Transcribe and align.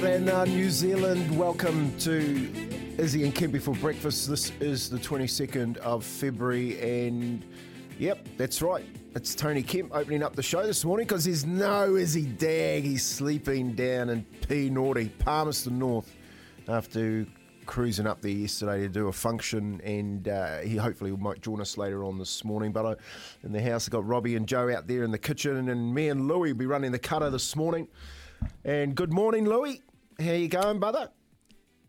Morena, 0.00 0.44
New 0.44 0.68
Zealand. 0.68 1.38
Welcome 1.38 1.96
to 2.00 2.52
Izzy 2.98 3.24
and 3.24 3.34
Kim 3.34 3.50
before 3.50 3.74
breakfast. 3.76 4.28
This 4.28 4.52
is 4.60 4.90
the 4.90 4.98
22nd 4.98 5.78
of 5.78 6.04
February, 6.04 6.78
and 7.06 7.42
yep, 7.98 8.28
that's 8.36 8.60
right. 8.60 8.84
It's 9.14 9.34
Tony 9.34 9.62
Kemp 9.62 9.94
opening 9.94 10.22
up 10.22 10.36
the 10.36 10.42
show 10.42 10.66
this 10.66 10.84
morning 10.84 11.06
because 11.06 11.24
there's 11.24 11.46
no 11.46 11.96
Izzy 11.96 12.26
Dagg. 12.26 12.84
He's 12.84 13.06
sleeping 13.06 13.72
down 13.72 14.10
in 14.10 14.26
P 14.46 14.68
Naughty, 14.68 15.08
Palmerston 15.08 15.78
North, 15.78 16.14
after 16.68 17.26
cruising 17.64 18.06
up 18.06 18.20
there 18.20 18.32
yesterday 18.32 18.80
to 18.80 18.90
do 18.90 19.08
a 19.08 19.12
function, 19.12 19.80
and 19.80 20.28
uh, 20.28 20.58
he 20.58 20.76
hopefully 20.76 21.10
might 21.12 21.40
join 21.40 21.58
us 21.58 21.78
later 21.78 22.04
on 22.04 22.18
this 22.18 22.44
morning. 22.44 22.70
But 22.70 22.84
I, 22.84 22.94
in 23.44 23.52
the 23.52 23.62
house, 23.62 23.88
I've 23.88 23.92
got 23.92 24.06
Robbie 24.06 24.36
and 24.36 24.46
Joe 24.46 24.70
out 24.70 24.88
there 24.88 25.04
in 25.04 25.10
the 25.10 25.18
kitchen, 25.18 25.70
and 25.70 25.94
me 25.94 26.10
and 26.10 26.28
Louie 26.28 26.52
will 26.52 26.58
be 26.58 26.66
running 26.66 26.92
the 26.92 26.98
cutter 26.98 27.30
this 27.30 27.56
morning. 27.56 27.88
And 28.62 28.94
good 28.94 29.12
morning, 29.12 29.46
Louie. 29.46 29.80
How 30.18 30.32
you 30.32 30.48
going, 30.48 30.78
brother? 30.78 31.10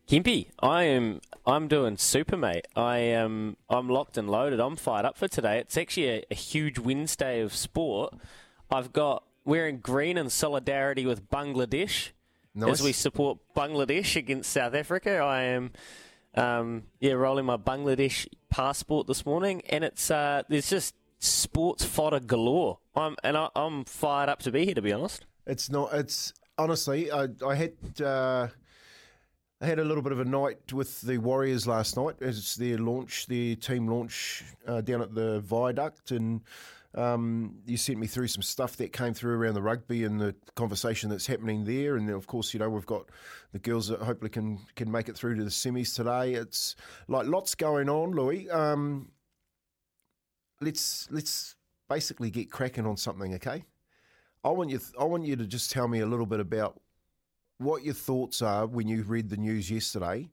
Kempy, 0.08 0.47
I 0.59 0.83
am 0.83 1.22
I'm 1.45 1.67
doing 1.67 1.97
super, 1.97 2.36
mate. 2.36 2.67
I 2.75 2.97
am 2.97 3.58
I'm 3.70 3.89
locked 3.89 4.17
and 4.17 4.30
loaded. 4.30 4.59
I'm 4.59 4.75
fired 4.75 5.06
up 5.06 5.17
for 5.17 5.28
today. 5.28 5.59
It's 5.59 5.78
actually 5.78 6.09
a, 6.09 6.23
a 6.31 6.36
huge 6.36 6.78
Wednesday 6.78 7.42
of 7.42 7.53
sport. 7.55 8.14
I've 8.70 8.92
got 8.92 9.23
wearing 9.45 9.80
green 9.80 10.17
in 10.17 10.30
solidarity 10.30 11.05
with 11.05 11.30
Bangladesh 11.30 12.09
Nice. 12.53 12.72
as 12.72 12.83
we 12.83 12.92
support 12.92 13.38
Bangladesh 13.55 14.16
against 14.16 14.52
South 14.52 14.73
Africa. 14.73 15.17
I 15.17 15.44
am 15.44 15.72
um, 16.36 16.83
yeah 17.00 17.14
rolling 17.14 17.45
my 17.45 17.58
Bangladesh 17.58 18.28
passport 18.50 19.08
this 19.08 19.25
morning, 19.25 19.61
and 19.70 19.83
it's 19.86 20.11
uh, 20.11 20.44
there's 20.50 20.70
just 20.70 20.95
sports 21.20 21.86
fodder 21.86 22.20
galore. 22.20 22.80
I'm 22.94 23.16
and 23.23 23.38
I, 23.38 23.50
I'm 23.55 23.86
fired 23.86 24.28
up 24.28 24.39
to 24.44 24.52
be 24.52 24.66
here. 24.66 24.75
To 24.75 24.81
be 24.81 24.92
honest. 24.92 25.25
It's 25.45 25.70
not. 25.70 25.94
It's 25.94 26.33
honestly. 26.58 27.11
I, 27.11 27.27
I 27.45 27.55
had. 27.55 28.02
Uh, 28.02 28.47
I 29.59 29.66
had 29.66 29.80
a 29.80 29.83
little 29.83 30.03
bit 30.03 30.11
of 30.11 30.19
a 30.19 30.25
night 30.25 30.72
with 30.72 31.02
the 31.02 31.17
Warriors 31.17 31.66
last 31.66 31.97
night. 31.97 32.17
It's 32.22 32.53
their 32.53 32.77
launch, 32.77 33.25
their 33.25 33.55
team 33.55 33.88
launch 33.88 34.44
uh, 34.67 34.81
down 34.81 35.02
at 35.02 35.15
the 35.15 35.39
Viaduct, 35.39 36.11
and 36.11 36.42
um, 36.93 37.55
you 37.65 37.76
sent 37.76 37.98
me 37.98 38.05
through 38.05 38.27
some 38.27 38.43
stuff 38.43 38.77
that 38.77 38.93
came 38.93 39.15
through 39.15 39.36
around 39.36 39.55
the 39.55 39.61
rugby 39.64 40.04
and 40.04 40.21
the 40.21 40.36
conversation 40.55 41.09
that's 41.09 41.26
happening 41.26 41.65
there. 41.65 41.95
And 41.95 42.08
of 42.11 42.27
course, 42.27 42.54
you 42.54 42.60
know 42.60 42.70
we've 42.70 42.86
got 42.86 43.10
the 43.52 43.58
girls 43.58 43.87
that 43.87 43.99
hopefully 43.99 44.30
can 44.30 44.60
can 44.76 44.92
make 44.92 45.10
it 45.10 45.17
through 45.17 45.37
to 45.37 45.43
the 45.43 45.49
semis 45.49 45.95
today. 45.95 46.36
It's 46.36 46.76
like 47.08 47.26
lots 47.26 47.55
going 47.55 47.89
on, 47.89 48.11
Louis. 48.11 48.48
Um, 48.52 49.10
let's 50.61 51.08
let's 51.10 51.55
basically 51.89 52.30
get 52.30 52.52
cracking 52.52 52.86
on 52.86 52.98
something, 52.98 53.33
okay? 53.36 53.64
I 54.47 54.52
want 54.52 54.69
you. 54.69 54.80
I 54.97 55.03
want 55.03 55.25
you 55.25 55.35
to 55.35 55.45
just 55.45 55.71
tell 55.71 55.89
me 55.89 55.99
a 55.99 56.05
little 56.05 56.25
bit 56.25 56.39
about 56.39 56.80
what 57.58 57.83
your 57.83 57.93
thoughts 57.93 58.41
are 58.41 58.65
when 58.65 58.87
you 58.87 59.03
read 59.03 59.30
the 59.30 59.35
news 59.35 59.69
yesterday 59.69 60.30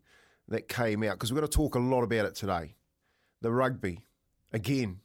that 0.46 0.68
came 0.68 1.02
out 1.02 1.14
because 1.14 1.32
we're 1.32 1.40
going 1.40 1.50
to 1.50 1.56
talk 1.56 1.74
a 1.74 1.80
lot 1.80 2.04
about 2.04 2.24
it 2.26 2.36
today. 2.36 2.76
The 3.40 3.50
rugby, 3.50 4.06
again, 4.52 5.00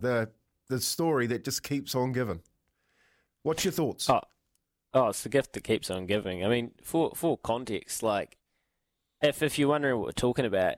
the 0.00 0.30
the 0.68 0.80
story 0.80 1.28
that 1.28 1.44
just 1.44 1.62
keeps 1.62 1.94
on 1.94 2.10
giving. 2.10 2.40
What's 3.44 3.64
your 3.64 3.70
thoughts? 3.70 4.10
Oh, 4.10 4.22
oh, 4.94 5.08
it's 5.10 5.22
the 5.22 5.28
gift 5.28 5.52
that 5.52 5.62
keeps 5.62 5.88
on 5.88 6.06
giving. 6.06 6.44
I 6.44 6.48
mean, 6.48 6.72
for 6.82 7.12
for 7.14 7.38
context, 7.38 8.02
like 8.02 8.36
if 9.22 9.44
if 9.44 9.60
you're 9.60 9.68
wondering 9.68 9.98
what 9.98 10.06
we're 10.06 10.12
talking 10.12 10.44
about, 10.44 10.74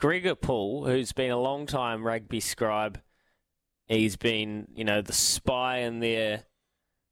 Gregor 0.00 0.34
Paul, 0.34 0.86
who's 0.86 1.12
been 1.12 1.30
a 1.30 1.38
long 1.38 1.66
time 1.66 2.04
rugby 2.04 2.40
scribe, 2.40 3.00
he's 3.86 4.16
been 4.16 4.66
you 4.74 4.82
know 4.82 5.02
the 5.02 5.12
spy 5.12 5.78
in 5.78 6.00
there 6.00 6.46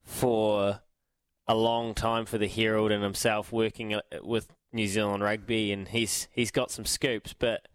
for 0.08 0.80
a 1.46 1.54
long 1.54 1.94
time 1.94 2.24
for 2.24 2.38
the 2.38 2.48
Herald 2.48 2.90
and 2.90 3.02
himself 3.02 3.52
working 3.52 3.94
uh, 3.94 4.00
with 4.22 4.48
New 4.72 4.88
Zealand 4.88 5.22
rugby, 5.22 5.70
and 5.70 5.86
he's 5.86 6.28
he's 6.32 6.50
got 6.50 6.72
some 6.72 6.84
scoops, 6.84 7.32
but. 7.32 7.68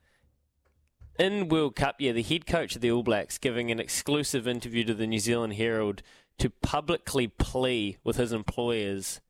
In 1.19 1.47
World 1.47 1.75
Cup, 1.75 1.97
yeah, 1.99 2.11
the 2.11 2.23
head 2.23 2.47
coach 2.47 2.75
of 2.75 2.81
the 2.81 2.89
All 2.89 3.03
Blacks 3.03 3.37
giving 3.37 3.69
an 3.69 3.79
exclusive 3.79 4.47
interview 4.47 4.83
to 4.85 4.95
the 4.95 5.05
New 5.05 5.19
Zealand 5.19 5.53
Herald 5.53 6.01
to 6.39 6.49
publicly 6.49 7.27
plea 7.27 7.97
with 8.03 8.17
his 8.17 8.33
employers 8.33 9.21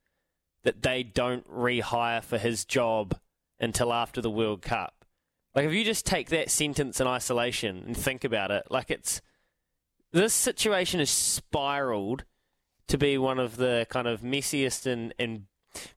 that 0.63 0.81
they 0.81 1.03
don't 1.03 1.45
rehire 1.51 2.23
for 2.23 2.37
his 2.37 2.63
job 2.63 3.19
until 3.59 3.91
after 3.91 4.21
the 4.21 4.29
World 4.31 4.61
Cup. 4.61 5.03
Like, 5.53 5.65
if 5.65 5.73
you 5.73 5.83
just 5.83 6.05
take 6.05 6.29
that 6.29 6.49
sentence 6.49 7.01
in 7.01 7.07
isolation 7.07 7.83
and 7.85 7.97
think 7.97 8.23
about 8.23 8.49
it, 8.49 8.63
like 8.69 8.89
it's 8.89 9.21
this 10.13 10.33
situation 10.33 10.99
has 10.99 11.09
spiraled 11.09 12.23
to 12.87 12.97
be 12.97 13.17
one 13.17 13.39
of 13.39 13.57
the 13.57 13.87
kind 13.89 14.07
of 14.07 14.21
messiest 14.21 14.85
and, 14.85 15.13
and 15.17 15.45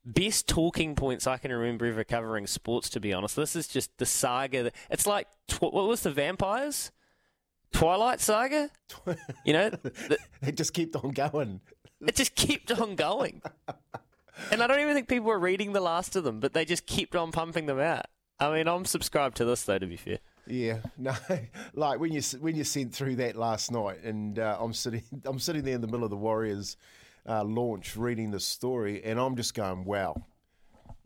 best 0.05 0.49
talking 0.49 0.95
points 0.95 1.27
I 1.27 1.37
can 1.37 1.53
remember 1.53 1.87
ever 1.87 2.05
covering 2.05 2.47
sports. 2.47 2.89
To 2.91 3.01
be 3.01 3.13
honest, 3.13 3.37
this 3.37 3.57
is 3.57 3.69
just 3.69 3.97
the 3.99 4.07
saga. 4.07 4.65
That, 4.65 4.75
it's 4.91 5.07
like 5.07 5.29
tw- 5.49 5.63
what 5.63 5.87
was 5.87 6.03
the 6.03 6.11
vampires? 6.11 6.93
Twilight 7.73 8.21
Saga. 8.21 8.71
You 9.45 9.53
know, 9.53 9.71
the, 9.71 10.19
it 10.43 10.57
just 10.57 10.73
kept 10.73 10.97
on 10.97 11.11
going. 11.11 11.61
it 12.01 12.15
just 12.15 12.35
kept 12.35 12.73
on 12.73 12.95
going. 12.95 13.43
And 14.51 14.63
I 14.63 14.67
don't 14.67 14.81
even 14.81 14.95
think 14.95 15.09
people 15.09 15.27
were 15.27 15.39
reading 15.39 15.73
the 15.73 15.81
last 15.81 16.17
of 16.17 16.25
them, 16.25 16.41
but 16.41 16.53
they 16.53 16.65
just 16.65 16.87
kept 16.87 17.17
on 17.17 17.33
pumping 17.33 17.67
them 17.67 17.81
out. 17.81 18.07
I 18.39 18.53
mean, 18.53 18.69
I'm 18.69 18.85
subscribed 18.85 19.37
to 19.39 19.45
this 19.45 19.63
though. 19.65 19.79
To 19.79 19.87
be 19.87 19.97
fair, 19.97 20.19
Yeah, 20.47 20.79
no, 20.99 21.15
like 21.75 21.99
when 21.99 22.13
you 22.13 22.23
when 22.41 22.55
you 22.55 22.65
sent 22.65 22.95
through 22.95 23.17
that 23.17 23.37
last 23.37 23.73
night, 23.73 24.03
and 24.03 24.39
uh, 24.39 24.57
I'm 24.61 24.73
sitting 24.73 25.03
I'm 25.25 25.39
sitting 25.39 25.63
there 25.63 25.75
in 25.75 25.81
the 25.81 25.87
middle 25.87 26.05
of 26.05 26.11
the 26.11 26.17
Warriors 26.17 26.77
uh, 27.29 27.45
launch, 27.45 27.97
reading 27.97 28.31
the 28.31 28.41
story, 28.41 29.03
and 29.05 29.19
I'm 29.19 29.37
just 29.37 29.55
going, 29.55 29.85
wow. 29.85 30.15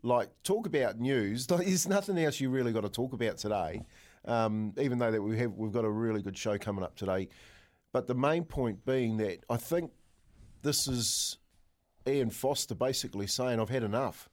Like 0.03 0.29
talk 0.43 0.65
about 0.65 0.99
news. 0.99 1.45
There's 1.47 1.87
nothing 1.87 2.17
else 2.17 2.39
you 2.39 2.49
really 2.49 2.73
got 2.73 2.81
to 2.81 2.89
talk 2.89 3.13
about 3.13 3.37
today, 3.37 3.83
um, 4.25 4.73
even 4.79 4.97
though 4.97 5.11
that 5.11 5.21
we 5.21 5.37
have 5.37 5.53
we've 5.53 5.71
got 5.71 5.85
a 5.85 5.89
really 5.89 6.21
good 6.21 6.37
show 6.37 6.57
coming 6.57 6.83
up 6.83 6.95
today. 6.95 7.29
But 7.93 8.07
the 8.07 8.15
main 8.15 8.43
point 8.45 8.85
being 8.85 9.17
that 9.17 9.43
I 9.49 9.57
think 9.57 9.91
this 10.63 10.87
is 10.87 11.37
Ian 12.07 12.29
Foster 12.29 12.73
basically 12.73 13.27
saying 13.27 13.59
I've 13.59 13.69
had 13.69 13.83
enough. 13.83 14.29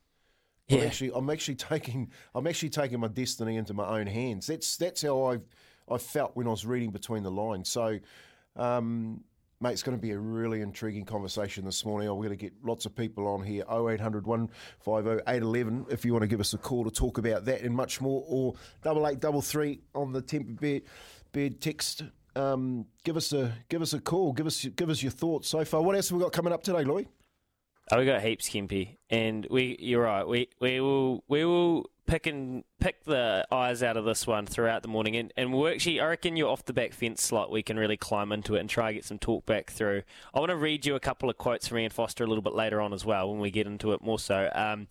I'm 0.70 0.80
actually, 0.80 1.12
I'm 1.14 1.30
actually 1.30 1.54
taking, 1.56 2.10
I'm 2.34 2.46
actually 2.46 2.70
taking 2.70 3.00
my 3.00 3.08
destiny 3.08 3.56
into 3.56 3.74
my 3.74 3.98
own 3.98 4.06
hands. 4.06 4.46
That's 4.46 4.76
that's 4.76 5.02
how 5.02 5.22
I, 5.32 5.38
I 5.92 5.98
felt 5.98 6.36
when 6.36 6.46
I 6.46 6.50
was 6.50 6.66
reading 6.66 6.90
between 6.90 7.22
the 7.22 7.30
lines. 7.30 7.68
So, 7.68 7.98
um, 8.56 9.22
mate, 9.60 9.72
it's 9.72 9.82
going 9.82 9.96
to 9.96 10.00
be 10.00 10.12
a 10.12 10.18
really 10.18 10.60
intriguing 10.60 11.04
conversation 11.04 11.64
this 11.64 11.84
morning. 11.84 12.08
We're 12.08 12.26
going 12.26 12.30
to 12.30 12.36
get 12.36 12.52
lots 12.62 12.86
of 12.86 12.94
people 12.94 13.26
on 13.26 13.42
here. 13.42 13.64
0800 13.70 14.26
150 14.26 15.22
811 15.26 15.86
if 15.90 16.04
you 16.04 16.12
want 16.12 16.22
to 16.22 16.28
give 16.28 16.40
us 16.40 16.52
a 16.52 16.58
call 16.58 16.84
to 16.84 16.90
talk 16.90 17.18
about 17.18 17.44
that 17.46 17.62
and 17.62 17.74
much 17.74 18.00
more, 18.00 18.24
or 18.26 18.54
double 18.82 19.06
eight 19.08 19.20
double 19.20 19.42
three 19.42 19.80
on 19.94 20.12
the 20.12 20.22
temper 20.22 20.52
bed, 20.52 20.82
bed 21.32 21.60
text. 21.60 22.02
Um, 22.36 22.86
give 23.04 23.16
us 23.16 23.32
a 23.32 23.52
give 23.68 23.82
us 23.82 23.94
a 23.94 24.00
call. 24.00 24.32
Give 24.32 24.46
us 24.46 24.64
give 24.64 24.90
us 24.90 25.02
your 25.02 25.12
thoughts 25.12 25.48
so 25.48 25.64
far. 25.64 25.82
What 25.82 25.96
else 25.96 26.10
have 26.10 26.18
we 26.18 26.22
got 26.22 26.32
coming 26.32 26.52
up 26.52 26.62
today, 26.62 26.84
Louis? 26.84 27.08
Oh, 27.90 27.98
we 27.98 28.04
got 28.04 28.22
heaps, 28.22 28.48
Kempy, 28.48 28.98
and 29.08 29.46
we. 29.50 29.76
You're 29.80 30.02
right. 30.02 30.26
We 30.26 30.48
we 30.60 30.80
will 30.80 31.24
we 31.26 31.44
will 31.44 31.90
pick 32.06 32.26
and 32.26 32.64
pick 32.80 33.04
the 33.04 33.46
eyes 33.52 33.82
out 33.82 33.96
of 33.96 34.04
this 34.04 34.26
one 34.26 34.46
throughout 34.46 34.82
the 34.82 34.88
morning, 34.88 35.14
and, 35.16 35.32
and 35.36 35.52
we're 35.52 35.72
actually, 35.72 36.00
I 36.00 36.08
reckon 36.08 36.36
you're 36.36 36.48
off 36.48 36.64
the 36.64 36.72
back 36.72 36.92
fence 36.92 37.22
slot. 37.22 37.50
We 37.50 37.62
can 37.62 37.78
really 37.78 37.96
climb 37.96 38.32
into 38.32 38.56
it 38.56 38.60
and 38.60 38.68
try 38.68 38.88
and 38.88 38.96
get 38.96 39.04
some 39.04 39.18
talk 39.18 39.46
back 39.46 39.70
through. 39.70 40.02
I 40.34 40.40
want 40.40 40.50
to 40.50 40.56
read 40.56 40.84
you 40.84 40.96
a 40.96 41.00
couple 41.00 41.30
of 41.30 41.38
quotes 41.38 41.68
from 41.68 41.78
Ian 41.78 41.90
Foster 41.90 42.24
a 42.24 42.26
little 42.26 42.42
bit 42.42 42.54
later 42.54 42.80
on 42.80 42.92
as 42.92 43.04
well 43.04 43.30
when 43.30 43.40
we 43.40 43.50
get 43.50 43.66
into 43.66 43.92
it 43.92 44.02
more 44.02 44.18
so. 44.18 44.50
Um, 44.54 44.88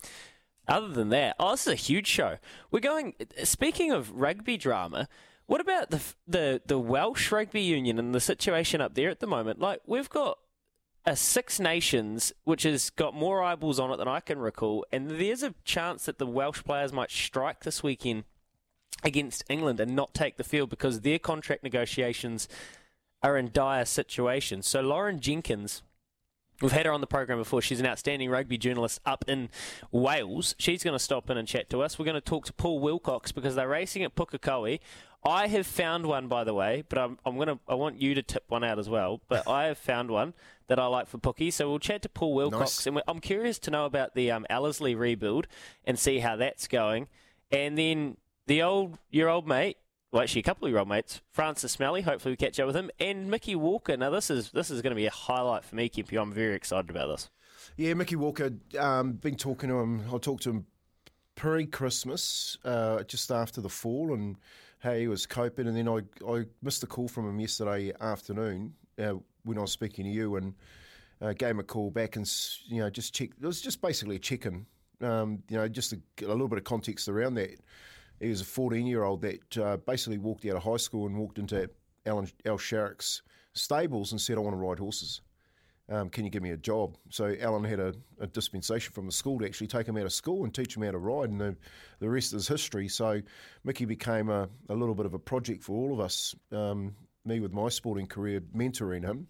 other 0.68 0.90
than 0.90 1.10
that, 1.10 1.36
oh, 1.40 1.52
this 1.52 1.68
is 1.68 1.74
a 1.74 1.76
huge 1.76 2.08
show. 2.08 2.38
We're 2.72 2.80
going. 2.80 3.16
Speaking 3.44 3.92
of 3.92 4.12
rugby 4.12 4.58
drama, 4.58 5.08
what 5.48 5.62
about 5.62 5.90
the 5.90 6.02
the 6.28 6.62
the 6.66 6.80
Welsh 6.80 7.32
Rugby 7.32 7.62
Union 7.62 8.00
and 8.00 8.14
the 8.14 8.20
situation 8.20 8.80
up 8.82 8.94
there 8.94 9.10
at 9.10 9.20
the 9.20 9.28
moment? 9.28 9.60
Like 9.60 9.82
we've 9.86 10.10
got 10.10 10.40
a 11.08 11.16
Six 11.16 11.58
Nations, 11.58 12.34
which 12.44 12.64
has 12.64 12.90
got 12.90 13.16
more 13.16 13.42
eyeballs 13.42 13.80
on 13.80 13.92
it 13.92 13.98
than 13.98 14.10
I 14.10 14.20
can 14.20 14.40
recall, 14.40 14.86
and 14.92 15.10
there's 15.10 15.42
a 15.42 15.56
chance 15.64 16.06
that 16.06 16.20
the 16.20 16.28
Welsh 16.28 16.64
players 16.66 16.92
might 16.92 17.12
strike 17.12 17.62
this 17.62 17.82
weekend 17.82 18.26
against 19.06 19.46
England 19.50 19.80
and 19.80 19.96
not 19.96 20.14
take 20.14 20.36
the 20.36 20.44
field 20.44 20.70
because 20.70 21.02
their 21.02 21.18
contract 21.18 21.64
negotiations 21.64 22.50
are 23.24 23.38
in 23.38 23.52
dire 23.54 23.86
situations. 23.86 24.68
So 24.68 24.82
Lauren 24.82 25.20
Jenkins. 25.20 25.82
We've 26.60 26.72
had 26.72 26.88
her 26.88 26.92
on 26.92 27.02
the 27.02 27.08
program 27.08 27.38
before. 27.38 27.62
She's 27.62 27.80
an 27.80 27.86
outstanding 27.86 28.32
rugby 28.32 28.58
journalist 28.58 29.00
up 29.06 29.24
in 29.28 29.50
Wales. 29.92 30.56
She's 30.58 30.84
going 30.84 30.96
to 30.96 31.00
stop 31.04 31.30
in 31.30 31.38
and 31.38 31.48
chat 31.48 31.70
to 31.70 31.84
us. 31.84 32.00
We're 32.00 32.06
going 32.06 32.16
to 32.16 32.22
talk 32.22 32.46
to 32.46 32.54
Paul 32.54 32.80
Wilcox 32.80 33.32
because 33.32 33.54
they're 33.54 33.68
racing 33.68 34.02
at 34.02 34.16
Pukekohe 34.16 34.80
I 35.28 35.48
have 35.48 35.68
found 35.68 36.06
one, 36.06 36.28
by 36.28 36.44
the 36.46 36.54
way, 36.54 36.84
but 36.88 36.98
I'm, 36.98 37.20
I'm 37.26 37.38
gonna 37.38 37.60
I 37.68 37.76
want 37.76 38.02
you 38.02 38.16
to 38.16 38.24
tip 38.24 38.46
one 38.48 38.64
out 38.64 38.80
as 38.80 38.88
well. 38.88 39.22
But 39.28 39.48
I 39.50 39.66
have 39.66 39.78
found 39.78 40.10
one 40.10 40.34
that 40.68 40.80
I 40.80 40.86
like 40.86 41.08
for 41.08 41.18
Pookie. 41.18 41.52
So 41.52 41.70
we'll 41.70 41.80
chat 41.80 42.02
to 42.04 42.10
Paul 42.10 42.34
Wilcox, 42.34 42.86
nice. 42.86 42.88
and 42.88 43.02
I'm 43.08 43.20
curious 43.20 43.60
to 43.60 43.72
know 43.72 43.86
about 43.86 44.16
the 44.16 44.32
um, 44.32 44.46
Ellerslie 44.50 44.96
rebuild 44.96 45.48
and 45.84 46.00
see 46.00 46.20
how 46.20 46.38
that's 46.38 46.68
going. 46.68 47.08
And 47.52 47.78
then 47.78 48.18
the 48.46 48.62
old 48.64 48.98
your 49.10 49.28
old 49.28 49.48
mate, 49.48 49.78
well 50.12 50.24
actually 50.24 50.40
a 50.40 50.44
couple 50.44 50.66
of 50.66 50.72
your 50.72 50.80
old 50.80 50.90
mates, 50.90 51.22
Francis 51.32 51.74
Smelly. 51.74 52.02
Hopefully 52.02 52.32
we 52.32 52.38
catch 52.38 52.60
up 52.60 52.68
with 52.68 52.76
him 52.76 52.90
and 53.00 53.30
Mickey 53.30 53.56
Walker. 53.56 53.98
Now 53.98 54.10
this 54.10 54.30
is 54.30 54.52
this 54.52 54.72
is 54.72 54.82
going 54.82 54.92
to 54.92 54.96
be 54.96 55.08
a 55.08 55.12
highlight 55.12 55.66
for 55.66 55.76
me, 55.76 55.90
Kempy. 55.90 56.20
I'm 56.20 56.32
very 56.32 56.56
excited 56.56 56.90
about 56.90 57.08
this. 57.08 57.30
Yeah, 57.76 57.94
Mickey 57.96 58.16
Walker. 58.16 58.52
Um, 58.80 59.14
been 59.14 59.36
talking 59.36 59.70
to 59.70 59.80
him. 59.80 60.04
I 60.14 60.18
talked 60.20 60.44
to 60.44 60.52
him 60.52 60.66
pre-Christmas, 61.36 62.58
uh, 62.66 63.04
just 63.04 63.32
after 63.32 63.62
the 63.62 63.70
fall, 63.70 64.14
and 64.14 64.38
how 64.88 64.94
he 64.94 65.08
was 65.08 65.26
coping. 65.26 65.68
And 65.68 65.76
then 65.76 65.88
I, 65.90 66.02
I 66.30 66.46
missed 66.62 66.84
a 66.84 66.88
call 66.88 67.08
from 67.08 67.28
him 67.28 67.40
yesterday 67.40 67.92
afternoon 68.00 68.74
uh, 68.98 69.14
when 69.44 69.58
I 69.58 69.62
was 69.62 69.72
speaking 69.72 70.06
to 70.06 70.12
you 70.12 70.38
and 70.38 70.54
uh, 71.22 71.34
gave 71.34 71.50
him 71.50 71.60
a 71.60 71.64
call 71.64 71.92
back 71.92 72.16
and, 72.16 72.30
you 72.68 72.80
know, 72.80 72.90
just 72.90 73.14
check. 73.14 73.30
It 73.42 73.46
was 73.46 73.62
just 73.62 73.82
basically 73.82 74.16
a 74.16 74.20
check-in. 74.20 74.66
Um, 75.02 75.44
you 75.50 75.58
know, 75.58 75.68
just 75.68 75.94
a, 75.94 76.00
a, 76.24 76.28
little 76.28 76.48
bit 76.48 76.58
of 76.58 76.64
context 76.64 77.08
around 77.08 77.36
that. 77.36 77.60
He 78.20 78.30
was 78.30 78.42
a 78.42 78.46
14-year-old 78.46 79.22
that 79.22 79.58
uh, 79.58 79.78
basically 79.78 80.18
walked 80.18 80.46
out 80.46 80.56
of 80.56 80.64
high 80.64 80.78
school 80.78 81.06
and 81.06 81.16
walked 81.16 81.38
into 81.38 81.70
Alan, 82.08 82.28
Al 82.46 82.58
Sharrock's 82.58 83.22
stables 83.54 84.12
and 84.12 84.20
said, 84.20 84.38
I 84.38 84.40
want 84.40 84.56
to 84.56 84.58
ride 84.60 84.80
horses 84.80 85.22
um, 85.90 86.10
can 86.10 86.26
you 86.26 86.30
give 86.30 86.44
me 86.44 86.52
a 86.52 86.58
job? 86.58 86.98
So 87.10 87.36
Alan 87.40 87.64
had 87.64 87.80
a, 87.80 87.94
a, 88.20 88.28
dispensation 88.28 88.94
from 88.94 89.06
the 89.06 89.12
school 89.12 89.40
to 89.40 89.46
actually 89.46 89.68
take 89.68 89.88
him 89.88 89.98
out 89.98 90.06
of 90.06 90.14
school 90.14 90.44
and 90.44 90.54
teach 90.54 90.76
him 90.76 90.84
how 90.84 90.92
to 90.92 90.98
ride, 90.98 91.30
and 91.30 91.40
the, 91.40 91.56
the 92.00 92.10
rest 92.10 92.34
is 92.34 92.48
history. 92.48 92.88
So 92.90 93.22
Mickey 93.64 93.86
became 93.86 94.30
a, 94.30 94.50
a 94.70 94.76
little 94.76 94.96
bit 94.96 95.06
of 95.06 95.14
a 95.14 95.20
project 95.20 95.64
for 95.64 95.76
all 95.78 95.94
of 95.94 96.00
us, 96.00 96.36
um, 96.52 96.94
me 97.26 97.40
with 97.40 97.54
my 97.54 97.70
sporting 97.70 98.08
career, 98.08 98.42
mentoring 98.56 99.04
him. 99.04 99.28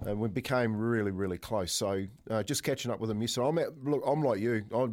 And 0.00 0.18
we 0.18 0.28
became 0.28 0.76
really, 0.76 1.12
really 1.12 1.38
close. 1.38 1.72
So 1.72 2.04
uh, 2.28 2.42
just 2.42 2.64
catching 2.64 2.90
up 2.90 2.98
with 2.98 3.10
him 3.10 3.20
yesterday. 3.20 3.46
I'm 3.46 3.58
at, 3.58 3.84
look, 3.84 4.02
I'm 4.04 4.22
like 4.22 4.40
you. 4.40 4.64
I, 4.74 4.88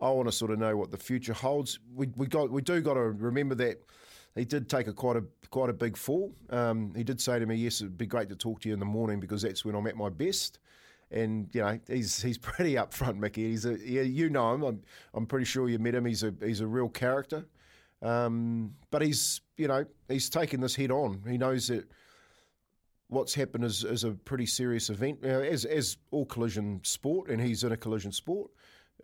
I 0.00 0.10
want 0.10 0.28
to 0.28 0.32
sort 0.32 0.50
of 0.50 0.58
know 0.58 0.76
what 0.76 0.90
the 0.90 0.96
future 0.96 1.34
holds. 1.34 1.78
We 1.94 2.08
we 2.16 2.26
got 2.26 2.50
we 2.50 2.62
do 2.62 2.80
got 2.80 2.94
to 2.94 3.00
remember 3.00 3.54
that 3.56 3.82
he 4.38 4.44
did 4.44 4.68
take 4.68 4.86
a 4.86 4.92
quite 4.92 5.16
a 5.16 5.24
quite 5.50 5.70
a 5.70 5.72
big 5.72 5.96
fall. 5.96 6.32
Um, 6.50 6.92
he 6.94 7.04
did 7.04 7.20
say 7.20 7.38
to 7.38 7.46
me, 7.46 7.56
"Yes, 7.56 7.80
it'd 7.80 7.98
be 7.98 8.06
great 8.06 8.28
to 8.28 8.36
talk 8.36 8.60
to 8.60 8.68
you 8.68 8.74
in 8.74 8.80
the 8.80 8.86
morning 8.86 9.20
because 9.20 9.42
that's 9.42 9.64
when 9.64 9.74
I'm 9.74 9.86
at 9.86 9.96
my 9.96 10.08
best." 10.08 10.58
And 11.10 11.48
you 11.52 11.62
know, 11.62 11.78
he's 11.88 12.22
he's 12.22 12.38
pretty 12.50 12.74
upfront, 12.74 13.16
Mickey. 13.16 13.50
He's 13.50 13.64
a 13.64 13.78
yeah, 13.78 14.02
you 14.02 14.30
know 14.30 14.54
him. 14.54 14.62
I'm 14.62 14.82
I'm 15.14 15.26
pretty 15.26 15.46
sure 15.46 15.68
you 15.68 15.78
met 15.78 15.94
him. 15.94 16.04
He's 16.04 16.22
a 16.22 16.32
he's 16.40 16.60
a 16.60 16.66
real 16.66 16.88
character. 16.88 17.46
Um, 18.00 18.74
but 18.90 19.02
he's 19.02 19.40
you 19.56 19.68
know 19.68 19.84
he's 20.08 20.30
taken 20.30 20.60
this 20.60 20.76
head 20.76 20.90
on. 20.90 21.22
He 21.28 21.36
knows 21.36 21.68
that 21.68 21.88
what's 23.08 23.34
happened 23.34 23.64
is, 23.64 23.84
is 23.84 24.04
a 24.04 24.12
pretty 24.12 24.46
serious 24.46 24.90
event, 24.90 25.24
as 25.24 25.64
as 25.64 25.96
all 26.10 26.26
collision 26.26 26.80
sport, 26.84 27.30
and 27.30 27.40
he's 27.40 27.64
in 27.64 27.72
a 27.72 27.76
collision 27.76 28.12
sport. 28.12 28.50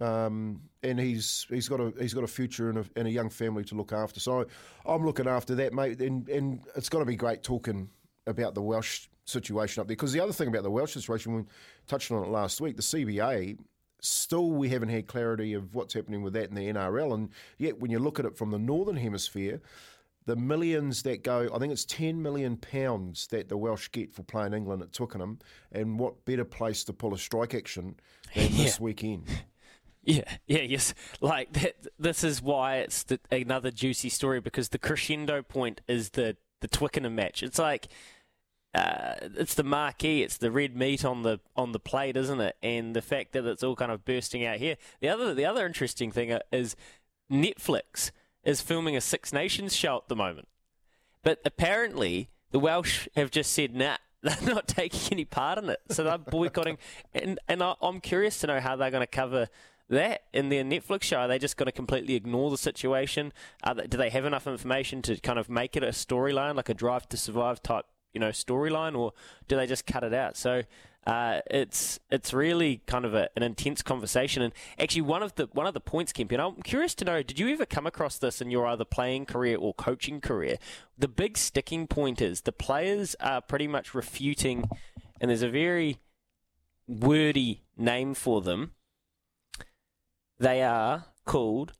Um, 0.00 0.60
and 0.82 0.98
he's 0.98 1.46
he's 1.48 1.68
got 1.68 1.80
a 1.80 1.92
he's 1.98 2.14
got 2.14 2.24
a 2.24 2.28
future 2.28 2.68
and 2.68 2.78
a, 2.78 2.84
and 2.96 3.06
a, 3.06 3.10
young 3.10 3.30
family 3.30 3.64
to 3.64 3.74
look 3.74 3.92
after. 3.92 4.18
So 4.18 4.46
I'm 4.84 5.04
looking 5.04 5.28
after 5.28 5.54
that, 5.54 5.72
mate. 5.72 6.00
And, 6.00 6.28
and 6.28 6.60
it's 6.74 6.88
going 6.88 7.04
to 7.04 7.06
be 7.08 7.16
great 7.16 7.42
talking 7.42 7.88
about 8.26 8.54
the 8.54 8.62
Welsh 8.62 9.06
situation 9.24 9.80
up 9.80 9.86
there 9.86 9.94
because 9.94 10.12
the 10.12 10.20
other 10.20 10.32
thing 10.32 10.48
about 10.48 10.64
the 10.64 10.70
Welsh 10.70 10.92
situation, 10.92 11.34
we 11.36 11.44
touched 11.86 12.10
on 12.10 12.24
it 12.24 12.28
last 12.28 12.60
week. 12.60 12.76
The 12.76 12.82
CBA 12.82 13.58
still 14.00 14.50
we 14.50 14.68
haven't 14.68 14.90
had 14.90 15.06
clarity 15.06 15.54
of 15.54 15.74
what's 15.74 15.94
happening 15.94 16.22
with 16.22 16.34
that 16.34 16.48
in 16.48 16.54
the 16.54 16.72
NRL, 16.72 17.14
and 17.14 17.30
yet 17.58 17.78
when 17.78 17.90
you 17.90 17.98
look 17.98 18.18
at 18.18 18.24
it 18.24 18.36
from 18.36 18.50
the 18.50 18.58
northern 18.58 18.96
hemisphere. 18.96 19.60
The 20.26 20.36
millions 20.36 21.02
that 21.02 21.22
go, 21.22 21.50
I 21.54 21.58
think 21.58 21.70
it's 21.70 21.84
10 21.84 22.22
million 22.22 22.56
pounds 22.56 23.26
that 23.26 23.50
the 23.50 23.58
Welsh 23.58 23.90
get 23.92 24.14
for 24.14 24.22
playing 24.22 24.54
England 24.54 24.80
at 24.80 24.90
Twickenham, 24.90 25.38
and 25.70 25.98
what 25.98 26.24
better 26.24 26.46
place 26.46 26.82
to 26.84 26.94
pull 26.94 27.12
a 27.12 27.18
strike 27.18 27.52
action 27.52 27.96
than 28.34 28.50
yeah. 28.52 28.64
this 28.64 28.80
weekend? 28.80 29.28
Yeah, 30.04 30.36
yeah, 30.46 30.60
yes. 30.60 30.94
Like 31.20 31.52
that, 31.54 31.74
this 31.98 32.22
is 32.22 32.42
why 32.42 32.76
it's 32.78 33.04
the, 33.04 33.18
another 33.30 33.70
juicy 33.70 34.10
story 34.10 34.40
because 34.40 34.68
the 34.68 34.78
crescendo 34.78 35.42
point 35.42 35.80
is 35.88 36.10
the 36.10 36.36
the 36.60 36.68
Twickenham 36.68 37.14
match. 37.14 37.42
It's 37.42 37.58
like 37.58 37.88
uh, 38.74 39.14
it's 39.22 39.54
the 39.54 39.62
marquee, 39.62 40.22
it's 40.22 40.36
the 40.36 40.50
red 40.50 40.76
meat 40.76 41.04
on 41.04 41.22
the 41.22 41.40
on 41.56 41.72
the 41.72 41.78
plate, 41.78 42.16
isn't 42.16 42.40
it? 42.40 42.56
And 42.62 42.94
the 42.94 43.02
fact 43.02 43.32
that 43.32 43.46
it's 43.46 43.62
all 43.62 43.76
kind 43.76 43.92
of 43.92 44.04
bursting 44.04 44.44
out 44.44 44.58
here. 44.58 44.76
The 45.00 45.08
other 45.08 45.32
the 45.32 45.46
other 45.46 45.64
interesting 45.64 46.10
thing 46.10 46.38
is 46.52 46.76
Netflix 47.32 48.10
is 48.42 48.60
filming 48.60 48.96
a 48.96 49.00
Six 49.00 49.32
Nations 49.32 49.74
show 49.74 49.96
at 49.96 50.08
the 50.08 50.16
moment, 50.16 50.48
but 51.22 51.40
apparently 51.44 52.28
the 52.50 52.58
Welsh 52.58 53.08
have 53.16 53.30
just 53.30 53.52
said 53.52 53.74
nah. 53.74 53.96
They're 54.24 54.54
not 54.54 54.66
taking 54.66 55.12
any 55.12 55.26
part 55.26 55.58
in 55.58 55.68
it, 55.68 55.80
so 55.90 56.02
they're 56.02 56.16
boycotting. 56.16 56.78
and 57.12 57.38
and 57.46 57.62
I, 57.62 57.74
I'm 57.82 58.00
curious 58.00 58.38
to 58.38 58.46
know 58.46 58.58
how 58.58 58.74
they're 58.74 58.90
going 58.90 59.02
to 59.02 59.06
cover 59.06 59.48
that 59.88 60.24
in 60.32 60.48
their 60.48 60.64
Netflix 60.64 61.02
show? 61.02 61.18
Are 61.18 61.28
they 61.28 61.38
just 61.38 61.56
going 61.56 61.66
to 61.66 61.72
completely 61.72 62.14
ignore 62.14 62.50
the 62.50 62.58
situation? 62.58 63.32
They, 63.76 63.86
do 63.86 63.96
they 63.96 64.10
have 64.10 64.24
enough 64.24 64.46
information 64.46 65.02
to 65.02 65.16
kind 65.18 65.38
of 65.38 65.48
make 65.48 65.76
it 65.76 65.82
a 65.82 65.88
storyline, 65.88 66.56
like 66.56 66.68
a 66.68 66.74
Drive 66.74 67.08
to 67.10 67.16
Survive 67.16 67.62
type, 67.62 67.86
you 68.12 68.20
know, 68.20 68.30
storyline, 68.30 68.96
or 68.96 69.12
do 69.48 69.56
they 69.56 69.66
just 69.66 69.86
cut 69.86 70.04
it 70.04 70.14
out? 70.14 70.36
So 70.36 70.62
uh, 71.06 71.40
it's 71.50 72.00
it's 72.10 72.32
really 72.32 72.80
kind 72.86 73.04
of 73.04 73.14
a, 73.14 73.28
an 73.36 73.42
intense 73.42 73.82
conversation. 73.82 74.42
And 74.42 74.52
actually, 74.78 75.02
one 75.02 75.22
of 75.22 75.34
the 75.34 75.48
one 75.52 75.66
of 75.66 75.74
the 75.74 75.80
points, 75.80 76.12
Kempion, 76.12 76.40
I'm 76.40 76.62
curious 76.62 76.94
to 76.96 77.04
know: 77.04 77.22
Did 77.22 77.38
you 77.38 77.48
ever 77.50 77.66
come 77.66 77.86
across 77.86 78.16
this 78.18 78.40
in 78.40 78.50
your 78.50 78.66
either 78.66 78.84
playing 78.84 79.26
career 79.26 79.58
or 79.58 79.74
coaching 79.74 80.20
career? 80.20 80.56
The 80.96 81.08
big 81.08 81.36
sticking 81.36 81.86
point 81.86 82.22
is 82.22 82.42
the 82.42 82.52
players 82.52 83.14
are 83.20 83.42
pretty 83.42 83.68
much 83.68 83.94
refuting, 83.94 84.70
and 85.20 85.30
there's 85.30 85.42
a 85.42 85.48
very 85.48 85.98
wordy 86.86 87.62
name 87.76 88.14
for 88.14 88.40
them 88.40 88.72
they 90.44 90.62
are 90.62 91.06
called 91.24 91.72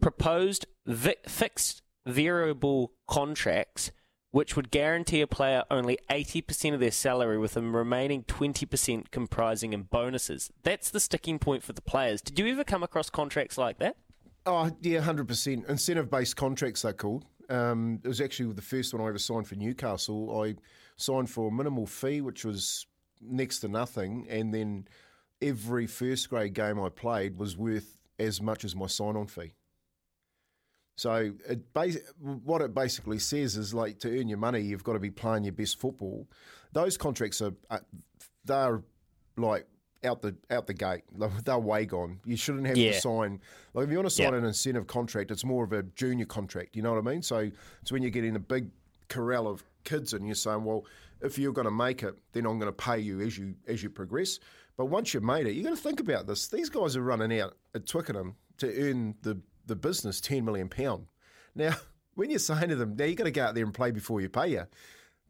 proposed 0.00 0.66
vi- 0.86 1.16
fixed 1.28 1.82
variable 2.06 2.92
contracts, 3.06 3.92
which 4.30 4.56
would 4.56 4.70
guarantee 4.70 5.20
a 5.20 5.26
player 5.26 5.64
only 5.70 5.98
80% 6.10 6.72
of 6.72 6.80
their 6.80 6.90
salary, 6.90 7.36
with 7.36 7.54
the 7.54 7.62
remaining 7.62 8.24
20% 8.24 9.10
comprising 9.10 9.74
in 9.74 9.82
bonuses. 9.82 10.50
That's 10.62 10.90
the 10.90 11.00
sticking 11.00 11.38
point 11.38 11.62
for 11.62 11.74
the 11.74 11.82
players. 11.82 12.22
Did 12.22 12.38
you 12.38 12.46
ever 12.48 12.64
come 12.64 12.82
across 12.82 13.10
contracts 13.10 13.58
like 13.58 13.78
that? 13.78 13.96
Oh, 14.46 14.70
yeah, 14.80 15.00
100%. 15.00 15.68
Incentive 15.68 16.10
based 16.10 16.36
contracts, 16.36 16.82
they're 16.82 16.94
called. 16.94 17.26
Um, 17.50 18.00
it 18.02 18.08
was 18.08 18.20
actually 18.20 18.52
the 18.54 18.62
first 18.62 18.94
one 18.94 19.02
I 19.02 19.08
ever 19.08 19.18
signed 19.18 19.46
for 19.46 19.56
Newcastle. 19.56 20.42
I 20.42 20.54
signed 20.96 21.28
for 21.28 21.48
a 21.48 21.52
minimal 21.52 21.86
fee, 21.86 22.22
which 22.22 22.44
was 22.46 22.86
next 23.20 23.58
to 23.60 23.68
nothing, 23.68 24.26
and 24.30 24.54
then 24.54 24.86
every 25.42 25.86
first 25.86 26.28
grade 26.30 26.54
game 26.54 26.80
I 26.80 26.88
played 26.88 27.38
was 27.38 27.56
worth 27.56 27.96
as 28.18 28.40
much 28.40 28.64
as 28.64 28.76
my 28.76 28.86
sign 28.86 29.16
on 29.16 29.26
fee. 29.26 29.54
So 30.96 31.32
it 31.48 31.60
what 32.20 32.60
it 32.60 32.74
basically 32.74 33.18
says 33.18 33.56
is 33.56 33.72
like 33.72 34.00
to 34.00 34.20
earn 34.20 34.28
your 34.28 34.38
money, 34.38 34.60
you've 34.60 34.84
got 34.84 34.92
to 34.92 34.98
be 34.98 35.10
playing 35.10 35.44
your 35.44 35.54
best 35.54 35.80
football. 35.80 36.28
Those 36.72 36.98
contracts 36.98 37.40
are 37.40 37.54
uh, 37.70 37.78
they're 38.44 38.82
like 39.38 39.66
out 40.04 40.20
the 40.20 40.36
out 40.50 40.66
the 40.66 40.74
gate. 40.74 41.04
They're 41.44 41.58
way 41.58 41.86
gone. 41.86 42.20
You 42.26 42.36
shouldn't 42.36 42.66
have 42.66 42.76
yeah. 42.76 42.92
to 42.92 43.00
sign. 43.00 43.40
Like 43.72 43.84
if 43.84 43.90
you 43.90 43.96
want 43.96 44.10
to 44.10 44.14
sign 44.14 44.34
an 44.34 44.44
incentive 44.44 44.86
contract, 44.86 45.30
it's 45.30 45.44
more 45.44 45.64
of 45.64 45.72
a 45.72 45.82
junior 45.82 46.26
contract. 46.26 46.76
You 46.76 46.82
know 46.82 46.92
what 46.92 46.98
I 46.98 47.10
mean? 47.10 47.22
So 47.22 47.50
it's 47.80 47.90
when 47.90 48.02
you 48.02 48.10
get 48.10 48.24
in 48.24 48.36
a 48.36 48.40
big 48.40 48.68
corral 49.08 49.48
of 49.48 49.64
kids 49.84 50.12
and 50.12 50.26
you're 50.26 50.34
saying, 50.34 50.64
well, 50.64 50.84
if 51.22 51.38
you're 51.38 51.52
going 51.52 51.66
to 51.66 51.70
make 51.70 52.02
it, 52.02 52.14
then 52.32 52.46
I'm 52.46 52.58
going 52.58 52.72
to 52.72 52.76
pay 52.76 52.98
you 52.98 53.20
as 53.20 53.36
you 53.38 53.54
as 53.66 53.82
you 53.82 53.90
progress. 53.90 54.38
But 54.80 54.86
once 54.86 55.12
you've 55.12 55.22
made 55.22 55.46
it, 55.46 55.52
you've 55.52 55.66
got 55.66 55.76
to 55.76 55.82
think 55.82 56.00
about 56.00 56.26
this. 56.26 56.48
These 56.48 56.70
guys 56.70 56.96
are 56.96 57.02
running 57.02 57.38
out 57.38 57.54
at 57.74 57.86
Twickenham 57.86 58.36
to 58.56 58.74
earn 58.80 59.14
the 59.20 59.38
the 59.66 59.76
business 59.76 60.22
ten 60.22 60.42
million 60.42 60.70
pound. 60.70 61.08
Now, 61.54 61.74
when 62.14 62.30
you're 62.30 62.38
saying 62.38 62.70
to 62.70 62.76
them, 62.76 62.96
now 62.96 63.04
you've 63.04 63.18
got 63.18 63.24
to 63.24 63.30
go 63.30 63.44
out 63.44 63.54
there 63.54 63.62
and 63.62 63.74
play 63.74 63.90
before 63.90 64.22
you 64.22 64.30
pay 64.30 64.52
you, 64.52 64.62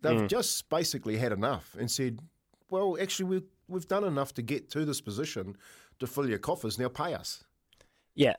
they've 0.02 0.20
mm. 0.20 0.28
just 0.28 0.70
basically 0.70 1.16
had 1.16 1.32
enough 1.32 1.74
and 1.76 1.90
said, 1.90 2.20
well, 2.70 2.96
actually, 3.02 3.24
we've 3.24 3.48
we've 3.66 3.88
done 3.88 4.04
enough 4.04 4.32
to 4.34 4.42
get 4.42 4.70
to 4.70 4.84
this 4.84 5.00
position 5.00 5.56
to 5.98 6.06
fill 6.06 6.28
your 6.28 6.38
coffers. 6.38 6.78
Now 6.78 6.86
pay 6.86 7.14
us. 7.14 7.42
Yeah. 8.14 8.36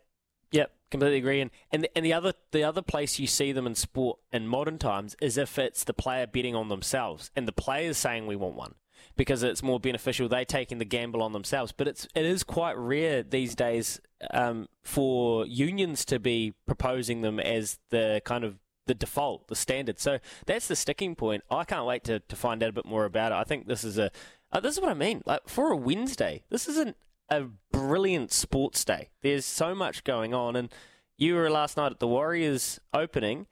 Yep, 0.53 0.71
completely 0.91 1.17
agree. 1.17 1.41
And 1.41 1.51
and 1.73 1.83
the, 1.83 1.97
and 1.97 2.05
the 2.05 2.13
other 2.13 2.35
the 2.51 2.63
other 2.63 2.81
place 2.81 3.19
you 3.19 3.27
see 3.27 3.51
them 3.51 3.67
in 3.67 3.75
sport 3.75 4.19
in 4.31 4.47
modern 4.47 4.77
times 4.77 5.17
is 5.21 5.37
if 5.37 5.59
it's 5.59 5.83
the 5.83 5.93
player 5.93 6.25
betting 6.25 6.55
on 6.55 6.69
themselves 6.69 7.31
and 7.35 7.49
the 7.49 7.51
players 7.51 7.97
saying 7.97 8.27
we 8.27 8.37
want 8.37 8.55
one 8.55 8.75
because 9.15 9.43
it's 9.43 9.63
more 9.63 9.79
beneficial. 9.79 10.27
They're 10.27 10.45
taking 10.45 10.77
the 10.77 10.85
gamble 10.85 11.21
on 11.21 11.33
themselves, 11.33 11.71
but 11.71 11.87
it's 11.87 12.07
it 12.15 12.25
is 12.25 12.43
quite 12.43 12.77
rare 12.77 13.23
these 13.23 13.55
days 13.55 13.99
um, 14.31 14.67
for 14.83 15.45
unions 15.45 16.05
to 16.05 16.19
be 16.19 16.53
proposing 16.65 17.21
them 17.21 17.39
as 17.39 17.79
the 17.89 18.21
kind 18.25 18.43
of 18.43 18.59
the 18.87 18.95
default, 18.95 19.47
the 19.47 19.55
standard. 19.55 19.99
So 19.99 20.19
that's 20.45 20.67
the 20.67 20.75
sticking 20.75 21.15
point. 21.15 21.43
I 21.49 21.63
can't 21.63 21.85
wait 21.85 22.03
to, 22.05 22.19
to 22.19 22.35
find 22.35 22.61
out 22.63 22.69
a 22.69 22.73
bit 22.73 22.85
more 22.85 23.05
about 23.05 23.31
it. 23.31 23.35
I 23.35 23.43
think 23.43 23.67
this 23.67 23.83
is 23.83 23.97
a 23.97 24.11
uh, 24.51 24.59
this 24.59 24.75
is 24.75 24.81
what 24.81 24.89
I 24.89 24.95
mean. 24.95 25.21
Like 25.25 25.47
for 25.47 25.71
a 25.71 25.77
Wednesday, 25.77 26.43
this 26.49 26.67
isn't 26.67 26.97
a 27.29 27.43
brilliant 27.71 28.31
sports 28.31 28.83
day. 28.83 29.09
There's 29.21 29.45
so 29.45 29.73
much 29.73 30.03
going 30.03 30.33
on, 30.33 30.55
and 30.55 30.69
you 31.17 31.35
were 31.35 31.49
last 31.49 31.77
night 31.77 31.91
at 31.91 31.99
the 31.99 32.07
Warriors 32.07 32.79
opening. 32.93 33.47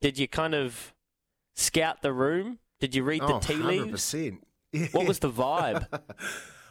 Did 0.00 0.18
you 0.18 0.28
kind 0.28 0.54
of 0.54 0.94
scout 1.56 2.02
the 2.02 2.12
room? 2.12 2.60
Did 2.80 2.94
you 2.94 3.02
read 3.02 3.22
the 3.22 3.34
oh, 3.34 3.40
tea 3.40 3.54
100%. 3.54 3.64
leaves? 3.64 4.14
Yeah. 4.14 4.30
What 4.92 5.06
was 5.06 5.18
the 5.18 5.30
vibe? 5.30 5.86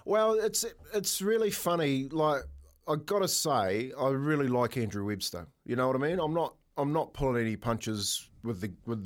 Well, 0.07 0.35
it's 0.35 0.63
it's 0.93 1.21
really 1.21 1.51
funny. 1.51 2.07
Like 2.09 2.43
I 2.87 2.95
gotta 2.95 3.27
say, 3.27 3.91
I 3.99 4.07
really 4.11 4.47
like 4.47 4.77
Andrew 4.77 5.05
Webster. 5.05 5.47
You 5.65 5.75
know 5.75 5.85
what 5.85 5.97
I 5.97 5.99
mean? 5.99 6.19
I'm 6.19 6.33
not 6.33 6.55
I'm 6.77 6.93
not 6.93 7.13
pulling 7.13 7.41
any 7.41 7.57
punches 7.57 8.29
with 8.41 8.61
the 8.61 8.71
with 8.85 9.05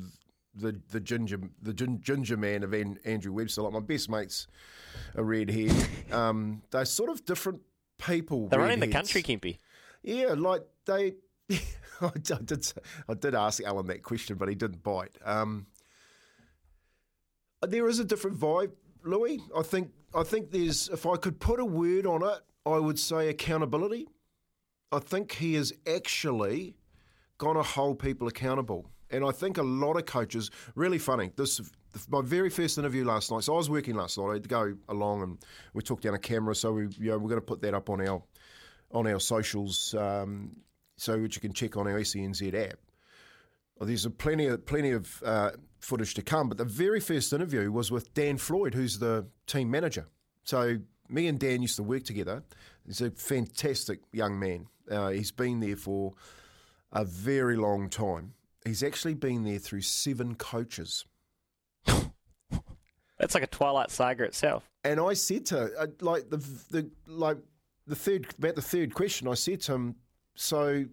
the 0.54 0.80
the 0.92 1.00
ginger 1.00 1.40
the 1.60 1.72
gin, 1.72 2.00
ginger 2.00 2.36
man 2.36 2.62
of 2.62 2.72
An, 2.72 3.00
Andrew 3.04 3.32
Webster. 3.32 3.62
Like 3.62 3.72
my 3.72 3.80
best 3.80 4.08
mates 4.08 4.46
are 5.16 5.24
redhead. 5.24 5.74
um, 6.12 6.62
they're 6.70 6.84
sort 6.84 7.10
of 7.10 7.24
different 7.24 7.62
people. 7.98 8.46
They're 8.46 8.70
in 8.70 8.78
the 8.78 8.86
country, 8.86 9.24
Kempy. 9.24 9.58
Yeah, 10.04 10.34
like 10.36 10.62
they. 10.86 11.14
I 12.00 12.10
did. 12.20 12.72
I 13.08 13.14
did 13.14 13.34
ask 13.34 13.60
Alan 13.62 13.86
that 13.86 14.04
question, 14.04 14.36
but 14.36 14.48
he 14.48 14.54
didn't 14.54 14.84
bite. 14.84 15.18
Um, 15.24 15.66
there 17.62 17.88
is 17.88 17.98
a 17.98 18.04
different 18.04 18.38
vibe, 18.38 18.72
Louis. 19.04 19.40
I 19.56 19.62
think. 19.62 19.90
I 20.14 20.22
think 20.22 20.50
there's. 20.50 20.88
If 20.88 21.06
I 21.06 21.16
could 21.16 21.40
put 21.40 21.60
a 21.60 21.64
word 21.64 22.06
on 22.06 22.22
it, 22.22 22.40
I 22.66 22.78
would 22.78 22.98
say 22.98 23.28
accountability. 23.28 24.08
I 24.90 24.98
think 24.98 25.32
he 25.32 25.54
is 25.54 25.72
actually 25.86 26.76
going 27.38 27.56
to 27.56 27.62
hold 27.62 27.98
people 27.98 28.28
accountable, 28.28 28.90
and 29.10 29.24
I 29.24 29.30
think 29.30 29.58
a 29.58 29.62
lot 29.62 29.96
of 29.96 30.06
coaches. 30.06 30.50
Really 30.74 30.98
funny. 30.98 31.32
This 31.36 31.60
my 32.08 32.22
very 32.22 32.50
first 32.50 32.78
interview 32.78 33.04
last 33.04 33.30
night. 33.30 33.44
So 33.44 33.54
I 33.54 33.56
was 33.56 33.68
working 33.68 33.94
last 33.94 34.18
night. 34.18 34.30
I 34.30 34.32
had 34.34 34.42
to 34.44 34.48
go 34.48 34.76
along, 34.88 35.22
and 35.22 35.38
we 35.74 35.82
took 35.82 36.00
down 36.00 36.14
a 36.14 36.18
camera. 36.18 36.54
So 36.54 36.72
we, 36.72 36.88
you 36.98 37.10
know, 37.10 37.18
we're 37.18 37.28
going 37.28 37.40
to 37.40 37.46
put 37.46 37.62
that 37.62 37.74
up 37.74 37.90
on 37.90 38.06
our 38.06 38.22
on 38.92 39.06
our 39.06 39.20
socials, 39.20 39.94
um, 39.94 40.54
so 40.96 41.18
which 41.18 41.36
you 41.36 41.40
can 41.40 41.52
check 41.52 41.76
on 41.76 41.86
our 41.86 41.98
SENZ 42.00 42.54
app. 42.54 42.78
Well, 43.82 43.88
there's 43.88 44.06
a 44.06 44.10
plenty 44.10 44.46
of 44.46 44.64
plenty 44.64 44.92
of 44.92 45.20
uh, 45.26 45.50
footage 45.80 46.14
to 46.14 46.22
come, 46.22 46.48
but 46.48 46.56
the 46.56 46.64
very 46.64 47.00
first 47.00 47.32
interview 47.32 47.72
was 47.72 47.90
with 47.90 48.14
Dan 48.14 48.38
Floyd, 48.38 48.74
who's 48.74 49.00
the 49.00 49.26
team 49.48 49.72
manager. 49.72 50.06
So 50.44 50.76
me 51.08 51.26
and 51.26 51.36
Dan 51.36 51.62
used 51.62 51.74
to 51.78 51.82
work 51.82 52.04
together. 52.04 52.44
He's 52.86 53.00
a 53.00 53.10
fantastic 53.10 53.98
young 54.12 54.38
man. 54.38 54.68
Uh, 54.88 55.08
he's 55.08 55.32
been 55.32 55.58
there 55.58 55.74
for 55.74 56.14
a 56.92 57.04
very 57.04 57.56
long 57.56 57.88
time. 57.88 58.34
He's 58.64 58.84
actually 58.84 59.14
been 59.14 59.42
there 59.42 59.58
through 59.58 59.80
seven 59.80 60.36
coaches. 60.36 61.04
That's 61.84 63.34
like 63.34 63.42
a 63.42 63.48
Twilight 63.48 63.90
Saga 63.90 64.22
itself. 64.22 64.70
And 64.84 65.00
I 65.00 65.14
said 65.14 65.44
to 65.46 65.76
uh, 65.76 65.88
like 66.00 66.30
the 66.30 66.36
the 66.36 66.88
like 67.08 67.38
the 67.88 67.96
third 67.96 68.28
about 68.38 68.54
the 68.54 68.62
third 68.62 68.94
question, 68.94 69.26
I 69.26 69.34
said 69.34 69.60
to 69.62 69.72
him, 69.72 69.96
"So, 70.36 70.84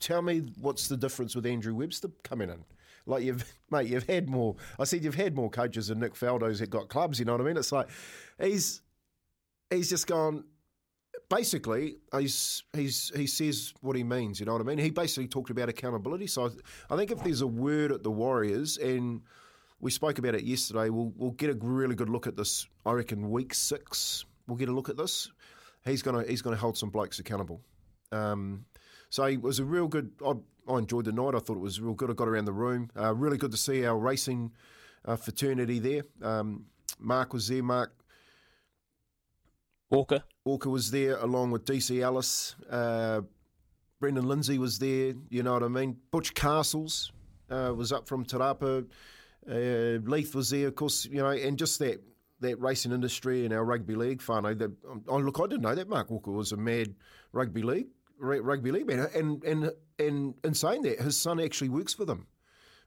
tell 0.00 0.22
me 0.22 0.42
what's 0.60 0.88
the 0.88 0.96
difference 0.96 1.34
with 1.34 1.46
Andrew 1.46 1.74
Webster 1.74 2.08
coming 2.22 2.50
in? 2.50 2.64
Like 3.06 3.22
you've 3.22 3.44
mate, 3.70 3.88
you've 3.88 4.06
had 4.06 4.28
more. 4.28 4.56
I 4.78 4.84
said 4.84 5.04
you've 5.04 5.14
had 5.14 5.34
more 5.34 5.50
coaches 5.50 5.88
than 5.88 6.00
Nick 6.00 6.14
Faldo's 6.14 6.60
that 6.60 6.70
got 6.70 6.88
clubs. 6.88 7.18
You 7.18 7.24
know 7.24 7.32
what 7.32 7.40
I 7.40 7.44
mean? 7.44 7.56
It's 7.56 7.72
like 7.72 7.88
he's 8.40 8.82
he's 9.70 9.88
just 9.88 10.06
gone. 10.06 10.44
Basically, 11.28 11.96
he's 12.16 12.62
he's 12.72 13.10
he 13.14 13.26
says 13.26 13.74
what 13.80 13.96
he 13.96 14.04
means. 14.04 14.38
You 14.38 14.46
know 14.46 14.52
what 14.52 14.60
I 14.60 14.64
mean? 14.64 14.78
He 14.78 14.90
basically 14.90 15.28
talked 15.28 15.50
about 15.50 15.68
accountability. 15.68 16.26
So 16.26 16.46
I, 16.46 16.94
I 16.94 16.96
think 16.96 17.10
if 17.10 17.22
there's 17.22 17.40
a 17.40 17.46
word 17.46 17.90
at 17.90 18.02
the 18.02 18.10
Warriors 18.10 18.76
and 18.76 19.22
we 19.80 19.90
spoke 19.90 20.18
about 20.18 20.34
it 20.34 20.44
yesterday. 20.44 20.88
We'll 20.88 21.12
we'll 21.16 21.32
get 21.32 21.50
a 21.50 21.54
really 21.60 21.94
good 21.94 22.08
look 22.08 22.26
at 22.26 22.36
this. 22.36 22.66
I 22.84 22.92
reckon 22.92 23.30
week 23.30 23.54
six 23.54 24.24
we'll 24.46 24.56
get 24.56 24.68
a 24.68 24.72
look 24.72 24.88
at 24.88 24.96
this. 24.96 25.30
He's 25.84 26.02
gonna 26.02 26.24
he's 26.26 26.42
gonna 26.42 26.56
hold 26.56 26.76
some 26.76 26.90
blokes 26.90 27.18
accountable. 27.18 27.60
Um, 28.12 28.64
so 29.10 29.24
it 29.24 29.40
was 29.42 29.58
a 29.58 29.64
real 29.64 29.88
good. 29.88 30.12
I, 30.24 30.34
I 30.68 30.78
enjoyed 30.78 31.04
the 31.04 31.12
night. 31.12 31.34
I 31.34 31.38
thought 31.38 31.56
it 31.56 31.60
was 31.60 31.80
real 31.80 31.94
good. 31.94 32.10
I 32.10 32.14
got 32.14 32.28
around 32.28 32.46
the 32.46 32.52
room. 32.52 32.90
Uh, 32.98 33.14
really 33.14 33.38
good 33.38 33.52
to 33.52 33.56
see 33.56 33.84
our 33.84 33.96
racing 33.96 34.52
uh, 35.04 35.16
fraternity 35.16 35.78
there. 35.78 36.02
Um, 36.22 36.66
Mark 36.98 37.32
was 37.32 37.48
there. 37.48 37.62
Mark 37.62 37.92
Walker. 39.90 40.22
Walker 40.44 40.70
was 40.70 40.90
there 40.90 41.16
along 41.18 41.52
with 41.52 41.64
DC 41.64 42.00
Ellis. 42.00 42.56
Uh, 42.68 43.22
Brendan 44.00 44.26
Lindsay 44.26 44.58
was 44.58 44.78
there. 44.78 45.14
You 45.28 45.42
know 45.42 45.54
what 45.54 45.62
I 45.62 45.68
mean. 45.68 45.96
Butch 46.10 46.34
Castles 46.34 47.12
uh, 47.50 47.72
was 47.74 47.92
up 47.92 48.08
from 48.08 48.24
Te 48.24 48.36
Rapa. 48.36 48.86
Uh, 49.48 50.00
Leith 50.10 50.34
was 50.34 50.50
there, 50.50 50.66
of 50.66 50.74
course, 50.74 51.06
you 51.06 51.22
know, 51.22 51.28
and 51.28 51.56
just 51.56 51.78
that 51.78 52.00
that 52.40 52.60
racing 52.60 52.92
industry 52.92 53.44
and 53.44 53.54
our 53.54 53.64
rugby 53.64 53.94
league 53.94 54.20
whānau. 54.20 54.58
That, 54.58 54.70
oh, 55.08 55.16
look, 55.18 55.40
I 55.40 55.46
didn't 55.46 55.62
know 55.62 55.74
that 55.74 55.88
Mark 55.88 56.10
Walker 56.10 56.32
was 56.32 56.52
a 56.52 56.56
mad 56.56 56.94
rugby 57.32 57.62
league 57.62 57.86
rugby 58.18 58.70
league 58.70 58.86
man, 58.86 59.08
and 59.14 59.42
and 59.44 59.70
and 59.98 60.34
in 60.44 60.54
saying 60.54 60.82
that, 60.82 61.00
his 61.00 61.18
son 61.18 61.40
actually 61.40 61.68
works 61.68 61.94
for 61.94 62.04
them. 62.04 62.26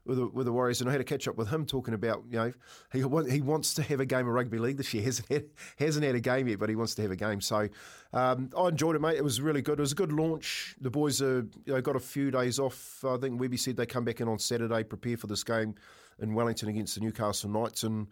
With 0.06 0.16
the, 0.16 0.26
with 0.28 0.46
the 0.46 0.52
Warriors, 0.52 0.80
and 0.80 0.88
I 0.88 0.92
had 0.92 0.98
to 0.98 1.04
catch 1.04 1.28
up 1.28 1.36
with 1.36 1.50
him 1.50 1.66
talking 1.66 1.92
about 1.92 2.24
you 2.30 2.38
know 2.38 2.52
he 2.90 3.00
he 3.30 3.42
wants 3.42 3.74
to 3.74 3.82
have 3.82 4.00
a 4.00 4.06
game 4.06 4.26
of 4.26 4.32
rugby 4.32 4.58
league 4.58 4.78
this 4.78 4.94
year. 4.94 5.02
hasn't 5.04 5.28
had, 5.28 5.44
hasn't 5.78 6.06
had 6.06 6.14
a 6.14 6.20
game 6.20 6.48
yet, 6.48 6.58
but 6.58 6.70
he 6.70 6.74
wants 6.74 6.94
to 6.94 7.02
have 7.02 7.10
a 7.10 7.16
game. 7.16 7.42
So 7.42 7.68
um, 8.14 8.48
I 8.56 8.68
enjoyed 8.68 8.96
it, 8.96 9.00
mate. 9.00 9.18
It 9.18 9.22
was 9.22 9.42
really 9.42 9.60
good. 9.60 9.78
It 9.78 9.82
was 9.82 9.92
a 9.92 9.96
good 9.96 10.10
launch. 10.10 10.74
The 10.80 10.90
boys 10.90 11.20
are 11.20 11.46
you 11.66 11.74
know, 11.74 11.82
got 11.82 11.96
a 11.96 12.00
few 12.00 12.30
days 12.30 12.58
off. 12.58 13.04
I 13.04 13.18
think 13.18 13.38
Webby 13.38 13.58
said 13.58 13.76
they 13.76 13.84
come 13.84 14.06
back 14.06 14.22
in 14.22 14.26
on 14.26 14.38
Saturday, 14.38 14.82
prepare 14.84 15.18
for 15.18 15.26
this 15.26 15.44
game 15.44 15.74
in 16.18 16.32
Wellington 16.32 16.70
against 16.70 16.94
the 16.94 17.02
Newcastle 17.02 17.50
Knights, 17.50 17.82
and 17.82 18.06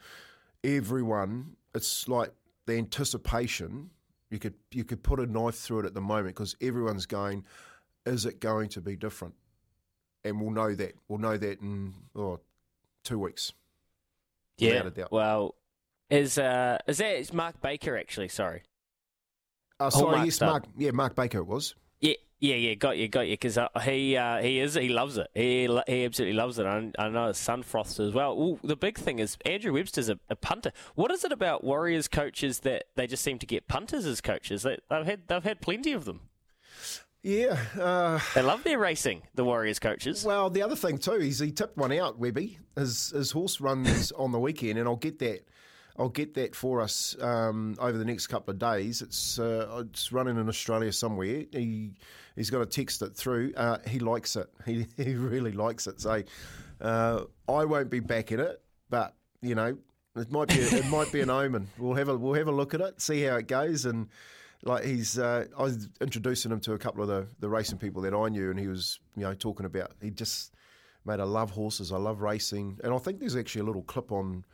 everyone, 0.62 1.56
it's 1.74 2.06
like 2.06 2.32
the 2.66 2.74
anticipation. 2.74 3.90
You 4.30 4.38
could 4.38 4.54
you 4.72 4.84
could 4.84 5.02
put 5.02 5.20
a 5.20 5.26
knife 5.26 5.54
through 5.56 5.80
it 5.80 5.86
at 5.86 5.94
the 5.94 6.00
moment 6.00 6.36
because 6.36 6.54
everyone's 6.60 7.06
going, 7.06 7.44
is 8.04 8.26
it 8.26 8.40
going 8.40 8.68
to 8.70 8.80
be 8.80 8.96
different? 8.96 9.34
And 10.24 10.40
we'll 10.40 10.50
know 10.50 10.74
that. 10.74 10.94
We'll 11.08 11.18
know 11.18 11.36
that 11.36 11.60
in 11.60 11.94
oh, 12.14 12.40
two 13.04 13.18
weeks. 13.18 13.52
Yeah. 14.58 14.70
Without 14.70 14.86
a 14.86 14.90
doubt. 14.90 15.12
Well, 15.12 15.54
is 16.10 16.38
uh 16.38 16.78
is 16.86 16.98
that 16.98 17.18
it's 17.18 17.32
Mark 17.32 17.60
Baker 17.60 17.96
actually? 17.96 18.28
Sorry. 18.28 18.62
Uh, 19.80 19.90
sorry, 19.90 20.24
yes. 20.24 20.40
Mark. 20.40 20.64
Yeah, 20.76 20.90
Mark 20.90 21.14
Baker 21.14 21.38
it 21.38 21.46
was. 21.46 21.74
Yeah, 22.00 22.14
yeah, 22.40 22.54
yeah. 22.54 22.74
Got 22.74 22.98
you, 22.98 23.08
got 23.08 23.26
you. 23.26 23.32
Because 23.34 23.58
uh, 23.58 23.68
he 23.82 24.16
uh, 24.16 24.40
he 24.40 24.60
is 24.60 24.74
he 24.74 24.88
loves 24.88 25.18
it. 25.18 25.28
He 25.34 25.68
he 25.86 26.04
absolutely 26.04 26.36
loves 26.36 26.58
it. 26.58 26.66
I, 26.66 26.90
I 26.98 27.08
know 27.08 27.32
froths 27.32 27.98
as 27.98 28.12
well. 28.12 28.32
Ooh, 28.40 28.60
the 28.62 28.76
big 28.76 28.96
thing 28.98 29.18
is 29.18 29.36
Andrew 29.44 29.72
Webster's 29.72 30.08
a, 30.08 30.18
a 30.30 30.36
punter. 30.36 30.72
What 30.94 31.10
is 31.10 31.24
it 31.24 31.32
about 31.32 31.64
Warriors 31.64 32.06
coaches 32.08 32.60
that 32.60 32.84
they 32.94 33.06
just 33.06 33.22
seem 33.24 33.38
to 33.40 33.46
get 33.46 33.66
punters 33.68 34.04
as 34.06 34.20
coaches? 34.20 34.62
They, 34.62 34.78
they've 34.88 35.04
had 35.06 35.22
they've 35.28 35.42
had 35.44 35.60
plenty 35.60 35.92
of 35.92 36.04
them. 36.04 36.20
Yeah. 37.22 37.58
Uh, 37.78 38.20
They 38.34 38.42
love 38.42 38.62
their 38.62 38.78
racing. 38.78 39.22
The 39.34 39.44
Warriors 39.44 39.80
coaches. 39.80 40.24
well, 40.24 40.50
the 40.50 40.62
other 40.62 40.76
thing 40.76 40.98
too 40.98 41.14
is 41.14 41.40
he 41.40 41.50
tipped 41.50 41.76
one 41.76 41.92
out, 41.92 42.18
Webby. 42.18 42.58
His 42.76 43.10
his 43.10 43.32
horse 43.32 43.60
runs 43.60 44.12
on 44.12 44.30
the 44.30 44.38
weekend, 44.38 44.78
and 44.78 44.88
I'll 44.88 44.96
get 44.96 45.18
that. 45.18 45.40
I'll 45.98 46.08
get 46.08 46.34
that 46.34 46.54
for 46.54 46.80
us 46.80 47.16
um, 47.20 47.76
over 47.80 47.98
the 47.98 48.04
next 48.04 48.28
couple 48.28 48.52
of 48.52 48.58
days. 48.58 49.02
It's 49.02 49.38
uh, 49.38 49.84
it's 49.84 50.12
running 50.12 50.38
in 50.38 50.48
Australia 50.48 50.92
somewhere. 50.92 51.44
He 51.52 51.94
he's 52.36 52.50
got 52.50 52.58
to 52.58 52.66
text 52.66 53.02
it 53.02 53.16
through. 53.16 53.52
Uh, 53.56 53.78
he 53.86 53.98
likes 53.98 54.36
it. 54.36 54.48
He 54.64 54.86
he 54.96 55.14
really 55.14 55.52
likes 55.52 55.86
it. 55.86 56.00
So 56.00 56.22
uh, 56.80 57.24
I 57.48 57.64
won't 57.64 57.90
be 57.90 58.00
back 58.00 58.30
in 58.30 58.38
it, 58.38 58.62
but 58.88 59.14
you 59.42 59.54
know 59.54 59.76
it 60.14 60.30
might 60.30 60.48
be 60.48 60.54
it 60.54 60.86
might 60.86 61.10
be 61.10 61.20
an 61.20 61.30
omen. 61.30 61.68
We'll 61.78 61.94
have 61.94 62.08
a 62.08 62.16
we'll 62.16 62.34
have 62.34 62.48
a 62.48 62.52
look 62.52 62.74
at 62.74 62.80
it, 62.80 63.00
see 63.00 63.22
how 63.22 63.36
it 63.36 63.48
goes, 63.48 63.84
and 63.84 64.08
like 64.62 64.84
he's 64.84 65.18
uh, 65.18 65.46
I 65.58 65.62
was 65.62 65.88
introducing 66.00 66.52
him 66.52 66.60
to 66.60 66.74
a 66.74 66.78
couple 66.78 67.02
of 67.02 67.08
the 67.08 67.26
the 67.40 67.48
racing 67.48 67.78
people 67.78 68.02
that 68.02 68.14
I 68.14 68.28
knew, 68.28 68.50
and 68.50 68.58
he 68.58 68.68
was 68.68 69.00
you 69.16 69.24
know 69.24 69.34
talking 69.34 69.66
about 69.66 69.92
he 70.00 70.10
just 70.10 70.54
mate 71.04 71.18
I 71.18 71.24
love 71.24 71.50
horses, 71.50 71.90
I 71.90 71.96
love 71.96 72.20
racing, 72.20 72.78
and 72.84 72.94
I 72.94 72.98
think 72.98 73.18
there's 73.18 73.36
actually 73.36 73.62
a 73.62 73.64
little 73.64 73.82
clip 73.82 74.12
on 74.12 74.44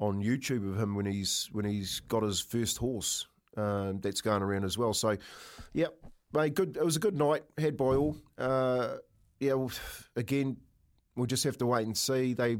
on 0.00 0.22
YouTube 0.22 0.68
of 0.68 0.80
him 0.80 0.94
when 0.94 1.06
he's 1.06 1.48
when 1.52 1.64
he's 1.64 2.00
got 2.00 2.22
his 2.22 2.40
first 2.40 2.78
horse 2.78 3.26
um, 3.56 4.00
that's 4.00 4.20
going 4.20 4.42
around 4.42 4.64
as 4.64 4.76
well. 4.76 4.94
So, 4.94 5.16
yeah, 5.72 5.88
mate, 6.32 6.54
good. 6.54 6.76
It 6.76 6.84
was 6.84 6.96
a 6.96 7.00
good 7.00 7.16
night. 7.16 7.44
Had 7.58 7.76
by 7.76 7.94
all. 7.96 8.16
Uh, 8.38 8.96
yeah. 9.38 9.54
Again, 10.16 10.56
we'll 11.16 11.26
just 11.26 11.44
have 11.44 11.58
to 11.58 11.66
wait 11.66 11.86
and 11.86 11.96
see. 11.96 12.34
They 12.34 12.56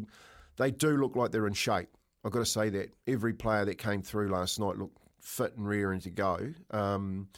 they 0.57 0.71
do 0.71 0.97
look 0.97 1.17
like 1.17 1.33
they're 1.33 1.47
in 1.47 1.55
shape. 1.55 1.89
I've 2.25 2.33
got 2.33 2.41
to 2.41 2.47
say 2.47 2.69
that 2.71 2.91
every 3.07 3.33
player 3.33 3.65
that 3.65 3.79
came 3.79 4.03
through 4.03 4.29
last 4.29 4.61
night 4.61 4.77
looked 4.77 4.99
fit 5.21 5.57
and 5.57 5.67
rearing 5.67 6.01
to 6.01 6.11
go. 6.11 6.53
Um, 6.71 7.29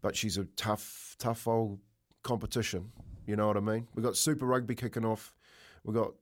but 0.00 0.16
she's 0.16 0.38
a 0.38 0.44
tough, 0.56 1.16
tough 1.18 1.48
old 1.48 1.80
competition. 2.22 2.92
You 3.26 3.36
know 3.36 3.48
what 3.48 3.56
I 3.56 3.60
mean? 3.60 3.88
We've 3.94 4.04
got 4.04 4.16
Super 4.16 4.46
Rugby 4.46 4.74
kicking 4.74 5.04
off. 5.04 5.34
We've 5.84 5.94
got 5.94 6.12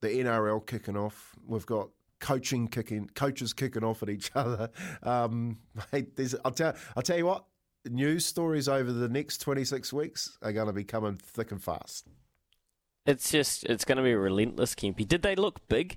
the 0.00 0.08
NRL 0.08 0.66
kicking 0.66 0.96
off. 0.96 1.34
We've 1.46 1.66
got 1.66 1.90
coaching 2.20 2.68
kicking, 2.68 3.10
coaches 3.14 3.52
kicking 3.52 3.84
off 3.84 4.02
at 4.02 4.10
each 4.10 4.30
other. 4.34 4.70
Um, 5.02 5.58
mate, 5.92 6.18
I'll 6.44 6.52
tell, 6.52 6.74
I'll 6.96 7.02
tell 7.02 7.18
you 7.18 7.26
what. 7.26 7.44
News 7.86 8.26
stories 8.26 8.68
over 8.68 8.92
the 8.92 9.08
next 9.08 9.38
twenty 9.38 9.64
six 9.64 9.90
weeks 9.92 10.36
are 10.42 10.52
going 10.52 10.66
to 10.66 10.72
be 10.72 10.84
coming 10.84 11.16
thick 11.16 11.50
and 11.50 11.62
fast. 11.62 12.06
It's 13.06 13.30
just, 13.30 13.64
it's 13.64 13.86
going 13.86 13.96
to 13.96 14.04
be 14.04 14.14
relentless, 14.14 14.74
Kempy. 14.74 15.08
Did 15.08 15.22
they 15.22 15.34
look 15.34 15.66
big? 15.68 15.96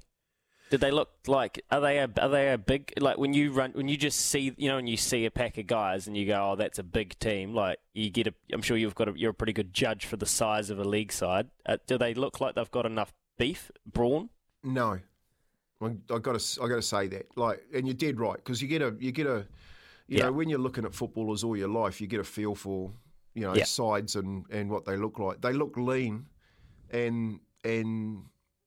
Did 0.70 0.82
they 0.82 0.90
look 0.90 1.12
like 1.28 1.64
are 1.70 1.82
they 1.82 2.00
a, 2.00 2.10
are 2.20 2.30
they 2.30 2.52
a 2.52 2.58
big 2.58 2.94
like 3.00 3.20
when 3.20 3.34
you 3.36 3.52
run 3.52 3.74
when 3.74 3.88
you 3.88 3.96
just 3.96 4.20
see 4.20 4.56
you 4.58 4.70
know 4.70 4.78
when 4.78 4.88
you 4.88 4.98
see 4.98 5.24
a 5.26 5.30
pack 5.30 5.60
of 5.60 5.68
guys 5.68 6.08
and 6.08 6.18
you 6.18 6.26
go 6.26 6.54
oh 6.54 6.56
that's 6.56 6.80
a 6.80 6.84
big 6.84 7.20
team 7.20 7.54
like 7.54 7.78
you 7.94 8.10
get 8.10 8.26
a 8.26 8.34
I'm 8.52 8.64
sure 8.64 8.76
you've 8.76 8.96
got 8.96 9.10
a, 9.10 9.14
you're 9.16 9.30
a 9.30 9.36
pretty 9.36 9.54
good 9.54 9.72
judge 9.72 10.08
for 10.08 10.18
the 10.18 10.26
size 10.26 10.72
of 10.72 10.80
a 10.80 10.84
league 10.84 11.12
side. 11.12 11.50
Uh, 11.64 11.78
do 11.86 12.00
they 12.00 12.16
look 12.16 12.42
like 12.42 12.56
they've 12.56 12.72
got 12.72 12.88
enough 12.88 13.14
beef 13.38 13.70
brawn? 13.86 14.30
No, 14.64 15.00
I, 15.84 16.14
I 16.14 16.20
got 16.20 16.40
to 16.40 16.62
I 16.64 16.68
got 16.68 16.76
to 16.76 16.82
say 16.82 17.08
that 17.08 17.38
like 17.38 17.64
and 17.74 17.88
you're 17.88 17.94
dead 17.96 18.20
right 18.20 18.36
because 18.36 18.62
you 18.62 18.68
get 18.68 18.82
a 18.82 18.96
you 19.00 19.12
get 19.12 19.28
a 19.28 19.46
you 20.08 20.18
yeah. 20.18 20.26
know 20.26 20.32
when 20.32 20.50
you're 20.50 20.60
looking 20.60 20.86
at 20.86 20.94
footballers 20.94 21.44
all 21.44 21.56
your 21.56 21.70
life 21.70 22.02
you 22.02 22.08
get 22.08 22.20
a 22.20 22.24
feel 22.24 22.56
for 22.56 22.92
you 23.34 23.42
know 23.42 23.56
yeah. 23.56 23.64
sides 23.64 24.16
and 24.16 24.46
and 24.50 24.70
what 24.70 24.86
they 24.86 24.98
look 24.98 25.20
like. 25.20 25.42
They 25.42 25.54
look 25.54 25.78
lean 25.78 26.26
and 26.92 27.40
and 27.64 28.24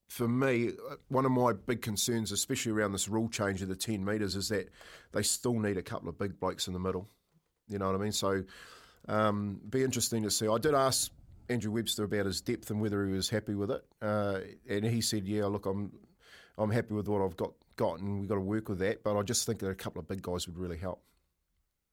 for 0.09 0.29
me, 0.29 0.71
one 1.09 1.25
of 1.25 1.33
my 1.33 1.53
big 1.53 1.83
concerns, 1.83 2.31
especially 2.31 2.73
around 2.73 2.93
this 2.93 3.09
rule 3.09 3.29
change 3.29 3.61
of 3.63 3.69
the 3.69 3.77
10 3.77 4.05
metres, 4.05 4.37
is 4.37 4.49
that 4.51 4.69
they 5.13 5.23
still 5.23 5.59
need 5.59 5.77
a 5.77 5.83
couple 5.83 6.09
of 6.09 6.19
big 6.19 6.39
blokes 6.39 6.69
in 6.69 6.73
the 6.73 6.79
middle. 6.79 7.09
You 7.69 7.79
know 7.79 7.87
what 7.87 7.97
I 7.97 7.99
mean? 7.99 8.13
So, 8.13 8.45
um, 9.09 9.61
be 9.69 9.83
interesting 9.83 10.23
to 10.23 10.31
see. 10.31 10.47
I 10.47 10.59
did 10.59 10.75
ask 10.75 11.11
Andrew 11.49 11.73
Webster 11.73 12.05
about 12.05 12.27
his 12.27 12.41
depth 12.41 12.71
and 12.71 12.81
whether 12.81 13.05
he 13.05 13.13
was 13.13 13.29
happy 13.29 13.55
with 13.55 13.71
it, 13.71 13.85
uh, 14.01 14.41
and 14.69 14.85
he 14.85 15.01
said, 15.01 15.27
"Yeah, 15.27 15.47
look, 15.47 15.67
I'm, 15.67 15.93
I'm 16.59 16.71
happy 16.71 16.95
with 16.95 17.09
what 17.09 17.23
I've 17.23 17.37
got, 17.37 17.53
got, 17.77 18.01
and 18.01 18.21
we've 18.21 18.29
got 18.29 18.37
to 18.37 18.41
work 18.41 18.69
with 18.69 18.79
that. 18.79 19.03
But 19.03 19.17
I 19.17 19.23
just 19.23 19.47
think 19.47 19.59
that 19.61 19.69
a 19.69 19.75
couple 19.75 20.01
of 20.01 20.09
big 20.09 20.23
guys 20.23 20.47
would 20.47 20.59
really 20.59 20.79
help." 20.79 21.03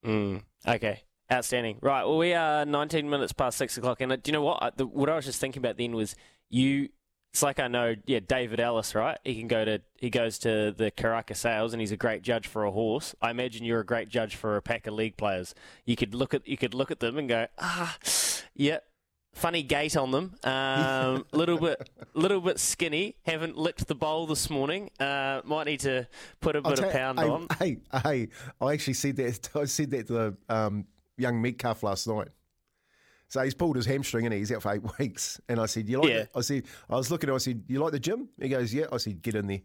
Mm, 0.05 0.43
okay, 0.67 1.03
outstanding. 1.32 1.77
Right, 1.82 2.03
well, 2.03 2.17
we 2.17 2.34
are 2.34 2.65
19 2.65 3.10
minutes 3.10 3.34
past 3.34 3.58
six 3.58 3.77
o'clock, 3.77 4.01
and 4.01 4.12
uh, 4.12 4.17
do 4.17 4.29
you 4.29 4.34
know 4.34 4.41
what? 4.41 4.77
The, 4.77 4.86
what 4.86 5.10
I 5.10 5.15
was 5.15 5.25
just 5.25 5.39
thinking 5.39 5.62
about 5.62 5.77
then 5.77 5.96
was 5.96 6.15
you 6.50 6.89
it's 7.34 7.41
like 7.41 7.60
I 7.60 7.67
know, 7.67 7.96
yeah, 8.05 8.20
David 8.20 8.60
Ellis, 8.60 8.93
right? 8.93 9.17
He 9.24 9.34
can 9.39 9.48
go 9.48 9.65
to 9.65 9.82
he 9.98 10.12
goes 10.12 10.38
to 10.39 10.72
the 10.72 10.91
Karaka 10.91 11.36
Sales 11.36 11.74
and 11.74 11.82
he's 11.82 11.91
a 11.91 11.98
great 11.98 12.22
judge 12.22 12.46
for 12.46 12.63
a 12.63 12.70
horse. 12.70 13.15
I 13.24 13.32
imagine 13.32 13.65
you're 13.65 13.79
a 13.79 13.86
great 13.86 14.08
judge 14.08 14.36
for 14.36 14.55
a 14.55 14.62
pack 14.62 14.86
of 14.86 14.93
league 14.93 15.17
players. 15.17 15.55
You 15.84 15.96
could 15.96 16.13
look 16.13 16.36
at 16.36 16.48
you 16.48 16.58
could 16.58 16.75
look 16.75 16.91
at 16.91 17.00
them 17.00 17.17
and 17.17 17.27
go, 17.27 17.48
ah, 17.58 17.98
yeah, 18.53 18.79
funny 19.34 19.63
gait 19.63 19.98
on 19.98 20.12
them, 20.12 20.36
um, 20.44 21.25
little 21.32 21.58
bit 21.58 21.90
little 22.13 22.42
bit 22.42 22.60
skinny. 22.60 23.16
Haven't 23.24 23.58
licked 23.58 23.88
the 23.88 23.96
bowl 23.96 24.28
this 24.28 24.50
morning. 24.50 24.90
Uh, 25.00 25.42
might 25.44 25.66
need 25.66 25.82
to 25.82 26.08
put 26.40 26.56
a 26.56 26.62
bit 26.62 26.80
of 26.80 26.92
pound 26.92 27.20
hey, 27.20 27.28
on. 27.28 27.48
Hey, 27.60 27.78
hey, 28.04 28.30
I 28.62 28.74
actually 28.74 28.94
said 28.94 29.16
that. 29.18 29.50
I 29.56 29.66
said 29.66 29.92
that 29.92 30.08
to 30.08 30.13
the 30.13 30.38
um, 30.50 30.86
young 31.18 31.42
Metcalf 31.42 31.84
last 31.84 32.08
night. 32.08 32.30
So 33.28 33.42
he's 33.42 33.56
pulled 33.56 33.78
his 33.78 33.88
hamstring 33.88 34.28
and 34.28 34.34
he's 34.34 34.52
out 34.52 34.62
for 34.62 34.74
eight 34.74 34.84
weeks. 35.00 35.42
And 35.50 35.60
I 35.60 35.66
said, 35.66 35.90
"You 35.90 36.02
like?" 36.02 36.10
Yeah. 36.10 36.25
I 36.36 36.42
said, 36.42 36.66
"I 36.90 36.96
was 36.96 37.10
looking 37.10 37.30
at. 37.30 37.32
him, 37.32 37.36
I 37.36 37.40
said, 37.40 37.63
you 37.68 37.80
like 37.80 37.92
the 37.92 38.00
gym?" 38.00 38.30
He 38.40 38.48
goes, 38.48 38.74
"Yeah." 38.74 38.86
I 38.92 38.98
said, 38.98 39.22
"Get 39.22 39.36
in 39.36 39.48
there, 39.48 39.62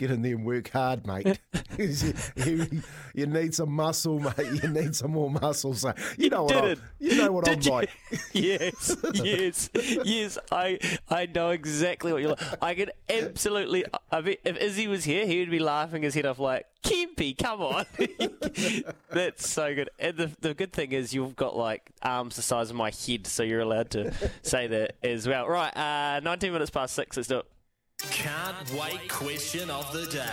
get 0.00 0.10
in 0.10 0.22
there 0.22 0.34
and 0.34 0.46
work 0.46 0.70
hard, 0.70 1.06
mate. 1.06 1.38
you, 1.78 2.82
you, 3.14 3.26
need 3.26 3.54
some 3.54 3.70
muscle, 3.70 4.18
mate. 4.18 4.62
You 4.62 4.68
need 4.68 4.96
some 4.96 5.12
more 5.12 5.30
muscle." 5.30 5.74
So 5.74 5.92
you 6.16 6.30
know 6.30 6.44
what? 6.44 6.56
I'm, 6.56 6.82
you 6.98 7.16
know 7.16 7.32
what 7.32 7.44
Did 7.44 7.58
I'm 7.58 7.62
you? 7.62 7.70
like. 7.70 7.90
yes, 8.32 8.96
yes, 9.14 9.70
yes. 9.74 10.38
I 10.50 10.78
I 11.08 11.26
know 11.26 11.50
exactly 11.50 12.12
what 12.12 12.22
you're 12.22 12.30
like. 12.30 12.62
I 12.62 12.74
could 12.74 12.92
absolutely. 13.08 13.84
I 14.10 14.20
mean, 14.22 14.36
if 14.44 14.56
Izzy 14.56 14.88
was 14.88 15.04
here, 15.04 15.26
he 15.26 15.38
would 15.40 15.50
be 15.50 15.58
laughing 15.58 16.02
his 16.02 16.14
head 16.14 16.26
off 16.26 16.38
like, 16.38 16.66
Kempy, 16.82 17.36
come 17.36 17.60
on. 17.60 17.84
That's 19.10 19.48
so 19.48 19.74
good. 19.74 19.90
And 19.98 20.16
the, 20.16 20.30
the 20.40 20.54
good 20.54 20.72
thing 20.72 20.92
is 20.92 21.12
you've 21.12 21.36
got 21.36 21.56
like 21.56 21.90
arms 22.02 22.36
the 22.36 22.42
size 22.42 22.70
of 22.70 22.76
my 22.76 22.90
head, 22.90 23.26
so 23.26 23.42
you're 23.42 23.60
allowed 23.60 23.90
to 23.90 24.12
say 24.42 24.66
that 24.66 24.96
as 25.02 25.28
well. 25.28 25.46
Right, 25.46 25.76
uh, 25.76 26.20
19 26.20 26.52
minutes 26.52 26.70
past 26.70 26.94
six, 26.94 27.16
let's 27.16 27.28
do 27.28 27.38
it. 27.38 27.46
Can't 28.10 28.72
wait 28.72 29.08
question 29.08 29.70
of 29.70 29.92
the 29.92 30.06
day. 30.06 30.24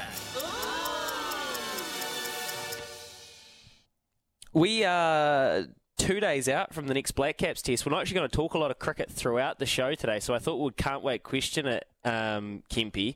We 4.53 4.83
are 4.83 5.65
two 5.97 6.19
days 6.19 6.47
out 6.47 6.73
from 6.73 6.87
the 6.87 6.93
next 6.93 7.11
Black 7.11 7.37
Caps 7.37 7.61
test. 7.61 7.85
We're 7.85 7.91
not 7.91 8.01
actually 8.01 8.15
going 8.15 8.29
to 8.29 8.35
talk 8.35 8.53
a 8.53 8.57
lot 8.57 8.71
of 8.71 8.79
cricket 8.79 9.11
throughout 9.11 9.59
the 9.59 9.65
show 9.65 9.95
today, 9.95 10.19
so 10.19 10.33
I 10.33 10.39
thought 10.39 10.57
we 10.57 10.71
can't 10.71 11.03
wait 11.03 11.23
question 11.23 11.67
it, 11.67 11.87
um, 12.05 12.63
Kempy 12.69 13.15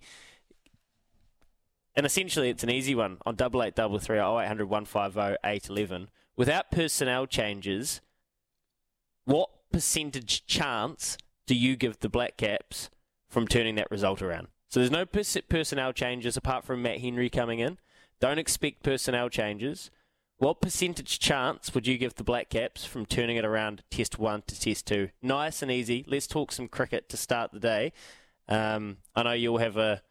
and 1.95 2.05
essentially 2.05 2.49
it's 2.49 2.63
an 2.63 2.71
easy 2.71 2.95
one 2.95 3.17
on 3.25 3.35
double 3.35 3.63
eight 3.63 3.75
double 3.75 3.99
three 3.99 4.19
oh 4.19 4.39
eight 4.39 4.47
hundred 4.47 4.69
one 4.69 4.85
five 4.85 5.17
oh 5.17 5.35
eight 5.43 5.69
eleven. 5.69 6.09
Without 6.37 6.71
personnel 6.71 7.25
changes, 7.27 8.01
what 9.25 9.49
percentage 9.71 10.45
chance 10.45 11.17
do 11.45 11.55
you 11.55 11.75
give 11.75 11.99
the 11.99 12.09
Black 12.09 12.37
Caps 12.37 12.89
from 13.31 13.47
turning 13.47 13.75
that 13.75 13.89
result 13.89 14.21
around? 14.21 14.47
So 14.69 14.79
there's 14.79 14.91
no 14.91 15.05
pers- 15.05 15.37
personnel 15.49 15.93
changes 15.93 16.37
apart 16.37 16.63
from 16.63 16.81
Matt 16.81 16.99
Henry 16.99 17.29
coming 17.29 17.59
in. 17.59 17.77
Don't 18.19 18.37
expect 18.37 18.83
personnel 18.83 19.29
changes. 19.29 19.89
What 20.37 20.61
percentage 20.61 21.19
chance 21.19 21.73
would 21.73 21.87
you 21.87 21.97
give 21.97 22.15
the 22.15 22.23
Black 22.23 22.49
Caps 22.49 22.85
from 22.85 23.05
turning 23.05 23.37
it 23.37 23.45
around 23.45 23.83
test 23.89 24.19
one 24.19 24.43
to 24.47 24.59
test 24.59 24.85
two? 24.87 25.09
Nice 25.21 25.61
and 25.61 25.71
easy. 25.71 26.03
Let's 26.07 26.27
talk 26.27 26.51
some 26.51 26.67
cricket 26.67 27.09
to 27.09 27.17
start 27.17 27.51
the 27.51 27.59
day. 27.59 27.93
Um, 28.47 28.97
I 29.15 29.23
know 29.23 29.33
you'll 29.33 29.59
have 29.59 29.77
a 29.77 30.01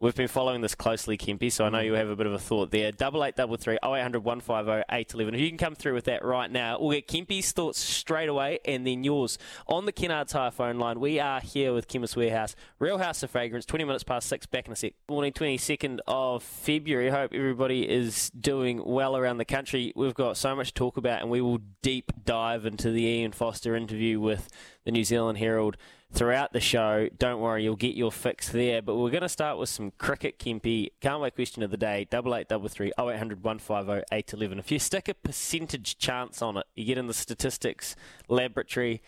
We've 0.00 0.14
been 0.14 0.28
following 0.28 0.60
this 0.60 0.74
closely, 0.74 1.16
Kempy, 1.16 1.50
so 1.50 1.64
I 1.64 1.70
know 1.70 1.78
mm. 1.78 1.86
you 1.86 1.92
have 1.94 2.08
a 2.08 2.16
bit 2.16 2.26
of 2.26 2.32
a 2.32 2.38
thought 2.38 2.72
there. 2.72 2.90
Double 2.90 3.24
eight 3.24 3.36
double 3.36 3.56
three 3.56 3.78
oh 3.82 3.94
eight 3.94 4.02
hundred 4.02 4.24
one 4.24 4.40
five 4.40 4.68
oh 4.68 4.82
eight 4.90 5.14
eleven. 5.14 5.34
If 5.34 5.40
you 5.40 5.48
can 5.48 5.56
come 5.56 5.76
through 5.76 5.94
with 5.94 6.04
that 6.06 6.24
right 6.24 6.50
now, 6.50 6.78
we'll 6.80 6.90
get 6.90 7.06
Kempy's 7.06 7.52
thoughts 7.52 7.78
straight 7.78 8.28
away 8.28 8.58
and 8.64 8.84
then 8.84 9.04
yours 9.04 9.38
on 9.68 9.86
the 9.86 9.92
Kennards 9.92 10.32
Hire 10.32 10.50
phone 10.50 10.78
line. 10.78 10.98
We 10.98 11.20
are 11.20 11.40
here 11.40 11.72
with 11.72 11.86
Chemist 11.86 12.16
Warehouse, 12.16 12.56
Real 12.80 12.98
House 12.98 13.22
of 13.22 13.30
Fragrance. 13.30 13.64
Twenty 13.64 13.84
minutes 13.84 14.04
past 14.04 14.28
six. 14.28 14.46
Back 14.46 14.66
in 14.66 14.72
a 14.72 14.76
sec. 14.76 14.94
Morning, 15.08 15.32
twenty 15.32 15.56
second 15.58 16.02
of 16.08 16.42
February. 16.42 17.08
Hope 17.08 17.32
everybody 17.32 17.88
is 17.88 18.30
doing 18.30 18.84
well 18.84 19.16
around 19.16 19.38
the 19.38 19.44
country. 19.44 19.92
We've 19.94 20.12
got 20.12 20.36
so 20.36 20.56
much 20.56 20.68
to 20.68 20.74
talk 20.74 20.96
about, 20.96 21.22
and 21.22 21.30
we 21.30 21.40
will 21.40 21.60
deep 21.82 22.12
dive 22.24 22.66
into 22.66 22.90
the 22.90 23.04
Ian 23.04 23.32
Foster 23.32 23.76
interview 23.76 24.18
with 24.18 24.48
the 24.84 24.90
New 24.90 25.04
Zealand 25.04 25.38
Herald 25.38 25.76
throughout 26.14 26.52
the 26.52 26.60
show. 26.60 27.08
Don't 27.18 27.40
worry, 27.40 27.64
you'll 27.64 27.76
get 27.76 27.96
your 27.96 28.12
fix 28.12 28.48
there. 28.48 28.80
But 28.80 28.96
we're 28.96 29.10
going 29.10 29.22
to 29.22 29.28
start 29.28 29.58
with 29.58 29.68
some 29.68 29.92
cricket. 29.98 30.38
Can't 30.38 31.20
wait 31.20 31.34
question 31.34 31.62
of 31.62 31.70
the 31.70 31.76
day. 31.76 32.06
Double 32.08 32.34
eight 32.34 32.48
double 32.48 32.68
three 32.68 32.92
oh 32.96 33.10
eight 33.10 33.18
hundred 33.18 33.42
one 33.42 33.58
five 33.58 33.88
oh 33.88 34.02
eight 34.12 34.32
eleven. 34.32 34.58
If 34.58 34.70
you 34.70 34.78
stick 34.78 35.08
a 35.08 35.14
percentage 35.14 35.98
chance 35.98 36.40
on 36.40 36.56
it, 36.56 36.66
you 36.74 36.84
get 36.84 36.98
in 36.98 37.08
the 37.08 37.14
statistics 37.14 37.96
laboratory. 38.28 39.02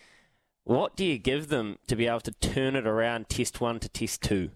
What 0.65 0.97
do 0.97 1.05
you 1.05 1.17
give 1.17 1.49
them 1.49 1.79
to 1.87 1.95
be 1.95 2.09
able 2.09 2.21
to 2.21 2.33
turn 2.33 2.75
it 2.75 2.89
around 2.89 3.29
test 3.29 3.61
one 3.61 3.79
to 3.79 3.89
test 3.89 4.23
two? 4.23 4.51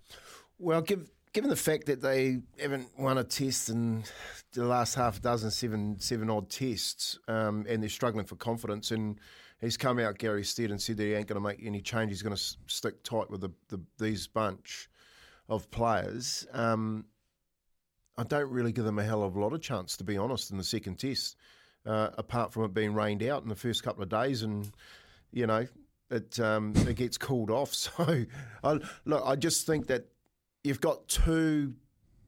Well, 0.58 0.82
give, 0.82 1.08
given 1.32 1.50
the 1.50 1.56
fact 1.56 1.86
that 1.86 2.02
they 2.02 2.40
haven't 2.60 2.88
won 2.98 3.16
a 3.16 3.22
test 3.22 3.68
in 3.68 4.02
the 4.52 4.64
last 4.64 4.96
half 4.96 5.22
dozen, 5.22 5.52
seven, 5.52 6.00
seven 6.00 6.28
odd 6.28 6.50
tests, 6.50 7.16
um, 7.28 7.64
and 7.68 7.80
they're 7.80 7.88
struggling 7.88 8.26
for 8.26 8.34
confidence 8.34 8.90
and 8.90 9.20
he's 9.60 9.76
come 9.76 9.98
out, 9.98 10.18
Gary 10.18 10.44
Stead, 10.44 10.70
and 10.70 10.80
said 10.80 10.96
that 10.96 11.04
he 11.04 11.14
ain't 11.14 11.26
going 11.26 11.40
to 11.40 11.46
make 11.46 11.60
any 11.64 11.80
change. 11.80 12.10
He's 12.10 12.22
going 12.22 12.36
to 12.36 12.42
stick 12.66 13.02
tight 13.02 13.30
with 13.30 13.42
the, 13.42 13.50
the, 13.68 13.80
these 13.98 14.26
bunch 14.26 14.88
of 15.48 15.70
players. 15.70 16.46
Um, 16.52 17.04
I 18.16 18.24
don't 18.24 18.50
really 18.50 18.72
give 18.72 18.84
them 18.84 18.98
a 18.98 19.04
hell 19.04 19.22
of 19.22 19.36
a 19.36 19.40
lot 19.40 19.52
of 19.52 19.60
chance, 19.60 19.96
to 19.98 20.04
be 20.04 20.16
honest, 20.16 20.50
in 20.50 20.58
the 20.58 20.64
second 20.64 20.98
test, 20.98 21.36
uh, 21.86 22.10
apart 22.18 22.52
from 22.52 22.64
it 22.64 22.74
being 22.74 22.94
rained 22.94 23.22
out 23.22 23.42
in 23.42 23.48
the 23.48 23.56
first 23.56 23.82
couple 23.82 24.02
of 24.02 24.08
days 24.08 24.42
and, 24.42 24.70
you 25.32 25.46
know, 25.46 25.66
it 26.10 26.40
um, 26.40 26.74
it 26.88 26.96
gets 26.96 27.16
cooled 27.16 27.50
off. 27.50 27.72
So, 27.74 28.24
I, 28.64 28.78
look, 29.04 29.22
I 29.24 29.36
just 29.36 29.66
think 29.66 29.86
that 29.86 30.06
you've 30.64 30.80
got 30.80 31.08
two 31.08 31.74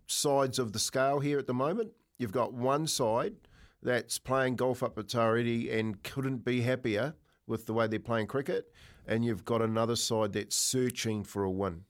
sides 0.06 0.58
of 0.58 0.72
the 0.72 0.78
scale 0.78 1.20
here 1.20 1.38
at 1.38 1.46
the 1.46 1.54
moment. 1.54 1.90
You've 2.18 2.32
got 2.32 2.52
one 2.54 2.86
side 2.86 3.34
that's 3.82 4.18
playing 4.18 4.56
golf 4.56 4.82
up 4.82 4.96
at 4.98 5.08
Tauriti 5.08 5.72
and 5.76 6.02
couldn't 6.02 6.44
be 6.44 6.62
happier 6.62 7.14
with 7.46 7.66
the 7.66 7.74
way 7.74 7.86
they're 7.86 7.98
playing 7.98 8.26
cricket, 8.26 8.72
and 9.06 9.24
you've 9.24 9.44
got 9.44 9.62
another 9.62 9.96
side 9.96 10.32
that's 10.32 10.56
searching 10.56 11.24
for 11.24 11.44
a 11.44 11.50
win 11.50 11.84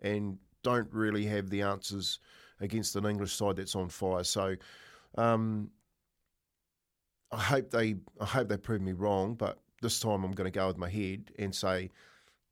and 0.00 0.38
don't 0.62 0.88
really 0.92 1.24
have 1.26 1.50
the 1.50 1.62
answers 1.62 2.18
against 2.60 2.96
an 2.96 3.06
English 3.06 3.32
side 3.32 3.56
that's 3.56 3.74
on 3.74 3.88
fire. 3.88 4.24
So 4.24 4.56
um, 5.16 5.70
I 7.30 7.40
hope 7.40 7.70
they 7.70 7.96
I 8.20 8.24
hope 8.24 8.48
they 8.48 8.56
prove 8.56 8.82
me 8.82 8.92
wrong, 8.92 9.34
but 9.34 9.58
this 9.80 9.98
time 10.00 10.24
I'm 10.24 10.32
going 10.32 10.50
to 10.50 10.56
go 10.56 10.68
with 10.68 10.78
my 10.78 10.88
head 10.88 11.32
and 11.38 11.54
say, 11.54 11.90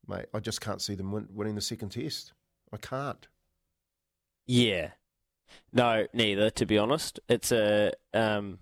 mate, 0.07 0.25
I 0.33 0.39
just 0.39 0.61
can't 0.61 0.81
see 0.81 0.95
them 0.95 1.11
win, 1.11 1.27
winning 1.33 1.55
the 1.55 1.61
second 1.61 1.89
test. 1.89 2.33
I 2.73 2.77
can't. 2.77 3.27
Yeah. 4.45 4.91
No, 5.73 6.07
neither. 6.13 6.49
To 6.49 6.65
be 6.65 6.77
honest, 6.77 7.19
it's 7.29 7.51
a. 7.51 7.93
Um, 8.13 8.59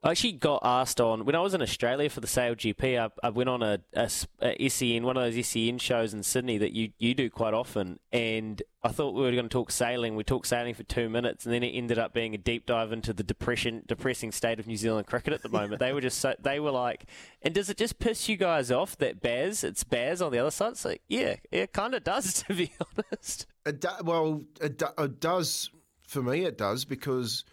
I 0.00 0.12
actually 0.12 0.32
got 0.32 0.60
asked 0.62 1.00
on 1.00 1.24
when 1.24 1.34
I 1.34 1.40
was 1.40 1.54
in 1.54 1.62
Australia 1.62 2.08
for 2.08 2.20
the 2.20 2.28
Sail 2.28 2.54
GP. 2.54 3.00
I, 3.00 3.10
I 3.26 3.30
went 3.30 3.48
on 3.48 3.64
a, 3.64 3.80
a, 3.94 4.08
a 4.40 4.68
SEN, 4.68 5.02
one 5.02 5.16
of 5.16 5.24
those 5.24 5.46
SEN 5.46 5.78
shows 5.78 6.14
in 6.14 6.22
Sydney 6.22 6.56
that 6.58 6.72
you, 6.72 6.90
you 6.98 7.14
do 7.14 7.28
quite 7.28 7.52
often, 7.52 7.98
and 8.12 8.62
I 8.80 8.90
thought 8.90 9.14
we 9.14 9.22
were 9.22 9.32
going 9.32 9.48
to 9.48 9.48
talk 9.48 9.72
sailing. 9.72 10.14
We 10.14 10.22
talked 10.22 10.46
sailing 10.46 10.74
for 10.74 10.84
two 10.84 11.08
minutes, 11.08 11.44
and 11.46 11.52
then 11.52 11.64
it 11.64 11.70
ended 11.70 11.98
up 11.98 12.14
being 12.14 12.32
a 12.32 12.38
deep 12.38 12.64
dive 12.64 12.92
into 12.92 13.12
the 13.12 13.24
depression, 13.24 13.82
depressing 13.88 14.30
state 14.30 14.60
of 14.60 14.68
New 14.68 14.76
Zealand 14.76 15.08
cricket 15.08 15.32
at 15.32 15.42
the 15.42 15.48
moment. 15.48 15.80
they 15.80 15.92
were 15.92 16.00
just 16.00 16.18
so, 16.18 16.32
they 16.38 16.60
were 16.60 16.70
like, 16.70 17.06
and 17.42 17.52
does 17.52 17.68
it 17.68 17.76
just 17.76 17.98
piss 17.98 18.28
you 18.28 18.36
guys 18.36 18.70
off 18.70 18.96
that 18.98 19.20
Baz, 19.20 19.64
it's 19.64 19.82
Baz 19.82 20.22
on 20.22 20.30
the 20.30 20.38
other 20.38 20.52
side? 20.52 20.72
It's 20.72 20.84
like, 20.84 21.02
yeah, 21.08 21.36
it 21.50 21.72
kind 21.72 21.94
of 21.94 22.04
does, 22.04 22.34
to 22.44 22.54
be 22.54 22.70
honest. 22.80 23.46
It 23.66 23.80
do, 23.80 23.88
well, 24.04 24.44
it, 24.60 24.78
do, 24.78 24.86
it 24.96 25.18
does 25.18 25.70
for 26.06 26.22
me. 26.22 26.44
It 26.44 26.56
does 26.56 26.84
because 26.84 27.44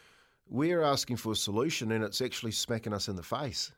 we're 0.49 0.81
asking 0.81 1.17
for 1.17 1.31
a 1.31 1.35
solution 1.35 1.91
and 1.91 2.03
it's 2.03 2.21
actually 2.21 2.51
smacking 2.51 2.93
us 2.93 3.07
in 3.07 3.15
the 3.15 3.23
face. 3.23 3.71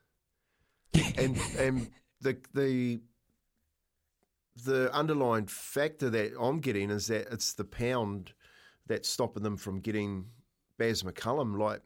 and 1.18 1.36
and 1.58 1.90
the 2.20 2.36
the 2.54 3.00
the 4.64 4.92
underlying 4.92 5.46
factor 5.46 6.10
that 6.10 6.32
I'm 6.38 6.60
getting 6.60 6.90
is 6.90 7.06
that 7.08 7.32
it's 7.32 7.54
the 7.54 7.64
pound 7.64 8.32
that's 8.86 9.08
stopping 9.08 9.42
them 9.42 9.56
from 9.56 9.80
getting 9.80 10.26
Baz 10.78 11.02
McCullum. 11.02 11.58
Like 11.58 11.82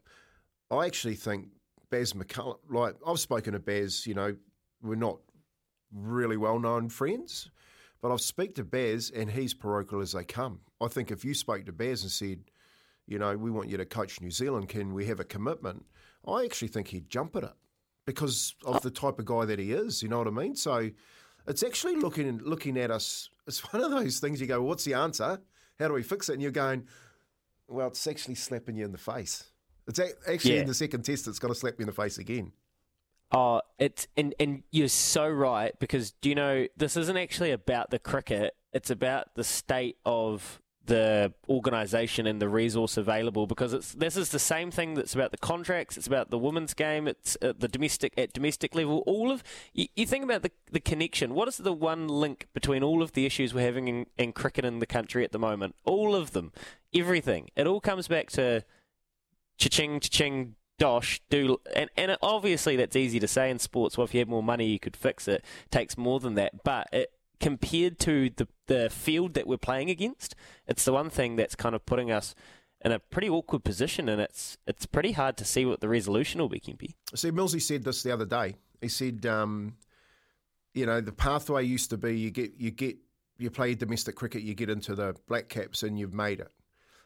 I 0.71 0.85
actually 0.85 1.15
think 1.15 1.49
Baz 1.89 2.13
McCullum. 2.13 2.57
Like 2.69 2.95
I've 3.05 3.19
spoken 3.19 3.53
to 3.53 3.59
Baz. 3.59 4.07
You 4.07 4.15
know, 4.15 4.35
we're 4.81 4.95
not 4.95 5.19
really 5.91 6.37
well 6.37 6.59
known 6.59 6.89
friends, 6.89 7.49
but 8.01 8.11
I've 8.11 8.21
speak 8.21 8.55
to 8.55 8.63
Baz 8.63 9.11
and 9.13 9.29
he's 9.29 9.53
parochial 9.53 10.01
as 10.01 10.13
they 10.13 10.23
come. 10.23 10.61
I 10.81 10.87
think 10.87 11.11
if 11.11 11.23
you 11.23 11.33
spoke 11.33 11.65
to 11.65 11.71
Baz 11.71 12.03
and 12.03 12.11
said, 12.11 12.39
you 13.07 13.19
know, 13.19 13.35
we 13.37 13.51
want 13.51 13.69
you 13.69 13.77
to 13.77 13.85
coach 13.85 14.21
New 14.21 14.31
Zealand. 14.31 14.69
Can 14.69 14.93
we 14.93 15.05
have 15.05 15.19
a 15.19 15.23
commitment? 15.25 15.85
I 16.27 16.45
actually 16.45 16.69
think 16.69 16.87
he'd 16.89 17.09
jump 17.09 17.35
at 17.35 17.43
it 17.43 17.53
because 18.05 18.55
of 18.65 18.81
the 18.81 18.91
type 18.91 19.19
of 19.19 19.25
guy 19.25 19.45
that 19.45 19.59
he 19.59 19.71
is. 19.71 20.01
You 20.01 20.09
know 20.09 20.17
what 20.19 20.27
I 20.27 20.31
mean? 20.31 20.55
So 20.55 20.89
it's 21.47 21.63
actually 21.63 21.95
looking 21.95 22.39
looking 22.39 22.77
at 22.77 22.91
us. 22.91 23.29
It's 23.47 23.59
one 23.73 23.83
of 23.83 23.91
those 23.91 24.19
things 24.19 24.39
you 24.39 24.47
go, 24.47 24.59
well, 24.61 24.69
"What's 24.69 24.85
the 24.85 24.93
answer? 24.93 25.41
How 25.79 25.87
do 25.87 25.93
we 25.93 26.03
fix 26.03 26.29
it?" 26.29 26.33
And 26.33 26.41
you're 26.41 26.51
going, 26.51 26.87
"Well, 27.67 27.87
it's 27.87 28.07
actually 28.07 28.35
slapping 28.35 28.75
you 28.75 28.85
in 28.85 28.91
the 28.91 28.97
face. 28.97 29.51
It's 29.87 29.99
actually 29.99 30.55
Yeah. 30.55 30.61
in 30.61 30.67
the 30.67 30.73
second 30.73 31.03
test. 31.03 31.27
It's 31.27 31.39
got 31.39 31.49
to 31.49 31.55
slap 31.55 31.73
you 31.77 31.83
in 31.83 31.87
the 31.87 31.93
face 31.93 32.17
again." 32.17 32.53
Oh, 33.33 33.61
it's 33.79 34.07
and 34.15 34.33
and 34.39 34.63
you're 34.71 34.87
so 34.87 35.27
right 35.27 35.77
because 35.79 36.11
do 36.11 36.29
you 36.29 36.35
know 36.35 36.67
this 36.77 36.95
isn't 36.95 37.17
actually 37.17 37.51
about 37.51 37.89
the 37.89 37.99
cricket. 37.99 38.55
It's 38.71 38.89
about 38.91 39.33
the 39.35 39.43
state 39.43 39.97
of 40.05 40.61
the 40.85 41.33
organisation 41.47 42.27
and 42.27 42.41
the 42.41 42.49
resource 42.49 42.97
available 42.97 43.47
because 43.47 43.73
it's 43.73 43.93
this 43.93 44.17
is 44.17 44.29
the 44.29 44.39
same 44.39 44.69
thing 44.69 44.95
that's 44.95 45.15
about 45.15 45.31
the 45.31 45.37
contracts. 45.37 45.97
It's 45.97 46.07
about 46.07 46.29
the 46.29 46.37
women's 46.37 46.73
game. 46.73 47.07
It's 47.07 47.37
at 47.41 47.59
the 47.59 47.67
domestic 47.67 48.13
at 48.17 48.33
domestic 48.33 48.75
level. 48.75 49.03
All 49.05 49.31
of 49.31 49.43
you, 49.73 49.87
you 49.95 50.05
think 50.05 50.23
about 50.23 50.41
the 50.41 50.51
the 50.71 50.81
connection. 50.81 51.33
What 51.33 51.47
is 51.47 51.57
the 51.57 51.73
one 51.73 52.07
link 52.07 52.47
between 52.53 52.83
all 52.83 53.01
of 53.01 53.13
the 53.13 53.25
issues 53.25 53.53
we're 53.53 53.65
having 53.65 53.87
in, 53.87 54.05
in 54.17 54.33
cricket 54.33 54.65
in 54.65 54.79
the 54.79 54.85
country 54.85 55.23
at 55.23 55.31
the 55.31 55.39
moment? 55.39 55.75
All 55.85 56.15
of 56.15 56.31
them, 56.31 56.51
everything. 56.93 57.49
It 57.55 57.65
all 57.65 57.79
comes 57.79 58.07
back 58.07 58.29
to 58.31 58.65
cha-ching, 59.57 60.01
cha-ching, 60.01 60.55
dosh, 60.79 61.21
do, 61.29 61.61
and, 61.75 61.89
and 61.95 62.17
obviously 62.21 62.75
that's 62.75 62.95
easy 62.95 63.19
to 63.19 63.27
say 63.27 63.49
in 63.49 63.59
sports. 63.59 63.97
Well, 63.97 64.05
if 64.05 64.13
you 64.13 64.19
had 64.19 64.27
more 64.27 64.43
money, 64.43 64.67
you 64.67 64.79
could 64.79 64.97
fix 64.97 65.27
it. 65.27 65.45
takes 65.71 65.97
more 65.97 66.19
than 66.19 66.35
that, 66.35 66.63
but 66.63 66.89
it, 66.91 67.12
compared 67.39 67.99
to 67.99 68.29
the 68.29 68.47
the 68.67 68.89
field 68.89 69.33
that 69.33 69.45
we're 69.45 69.57
playing 69.57 69.89
against, 69.89 70.35
it's 70.67 70.85
the 70.85 70.93
one 70.93 71.09
thing 71.09 71.35
that's 71.35 71.55
kind 71.55 71.75
of 71.75 71.85
putting 71.85 72.11
us 72.11 72.33
in 72.83 72.91
a 72.91 72.99
pretty 72.99 73.29
awkward 73.29 73.63
position, 73.63 74.09
and 74.09 74.21
it's 74.21 74.57
it's 74.67 74.85
pretty 74.85 75.13
hard 75.13 75.37
to 75.37 75.45
see 75.45 75.65
what 75.65 75.81
the 75.81 75.89
resolution 75.89 76.41
will 76.41 76.49
be, 76.49 76.59
Kempy. 76.59 76.95
See, 77.15 77.31
Millsy 77.31 77.61
said 77.61 77.83
this 77.83 78.03
the 78.03 78.11
other 78.11 78.25
day. 78.25 78.55
He 78.81 78.89
said, 78.89 79.25
um, 79.25 79.75
you 80.73 80.85
know, 80.85 80.99
the 80.99 81.13
pathway 81.13 81.63
used 81.63 81.89
to 81.91 81.97
be 81.97 82.17
you 82.17 82.31
get 82.31 82.53
you 82.57 82.71
get 82.71 82.97
you 83.37 83.49
play 83.49 83.75
domestic 83.75 84.15
cricket, 84.15 84.43
you 84.43 84.53
get 84.53 84.69
into 84.69 84.95
the 84.95 85.15
Black 85.27 85.49
Caps, 85.49 85.83
and 85.83 85.97
you've 85.97 86.13
made 86.13 86.39
it. 86.39 86.51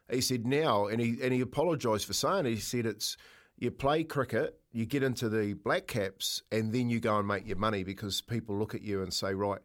He 0.09 0.21
said 0.21 0.45
now, 0.45 0.87
and 0.87 1.01
he 1.01 1.17
and 1.21 1.33
he 1.33 1.41
apologised 1.41 2.05
for 2.05 2.13
saying 2.13 2.45
it. 2.45 2.51
He 2.51 2.59
said 2.59 2.85
it's 2.85 3.17
you 3.57 3.71
play 3.71 4.03
cricket, 4.03 4.59
you 4.71 4.85
get 4.85 5.03
into 5.03 5.29
the 5.29 5.53
Black 5.53 5.87
Caps, 5.87 6.43
and 6.51 6.71
then 6.71 6.89
you 6.89 6.99
go 6.99 7.17
and 7.17 7.27
make 7.27 7.47
your 7.47 7.57
money 7.57 7.83
because 7.83 8.21
people 8.21 8.55
look 8.55 8.75
at 8.75 8.81
you 8.81 9.01
and 9.01 9.13
say, 9.13 9.33
right, 9.33 9.59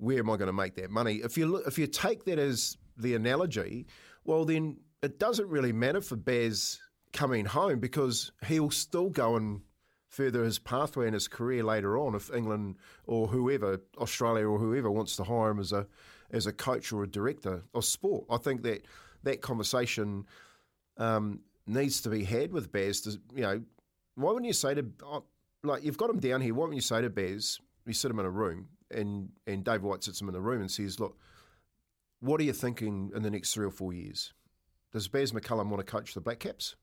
where 0.00 0.18
am 0.18 0.30
I 0.30 0.36
going 0.36 0.46
to 0.46 0.52
make 0.52 0.74
that 0.76 0.90
money? 0.90 1.16
If 1.16 1.36
you 1.36 1.46
look, 1.46 1.66
if 1.66 1.78
you 1.78 1.86
take 1.86 2.24
that 2.24 2.38
as 2.38 2.76
the 2.96 3.14
analogy, 3.14 3.86
well 4.24 4.44
then 4.44 4.78
it 5.02 5.18
doesn't 5.18 5.48
really 5.48 5.72
matter 5.72 6.00
for 6.00 6.16
Baz 6.16 6.80
coming 7.12 7.44
home 7.44 7.80
because 7.80 8.32
he'll 8.46 8.70
still 8.70 9.10
go 9.10 9.36
and 9.36 9.60
further 10.08 10.42
his 10.42 10.58
pathway 10.58 11.06
in 11.06 11.14
his 11.14 11.28
career 11.28 11.62
later 11.62 11.96
on 11.96 12.14
if 12.14 12.32
England 12.34 12.76
or 13.06 13.28
whoever, 13.28 13.80
Australia 13.98 14.46
or 14.46 14.58
whoever 14.58 14.90
wants 14.90 15.16
to 15.16 15.24
hire 15.24 15.50
him 15.50 15.60
as 15.60 15.72
a 15.72 15.86
as 16.32 16.46
a 16.46 16.52
coach 16.52 16.92
or 16.92 17.02
a 17.02 17.08
director 17.08 17.64
of 17.74 17.84
sport. 17.84 18.24
I 18.30 18.36
think 18.36 18.62
that 18.62 18.86
that 19.24 19.42
conversation 19.42 20.24
um, 20.96 21.40
needs 21.66 22.00
to 22.02 22.08
be 22.08 22.24
had 22.24 22.52
with 22.52 22.70
Baz. 22.72 23.00
To, 23.02 23.10
you 23.34 23.42
know, 23.42 23.62
why 24.14 24.30
wouldn't 24.30 24.46
you 24.46 24.52
say 24.52 24.74
to 24.74 24.86
uh, 25.06 25.20
like 25.62 25.84
you've 25.84 25.98
got 25.98 26.08
him 26.08 26.20
down 26.20 26.40
here? 26.40 26.54
Why 26.54 26.60
wouldn't 26.62 26.76
you 26.76 26.82
say 26.82 27.02
to 27.02 27.10
Baz? 27.10 27.58
You 27.84 27.92
sit 27.92 28.10
him 28.10 28.20
in 28.20 28.26
a 28.26 28.30
room 28.30 28.68
and 28.90 29.30
and 29.46 29.64
Dave 29.64 29.82
White 29.82 30.04
sits 30.04 30.20
him 30.20 30.28
in 30.28 30.34
the 30.34 30.40
room 30.40 30.60
and 30.60 30.70
says, 30.70 31.00
"Look, 31.00 31.18
what 32.20 32.40
are 32.40 32.44
you 32.44 32.52
thinking 32.52 33.12
in 33.14 33.22
the 33.22 33.30
next 33.30 33.54
three 33.54 33.66
or 33.66 33.70
four 33.70 33.92
years? 33.92 34.32
Does 34.92 35.08
Baz 35.08 35.32
McCullum 35.32 35.68
want 35.68 35.84
to 35.84 35.90
coach 35.90 36.14
the 36.14 36.20
Black 36.20 36.40
Caps? 36.40 36.76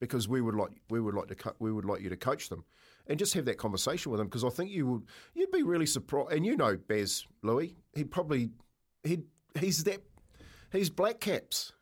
Because 0.00 0.28
we 0.28 0.40
would 0.40 0.54
like 0.54 0.70
we 0.90 1.00
would 1.00 1.14
like 1.14 1.28
to 1.28 1.34
co- 1.34 1.56
we 1.58 1.72
would 1.72 1.84
like 1.84 2.00
you 2.00 2.08
to 2.08 2.16
coach 2.16 2.48
them, 2.48 2.64
and 3.06 3.18
just 3.18 3.34
have 3.34 3.44
that 3.44 3.58
conversation 3.58 4.12
with 4.12 4.20
him. 4.20 4.26
Because 4.26 4.44
I 4.44 4.50
think 4.50 4.70
you 4.70 4.86
would 4.86 5.02
you'd 5.34 5.52
be 5.52 5.62
really 5.62 5.86
surprised. 5.86 6.32
And 6.32 6.46
you 6.46 6.56
know 6.56 6.76
Baz 6.76 7.26
Louis, 7.42 7.76
he 7.94 8.04
probably 8.04 8.50
he 9.02 9.20
he's 9.58 9.84
that 9.84 10.02
he's 10.70 10.90
Black 10.90 11.20
Caps. 11.20 11.72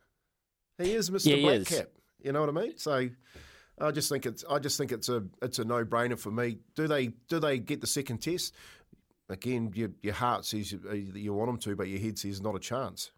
He 0.79 0.93
is 0.93 1.11
Mister 1.11 1.31
Yeah, 1.31 1.43
Black 1.43 1.61
is. 1.61 1.69
Cap. 1.69 1.89
You 2.23 2.33
know 2.33 2.41
what 2.41 2.49
I 2.49 2.53
mean? 2.53 2.79
So. 2.79 3.09
I 3.83 3.93
just 3.93 4.11
think 4.11 4.27
it's 4.27 4.45
I 4.47 4.59
just 4.59 4.77
think 4.77 4.93
it's 4.93 5.09
a 5.09 5.25
it's 5.41 5.59
a 5.59 5.65
no 5.65 5.87
brainer 5.87 6.19
for 6.19 6.31
me. 6.31 6.59
Do 6.75 6.87
they 6.87 7.07
do 7.29 7.41
they 7.41 7.59
get 7.59 7.81
the 7.81 7.87
second 7.87 8.19
test? 8.19 8.55
Again, 9.31 9.71
your 9.75 9.91
your 10.03 10.15
heart 10.15 10.45
says 10.45 10.73
you, 10.73 10.81
uh, 10.89 10.93
you 10.93 11.33
want 11.33 11.49
them 11.49 11.59
to, 11.59 11.77
but 11.77 11.89
your 11.89 12.01
head 12.01 12.19
says 12.19 12.41
not 12.41 12.57
a 12.57 12.59
chance. 12.59 13.13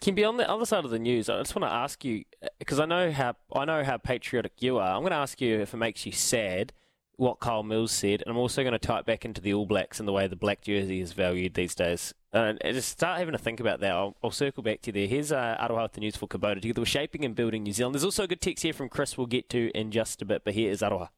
Can 0.00 0.14
be 0.14 0.24
on 0.24 0.38
the 0.38 0.48
other 0.48 0.64
side 0.64 0.84
of 0.86 0.90
the 0.90 0.98
news, 0.98 1.28
I 1.28 1.38
just 1.38 1.54
want 1.54 1.68
to 1.68 1.74
ask 1.74 2.02
you 2.04 2.24
because 2.58 2.80
I 2.80 2.86
know 2.86 3.10
how 3.10 3.34
I 3.52 3.64
know 3.64 3.84
how 3.84 3.98
patriotic 3.98 4.52
you 4.60 4.78
are. 4.78 4.94
I'm 4.94 5.00
going 5.00 5.10
to 5.10 5.16
ask 5.16 5.40
you 5.40 5.60
if 5.60 5.74
it 5.74 5.76
makes 5.76 6.06
you 6.06 6.12
sad 6.12 6.72
what 7.16 7.38
Kyle 7.38 7.62
Mills 7.62 7.92
said, 7.92 8.22
and 8.22 8.30
I'm 8.30 8.38
also 8.38 8.62
going 8.62 8.78
to 8.78 8.96
it 8.96 9.04
back 9.04 9.26
into 9.26 9.42
the 9.42 9.52
All 9.52 9.66
Blacks 9.66 9.98
and 9.98 10.08
the 10.08 10.12
way 10.12 10.26
the 10.26 10.36
black 10.36 10.62
jersey 10.62 11.00
is 11.00 11.12
valued 11.12 11.52
these 11.52 11.74
days. 11.74 12.14
And 12.32 12.58
just 12.64 12.88
start 12.88 13.18
having 13.18 13.32
to 13.32 13.38
think 13.38 13.60
about 13.60 13.80
that. 13.80 13.92
I'll, 13.92 14.16
I'll 14.24 14.30
circle 14.30 14.62
back 14.62 14.80
to 14.82 14.88
you 14.88 14.92
there. 14.92 15.06
Here's 15.06 15.30
uh, 15.30 15.58
Aroha 15.60 15.82
with 15.82 15.92
the 15.92 16.00
news 16.00 16.16
for 16.16 16.26
Kubota. 16.26 16.62
Together, 16.62 16.80
we're 16.80 16.86
shaping 16.86 17.24
and 17.26 17.34
building 17.34 17.64
New 17.64 17.72
Zealand. 17.72 17.94
There's 17.94 18.04
also 18.04 18.24
a 18.24 18.28
good 18.28 18.40
text 18.40 18.62
here 18.62 18.72
from 18.72 18.88
Chris 18.88 19.18
we'll 19.18 19.26
get 19.26 19.50
to 19.50 19.70
in 19.74 19.90
just 19.90 20.22
a 20.22 20.24
bit, 20.24 20.44
but 20.44 20.54
here 20.54 20.70
is 20.70 20.80
Aroha. 20.80 21.10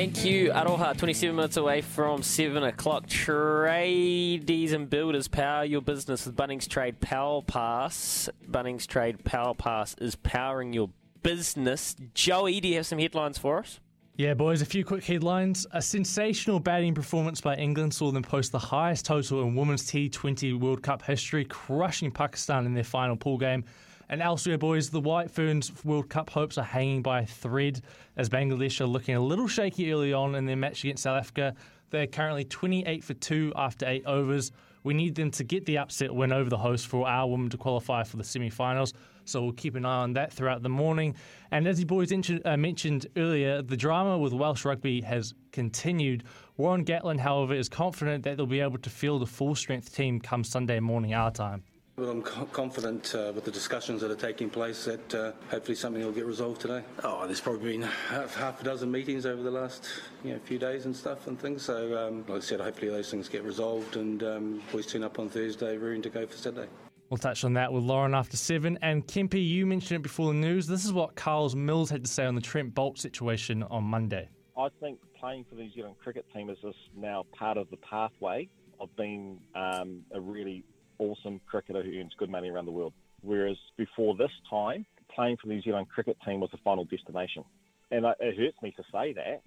Thank 0.00 0.24
you, 0.24 0.50
Aroha. 0.52 0.96
27 0.96 1.36
minutes 1.36 1.58
away 1.58 1.82
from 1.82 2.22
7 2.22 2.62
o'clock. 2.62 3.06
Tradies 3.06 4.72
and 4.72 4.88
builders 4.88 5.28
power 5.28 5.62
your 5.62 5.82
business 5.82 6.24
with 6.24 6.34
Bunnings 6.34 6.66
Trade 6.66 7.02
Power 7.02 7.42
Pass. 7.42 8.30
Bunnings 8.50 8.86
Trade 8.86 9.22
Power 9.24 9.52
Pass 9.52 9.94
is 9.98 10.16
powering 10.16 10.72
your 10.72 10.88
business. 11.22 11.94
Joey, 12.14 12.60
do 12.60 12.68
you 12.68 12.76
have 12.76 12.86
some 12.86 12.98
headlines 12.98 13.36
for 13.36 13.58
us? 13.58 13.78
Yeah, 14.16 14.32
boys, 14.32 14.62
a 14.62 14.64
few 14.64 14.86
quick 14.86 15.04
headlines. 15.04 15.66
A 15.72 15.82
sensational 15.82 16.60
batting 16.60 16.94
performance 16.94 17.42
by 17.42 17.56
England 17.56 17.92
saw 17.92 18.10
them 18.10 18.22
post 18.22 18.52
the 18.52 18.58
highest 18.58 19.04
total 19.04 19.42
in 19.42 19.54
women's 19.54 19.82
T20 19.82 20.58
World 20.58 20.82
Cup 20.82 21.02
history, 21.02 21.44
crushing 21.44 22.10
Pakistan 22.10 22.64
in 22.64 22.72
their 22.72 22.84
final 22.84 23.16
pool 23.16 23.36
game. 23.36 23.64
And 24.10 24.20
elsewhere, 24.20 24.58
boys, 24.58 24.90
the 24.90 24.98
White 24.98 25.30
Ferns 25.30 25.72
World 25.84 26.08
Cup 26.08 26.30
hopes 26.30 26.58
are 26.58 26.64
hanging 26.64 27.00
by 27.00 27.20
a 27.20 27.26
thread 27.26 27.80
as 28.16 28.28
Bangladesh 28.28 28.80
are 28.80 28.86
looking 28.86 29.14
a 29.14 29.20
little 29.20 29.46
shaky 29.46 29.92
early 29.92 30.12
on 30.12 30.34
in 30.34 30.46
their 30.46 30.56
match 30.56 30.82
against 30.82 31.04
South 31.04 31.20
Africa. 31.20 31.54
They're 31.90 32.08
currently 32.08 32.42
28 32.42 33.04
for 33.04 33.14
2 33.14 33.52
after 33.54 33.86
8 33.86 34.04
overs. 34.06 34.50
We 34.82 34.94
need 34.94 35.14
them 35.14 35.30
to 35.30 35.44
get 35.44 35.64
the 35.64 35.78
upset 35.78 36.12
win 36.12 36.32
over 36.32 36.50
the 36.50 36.58
host 36.58 36.88
for 36.88 37.06
our 37.06 37.30
women 37.30 37.50
to 37.50 37.56
qualify 37.56 38.02
for 38.02 38.16
the 38.16 38.24
semi 38.24 38.50
finals. 38.50 38.94
So 39.26 39.44
we'll 39.44 39.52
keep 39.52 39.76
an 39.76 39.84
eye 39.84 40.02
on 40.02 40.14
that 40.14 40.32
throughout 40.32 40.64
the 40.64 40.68
morning. 40.68 41.14
And 41.52 41.68
as 41.68 41.78
you 41.78 41.86
boys 41.86 42.10
mentioned, 42.10 42.42
uh, 42.44 42.56
mentioned 42.56 43.06
earlier, 43.16 43.62
the 43.62 43.76
drama 43.76 44.18
with 44.18 44.32
Welsh 44.32 44.64
rugby 44.64 45.02
has 45.02 45.34
continued. 45.52 46.24
Warren 46.56 46.84
Gatland, 46.84 47.20
however, 47.20 47.54
is 47.54 47.68
confident 47.68 48.24
that 48.24 48.38
they'll 48.38 48.46
be 48.46 48.58
able 48.58 48.78
to 48.78 48.90
field 48.90 49.22
a 49.22 49.26
full 49.26 49.54
strength 49.54 49.94
team 49.94 50.18
come 50.18 50.42
Sunday 50.42 50.80
morning 50.80 51.14
our 51.14 51.30
time. 51.30 51.62
But 52.00 52.08
I'm 52.08 52.22
co- 52.22 52.46
confident 52.46 53.14
uh, 53.14 53.30
with 53.34 53.44
the 53.44 53.50
discussions 53.50 54.00
that 54.00 54.10
are 54.10 54.16
taking 54.16 54.48
place 54.48 54.86
that 54.86 55.14
uh, 55.14 55.32
hopefully 55.50 55.74
something 55.74 56.02
will 56.02 56.12
get 56.12 56.24
resolved 56.24 56.62
today. 56.62 56.82
Oh, 57.04 57.26
there's 57.26 57.42
probably 57.42 57.72
been 57.72 57.82
half, 57.82 58.34
half 58.34 58.58
a 58.62 58.64
dozen 58.64 58.90
meetings 58.90 59.26
over 59.26 59.42
the 59.42 59.50
last 59.50 59.86
you 60.24 60.32
know, 60.32 60.38
few 60.38 60.58
days 60.58 60.86
and 60.86 60.96
stuff 60.96 61.26
and 61.26 61.38
things. 61.38 61.60
So, 61.60 61.98
um, 61.98 62.24
like 62.26 62.38
I 62.38 62.40
said, 62.40 62.58
hopefully 62.58 62.90
those 62.90 63.10
things 63.10 63.28
get 63.28 63.44
resolved 63.44 63.96
and 63.96 64.22
um, 64.22 64.62
boys 64.72 64.86
turn 64.86 65.04
up 65.04 65.18
on 65.18 65.28
Thursday, 65.28 65.76
ready 65.76 66.00
to 66.00 66.08
go 66.08 66.26
for 66.26 66.38
Saturday. 66.38 66.70
We'll 67.10 67.18
touch 67.18 67.44
on 67.44 67.52
that 67.52 67.70
with 67.70 67.84
Lauren 67.84 68.14
after 68.14 68.38
seven. 68.38 68.78
And 68.80 69.06
Kempi, 69.06 69.46
you 69.46 69.66
mentioned 69.66 69.96
it 70.00 70.02
before 70.02 70.28
the 70.28 70.38
news. 70.38 70.66
This 70.66 70.86
is 70.86 70.94
what 70.94 71.16
Carl's 71.16 71.54
Mills 71.54 71.90
had 71.90 72.02
to 72.06 72.10
say 72.10 72.24
on 72.24 72.34
the 72.34 72.40
Trent 72.40 72.74
Boult 72.74 72.96
situation 72.96 73.62
on 73.64 73.84
Monday. 73.84 74.30
I 74.56 74.68
think 74.80 75.00
playing 75.18 75.44
for 75.50 75.56
the 75.56 75.64
New 75.64 75.72
Zealand 75.74 75.96
cricket 76.02 76.24
team 76.32 76.48
is 76.48 76.56
just 76.62 76.78
now 76.96 77.26
part 77.36 77.58
of 77.58 77.68
the 77.68 77.76
pathway 77.76 78.48
of 78.80 78.88
being 78.96 79.38
um, 79.54 80.00
a 80.14 80.20
really 80.20 80.64
awesome 81.00 81.40
cricketer 81.46 81.82
who 81.82 81.98
earns 81.98 82.12
good 82.18 82.30
money 82.30 82.48
around 82.48 82.66
the 82.66 82.72
world. 82.72 82.92
Whereas 83.22 83.56
before 83.76 84.16
this 84.16 84.30
time, 84.48 84.86
playing 85.14 85.36
for 85.38 85.48
the 85.48 85.54
New 85.54 85.62
Zealand 85.62 85.88
cricket 85.88 86.16
team 86.24 86.40
was 86.40 86.50
the 86.50 86.58
final 86.58 86.84
destination. 86.84 87.44
And 87.90 88.06
it 88.20 88.36
hurts 88.36 88.56
me 88.62 88.72
to 88.76 88.82
say 88.92 89.12
that, 89.14 89.42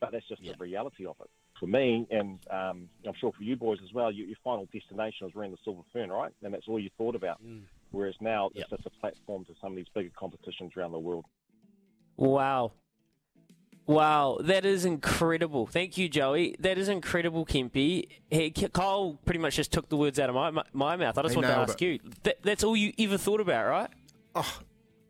but 0.00 0.12
that's 0.12 0.28
just 0.28 0.42
yeah. 0.42 0.52
the 0.52 0.58
reality 0.58 1.04
of 1.04 1.16
it. 1.20 1.28
For 1.58 1.66
me, 1.66 2.06
and 2.10 2.38
um, 2.50 2.88
I'm 3.06 3.14
sure 3.20 3.32
for 3.36 3.42
you 3.42 3.56
boys 3.56 3.78
as 3.84 3.92
well, 3.92 4.10
your, 4.10 4.26
your, 4.26 4.36
final 4.42 4.68
destination 4.72 5.26
was 5.26 5.32
around 5.36 5.52
the 5.52 5.58
silver 5.64 5.82
fern, 5.92 6.10
right? 6.10 6.32
And 6.42 6.52
that's 6.52 6.66
all 6.66 6.78
you 6.78 6.90
thought 6.98 7.14
about. 7.14 7.44
Mm. 7.44 7.62
Whereas 7.92 8.14
now 8.20 8.50
yep. 8.54 8.64
it's 8.64 8.82
just 8.82 8.86
a 8.86 9.00
platform 9.00 9.44
to 9.44 9.52
some 9.60 9.72
of 9.72 9.76
these 9.76 9.86
bigger 9.94 10.10
competitions 10.18 10.72
around 10.76 10.92
the 10.92 10.98
world. 10.98 11.24
Wow. 12.16 12.72
Wow, 13.86 14.38
that 14.42 14.64
is 14.64 14.84
incredible. 14.84 15.66
Thank 15.66 15.98
you, 15.98 16.08
Joey. 16.08 16.54
That 16.60 16.78
is 16.78 16.88
incredible, 16.88 17.44
Kempy. 17.44 18.06
Hey, 18.30 18.50
Kyle 18.50 19.18
pretty 19.24 19.40
much 19.40 19.56
just 19.56 19.72
took 19.72 19.88
the 19.88 19.96
words 19.96 20.20
out 20.20 20.28
of 20.28 20.34
my, 20.34 20.50
my, 20.50 20.62
my 20.72 20.96
mouth. 20.96 21.18
I 21.18 21.22
just 21.22 21.34
want 21.34 21.48
to 21.48 21.56
ask 21.56 21.82
it. 21.82 21.84
you. 21.84 21.98
That, 22.22 22.42
that's 22.42 22.62
all 22.62 22.76
you 22.76 22.92
ever 22.98 23.18
thought 23.18 23.40
about, 23.40 23.66
right? 23.66 23.90
Oh, 24.34 24.60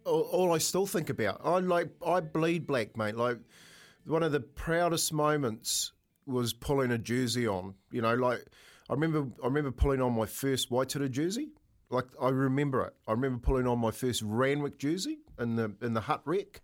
all, 0.04 0.22
all 0.22 0.54
I 0.54 0.58
still 0.58 0.87
think 0.87 1.11
about. 1.11 1.40
I 1.44 1.58
like 1.58 1.90
I 2.04 2.20
bleed 2.20 2.66
black, 2.66 2.96
mate. 2.96 3.16
Like 3.16 3.38
one 4.06 4.22
of 4.22 4.32
the 4.32 4.40
proudest 4.40 5.12
moments 5.12 5.92
was 6.26 6.52
pulling 6.52 6.92
a 6.92 6.98
jersey 6.98 7.46
on. 7.46 7.74
You 7.90 8.02
know, 8.02 8.14
like 8.14 8.44
I 8.88 8.94
remember 8.94 9.28
I 9.42 9.46
remember 9.46 9.70
pulling 9.70 10.00
on 10.00 10.14
my 10.14 10.26
first 10.26 10.70
Waitara 10.70 11.11
jersey. 11.11 11.50
Like 11.90 12.06
I 12.20 12.30
remember 12.30 12.87
it. 12.87 12.94
I 13.06 13.12
remember 13.12 13.38
pulling 13.38 13.66
on 13.66 13.78
my 13.78 13.90
first 13.90 14.22
Randwick 14.22 14.78
jersey 14.78 15.18
in 15.38 15.56
the 15.56 15.74
in 15.82 15.92
the 15.92 16.00
Hutt 16.00 16.22
Rec. 16.24 16.62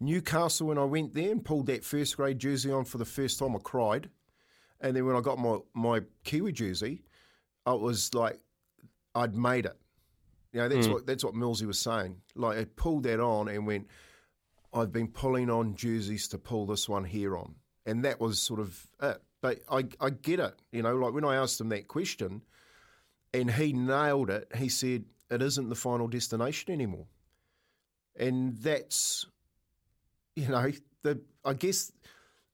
Newcastle, 0.00 0.68
when 0.68 0.78
I 0.78 0.84
went 0.84 1.14
there 1.14 1.30
and 1.30 1.44
pulled 1.44 1.66
that 1.66 1.84
first 1.84 2.16
grade 2.16 2.38
jersey 2.38 2.72
on 2.72 2.84
for 2.84 2.98
the 2.98 3.04
first 3.04 3.38
time, 3.38 3.54
I 3.54 3.58
cried. 3.58 4.08
And 4.80 4.96
then 4.96 5.04
when 5.04 5.14
I 5.14 5.20
got 5.20 5.38
my, 5.38 5.58
my 5.74 6.00
Kiwi 6.24 6.52
jersey, 6.52 7.02
I 7.66 7.74
was 7.74 8.14
like, 8.14 8.40
I'd 9.14 9.36
made 9.36 9.66
it. 9.66 9.76
You 10.52 10.60
know, 10.60 10.68
that's 10.68 10.88
mm. 10.88 10.94
what 10.94 11.06
that's 11.06 11.24
what 11.24 11.34
Millsy 11.34 11.66
was 11.66 11.78
saying. 11.78 12.16
Like 12.34 12.58
I 12.58 12.64
pulled 12.64 13.04
that 13.04 13.20
on 13.20 13.48
and 13.48 13.66
went, 13.66 13.86
I've 14.72 14.92
been 14.92 15.08
pulling 15.08 15.50
on 15.50 15.74
jerseys 15.74 16.28
to 16.28 16.38
pull 16.38 16.66
this 16.66 16.88
one 16.88 17.04
here 17.04 17.36
on. 17.36 17.54
And 17.86 18.04
that 18.04 18.20
was 18.20 18.40
sort 18.40 18.60
of 18.60 18.86
it. 19.02 19.20
But 19.40 19.60
I, 19.70 19.84
I 20.00 20.10
get 20.10 20.40
it. 20.40 20.54
You 20.72 20.82
know, 20.82 20.96
like 20.96 21.14
when 21.14 21.24
I 21.24 21.36
asked 21.36 21.60
him 21.60 21.70
that 21.70 21.88
question 21.88 22.42
and 23.32 23.50
he 23.50 23.72
nailed 23.72 24.30
it, 24.30 24.48
he 24.56 24.68
said, 24.68 25.04
It 25.30 25.40
isn't 25.40 25.68
the 25.68 25.74
final 25.74 26.08
destination 26.08 26.72
anymore. 26.72 27.06
And 28.16 28.56
that's 28.58 29.26
you 30.36 30.48
know, 30.48 30.70
the 31.02 31.20
I 31.44 31.54
guess 31.54 31.92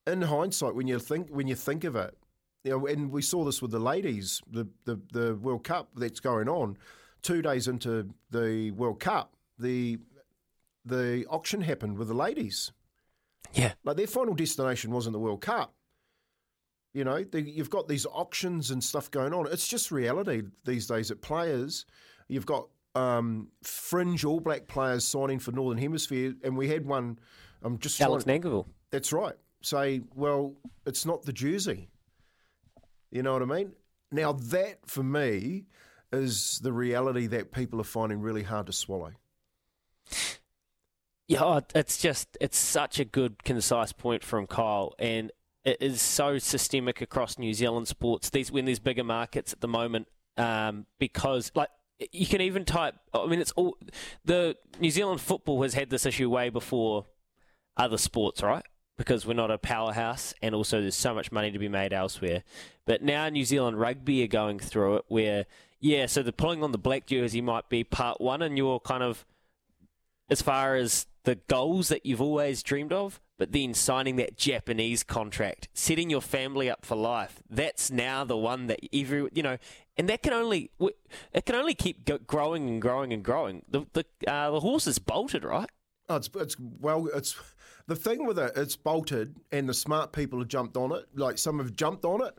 in 0.06 0.22
hindsight, 0.22 0.74
when 0.74 0.86
you 0.86 0.98
think 0.98 1.28
when 1.30 1.48
you 1.48 1.54
think 1.54 1.84
of 1.84 1.96
it, 1.96 2.16
you 2.64 2.70
know, 2.72 2.86
and 2.86 3.10
we 3.10 3.22
saw 3.22 3.44
this 3.44 3.60
with 3.60 3.70
the 3.70 3.78
ladies, 3.78 4.40
the 4.50 4.66
the, 4.84 5.00
the 5.12 5.34
World 5.36 5.64
Cup 5.64 5.90
that's 5.96 6.20
going 6.20 6.48
on. 6.48 6.76
Two 7.22 7.42
days 7.42 7.66
into 7.66 8.10
the 8.30 8.70
World 8.72 9.00
Cup, 9.00 9.34
the 9.58 9.98
the 10.84 11.26
auction 11.28 11.60
happened 11.60 11.98
with 11.98 12.08
the 12.08 12.14
ladies. 12.14 12.72
Yeah, 13.52 13.72
like 13.84 13.96
their 13.96 14.06
final 14.06 14.34
destination 14.34 14.90
wasn't 14.90 15.14
the 15.14 15.18
World 15.18 15.40
Cup. 15.40 15.74
You 16.92 17.04
know, 17.04 17.24
the, 17.24 17.42
you've 17.42 17.70
got 17.70 17.88
these 17.88 18.06
auctions 18.06 18.70
and 18.70 18.82
stuff 18.82 19.10
going 19.10 19.34
on. 19.34 19.46
It's 19.50 19.68
just 19.68 19.90
reality 19.90 20.42
these 20.64 20.86
days. 20.86 21.10
At 21.10 21.20
players, 21.20 21.84
you've 22.28 22.46
got 22.46 22.68
um, 22.94 23.48
fringe 23.62 24.24
All 24.24 24.40
Black 24.40 24.66
players 24.66 25.04
signing 25.04 25.38
for 25.38 25.52
Northern 25.52 25.78
Hemisphere, 25.78 26.34
and 26.42 26.56
we 26.56 26.68
had 26.68 26.86
one 26.86 27.18
I'm 27.62 27.78
just 27.78 28.00
Alex 28.00 28.24
trying, 28.24 28.42
Nankivell. 28.42 28.66
That's 28.90 29.12
right. 29.12 29.34
Say, 29.62 30.02
well, 30.14 30.54
it's 30.86 31.04
not 31.06 31.24
the 31.24 31.32
jersey. 31.32 31.88
You 33.10 33.22
know 33.22 33.32
what 33.32 33.42
I 33.42 33.46
mean? 33.46 33.72
Now 34.12 34.32
that 34.32 34.78
for 34.86 35.02
me 35.02 35.64
is 36.12 36.60
the 36.62 36.72
reality 36.72 37.26
that 37.28 37.52
people 37.52 37.80
are 37.80 37.84
finding 37.84 38.20
really 38.20 38.42
hard 38.42 38.66
to 38.66 38.72
swallow. 38.72 39.12
Yeah, 41.28 41.42
oh, 41.42 41.62
it's 41.74 41.98
just 41.98 42.36
it's 42.40 42.58
such 42.58 43.00
a 43.00 43.04
good 43.04 43.42
concise 43.42 43.92
point 43.92 44.22
from 44.22 44.46
Kyle, 44.46 44.94
and 44.98 45.32
it 45.64 45.78
is 45.80 46.00
so 46.00 46.38
systemic 46.38 47.00
across 47.00 47.38
New 47.38 47.52
Zealand 47.52 47.88
sports. 47.88 48.30
These 48.30 48.52
when 48.52 48.64
there's 48.64 48.78
bigger 48.78 49.02
markets 49.02 49.52
at 49.52 49.60
the 49.60 49.66
moment, 49.66 50.06
um, 50.36 50.86
because 51.00 51.50
like 51.56 51.70
you 52.12 52.26
can 52.26 52.40
even 52.40 52.64
type. 52.64 52.94
I 53.12 53.26
mean, 53.26 53.40
it's 53.40 53.50
all 53.52 53.76
the 54.24 54.56
New 54.78 54.90
Zealand 54.90 55.20
football 55.20 55.62
has 55.62 55.74
had 55.74 55.90
this 55.90 56.06
issue 56.06 56.30
way 56.30 56.48
before 56.48 57.06
other 57.76 57.98
sports, 57.98 58.42
right? 58.42 58.64
Because 58.96 59.26
we're 59.26 59.34
not 59.34 59.50
a 59.50 59.58
powerhouse, 59.58 60.34
and 60.40 60.54
also 60.54 60.80
there's 60.80 60.96
so 60.96 61.14
much 61.14 61.30
money 61.30 61.50
to 61.50 61.58
be 61.58 61.68
made 61.68 61.92
elsewhere. 61.92 62.44
But 62.86 63.02
now 63.02 63.28
New 63.28 63.44
Zealand 63.44 63.78
rugby 63.78 64.24
are 64.24 64.28
going 64.28 64.58
through 64.58 64.96
it, 64.96 65.04
where 65.08 65.46
yeah, 65.80 66.06
so 66.06 66.22
the 66.22 66.32
pulling 66.32 66.62
on 66.62 66.72
the 66.72 66.78
black 66.78 67.06
jersey 67.06 67.40
might 67.40 67.68
be 67.68 67.84
part 67.84 68.20
one, 68.20 68.42
and 68.42 68.56
you're 68.56 68.80
kind 68.80 69.02
of 69.02 69.26
as 70.30 70.42
far 70.42 70.74
as 70.74 71.06
the 71.24 71.36
goals 71.48 71.88
that 71.88 72.06
you've 72.06 72.20
always 72.20 72.62
dreamed 72.62 72.92
of, 72.92 73.20
but 73.38 73.52
then 73.52 73.74
signing 73.74 74.16
that 74.16 74.36
Japanese 74.36 75.02
contract, 75.02 75.68
setting 75.74 76.08
your 76.08 76.22
family 76.22 76.70
up 76.70 76.84
for 76.84 76.96
life. 76.96 77.42
That's 77.50 77.90
now 77.90 78.24
the 78.24 78.36
one 78.36 78.68
that 78.68 78.80
every 78.92 79.28
you 79.34 79.42
know, 79.42 79.58
and 79.96 80.08
that 80.08 80.22
can 80.22 80.32
only 80.32 80.70
it 80.80 81.44
can 81.44 81.54
only 81.54 81.74
keep 81.74 82.08
growing 82.26 82.68
and 82.68 82.80
growing 82.80 83.12
and 83.12 83.22
growing. 83.22 83.62
The 83.68 83.86
the 83.92 84.04
uh, 84.26 84.52
the 84.52 84.60
horse 84.60 84.86
is 84.86 84.98
bolted, 84.98 85.44
right? 85.44 85.70
Oh, 86.08 86.16
it's 86.16 86.30
it's 86.36 86.56
well, 86.80 87.08
it's 87.14 87.36
the 87.86 87.96
thing 87.96 88.26
with 88.26 88.38
it. 88.38 88.52
It's 88.56 88.76
bolted, 88.76 89.36
and 89.52 89.68
the 89.68 89.74
smart 89.74 90.12
people 90.12 90.38
have 90.38 90.48
jumped 90.48 90.76
on 90.76 90.92
it. 90.92 91.06
Like 91.14 91.38
some 91.38 91.58
have 91.58 91.74
jumped 91.74 92.04
on 92.04 92.22
it, 92.22 92.36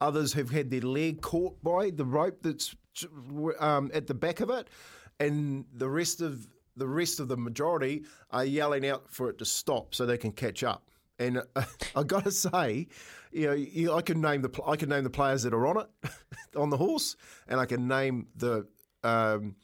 others 0.00 0.32
have 0.34 0.50
had 0.50 0.70
their 0.70 0.80
leg 0.80 1.20
caught 1.20 1.62
by 1.62 1.90
the 1.90 2.04
rope 2.04 2.38
that's 2.42 2.74
um, 3.58 3.90
at 3.94 4.06
the 4.06 4.14
back 4.14 4.40
of 4.40 4.50
it, 4.50 4.68
and 5.20 5.64
the 5.74 5.88
rest 5.88 6.20
of 6.20 6.46
the 6.76 6.88
rest 6.88 7.20
of 7.20 7.28
the 7.28 7.36
majority 7.36 8.04
are 8.30 8.44
yelling 8.44 8.86
out 8.86 9.10
for 9.10 9.30
it 9.30 9.38
to 9.38 9.44
stop 9.44 9.94
so 9.94 10.06
they 10.06 10.18
can 10.18 10.32
catch 10.32 10.64
up. 10.64 10.90
And 11.18 11.42
uh, 11.54 11.62
I 11.96 12.02
got 12.02 12.24
to 12.24 12.32
say, 12.32 12.88
you 13.30 13.46
know, 13.46 13.52
you, 13.52 13.92
I 13.92 14.02
can 14.02 14.20
name 14.20 14.42
the 14.42 14.62
I 14.66 14.76
can 14.76 14.88
name 14.88 15.04
the 15.04 15.10
players 15.10 15.42
that 15.44 15.54
are 15.54 15.66
on 15.66 15.78
it, 15.78 16.10
on 16.56 16.70
the 16.70 16.76
horse, 16.76 17.16
and 17.48 17.60
I 17.60 17.66
can 17.66 17.86
name 17.86 18.28
the 18.36 18.66
um, 19.02 19.56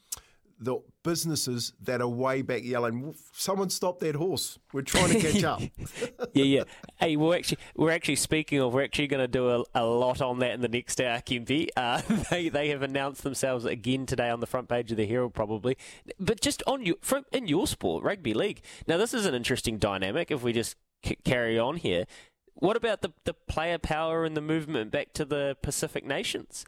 the 0.61 0.77
businesses 1.03 1.73
that 1.81 2.01
are 2.01 2.07
way 2.07 2.43
back 2.43 2.63
yelling, 2.63 3.15
"Someone 3.33 3.69
stop 3.69 3.99
that 3.99 4.15
horse! 4.15 4.59
We're 4.71 4.83
trying 4.83 5.13
to 5.13 5.19
catch 5.19 5.43
up." 5.43 5.61
yeah, 6.33 6.43
yeah. 6.43 6.63
Hey, 6.97 7.17
we're 7.17 7.35
actually 7.35 7.57
we're 7.75 7.91
actually 7.91 8.15
speaking 8.17 8.59
of 8.59 8.73
we're 8.73 8.83
actually 8.83 9.07
going 9.07 9.23
to 9.23 9.27
do 9.27 9.49
a, 9.49 9.63
a, 9.73 9.83
lot 9.83 10.21
on 10.21 10.39
that 10.39 10.51
in 10.51 10.61
the 10.61 10.67
next 10.67 11.01
hour, 11.01 11.17
Kempy. 11.17 11.69
Uh, 11.75 12.01
they 12.29 12.49
they 12.49 12.69
have 12.69 12.83
announced 12.83 13.23
themselves 13.23 13.65
again 13.65 14.05
today 14.05 14.29
on 14.29 14.39
the 14.39 14.47
front 14.47 14.69
page 14.69 14.91
of 14.91 14.97
the 14.97 15.07
Herald, 15.07 15.33
probably. 15.33 15.77
But 16.19 16.39
just 16.39 16.61
on 16.67 16.85
you 16.85 16.97
from 17.01 17.25
in 17.31 17.47
your 17.47 17.65
sport, 17.65 18.03
rugby 18.03 18.33
league. 18.33 18.61
Now 18.87 18.97
this 18.97 19.13
is 19.13 19.25
an 19.25 19.33
interesting 19.33 19.79
dynamic. 19.79 20.29
If 20.29 20.43
we 20.43 20.53
just 20.53 20.75
c- 21.03 21.17
carry 21.25 21.57
on 21.57 21.77
here. 21.77 22.05
What 22.53 22.77
about 22.77 23.01
the, 23.01 23.11
the 23.23 23.33
player 23.33 23.79
power 23.79 24.23
and 24.23 24.37
the 24.37 24.41
movement 24.41 24.91
back 24.91 25.13
to 25.13 25.25
the 25.25 25.57
Pacific 25.63 26.05
nations? 26.05 26.63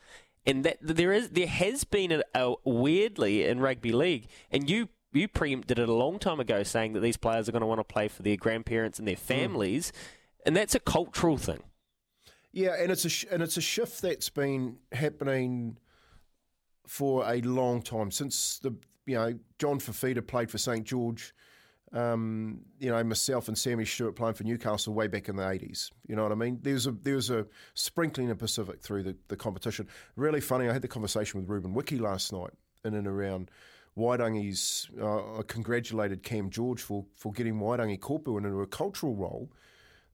And 0.45 0.63
that 0.63 0.77
there 0.81 1.13
is 1.13 1.29
there 1.29 1.47
has 1.47 1.83
been 1.83 2.11
a, 2.11 2.21
a 2.35 2.53
weirdly 2.63 3.45
in 3.45 3.59
rugby 3.59 3.91
league, 3.91 4.27
and 4.51 4.69
you 4.69 4.89
you 5.11 5.27
preempted 5.27 5.79
it 5.79 5.89
a 5.89 5.93
long 5.93 6.19
time 6.19 6.39
ago, 6.39 6.63
saying 6.63 6.93
that 6.93 7.01
these 7.01 7.17
players 7.17 7.47
are 7.47 7.51
going 7.51 7.61
to 7.61 7.67
want 7.67 7.79
to 7.79 7.83
play 7.83 8.07
for 8.07 8.23
their 8.23 8.35
grandparents 8.37 8.99
and 8.99 9.07
their 9.07 9.15
hmm. 9.15 9.21
families, 9.21 9.91
mm. 9.91 9.95
and 10.45 10.55
that's 10.55 10.75
a 10.75 10.79
cultural 10.79 11.37
thing. 11.37 11.63
Yeah, 12.51 12.75
and 12.79 12.91
it's 12.91 13.05
a 13.05 13.09
sh- 13.09 13.25
and 13.31 13.41
it's 13.41 13.57
a 13.57 13.61
shift 13.61 14.01
that's 14.01 14.29
been 14.29 14.77
happening 14.91 15.77
for 16.87 17.23
a 17.27 17.41
long 17.41 17.81
time 17.81 18.11
since 18.11 18.59
the 18.59 18.75
you 19.05 19.15
know 19.15 19.37
John 19.59 19.79
Fafita 19.79 20.25
played 20.25 20.51
for 20.51 20.57
St 20.57 20.85
George 20.85 21.33
um, 21.93 22.61
you 22.79 22.89
know, 22.89 23.03
myself 23.03 23.47
and 23.47 23.57
Sammy 23.57 23.85
Stewart 23.85 24.15
playing 24.15 24.33
for 24.33 24.43
Newcastle 24.43 24.93
way 24.93 25.07
back 25.07 25.29
in 25.29 25.35
the 25.35 25.43
80s. 25.43 25.91
You 26.07 26.15
know 26.15 26.23
what 26.23 26.31
I 26.31 26.35
mean? 26.35 26.59
There 26.61 26.73
was 26.73 26.87
a, 26.87 26.91
there 26.91 27.15
was 27.15 27.29
a 27.29 27.45
sprinkling 27.75 28.31
of 28.31 28.39
Pacific 28.39 28.81
through 28.81 29.03
the, 29.03 29.15
the 29.27 29.35
competition. 29.35 29.87
Really 30.15 30.41
funny, 30.41 30.67
I 30.67 30.73
had 30.73 30.81
the 30.81 30.87
conversation 30.87 31.39
with 31.39 31.49
Ruben 31.49 31.73
Wiki 31.73 31.99
last 31.99 32.33
night 32.33 32.51
in 32.83 32.95
and 32.95 33.07
around 33.07 33.51
Wairangi's. 33.95 34.89
Uh, 34.99 35.39
I 35.39 35.41
congratulated 35.47 36.23
Cam 36.23 36.49
George 36.49 36.81
for, 36.81 37.05
for 37.15 37.31
getting 37.31 37.59
Wairangi 37.59 37.99
Koopu 37.99 38.37
into 38.37 38.61
a 38.61 38.67
cultural 38.67 39.15
role 39.15 39.51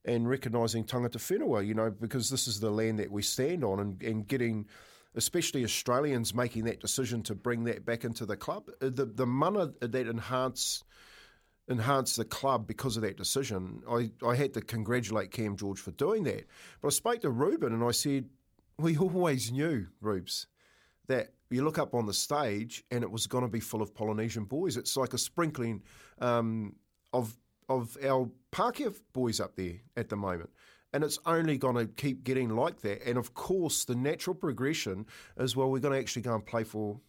and 0.04 0.30
recognising 0.30 0.84
tangata 0.84 1.18
whenua, 1.18 1.66
you 1.66 1.74
know, 1.74 1.90
because 1.90 2.30
this 2.30 2.48
is 2.48 2.60
the 2.60 2.70
land 2.70 3.00
that 3.00 3.12
we 3.12 3.22
stand 3.22 3.64
on 3.64 3.80
and, 3.80 4.02
and 4.04 4.28
getting 4.28 4.66
especially 5.16 5.64
Australians 5.64 6.36
making 6.36 6.66
that 6.66 6.80
decision 6.80 7.24
to 7.24 7.34
bring 7.34 7.64
that 7.64 7.86
back 7.86 8.04
into 8.04 8.26
the 8.26 8.38
club. 8.38 8.70
Uh, 8.82 8.90
The 8.90 9.06
the 9.06 9.26
mana 9.26 9.72
that 9.80 10.08
enhance 10.08 10.84
enhance 11.70 12.16
the 12.16 12.26
club 12.26 12.68
because 12.68 12.98
of 12.98 13.04
that 13.04 13.18
decision. 13.18 13.82
I, 13.90 14.12
I 14.26 14.36
had 14.36 14.54
to 14.56 14.62
congratulate 14.62 15.32
Cam 15.32 15.56
George 15.56 15.80
for 15.80 15.92
doing 15.92 16.24
that. 16.24 16.46
But 16.82 16.88
I 16.88 16.92
spoke 16.92 17.22
to 17.22 17.30
Ruben 17.30 17.74
and 17.74 17.84
I 17.84 17.92
said, 17.92 18.26
we 18.78 18.98
always 18.98 19.52
knew, 19.52 19.88
Rubes, 20.02 20.48
that 21.08 21.34
you 21.50 21.64
look 21.64 21.78
up 21.78 21.94
on 21.94 22.06
the 22.06 22.14
stage 22.14 22.84
and 22.92 23.04
it 23.04 23.12
was 23.12 23.28
going 23.28 23.44
to 23.44 23.50
be 23.50 23.60
full 23.60 23.82
of 23.82 23.94
Polynesian 23.94 24.46
boys. 24.46 24.78
It's 24.78 24.98
like 24.98 25.14
a 25.14 25.18
sprinkling 25.18 25.84
um, 26.20 26.76
of 27.14 27.36
of 27.70 27.96
our 28.04 28.28
Pākehā 28.52 28.96
boys 29.14 29.40
up 29.40 29.56
there 29.56 29.76
at 29.96 30.10
the 30.10 30.16
moment. 30.16 30.50
And 30.92 31.04
it's 31.04 31.20
only 31.28 31.56
going 31.60 31.76
to 31.76 31.86
keep 31.86 32.24
getting 32.24 32.50
like 32.50 32.82
that. 32.82 33.08
And 33.08 33.16
of 33.16 33.36
course, 33.36 33.86
the 33.86 33.94
natural 33.94 34.34
progression 34.34 35.06
is 35.38 35.56
well, 35.56 35.70
we're 35.70 35.80
going 35.80 35.94
to 35.94 36.00
actually 36.00 36.24
go 36.24 36.34
and 36.34 36.44
play 36.44 36.64
for 36.64 37.00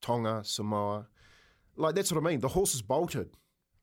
Tonga, 0.00 0.42
Samoa. 0.42 1.06
Like, 1.76 1.94
that's 1.94 2.12
what 2.12 2.22
I 2.22 2.28
mean. 2.28 2.40
The 2.40 2.48
horse 2.48 2.74
is 2.74 2.82
bolted. 2.82 3.30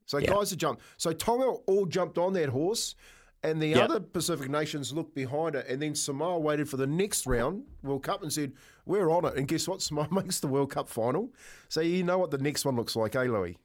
So 0.10 0.18
Yeah. 0.18 0.32
guys 0.34 0.50
have 0.50 0.58
jumped. 0.58 0.82
So 0.98 1.14
Tonga 1.14 1.46
all 1.68 1.86
jumped 1.86 2.18
on 2.18 2.34
that 2.34 2.50
horse, 2.50 2.96
and 3.44 3.62
the 3.62 3.68
Yep. 3.68 3.84
other 3.90 4.00
Pacific 4.00 4.50
nations 4.50 4.92
looked 4.92 5.14
behind 5.14 5.54
it, 5.54 5.68
and 5.70 5.80
then 5.80 5.94
Samoa 5.94 6.40
waited 6.40 6.68
for 6.68 6.78
the 6.78 6.88
next 6.88 7.28
round 7.28 7.66
World 7.84 8.02
Cup 8.02 8.24
and 8.24 8.34
said, 8.34 8.54
"We're 8.88 9.12
on 9.12 9.24
it." 9.26 9.36
And 9.36 9.48
guess 9.48 9.68
what? 9.68 9.82
Samoa 9.84 10.08
makes 10.12 10.40
the 10.40 10.48
World 10.48 10.72
Cup 10.72 10.90
final. 10.90 11.32
So 11.68 11.82
you 11.82 12.04
know 12.04 12.18
what 12.18 12.32
the 12.32 12.40
next 12.40 12.66
one 12.66 12.76
looks 12.76 12.96
like, 12.96 13.16
eh, 13.16 13.22
Louis? 13.24 13.60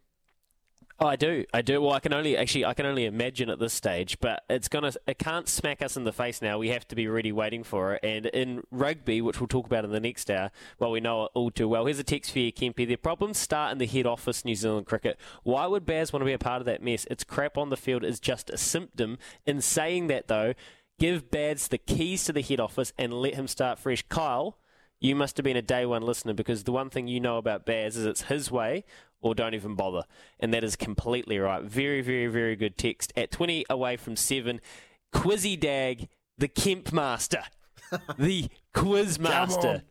Oh, 1.01 1.09
I 1.09 1.17
do. 1.17 1.45
I 1.53 1.61
do. 1.61 1.83
Well, 1.83 1.93
I 1.93 1.99
can 1.99 2.15
only 2.15 2.37
actually 2.37 2.65
I 2.65 2.73
can 2.73 2.87
only 2.87 3.05
imagine 3.05 3.51
at 3.51 3.59
this 3.59 3.73
stage, 3.73 4.21
but 4.21 4.45
it's 4.49 4.69
gonna 4.69 4.93
it 5.09 5.19
can't 5.19 5.49
smack 5.49 5.83
us 5.83 5.97
in 5.97 6.05
the 6.05 6.13
face 6.13 6.41
now. 6.41 6.57
We 6.57 6.69
have 6.69 6.87
to 6.87 6.95
be 6.95 7.09
ready, 7.09 7.33
waiting 7.33 7.65
for 7.65 7.95
it. 7.95 8.05
And 8.05 8.27
in 8.27 8.63
rugby, 8.71 9.21
which 9.21 9.41
we'll 9.41 9.49
talk 9.49 9.67
about 9.67 9.85
in 9.85 9.91
the 9.91 9.99
next 9.99 10.31
hour, 10.31 10.53
well, 10.79 10.93
we 10.93 11.01
know 11.01 11.25
it 11.25 11.33
all 11.35 11.51
too 11.51 11.69
well. 11.69 11.87
Here's 11.87 11.99
a 11.99 12.05
text 12.05 12.31
for 12.31 12.39
you, 12.39 12.53
Kempy. 12.53 12.87
Their 12.87 12.97
problems 12.97 13.39
start 13.39 13.73
in 13.73 13.79
the 13.79 13.87
head 13.87 14.07
office, 14.07 14.45
New 14.45 14.55
Zealand 14.55 14.87
cricket. 14.87 15.19
Why 15.43 15.67
would 15.67 15.85
Baz 15.85 16.13
want 16.13 16.21
to 16.21 16.27
be 16.27 16.33
a 16.33 16.39
part 16.39 16.63
of 16.63 16.67
that 16.67 16.83
mess? 16.83 17.09
It's 17.11 17.25
crap 17.25 17.59
on 17.59 17.71
the 17.71 17.77
field 17.77 18.05
is 18.05 18.21
just 18.21 18.49
a 18.49 18.57
symptom. 18.57 19.19
In 19.45 19.61
saying 19.61 20.07
that, 20.07 20.29
though, 20.29 20.55
give 21.01 21.29
Baz 21.29 21.67
the 21.67 21.79
keys 21.79 22.23
to 22.25 22.33
the 22.33 22.41
head 22.41 22.61
office 22.61 22.93
and 22.97 23.13
let 23.13 23.35
him 23.35 23.49
start 23.49 23.81
fresh. 23.81 24.05
Kyle. 24.09 24.59
You 25.01 25.15
must 25.15 25.37
have 25.37 25.45
been 25.45 25.57
a 25.57 25.61
day 25.61 25.85
one 25.85 26.01
listener 26.01 26.33
because 26.33 26.65
the 26.65 26.73
one 26.73 26.89
thing 26.89 27.09
you 27.09 27.21
know 27.21 27.37
about 27.37 27.67
Baz 27.67 27.99
is 27.99 28.07
it's 28.07 28.23
his 28.23 28.51
way 28.51 28.85
or 29.25 29.35
don't 29.35 29.55
even 29.55 29.75
bother. 29.75 30.05
And 30.39 30.53
that 30.53 30.63
is 30.63 30.77
completely 30.77 31.39
right. 31.39 31.65
Very, 31.65 32.03
very, 32.03 32.27
very 32.27 32.55
good 32.55 32.77
text. 32.77 33.13
At 33.17 33.33
20 33.33 33.65
away 33.71 33.97
from 33.97 34.17
7, 34.17 34.61
Quizzy 35.13 35.59
Dagg, 35.59 36.09
the 36.37 36.47
Kemp 36.47 36.93
Master, 36.93 37.43
the 38.19 38.49
Quiz 38.75 39.19
Master, 39.19 39.83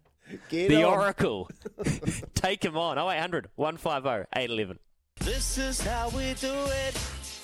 Get 0.50 0.70
the 0.70 0.84
on. 0.84 0.94
Oracle. 0.94 1.50
Take 2.36 2.64
him 2.64 2.78
on. 2.78 2.98
0800 2.98 3.50
150 3.56 4.28
811. 4.40 4.80
This 5.20 5.58
is 5.58 5.82
how 5.82 6.10
we 6.10 6.34
do 6.36 6.54
it. 6.54 6.94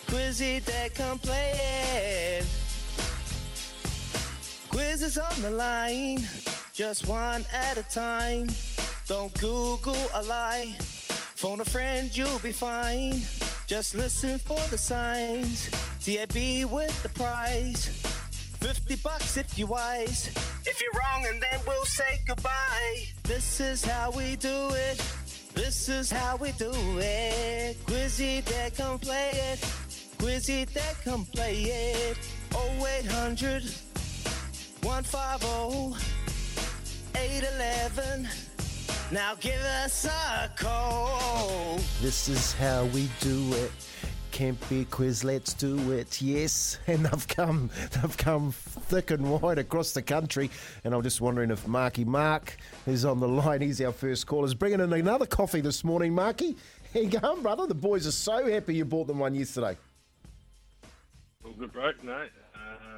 Quizzy 0.07 0.63
that 0.65 0.93
come 0.93 1.17
play 1.17 1.53
it. 1.55 2.45
Quiz 4.69 5.01
is 5.01 5.17
on 5.17 5.41
the 5.41 5.49
line, 5.49 6.19
just 6.73 7.07
one 7.07 7.43
at 7.51 7.77
a 7.77 7.83
time. 7.83 8.47
Don't 9.07 9.33
Google 9.39 9.97
a 10.13 10.21
lie. 10.23 10.75
Phone 11.39 11.61
a 11.61 11.63
friend, 11.63 12.11
you'll 12.17 12.39
be 12.39 12.51
fine. 12.51 13.21
Just 13.65 13.95
listen 13.95 14.39
for 14.39 14.59
the 14.71 14.77
signs. 14.77 15.69
TAB 16.03 16.35
with 16.69 17.01
the 17.01 17.07
prize. 17.15 17.85
50 18.59 18.97
bucks 18.97 19.37
if 19.37 19.57
you're 19.57 19.69
wise. 19.69 20.27
If 20.65 20.81
you're 20.81 20.91
wrong, 20.99 21.25
and 21.27 21.41
then 21.41 21.61
we'll 21.65 21.85
say 21.85 22.19
goodbye. 22.27 23.05
This 23.23 23.61
is 23.61 23.85
how 23.85 24.11
we 24.11 24.35
do 24.35 24.67
it. 24.71 25.01
This 25.55 25.87
is 25.87 26.11
how 26.11 26.35
we 26.35 26.51
do 26.51 26.73
it. 26.97 27.77
Quizzy 27.85 28.43
that 28.43 28.75
come 28.75 28.99
play 28.99 29.29
it. 29.31 29.59
Quizzy 30.17 30.65
that 30.73 31.01
come 31.05 31.23
play 31.23 31.61
it. 31.63 32.17
0800 32.51 33.63
150 34.83 36.05
811. 37.15 38.48
Now 39.11 39.33
give 39.39 39.59
us 39.59 40.05
a 40.05 40.51
call. 40.55 41.79
This 41.99 42.29
is 42.29 42.53
how 42.53 42.85
we 42.85 43.09
do 43.21 43.53
it. 43.53 43.71
Can't 44.29 44.69
be 44.69 44.85
quiz, 44.85 45.23
let's 45.23 45.53
do 45.53 45.91
it. 45.93 46.21
Yes, 46.21 46.77
and 46.87 47.03
they've 47.03 47.27
come, 47.27 47.71
they've 47.91 48.17
come 48.17 48.51
thick 48.51 49.09
and 49.09 49.41
wide 49.41 49.57
across 49.57 49.93
the 49.93 50.03
country. 50.03 50.51
And 50.83 50.93
I'm 50.93 51.01
just 51.01 51.21
wondering 51.21 51.49
if 51.49 51.67
Marky 51.67 52.05
Mark 52.05 52.55
is 52.85 53.03
on 53.03 53.19
the 53.19 53.27
line. 53.27 53.61
He's 53.61 53.81
our 53.81 53.91
first 53.91 54.27
caller. 54.27 54.45
He's 54.45 54.53
bringing 54.53 54.79
in 54.79 54.93
another 54.93 55.25
coffee 55.25 55.61
this 55.61 55.83
morning, 55.83 56.13
Marky. 56.13 56.55
How 56.93 56.99
you 56.99 57.09
going, 57.09 57.41
brother? 57.41 57.65
The 57.65 57.73
boys 57.73 58.05
are 58.05 58.11
so 58.11 58.47
happy 58.47 58.75
you 58.75 58.85
bought 58.85 59.07
them 59.07 59.17
one 59.17 59.33
yesterday. 59.33 59.75
All 61.43 61.53
good, 61.53 61.73
bro. 61.73 61.91
No, 62.03 62.25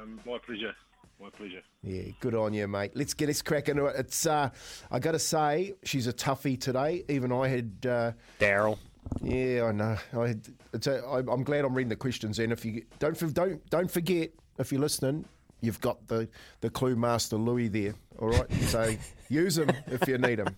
um, 0.02 0.20
my 0.26 0.36
pleasure. 0.44 0.74
My 1.22 1.30
pleasure. 1.30 1.62
Yeah, 1.84 2.10
good 2.18 2.34
on 2.34 2.52
you, 2.52 2.66
mate. 2.66 2.92
Let's 2.94 3.14
get 3.14 3.26
this 3.26 3.42
cracking 3.42 3.76
into 3.76 3.86
it. 3.86 3.94
It's, 3.96 4.26
uh, 4.26 4.50
I 4.90 4.98
got 4.98 5.12
to 5.12 5.20
say, 5.20 5.74
she's 5.84 6.08
a 6.08 6.12
toughie 6.12 6.60
today. 6.60 7.04
Even 7.08 7.30
I 7.30 7.46
had. 7.46 7.86
Uh, 7.86 8.12
Daryl. 8.40 8.76
Yeah, 9.20 9.66
I 9.66 9.72
know. 9.72 9.96
I, 10.18 10.28
had- 10.28 10.48
it's 10.72 10.86
a, 10.88 10.98
I, 11.04 11.18
I'm 11.18 11.44
glad 11.44 11.64
I'm 11.64 11.74
reading 11.74 11.90
the 11.90 11.96
questions. 11.96 12.40
And 12.40 12.52
if 12.52 12.64
you 12.64 12.84
don't 12.98 13.34
don't 13.34 13.70
don't 13.70 13.90
forget, 13.90 14.30
if 14.58 14.72
you're 14.72 14.80
listening, 14.80 15.24
you've 15.60 15.80
got 15.80 16.08
the 16.08 16.28
the 16.60 16.70
clue 16.70 16.96
master 16.96 17.36
Louis 17.36 17.68
there. 17.68 17.94
All 18.18 18.28
right, 18.30 18.52
so 18.64 18.92
use 19.28 19.58
him 19.58 19.70
if 19.86 20.08
you 20.08 20.18
need 20.18 20.40
him. 20.40 20.48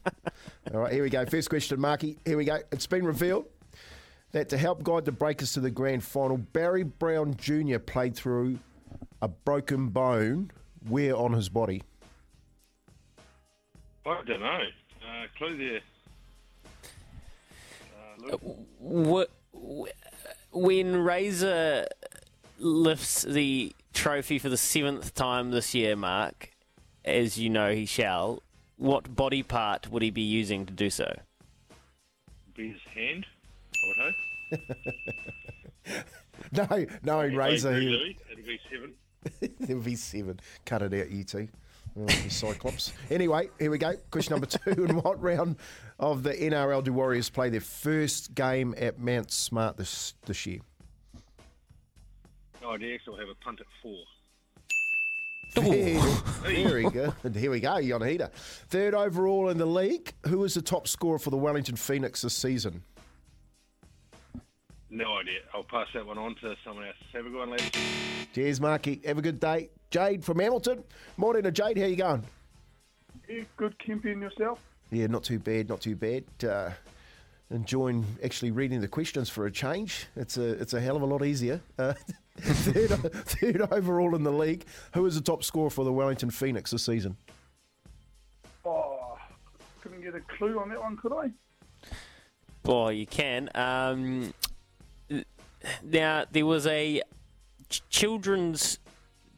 All 0.73 0.81
right, 0.81 0.93
here 0.93 1.03
we 1.03 1.11
go. 1.11 1.27
First 1.27 1.51
question, 1.51 1.79
Marky. 1.81 2.19
Here 2.25 2.39
we 2.39 2.45
go. 2.47 2.59
It's 2.73 2.87
been 2.87 3.05
revealed 3.05 3.47
that 4.33 4.49
to 4.49 4.57
help 4.57 4.83
guide 4.83 5.05
the 5.05 5.13
Breakers 5.13 5.53
to 5.53 5.61
the 5.61 5.71
grand 5.71 6.05
final, 6.05 6.39
Barry 6.39 6.85
Brown 6.85 7.35
Jr. 7.37 7.79
played 7.79 8.17
through 8.17 8.59
a 9.25 9.29
broken 9.29 9.89
bone. 9.89 10.51
Where 10.87 11.17
on 11.17 11.33
his 11.33 11.49
body? 11.49 11.83
I 14.05 14.21
don't 14.27 14.41
know. 14.41 14.61
Uh, 15.03 15.27
clue 15.39 15.57
there. 15.57 15.81
Uh, 17.97 18.37
Luke? 18.83 19.29
Wh- 19.55 19.89
wh- 19.89 20.55
When 20.55 20.97
Razor 20.97 21.87
lifts 22.59 23.23
the 23.23 23.73
trophy 23.95 24.39
for 24.39 24.51
the 24.51 24.59
seventh 24.59 25.15
time 25.15 25.53
this 25.53 25.75
year, 25.75 25.97
Mark, 25.97 26.51
as 27.03 27.39
you 27.39 27.49
know 27.49 27.73
he 27.75 27.87
shall, 27.87 28.43
what 28.77 29.17
body 29.17 29.43
part 29.43 29.91
would 29.91 30.03
he 30.03 30.11
be 30.11 30.21
using 30.21 30.67
to 30.67 30.73
do 30.75 30.91
so? 30.91 31.11
be 32.55 32.69
his 32.73 32.81
hand. 32.95 33.25
I 33.75 33.87
would 33.87 33.97
hope. 34.61 36.07
No, 36.53 36.87
no, 37.03 37.21
Razor. 37.27 37.75
He- 37.79 37.89
Louis, 37.89 38.17
It'll 38.31 38.45
be 38.45 38.59
seven. 38.71 38.93
There'll 39.61 39.83
be 39.83 39.97
seven. 39.97 40.41
Cut 40.65 40.83
it 40.83 40.95
out, 40.95 41.11
you 41.11 41.25
two. 41.25 41.49
Oh, 41.99 42.09
Cyclops. 42.29 42.93
Anyway, 43.11 43.51
here 43.59 43.71
we 43.71 43.79
go. 43.79 43.95
Question 44.11 44.33
number 44.33 44.47
two. 44.47 44.85
In 44.85 44.97
what 44.97 45.23
round 45.23 45.57
of 46.01 46.25
the 46.25 46.33
NRL 46.33 46.83
do 46.83 46.93
Warriors 46.93 47.31
play 47.31 47.51
their 47.51 47.61
first 47.61 48.35
game 48.35 48.75
at 48.79 48.99
Mount 48.99 49.31
Smart 49.31 49.77
this 49.77 50.15
this 50.27 50.45
year? 50.45 50.59
No 52.61 52.73
idea, 52.73 52.99
so 53.05 53.13
X 53.13 53.19
will 53.19 53.19
have 53.19 53.29
a 53.29 53.45
punt 53.45 53.61
at 53.61 53.67
four. 53.81 53.99
Very, 55.55 56.01
very 56.43 56.91
good. 56.91 57.13
Here 57.37 57.51
we 57.51 57.61
go. 57.61 57.77
You 57.77 57.95
on 57.95 58.03
heater. 58.03 58.31
Third 58.69 58.95
overall 58.95 59.51
in 59.51 59.59
the 59.59 59.67
league. 59.67 60.13
Who 60.27 60.43
is 60.43 60.55
the 60.55 60.63
top 60.63 60.89
scorer 60.89 61.21
for 61.21 61.31
the 61.31 61.37
Wellington 61.37 61.77
Phoenix 61.77 62.23
this 62.23 62.35
season? 62.35 62.83
No 64.95 65.17
idea. 65.17 65.41
I'll 65.53 65.65
pass 65.65 65.89
that 65.93 66.07
one 66.07 66.19
on 66.19 66.37
to 66.37 66.55
someone 66.65 66.87
else. 66.87 66.95
Have 67.13 67.27
a 67.27 67.29
good 67.29 67.39
one, 67.39 67.51
ladies. 67.51 67.73
Cheers, 68.33 68.61
Marky. 68.61 69.01
Have 69.05 69.19
a 69.19 69.23
good 69.23 69.41
day. 69.41 69.71
Jade 69.91 70.25
from 70.25 70.39
Hamilton. 70.39 70.85
Morning 71.17 71.43
to 71.43 71.51
Jade. 71.51 71.77
How 71.77 71.87
you 71.87 71.97
going? 71.97 72.23
good 73.57 73.77
camping 73.81 74.21
yourself. 74.21 74.61
Yeah, 74.93 75.09
not 75.09 75.25
too 75.25 75.41
bad, 75.41 75.69
not 75.69 75.81
too 75.81 75.97
bad. 75.97 76.23
Uh, 76.49 76.71
enjoying 77.51 78.07
actually 78.23 78.53
reading 78.53 78.81
the 78.81 78.87
questions 78.87 79.29
for 79.29 79.47
a 79.47 79.51
change. 79.51 80.07
It's 80.15 80.37
a 80.37 80.51
it's 80.61 80.75
a 80.75 80.81
hell 80.81 80.95
of 80.95 81.03
a 81.03 81.07
lot 81.07 81.25
easier. 81.25 81.61
Uh, 81.77 81.95
third, 82.39 82.91
third 82.91 83.63
overall 83.73 84.15
in 84.15 84.23
the 84.23 84.33
league. 84.33 84.65
Who 84.95 85.05
is 85.07 85.17
the 85.17 85.23
top 85.23 85.43
scorer 85.43 85.71
for 85.71 85.85
the 85.85 85.93
Wellington 85.93 86.31
Phoenix 86.31 86.71
this 86.71 86.85
season? 86.85 87.17
Oh, 88.65 89.19
couldn't 89.81 90.03
get 90.03 90.15
a 90.15 90.21
clue 90.21 90.61
on 90.61 90.69
that 90.69 90.81
one, 90.81 90.97
could 90.97 91.13
I? 91.13 91.31
Oh, 92.65 92.91
you 92.91 93.07
can. 93.07 93.51
Um, 93.57 94.33
now, 95.83 96.25
there 96.31 96.47
was 96.47 96.67
a 96.67 97.03
ch- 97.69 97.83
children's 97.91 98.79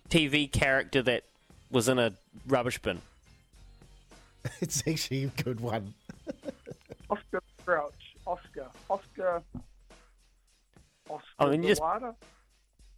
TV 0.08 0.50
character 0.50 1.02
that 1.02 1.24
was 1.70 1.88
in 1.88 1.98
a 1.98 2.12
rubbish 2.46 2.78
bin. 2.80 3.00
It's 4.60 4.82
actually 4.86 5.24
a 5.24 5.42
good 5.42 5.58
one. 5.60 5.94
Oscar 7.10 7.42
Crouch. 7.64 8.14
Oscar. 8.26 8.66
Oscar. 8.88 9.42
Oh, 11.10 11.14
Oscar 11.16 11.24
I 11.40 11.48
mean, 11.50 11.62
just- 11.64 11.80
Zawada? 11.82 12.14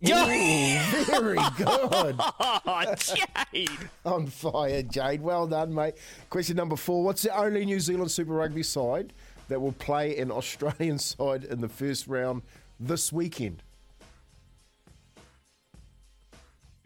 Ooh, 0.06 1.04
very 1.06 1.38
good. 1.56 2.16
Oh, 2.20 2.94
Jade. 3.52 3.70
On 4.04 4.26
fire, 4.28 4.82
Jade. 4.82 5.22
Well 5.22 5.46
done, 5.48 5.74
mate. 5.74 5.94
Question 6.30 6.56
number 6.56 6.76
four. 6.76 7.02
What's 7.02 7.22
the 7.22 7.36
only 7.36 7.64
New 7.64 7.80
Zealand 7.80 8.10
Super 8.10 8.32
Rugby 8.34 8.62
side 8.62 9.12
that 9.48 9.60
will 9.60 9.72
play 9.72 10.16
an 10.18 10.30
Australian 10.30 10.98
side 10.98 11.44
in 11.44 11.60
the 11.62 11.68
first 11.68 12.06
round 12.06 12.42
this 12.80 13.12
weekend? 13.12 13.62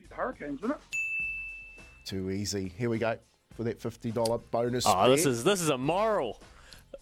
The 0.08 0.14
Hurricanes, 0.14 0.58
isn't 0.60 0.72
it? 0.72 0.78
Too 2.04 2.30
easy. 2.30 2.72
Here 2.76 2.90
we 2.90 2.98
go 2.98 3.16
for 3.54 3.64
that 3.64 3.80
$50 3.80 4.40
bonus. 4.50 4.84
Oh, 4.86 5.10
this 5.10 5.26
is 5.26 5.44
this 5.44 5.60
is 5.60 5.68
a 5.68 5.78
moral 5.78 6.40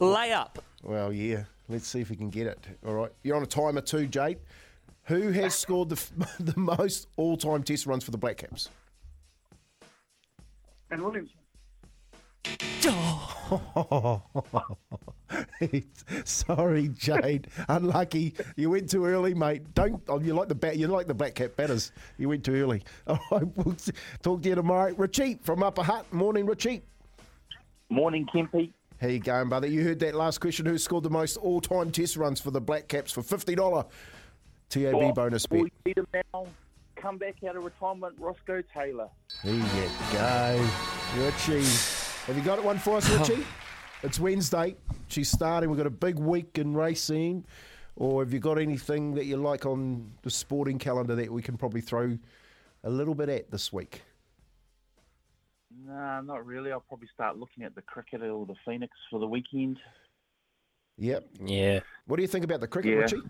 layup. 0.00 0.56
Well, 0.82 1.12
yeah. 1.12 1.44
Let's 1.68 1.86
see 1.86 2.00
if 2.00 2.10
we 2.10 2.16
can 2.16 2.30
get 2.30 2.46
it. 2.46 2.58
All 2.86 2.94
right. 2.94 3.12
You're 3.22 3.36
on 3.36 3.42
a 3.42 3.46
timer 3.46 3.80
too, 3.80 4.06
Jade. 4.06 4.38
Who 5.04 5.30
has 5.30 5.54
scored 5.54 5.88
the, 5.88 6.02
the 6.40 6.58
most 6.58 7.08
all 7.16 7.36
time 7.36 7.62
test 7.62 7.86
runs 7.86 8.04
for 8.04 8.10
the 8.10 8.18
Black 8.18 8.38
Caps? 8.38 8.68
And 10.90 11.02
Williamson. 12.44 14.20
Sorry, 16.24 16.88
Jade. 16.88 17.48
Unlucky. 17.68 18.34
You 18.56 18.70
went 18.70 18.90
too 18.90 19.04
early, 19.04 19.34
mate. 19.34 19.74
Don't. 19.74 20.02
Oh, 20.08 20.20
you 20.20 20.34
like 20.34 20.48
the 20.48 20.54
bat. 20.54 20.76
You 20.76 20.88
like 20.88 21.06
the 21.06 21.14
black 21.14 21.34
cap 21.34 21.56
batters. 21.56 21.92
You 22.18 22.28
went 22.28 22.44
too 22.44 22.54
early. 22.54 22.82
All 23.06 23.18
right. 23.30 23.42
We'll 23.56 23.76
talk 24.22 24.42
to 24.42 24.48
you 24.48 24.54
tomorrow. 24.54 24.94
Richie 24.94 25.38
from 25.42 25.62
Upper 25.62 25.82
Hutt. 25.82 26.12
Morning, 26.12 26.46
Richie. 26.46 26.82
Morning, 27.88 28.26
Kempy. 28.32 28.72
How 29.00 29.08
you 29.08 29.18
going, 29.18 29.48
brother? 29.48 29.66
You 29.66 29.82
heard 29.82 29.98
that 30.00 30.14
last 30.14 30.40
question. 30.40 30.66
Who 30.66 30.76
scored 30.78 31.04
the 31.04 31.10
most 31.10 31.36
all-time 31.38 31.90
test 31.90 32.16
runs 32.16 32.40
for 32.40 32.50
the 32.50 32.60
Black 32.60 32.88
Caps 32.88 33.12
for 33.12 33.22
fifty 33.22 33.54
dollar 33.54 33.84
TAB 34.68 34.94
Oh, 34.94 35.12
bonus 35.12 35.46
bet? 35.46 35.62
We 35.62 35.72
need 35.86 35.98
him 35.98 36.06
now. 36.12 36.46
Come 36.96 37.16
back 37.16 37.36
out 37.48 37.56
of 37.56 37.64
retirement, 37.64 38.14
Roscoe 38.18 38.62
Taylor. 38.74 39.08
There 39.42 39.54
you 39.54 39.64
go, 40.12 40.68
Richie. 41.16 41.64
Have 42.30 42.38
you 42.38 42.44
got 42.44 42.62
one 42.62 42.78
for 42.78 42.96
us, 42.98 43.10
Richie? 43.10 43.44
It's 44.04 44.20
Wednesday. 44.20 44.76
She's 45.08 45.28
starting. 45.28 45.68
We've 45.68 45.76
got 45.76 45.88
a 45.88 45.90
big 45.90 46.16
week 46.16 46.58
in 46.58 46.76
racing. 46.76 47.44
Or 47.96 48.22
have 48.22 48.32
you 48.32 48.38
got 48.38 48.56
anything 48.56 49.14
that 49.14 49.24
you 49.24 49.36
like 49.36 49.66
on 49.66 50.12
the 50.22 50.30
sporting 50.30 50.78
calendar 50.78 51.16
that 51.16 51.28
we 51.32 51.42
can 51.42 51.56
probably 51.56 51.80
throw 51.80 52.16
a 52.84 52.88
little 52.88 53.16
bit 53.16 53.28
at 53.28 53.50
this 53.50 53.72
week? 53.72 54.02
Nah, 55.84 56.20
not 56.20 56.46
really. 56.46 56.70
I'll 56.70 56.84
probably 56.88 57.08
start 57.12 57.36
looking 57.36 57.64
at 57.64 57.74
the 57.74 57.82
cricket 57.82 58.22
or 58.22 58.46
the 58.46 58.54
Phoenix 58.64 58.92
for 59.10 59.18
the 59.18 59.26
weekend. 59.26 59.80
Yep. 60.98 61.26
Yeah. 61.44 61.80
What 62.06 62.14
do 62.18 62.22
you 62.22 62.28
think 62.28 62.44
about 62.44 62.60
the 62.60 62.68
cricket, 62.68 62.92
Yeah. 62.92 62.98
Richie? 63.00 63.22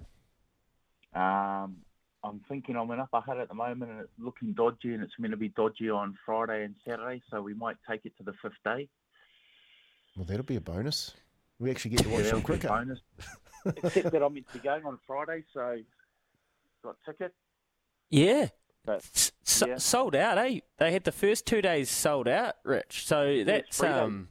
Um, 1.14 1.76
I'm 2.22 2.40
thinking 2.48 2.76
I'm 2.76 2.90
in 2.90 3.00
Upper 3.00 3.20
Hutt 3.20 3.38
at 3.38 3.48
the 3.48 3.54
moment, 3.54 3.90
and 3.90 4.00
it's 4.00 4.12
looking 4.18 4.52
dodgy, 4.52 4.92
and 4.94 5.02
it's 5.02 5.14
going 5.18 5.30
to 5.30 5.36
be 5.36 5.48
dodgy 5.48 5.88
on 5.88 6.16
Friday 6.26 6.64
and 6.64 6.74
Saturday, 6.86 7.22
so 7.30 7.40
we 7.40 7.54
might 7.54 7.76
take 7.88 8.04
it 8.04 8.16
to 8.18 8.22
the 8.22 8.34
fifth 8.42 8.52
day. 8.64 8.88
Well, 10.16 10.26
that'll 10.26 10.42
be 10.44 10.56
a 10.56 10.60
bonus. 10.60 11.14
We 11.58 11.70
actually 11.70 11.92
get 11.92 12.00
to 12.04 12.08
watch 12.10 12.24
Yeah, 12.24 12.30
some 12.30 12.40
that'll 12.42 12.48
be 12.48 12.54
a 12.54 12.68
cricket. 12.68 12.70
bonus. 12.70 12.98
Except 13.84 14.10
that 14.12 14.22
I'm 14.22 14.34
meant 14.34 14.46
to 14.48 14.52
be 14.54 14.58
going 14.60 14.84
on 14.84 14.98
Friday, 15.06 15.44
so 15.54 15.78
got 16.82 16.96
ticket. 17.06 17.34
Yeah. 18.10 18.48
But 18.84 18.96
S- 19.14 19.32
s- 19.46 19.62
yeah. 19.66 19.76
Sold 19.76 20.14
out, 20.16 20.38
eh? 20.38 20.60
They 20.78 20.92
had 20.92 21.04
the 21.04 21.12
first 21.12 21.46
two 21.46 21.60
days 21.62 21.90
sold 21.90 22.26
out, 22.28 22.54
Rich. 22.64 23.06
So 23.06 23.44
that's 23.44 23.76
three 23.78 23.88
days. 23.88 23.96
um. 23.98 24.28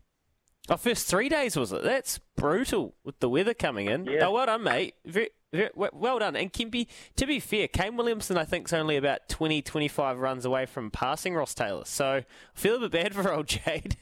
Oh, 0.67 0.77
first 0.77 1.07
three 1.07 1.29
days 1.29 1.55
was 1.55 1.71
it? 1.71 1.83
That's 1.83 2.19
brutal 2.35 2.95
with 3.03 3.19
the 3.19 3.29
weather 3.29 3.53
coming 3.55 3.87
in. 3.87 4.05
Yeah. 4.05 4.25
Oh, 4.27 4.31
well 4.33 4.45
done, 4.47 4.63
mate. 4.63 4.95
Very, 5.05 5.13
very, 5.13 5.25
we- 5.25 5.31
well 5.51 6.19
done. 6.19 6.35
And 6.35 6.51
Kempy, 6.51 6.87
to 7.15 7.25
be 7.25 7.39
fair, 7.39 7.67
Kane 7.67 7.97
Williamson, 7.97 8.37
I 8.37 8.45
think, 8.45 8.67
is 8.67 8.73
only 8.73 8.97
about 8.97 9.27
20, 9.29 9.61
25 9.61 10.19
runs 10.19 10.45
away 10.45 10.65
from 10.65 10.91
passing 10.91 11.33
Ross 11.35 11.53
Taylor. 11.53 11.85
So 11.85 12.07
I 12.07 12.25
feel 12.53 12.75
a 12.75 12.87
bit 12.87 12.91
bad 12.91 13.15
for 13.15 13.33
old 13.33 13.47
Jade. 13.47 13.97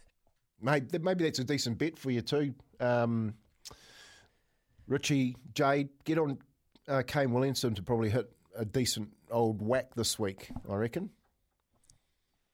Mate, 0.60 1.02
maybe 1.02 1.24
that's 1.24 1.38
a 1.38 1.44
decent 1.44 1.78
bet 1.78 1.98
for 1.98 2.10
you 2.10 2.20
too. 2.20 2.54
Um, 2.78 3.34
Richie, 4.86 5.36
Jade, 5.54 5.88
get 6.04 6.18
on 6.18 6.38
uh, 6.88 7.02
Kane 7.06 7.32
Williamson 7.32 7.74
to 7.74 7.82
probably 7.82 8.10
hit 8.10 8.30
a 8.56 8.64
decent 8.64 9.08
old 9.30 9.62
whack 9.62 9.94
this 9.94 10.18
week, 10.18 10.50
I 10.70 10.74
reckon. 10.74 11.10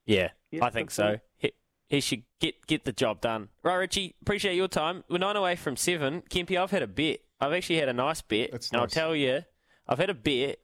Yeah, 0.07 0.30
Yeah, 0.51 0.64
I 0.64 0.70
think 0.70 0.91
so. 0.91 1.18
He, 1.36 1.53
he 1.89 2.01
should 2.01 2.22
get 2.41 2.66
get 2.66 2.84
the 2.84 2.93
job 2.93 3.20
done. 3.20 3.49
Right, 3.62 3.76
Richie, 3.76 4.14
appreciate 4.22 4.55
your 4.55 4.68
time. 4.68 5.05
We're 5.11 5.18
nine 5.18 5.36
away 5.36 5.57
from 5.57 5.76
seven. 5.76 6.22
Kempy, 6.30 6.57
I've 6.57 6.70
had 6.70 6.82
a 6.82 6.86
bet. 6.86 7.20
I've 7.41 7.53
actually 7.53 7.78
had 7.78 7.89
a 7.89 7.93
nice 7.93 8.22
bet. 8.22 8.51
That's 8.53 8.70
and 8.70 8.80
I'll 8.80 8.86
tell 8.86 9.14
you, 9.14 9.43
I've 9.86 9.99
had 9.99 10.11
a 10.11 10.14
bet, 10.14 10.59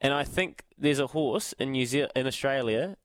and 0.00 0.12
I 0.12 0.24
think 0.24 0.64
there's 0.76 0.98
a 0.98 1.08
horse 1.08 1.52
in 1.54 1.72
New 1.72 1.86
Zealand, 1.86 2.12
in 2.14 2.26
Australia, 2.26 2.96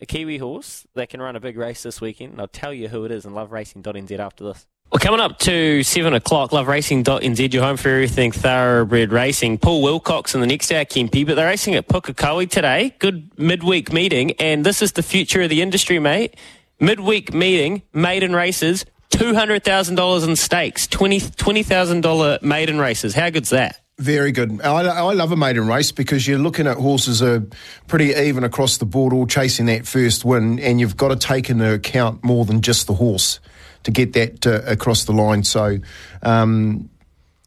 a 0.00 0.06
Kiwi 0.06 0.38
horse 0.38 0.86
that 0.94 1.08
can 1.08 1.20
run 1.20 1.36
a 1.36 1.40
big 1.40 1.56
race 1.56 1.82
this 1.82 2.00
weekend. 2.00 2.32
And 2.32 2.40
I'll 2.40 2.48
tell 2.48 2.72
you 2.72 2.88
who 2.88 3.04
it 3.04 3.10
is 3.10 3.24
And 3.24 3.34
Love 3.34 3.52
in 3.52 3.58
loveracing.nz 3.82 4.18
after 4.18 4.44
this. 4.44 4.66
We're 4.92 5.00
coming 5.00 5.18
up 5.18 5.38
to 5.40 5.82
seven 5.82 6.14
o'clock. 6.14 6.52
Love 6.52 6.68
Racing 6.68 7.02
Loveracing.nz, 7.02 7.52
your 7.52 7.64
home 7.64 7.76
for 7.76 7.88
everything 7.88 8.30
thoroughbred 8.30 9.10
racing. 9.10 9.58
Paul 9.58 9.82
Wilcox 9.82 10.32
in 10.34 10.40
the 10.40 10.46
next 10.46 10.70
hour, 10.70 10.84
Kempy, 10.84 11.26
but 11.26 11.34
they're 11.34 11.48
racing 11.48 11.74
at 11.74 11.88
Pukekohe 11.88 12.48
today. 12.48 12.94
Good 13.00 13.36
midweek 13.36 13.92
meeting, 13.92 14.32
and 14.38 14.64
this 14.64 14.82
is 14.82 14.92
the 14.92 15.02
future 15.02 15.42
of 15.42 15.50
the 15.50 15.60
industry, 15.60 15.98
mate. 15.98 16.36
Midweek 16.78 17.34
meeting, 17.34 17.82
maiden 17.92 18.32
races, 18.32 18.84
two 19.10 19.34
hundred 19.34 19.64
thousand 19.64 19.94
dollars 19.94 20.24
in 20.24 20.36
stakes, 20.36 20.86
twenty 20.86 21.20
twenty 21.20 21.62
thousand 21.62 22.02
dollar 22.02 22.38
maiden 22.42 22.78
races. 22.78 23.14
How 23.14 23.30
good's 23.30 23.50
that? 23.50 23.80
Very 23.98 24.30
good. 24.30 24.60
I, 24.60 24.82
I 24.82 25.14
love 25.14 25.32
a 25.32 25.36
maiden 25.36 25.66
race 25.66 25.90
because 25.90 26.28
you're 26.28 26.38
looking 26.38 26.66
at 26.66 26.76
horses 26.76 27.22
are 27.22 27.46
pretty 27.86 28.10
even 28.10 28.44
across 28.44 28.76
the 28.76 28.84
board, 28.84 29.14
all 29.14 29.26
chasing 29.26 29.66
that 29.66 29.86
first 29.86 30.22
win, 30.22 30.58
and 30.58 30.78
you've 30.78 30.98
got 30.98 31.08
to 31.08 31.16
take 31.16 31.48
into 31.48 31.72
account 31.72 32.22
more 32.22 32.44
than 32.44 32.60
just 32.60 32.86
the 32.86 32.92
horse 32.92 33.40
to 33.84 33.90
get 33.90 34.12
that 34.12 34.46
uh, 34.46 34.60
across 34.66 35.04
the 35.04 35.12
line. 35.12 35.44
So, 35.44 35.78
um, 36.22 36.90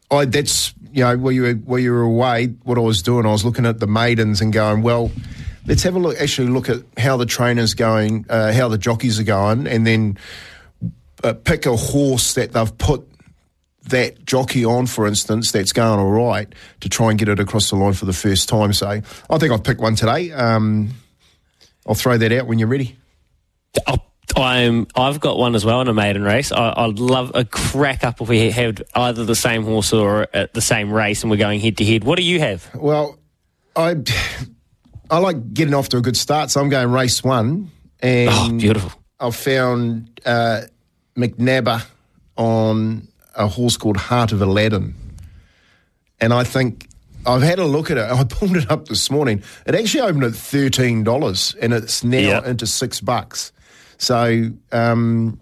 I 0.10 0.26
that's 0.26 0.74
you 0.92 1.04
know 1.04 1.18
while 1.18 1.32
you 1.32 1.42
were 1.44 1.54
while 1.54 1.80
you 1.80 1.92
were 1.92 2.02
away, 2.02 2.48
what 2.64 2.80
I 2.80 2.82
was 2.82 3.04
doing, 3.04 3.28
I 3.28 3.32
was 3.32 3.46
looking 3.46 3.68
at 3.68 3.80
the 3.80 3.86
maidens 3.88 4.42
and 4.42 4.52
going, 4.52 4.82
well, 4.82 5.12
let's 5.68 5.84
have 5.84 5.96
a 5.96 6.00
look. 6.00 6.20
Actually, 6.20 6.48
look 6.48 6.68
at 6.68 6.80
how 6.98 7.16
the 7.16 7.28
trainers 7.28 7.76
going, 7.76 8.26
uh, 8.28 8.54
how 8.54 8.70
the 8.70 8.80
jockeys 8.80 9.20
are 9.20 9.24
going, 9.24 9.68
and 9.68 9.86
then 9.86 10.18
uh, 11.24 11.34
pick 11.34 11.66
a 11.66 11.76
horse 11.76 12.34
that 12.36 12.52
they've 12.54 12.78
put 12.78 13.06
that 13.90 14.24
jockey 14.26 14.66
on, 14.66 14.86
for 14.86 15.08
instance, 15.08 15.52
that's 15.52 15.74
going 15.74 16.00
all 16.00 16.12
right 16.12 16.48
to 16.82 16.90
try 16.90 17.10
and 17.10 17.18
get 17.18 17.28
it 17.30 17.40
across 17.40 17.70
the 17.70 17.76
line 17.76 17.94
for 17.94 18.06
the 18.06 18.14
first 18.14 18.48
time. 18.50 18.72
So 18.74 18.88
I 18.88 19.38
think 19.38 19.52
I've 19.52 19.64
picked 19.64 19.82
one 19.82 19.96
today. 19.96 20.32
Um, 20.32 20.90
I'll 21.88 21.96
throw 21.96 22.18
that 22.18 22.32
out 22.32 22.46
when 22.48 22.60
you're 22.60 22.68
ready. 22.68 22.98
I'll- 23.88 24.06
I'm. 24.36 24.86
I've 24.96 25.20
got 25.20 25.40
one 25.40 25.56
as 25.56 25.66
well 25.66 25.82
in 25.82 25.88
a 25.88 25.94
maiden 25.94 26.24
race. 26.24 26.52
I, 26.52 26.72
I'd 26.78 27.00
love 27.00 27.32
a 27.34 27.44
crack 27.44 28.04
up 28.04 28.22
if 28.22 28.30
we 28.30 28.52
had 28.52 28.84
either 28.94 29.26
the 29.26 29.36
same 29.36 29.64
horse 29.64 29.92
or 29.92 30.28
at 30.36 30.54
the 30.54 30.62
same 30.62 30.94
race, 30.94 31.24
and 31.24 31.32
we're 31.32 31.38
going 31.38 31.60
head 31.60 31.78
to 31.78 31.84
head. 31.86 32.04
What 32.04 32.16
do 32.18 32.24
you 32.24 32.40
have? 32.40 32.70
Well, 32.76 33.18
I 33.76 33.96
I 35.10 35.18
like 35.18 35.52
getting 35.56 35.74
off 35.74 35.90
to 35.90 35.98
a 35.98 36.02
good 36.02 36.16
start, 36.16 36.52
so 36.52 36.62
I'm 36.62 36.70
going 36.70 36.92
race 36.92 37.24
one, 37.24 37.72
and 38.02 38.30
Oh, 38.32 38.50
beautiful. 38.56 38.92
I've 39.20 39.36
found 39.36 40.22
uh, 40.24 40.62
McNabber 41.16 41.86
on 42.38 43.08
a 43.36 43.48
horse 43.48 43.78
called 43.78 43.98
Heart 43.98 44.32
of 44.32 44.42
Aladdin, 44.42 44.94
and 46.20 46.34
I 46.34 46.44
think. 46.44 46.88
I've 47.26 47.42
had 47.42 47.60
a 47.60 47.66
look 47.66 47.92
at 47.92 47.98
it. 47.98 48.04
I 48.10 48.24
pulled 48.24 48.56
it 48.56 48.72
up 48.72 48.88
this 48.88 49.12
morning. 49.12 49.44
It 49.66 49.76
actually 49.76 50.02
opened 50.02 50.24
at 50.24 50.34
thirteen 50.36 51.04
dollars, 51.04 51.54
and 51.62 51.74
it's 51.74 52.02
now 52.02 52.18
Yeah. 52.18 52.50
into 52.50 52.66
six 52.66 53.02
bucks. 53.02 53.52
So, 53.98 54.52
um, 54.72 55.38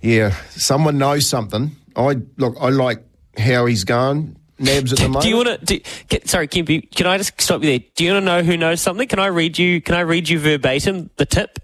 yeah, 0.00 0.30
someone 0.50 0.96
knows 0.96 1.26
something. 1.26 1.72
I 1.96 2.18
look. 2.36 2.56
I 2.60 2.68
like 2.68 3.02
how 3.36 3.66
he's 3.66 3.82
going. 3.82 4.36
Nabs 4.60 4.92
at 4.92 4.98
the 5.00 5.08
moment. 5.08 5.22
Do 5.24 5.28
you 5.28 5.36
want 5.36 5.66
to? 5.66 5.80
Sorry, 6.28 6.46
Kempy. 6.46 6.88
Can 6.94 7.06
I 7.08 7.18
just 7.18 7.38
stop 7.40 7.62
you 7.64 7.70
there? 7.70 7.80
Do 7.96 8.04
you 8.04 8.12
want 8.12 8.22
to 8.22 8.26
know 8.26 8.42
who 8.44 8.56
knows 8.56 8.80
something? 8.80 9.06
Can 9.08 9.18
I 9.18 9.26
read 9.26 9.58
you? 9.58 9.80
Can 9.80 9.96
I 9.96 10.00
read 10.00 10.28
you 10.28 10.38
verbatim 10.38 11.10
the 11.16 11.26
tip? 11.26 11.58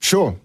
Sure. 0.00 0.36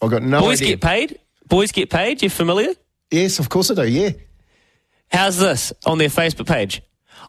I've 0.00 0.10
got 0.10 0.22
no 0.22 0.40
Boys 0.40 0.62
idea. 0.62 0.76
get 0.76 0.80
paid. 0.82 1.18
Boys 1.50 1.72
get 1.72 1.90
paid. 1.90 2.22
You 2.22 2.30
familiar? 2.30 2.72
yes, 3.10 3.38
of 3.40 3.48
course 3.48 3.70
I 3.70 3.74
do. 3.74 3.86
Yeah. 3.88 4.10
How's 5.10 5.38
this 5.38 5.72
on 5.84 5.98
their 5.98 6.08
Facebook 6.08 6.46
page? 6.46 6.80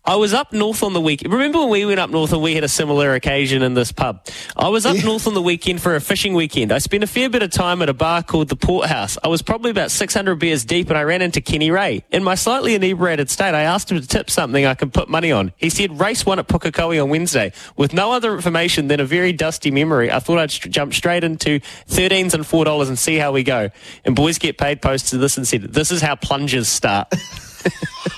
I 0.04 0.16
was 0.16 0.34
up 0.34 0.52
north 0.52 0.82
on 0.82 0.94
the 0.94 1.00
weekend. 1.00 1.32
Remember 1.32 1.60
when 1.60 1.70
we 1.70 1.86
went 1.86 2.00
up 2.00 2.10
north 2.10 2.34
and 2.34 2.42
we 2.42 2.56
had 2.56 2.64
a 2.64 2.68
similar 2.68 3.14
occasion 3.14 3.62
in 3.62 3.76
this 3.76 3.92
pub? 3.92 4.26
I 4.58 4.68
was 4.70 4.84
up 4.84 4.96
Yeah. 4.96 5.04
north 5.04 5.28
on 5.28 5.36
the 5.36 5.42
weekend 5.44 5.80
for 5.80 5.96
a 5.96 6.02
fishing 6.02 6.34
weekend. 6.34 6.72
I 6.72 6.80
spent 6.80 7.04
a 7.04 7.08
fair 7.08 7.30
bit 7.30 7.44
of 7.44 7.52
time 7.52 7.84
at 7.84 7.88
a 7.90 7.94
bar 7.94 8.24
called 8.24 8.50
the 8.50 8.56
Port 8.56 8.88
House. 8.88 9.20
I 9.24 9.28
was 9.28 9.44
probably 9.44 9.70
about 9.70 9.92
600 9.92 10.36
beers 10.40 10.66
deep 10.66 10.90
and 10.90 10.98
I 10.98 11.04
ran 11.04 11.22
into 11.22 11.40
Kenny 11.40 11.70
Ray. 11.70 12.04
In 12.10 12.24
my 12.24 12.34
slightly 12.34 12.74
inebriated 12.74 13.30
state, 13.30 13.54
I 13.54 13.62
asked 13.62 13.92
him 13.92 14.02
to 14.02 14.08
tip 14.08 14.32
something 14.32 14.66
I 14.66 14.74
could 14.74 14.92
put 14.92 15.08
money 15.08 15.32
on. 15.32 15.54
He 15.56 15.70
said 15.70 16.00
race 16.00 16.26
one 16.26 16.40
at 16.40 16.48
Pukekohe 16.48 17.02
on 17.02 17.10
Wednesday. 17.12 17.54
With 17.78 17.94
no 17.94 18.12
other 18.12 18.34
information 18.34 18.88
than 18.88 19.00
a 19.00 19.06
very 19.06 19.34
dusty 19.34 19.70
memory, 19.70 20.12
I 20.12 20.18
thought 20.18 20.40
I'd 20.40 20.50
st- 20.50 20.74
jump 20.74 20.96
straight 20.96 21.24
into 21.24 21.60
13s 21.90 22.34
and 22.34 22.44
$4 22.44 22.88
and 22.88 22.98
see 22.98 23.18
how 23.18 23.32
we 23.32 23.44
go. 23.44 23.70
And 24.04 24.16
boys 24.16 24.40
get 24.40 24.58
paid 24.58 24.82
posted 24.82 25.20
this 25.20 25.38
and 25.38 25.48
said, 25.48 25.62
this 25.74 25.92
is 25.92 26.02
how 26.02 26.16
plungers 26.16 26.68
start. 26.68 27.14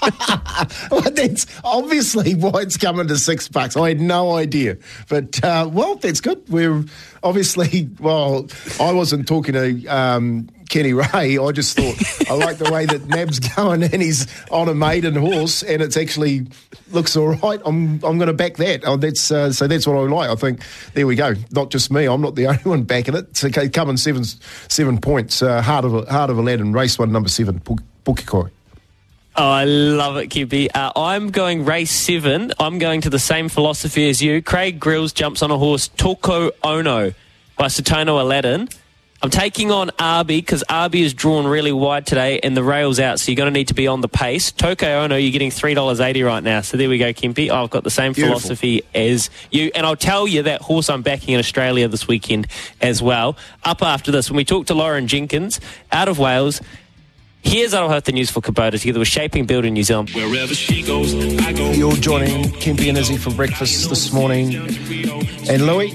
well, 0.92 1.02
that's 1.12 1.46
obviously 1.64 2.36
why 2.36 2.62
it's 2.62 2.78
coming 2.78 3.08
to 3.08 3.18
six 3.18 3.48
bucks. 3.48 3.78
I 3.78 3.90
had 3.90 4.02
no 4.02 4.36
idea, 4.36 4.78
but 5.10 5.44
uh, 5.44 5.70
well, 5.72 5.96
that's 5.96 6.22
good. 6.22 6.42
We're 6.50 6.84
obviously 7.24 7.90
well. 8.00 8.48
I 8.80 8.92
wasn't 8.92 9.28
talking 9.28 9.54
to 9.54 9.88
um, 9.88 10.50
Kenny 10.70 10.94
Ray. 10.94 11.38
I 11.38 11.52
just 11.52 11.78
thought 11.78 12.30
I 12.30 12.34
like 12.34 12.58
the 12.58 12.72
way 12.72 12.86
that 12.86 13.08
Nab's 13.08 13.40
going, 13.40 13.84
and 13.84 14.02
he's 14.02 14.28
on 14.52 14.70
a 14.70 14.76
maiden 14.76 15.16
horse, 15.16 15.64
and 15.64 15.82
it's 15.82 15.98
actually 15.98 16.48
looks 16.92 17.16
all 17.16 17.36
right. 17.36 17.62
I'm 17.66 17.94
I'm 18.04 18.18
going 18.18 18.28
to 18.28 18.34
back 18.34 18.58
that. 18.58 18.84
Oh, 18.86 18.98
that's 18.98 19.32
uh, 19.32 19.52
so 19.52 19.68
that's 19.68 19.88
what 19.88 19.96
I 19.96 20.02
like. 20.02 20.30
I 20.30 20.36
think 20.36 20.62
there 20.94 21.08
we 21.08 21.16
go. 21.16 21.34
Not 21.52 21.70
just 21.70 21.92
me. 21.92 22.06
I'm 22.06 22.22
not 22.22 22.36
the 22.36 22.48
only 22.48 22.64
one 22.64 22.84
backing 22.84 23.16
it. 23.16 23.38
So 23.38 23.50
coming 23.70 23.98
seven 23.98 24.24
seven 24.24 25.00
points. 25.00 25.42
Uh, 25.42 25.62
heart 25.62 25.86
of 25.86 25.94
a, 25.94 26.12
heart 26.12 26.30
of 26.30 26.38
Aladdin, 26.38 26.74
race 26.74 26.98
one, 26.98 27.12
number 27.12 27.30
seven, 27.30 27.60
Pukekohe. 28.06 28.52
Oh, 29.36 29.50
I 29.50 29.64
love 29.66 30.18
it, 30.18 30.30
QB. 30.30 30.70
Uh, 30.76 30.92
I'm 30.96 31.32
going 31.32 31.66
race 31.66 31.90
seven. 31.90 32.54
I'm 32.60 32.78
going 32.78 33.02
to 33.02 33.10
the 33.10 33.18
same 33.18 33.50
philosophy 33.50 34.08
as 34.08 34.22
you. 34.22 34.44
Craig 34.44 34.80
Grylls 34.80 35.12
jumps 35.12 35.42
on 35.42 35.50
a 35.50 35.58
horse, 35.58 35.88
Toko 35.88 36.52
Ono 36.64 37.14
by 37.58 37.66
Satono 37.66 38.22
Aladdin. 38.22 38.70
I'm 39.24 39.30
taking 39.30 39.72
on 39.72 39.90
Arby 39.98 40.40
because 40.40 40.64
Arby 40.68 41.02
is 41.02 41.14
drawn 41.14 41.48
really 41.48 41.72
wide 41.72 42.06
today 42.06 42.42
and 42.42 42.58
the 42.58 42.62
rail's 42.62 43.00
out, 43.00 43.22
so 43.22 43.32
you're 43.32 43.38
going 43.38 43.52
to 43.52 43.58
need 43.58 43.70
to 43.70 43.74
be 43.74 43.88
on 43.88 44.02
the 44.02 44.10
pace. 44.10 44.52
Toko 44.52 44.86
Ono, 44.86 45.16
you're 45.16 45.32
getting 45.32 45.50
$3.80 45.50 46.26
right 46.26 46.44
now. 46.44 46.60
So 46.60 46.76
there 46.76 46.90
we 46.90 46.98
go, 46.98 47.14
Kempy. 47.14 47.50
I've 47.50 47.70
got 47.70 47.86
the 47.86 47.90
same 47.90 48.12
Beautiful. 48.12 48.40
philosophy 48.40 48.84
as 48.94 49.30
you. 49.50 49.72
And 49.74 49.86
I'll 49.86 49.96
tell 49.96 50.28
you 50.28 50.44
that 50.44 50.62
horse 50.62 50.90
I'm 50.90 51.04
backing 51.04 51.36
in 51.36 51.40
Australia 51.40 51.88
this 51.88 52.06
weekend 52.06 52.48
as 52.82 53.02
well. 53.02 53.38
Up 53.64 53.82
after 53.82 54.12
this, 54.12 54.30
when 54.30 54.36
we 54.38 54.46
talk 54.46 54.68
to 54.68 54.74
Lauren 54.74 55.08
Jenkins 55.08 55.62
out 55.92 56.10
of 56.10 56.20
Wales, 56.20 56.62
Here's 57.44 57.74
Aroha 57.74 58.02
the 58.02 58.14
news 58.14 58.32
for 58.32 58.42
Kubota 58.42 58.80
together 58.80 59.00
with 59.00 59.08
Shaping 59.08 59.46
Building 59.46 59.74
New 59.74 59.84
Zealand. 59.84 60.10
Wherever 60.12 60.56
she 60.56 60.82
goes, 60.82 61.14
I 61.42 61.54
go. 61.54 61.72
You're 61.72 61.94
joining 61.94 62.46
Kempy 62.54 62.90
and 62.90 62.98
Izzy 62.98 63.18
for 63.18 63.32
breakfast 63.32 63.90
this 63.90 64.12
morning. 64.12 64.56
And 65.50 65.68
Louis, 65.68 65.92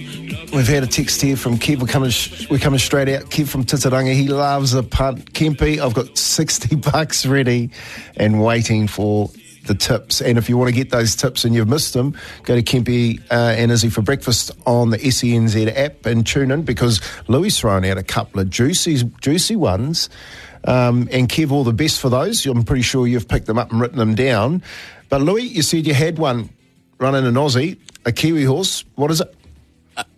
we've 0.52 0.68
had 0.68 0.84
a 0.84 0.86
text 0.86 1.20
here 1.20 1.36
from 1.36 1.56
Kev. 1.56 1.80
We're 1.80 1.86
coming, 1.88 2.12
we're 2.50 2.58
coming 2.58 2.78
straight 2.78 3.08
out. 3.08 3.24
Kev 3.24 3.48
from 3.48 3.64
Titirangi. 3.64 4.14
He 4.14 4.28
loves 4.28 4.74
a 4.74 4.82
punt. 4.82 5.32
Kempy, 5.32 5.78
I've 5.78 5.94
got 5.94 6.16
60 6.16 6.76
bucks 6.92 7.26
ready 7.26 7.70
and 8.16 8.42
waiting 8.44 8.86
for 8.86 9.30
the 9.68 9.74
tips. 9.74 10.20
And 10.20 10.38
if 10.38 10.48
you 10.48 10.56
want 10.56 10.68
to 10.68 10.74
get 10.74 10.90
those 10.90 11.16
tips 11.16 11.44
and 11.44 11.54
you've 11.54 11.68
missed 11.68 11.94
them, 11.94 12.16
go 12.44 12.54
to 12.56 12.62
Kempy 12.62 13.20
uh, 13.30 13.54
and 13.56 13.72
Izzy 13.72 13.88
for 13.90 14.02
breakfast 14.02 14.50
on 14.66 14.90
the 14.90 14.98
SENZ 14.98 15.76
app 15.76 16.06
and 16.06 16.26
tune 16.26 16.50
in 16.50 16.62
because 16.62 17.00
Louis 17.28 17.58
thrown 17.58 17.84
out 17.84 17.98
a 17.98 18.02
couple 18.02 18.40
of 18.40 18.50
juicy, 18.50 19.10
juicy 19.20 19.56
ones. 19.56 20.08
Um, 20.64 21.08
and 21.10 21.28
Kev, 21.28 21.50
all 21.50 21.64
the 21.64 21.72
best 21.72 22.00
for 22.00 22.08
those. 22.08 22.44
I'm 22.46 22.64
pretty 22.64 22.82
sure 22.82 23.06
you've 23.06 23.28
picked 23.28 23.46
them 23.46 23.58
up 23.58 23.70
and 23.70 23.80
written 23.80 23.98
them 23.98 24.14
down. 24.14 24.62
But 25.08 25.22
Louis, 25.22 25.44
you 25.44 25.62
said 25.62 25.86
you 25.86 25.94
had 25.94 26.18
one 26.18 26.50
running 26.98 27.26
an 27.26 27.34
Aussie, 27.34 27.78
a 28.04 28.12
Kiwi 28.12 28.44
horse. 28.44 28.84
What 28.94 29.10
is 29.10 29.20
it? 29.20 29.34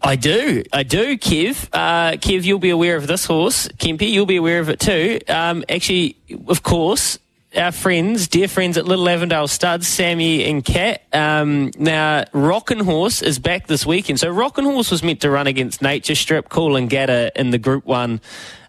I 0.02 0.16
do. 0.16 0.62
I 0.72 0.82
do, 0.82 1.16
Kev. 1.16 1.68
Uh, 1.72 2.12
Kev, 2.12 2.44
you'll 2.44 2.58
be 2.58 2.70
aware 2.70 2.96
of 2.96 3.06
this 3.06 3.24
horse. 3.24 3.68
Kempy, 3.68 4.10
you'll 4.10 4.26
be 4.26 4.36
aware 4.36 4.60
of 4.60 4.68
it 4.68 4.80
too. 4.80 5.20
Um, 5.28 5.64
actually, 5.68 6.16
of 6.48 6.62
course, 6.62 7.18
our 7.56 7.72
friends, 7.72 8.28
dear 8.28 8.46
friends 8.46 8.76
at 8.76 8.86
Little 8.86 9.08
Avondale 9.08 9.48
Studs, 9.48 9.86
Sammy 9.86 10.44
and 10.44 10.64
Kat. 10.64 11.02
Um, 11.12 11.72
now, 11.78 12.24
Rockin' 12.32 12.80
Horse 12.80 13.22
is 13.22 13.38
back 13.38 13.66
this 13.66 13.84
weekend. 13.84 14.20
So, 14.20 14.30
Rockin' 14.30 14.64
Horse 14.64 14.90
was 14.90 15.02
meant 15.02 15.20
to 15.22 15.30
run 15.30 15.46
against 15.46 15.82
Nature 15.82 16.14
Strip, 16.14 16.48
Coolangatta 16.48 17.30
in 17.34 17.50
the 17.50 17.58
Group 17.58 17.86
1 17.86 18.20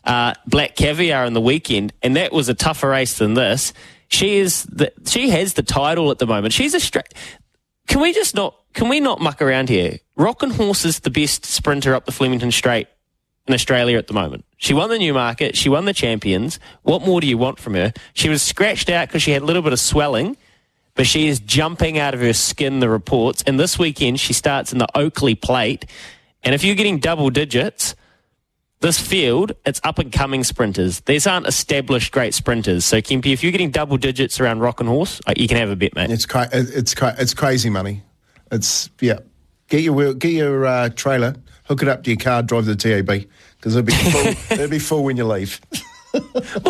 uh, 0.04 0.34
Black 0.48 0.76
Caviar 0.76 1.26
in 1.26 1.34
the 1.34 1.42
weekend, 1.42 1.94
and 2.02 2.16
that 2.16 2.32
was 2.32 2.50
a 2.50 2.54
tougher 2.54 2.90
race 2.90 3.18
than 3.18 3.34
this. 3.34 3.74
She 4.08 4.38
is 4.38 4.64
the, 4.64 4.92
she 5.06 5.30
has 5.30 5.54
the 5.54 5.64
title 5.64 6.12
at 6.12 6.20
the 6.20 6.28
moment. 6.28 6.54
She's 6.54 6.74
a 6.74 6.80
straight. 6.80 7.14
Can 7.88 8.02
we 8.02 8.14
just 8.14 8.36
not? 8.36 8.56
Can 8.74 8.90
we 8.90 9.00
not 9.00 9.20
muck 9.20 9.42
around 9.42 9.70
here? 9.70 10.00
Rockin' 10.16 10.52
Horse 10.52 10.86
is 10.86 11.00
the 11.00 11.10
best 11.10 11.46
sprinter 11.46 11.94
up 11.94 12.06
the 12.06 12.12
Flemington 12.12 12.52
Straight 12.52 12.88
in 13.48 13.54
Australia 13.54 13.98
at 13.98 14.08
the 14.08 14.14
moment. 14.14 14.46
She 14.58 14.74
won 14.74 14.90
the 14.90 15.00
Newmarket. 15.00 15.58
She 15.58 15.68
won 15.68 15.86
the 15.86 15.94
Champions. 15.94 16.60
What 16.84 17.02
more 17.02 17.20
do 17.20 17.28
you 17.28 17.38
want 17.38 17.60
from 17.60 17.74
her? 17.74 17.94
She 18.14 18.30
was 18.30 18.42
scratched 18.42 18.90
out 18.90 19.08
because 19.08 19.24
she 19.24 19.32
had 19.32 19.42
a 19.42 19.46
little 19.46 19.62
bit 19.62 19.74
of 19.74 19.80
swelling, 19.80 20.38
but 20.96 21.08
she 21.08 21.28
is 21.28 21.40
jumping 21.40 21.98
out 21.98 22.14
of 22.14 22.22
her 22.22 22.34
skin. 22.34 22.80
The 22.80 22.90
reports. 22.90 23.44
And 23.46 23.60
this 23.60 23.78
weekend 23.78 24.20
she 24.20 24.34
starts 24.34 24.72
in 24.72 24.78
the 24.78 24.88
Oakley 24.96 25.36
Plate. 25.36 25.86
And 26.44 26.56
if 26.56 26.64
you're 26.64 26.76
getting 26.76 27.00
double 27.00 27.30
digits, 27.30 27.96
this 28.82 29.00
field, 29.00 29.54
it's 29.66 29.80
up 29.84 30.00
and 30.00 30.12
coming 30.12 30.44
sprinters. 30.44 31.02
These 31.02 31.28
aren't 31.28 31.48
established 31.48 32.12
great 32.12 32.34
sprinters. 32.34 32.84
So, 32.84 32.98
Kempy, 32.98 33.32
if 33.32 33.44
you're 33.44 33.52
getting 33.52 33.72
double 33.72 33.98
digits 33.98 34.40
around 34.40 34.60
Rock 34.60 34.80
and 34.80 34.90
Horse, 34.90 35.22
uh, 35.28 35.34
you 35.38 35.48
can 35.48 35.58
have 35.58 35.70
a 35.70 35.76
bit, 35.76 35.96
mate. 35.96 36.10
It's 36.10 36.26
cra- 36.26 36.50
it's 36.52 36.94
cra- 36.94 37.16
it's 37.18 37.34
crazy 37.34 37.70
money. 37.70 38.04
It's 38.52 38.90
yeah. 39.00 39.20
Get 39.70 39.84
your 39.84 40.14
get 40.16 40.34
your 40.34 40.66
uh, 40.66 40.90
trailer, 40.90 41.36
hook 41.66 41.84
it 41.84 41.88
up 41.88 42.04
to 42.04 42.10
your 42.10 42.18
car, 42.18 42.44
drive 42.44 42.66
to 42.66 42.76
the 42.76 43.04
TAB 43.04 43.28
because 43.58 43.76
it'll 43.76 43.86
be 43.86 43.94
full. 43.94 44.28
it'll 44.58 44.68
be 44.68 44.80
full 44.80 45.04
when 45.04 45.16
you 45.16 45.26
leave. 45.26 45.62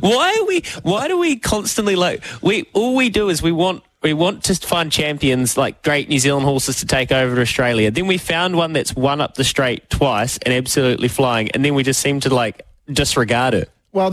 why 0.00 0.36
are 0.38 0.46
we? 0.46 0.62
Why 0.82 1.08
do 1.08 1.16
we 1.18 1.36
constantly 1.36 1.96
like 1.96 2.22
we? 2.42 2.68
All 2.74 2.94
we 2.94 3.08
do 3.08 3.30
is 3.30 3.40
we 3.40 3.52
want 3.52 3.82
we 4.06 4.12
want 4.12 4.44
to 4.44 4.54
find 4.54 4.92
champions 4.92 5.56
like 5.56 5.82
great 5.82 6.08
New 6.08 6.20
Zealand 6.20 6.44
horses 6.44 6.78
to 6.78 6.86
take 6.86 7.10
over 7.10 7.34
to 7.34 7.40
Australia. 7.40 7.90
Then 7.90 8.06
we 8.06 8.18
found 8.18 8.56
one 8.56 8.72
that's 8.72 8.94
won 8.94 9.20
up 9.20 9.34
the 9.34 9.42
straight 9.42 9.90
twice 9.90 10.38
and 10.38 10.54
absolutely 10.54 11.08
flying, 11.08 11.50
and 11.50 11.64
then 11.64 11.74
we 11.74 11.82
just 11.82 12.00
seem 12.00 12.20
to 12.20 12.32
like 12.32 12.62
disregard 12.86 13.54
it. 13.54 13.68
Well, 13.90 14.12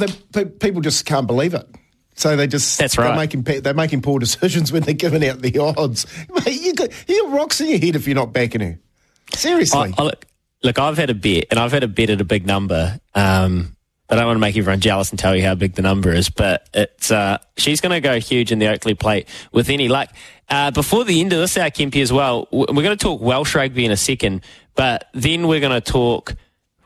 people 0.59 0.81
just 0.81 1.05
can't 1.05 1.27
believe 1.27 1.53
it. 1.53 1.67
So 2.15 2.35
they 2.35 2.47
just 2.47 2.79
that's 2.79 2.97
right. 2.97 3.09
They're 3.09 3.15
making 3.15 3.61
they're 3.61 3.75
making 3.75 4.01
poor 4.01 4.17
decisions 4.17 4.71
when 4.71 4.81
they're 4.81 4.95
giving 4.95 5.23
out 5.27 5.43
the 5.43 5.59
odds. 5.77 6.07
Mate, 6.27 6.59
you 6.59 6.73
got 6.73 6.89
you 7.07 7.25
got 7.25 7.37
rocks 7.37 7.61
in 7.61 7.69
your 7.69 7.77
head 7.77 7.95
if 7.95 8.07
you're 8.07 8.15
not 8.15 8.33
backing 8.33 8.61
her. 8.61 8.79
Seriously. 9.35 9.93
I, 9.95 10.01
I, 10.01 10.03
look, 10.05 10.25
look, 10.63 10.79
I've 10.79 10.97
had 10.97 11.11
a 11.11 11.15
bet, 11.15 11.45
and 11.51 11.59
I've 11.59 11.71
had 11.71 11.83
a 11.83 11.87
bet 11.87 12.09
at 12.09 12.19
a 12.19 12.25
big 12.25 12.47
number. 12.47 12.99
Um, 13.13 13.75
I 14.09 14.15
don't 14.15 14.25
want 14.25 14.35
to 14.35 14.41
make 14.41 14.57
everyone 14.57 14.81
jealous 14.81 15.09
and 15.11 15.17
tell 15.17 15.35
you 15.35 15.43
how 15.43 15.55
big 15.55 15.73
the 15.73 15.81
number 15.81 16.11
is, 16.13 16.29
but 16.29 16.67
it's 16.73 17.09
uh, 17.09 17.37
she's 17.57 17.81
going 17.81 17.93
to 17.93 18.01
go 18.01 18.19
huge 18.19 18.51
in 18.51 18.59
the 18.59 18.67
Oakley 18.67 18.93
Plate 18.93 19.27
with 19.51 19.69
any 19.69 19.87
luck. 19.87 20.09
Uh, 20.49 20.71
before 20.71 21.03
the 21.03 21.21
end 21.21 21.31
of 21.33 21.39
this, 21.39 21.57
our 21.57 21.69
Kempy 21.69 22.01
as 22.01 22.11
well, 22.11 22.47
we're 22.51 22.65
going 22.67 22.97
to 22.97 22.97
talk 22.97 23.21
Welsh 23.21 23.55
rugby 23.55 23.85
in 23.85 23.91
a 23.91 23.97
second, 23.97 24.41
but 24.75 25.09
then 25.13 25.47
we're 25.47 25.61
going 25.61 25.71
to 25.71 25.91
talk, 25.91 26.35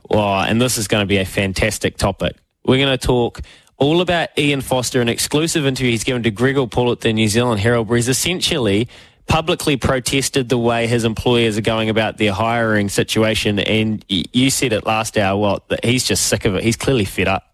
oh, 0.09 0.39
and 0.39 0.61
this 0.61 0.77
is 0.77 0.87
going 0.87 1.01
to 1.01 1.07
be 1.07 1.17
a 1.17 1.25
fantastic 1.25 1.97
topic. 1.97 2.35
We're 2.65 2.77
going 2.77 2.97
to 2.97 3.05
talk 3.05 3.41
all 3.77 3.99
about 4.01 4.29
Ian 4.37 4.61
Foster, 4.61 5.01
an 5.01 5.09
exclusive 5.09 5.65
interview 5.65 5.91
he's 5.91 6.03
given 6.03 6.23
to 6.23 6.31
Gregor 6.31 6.67
Paul 6.67 6.91
at 6.91 7.01
the 7.01 7.13
New 7.13 7.27
Zealand 7.27 7.59
Herald, 7.59 7.87
where 7.87 7.97
he's 7.97 8.09
essentially 8.09 8.87
publicly 9.27 9.77
protested 9.77 10.49
the 10.49 10.57
way 10.57 10.87
his 10.87 11.03
employers 11.03 11.57
are 11.57 11.61
going 11.61 11.89
about 11.89 12.17
their 12.17 12.33
hiring 12.33 12.89
situation. 12.89 13.59
And 13.59 14.03
you 14.07 14.49
said 14.49 14.73
it 14.73 14.85
last 14.85 15.17
hour, 15.17 15.59
that 15.67 15.85
he's 15.85 16.03
just 16.03 16.27
sick 16.27 16.45
of 16.45 16.55
it. 16.55 16.63
He's 16.63 16.77
clearly 16.77 17.05
fed 17.05 17.27
up. 17.27 17.53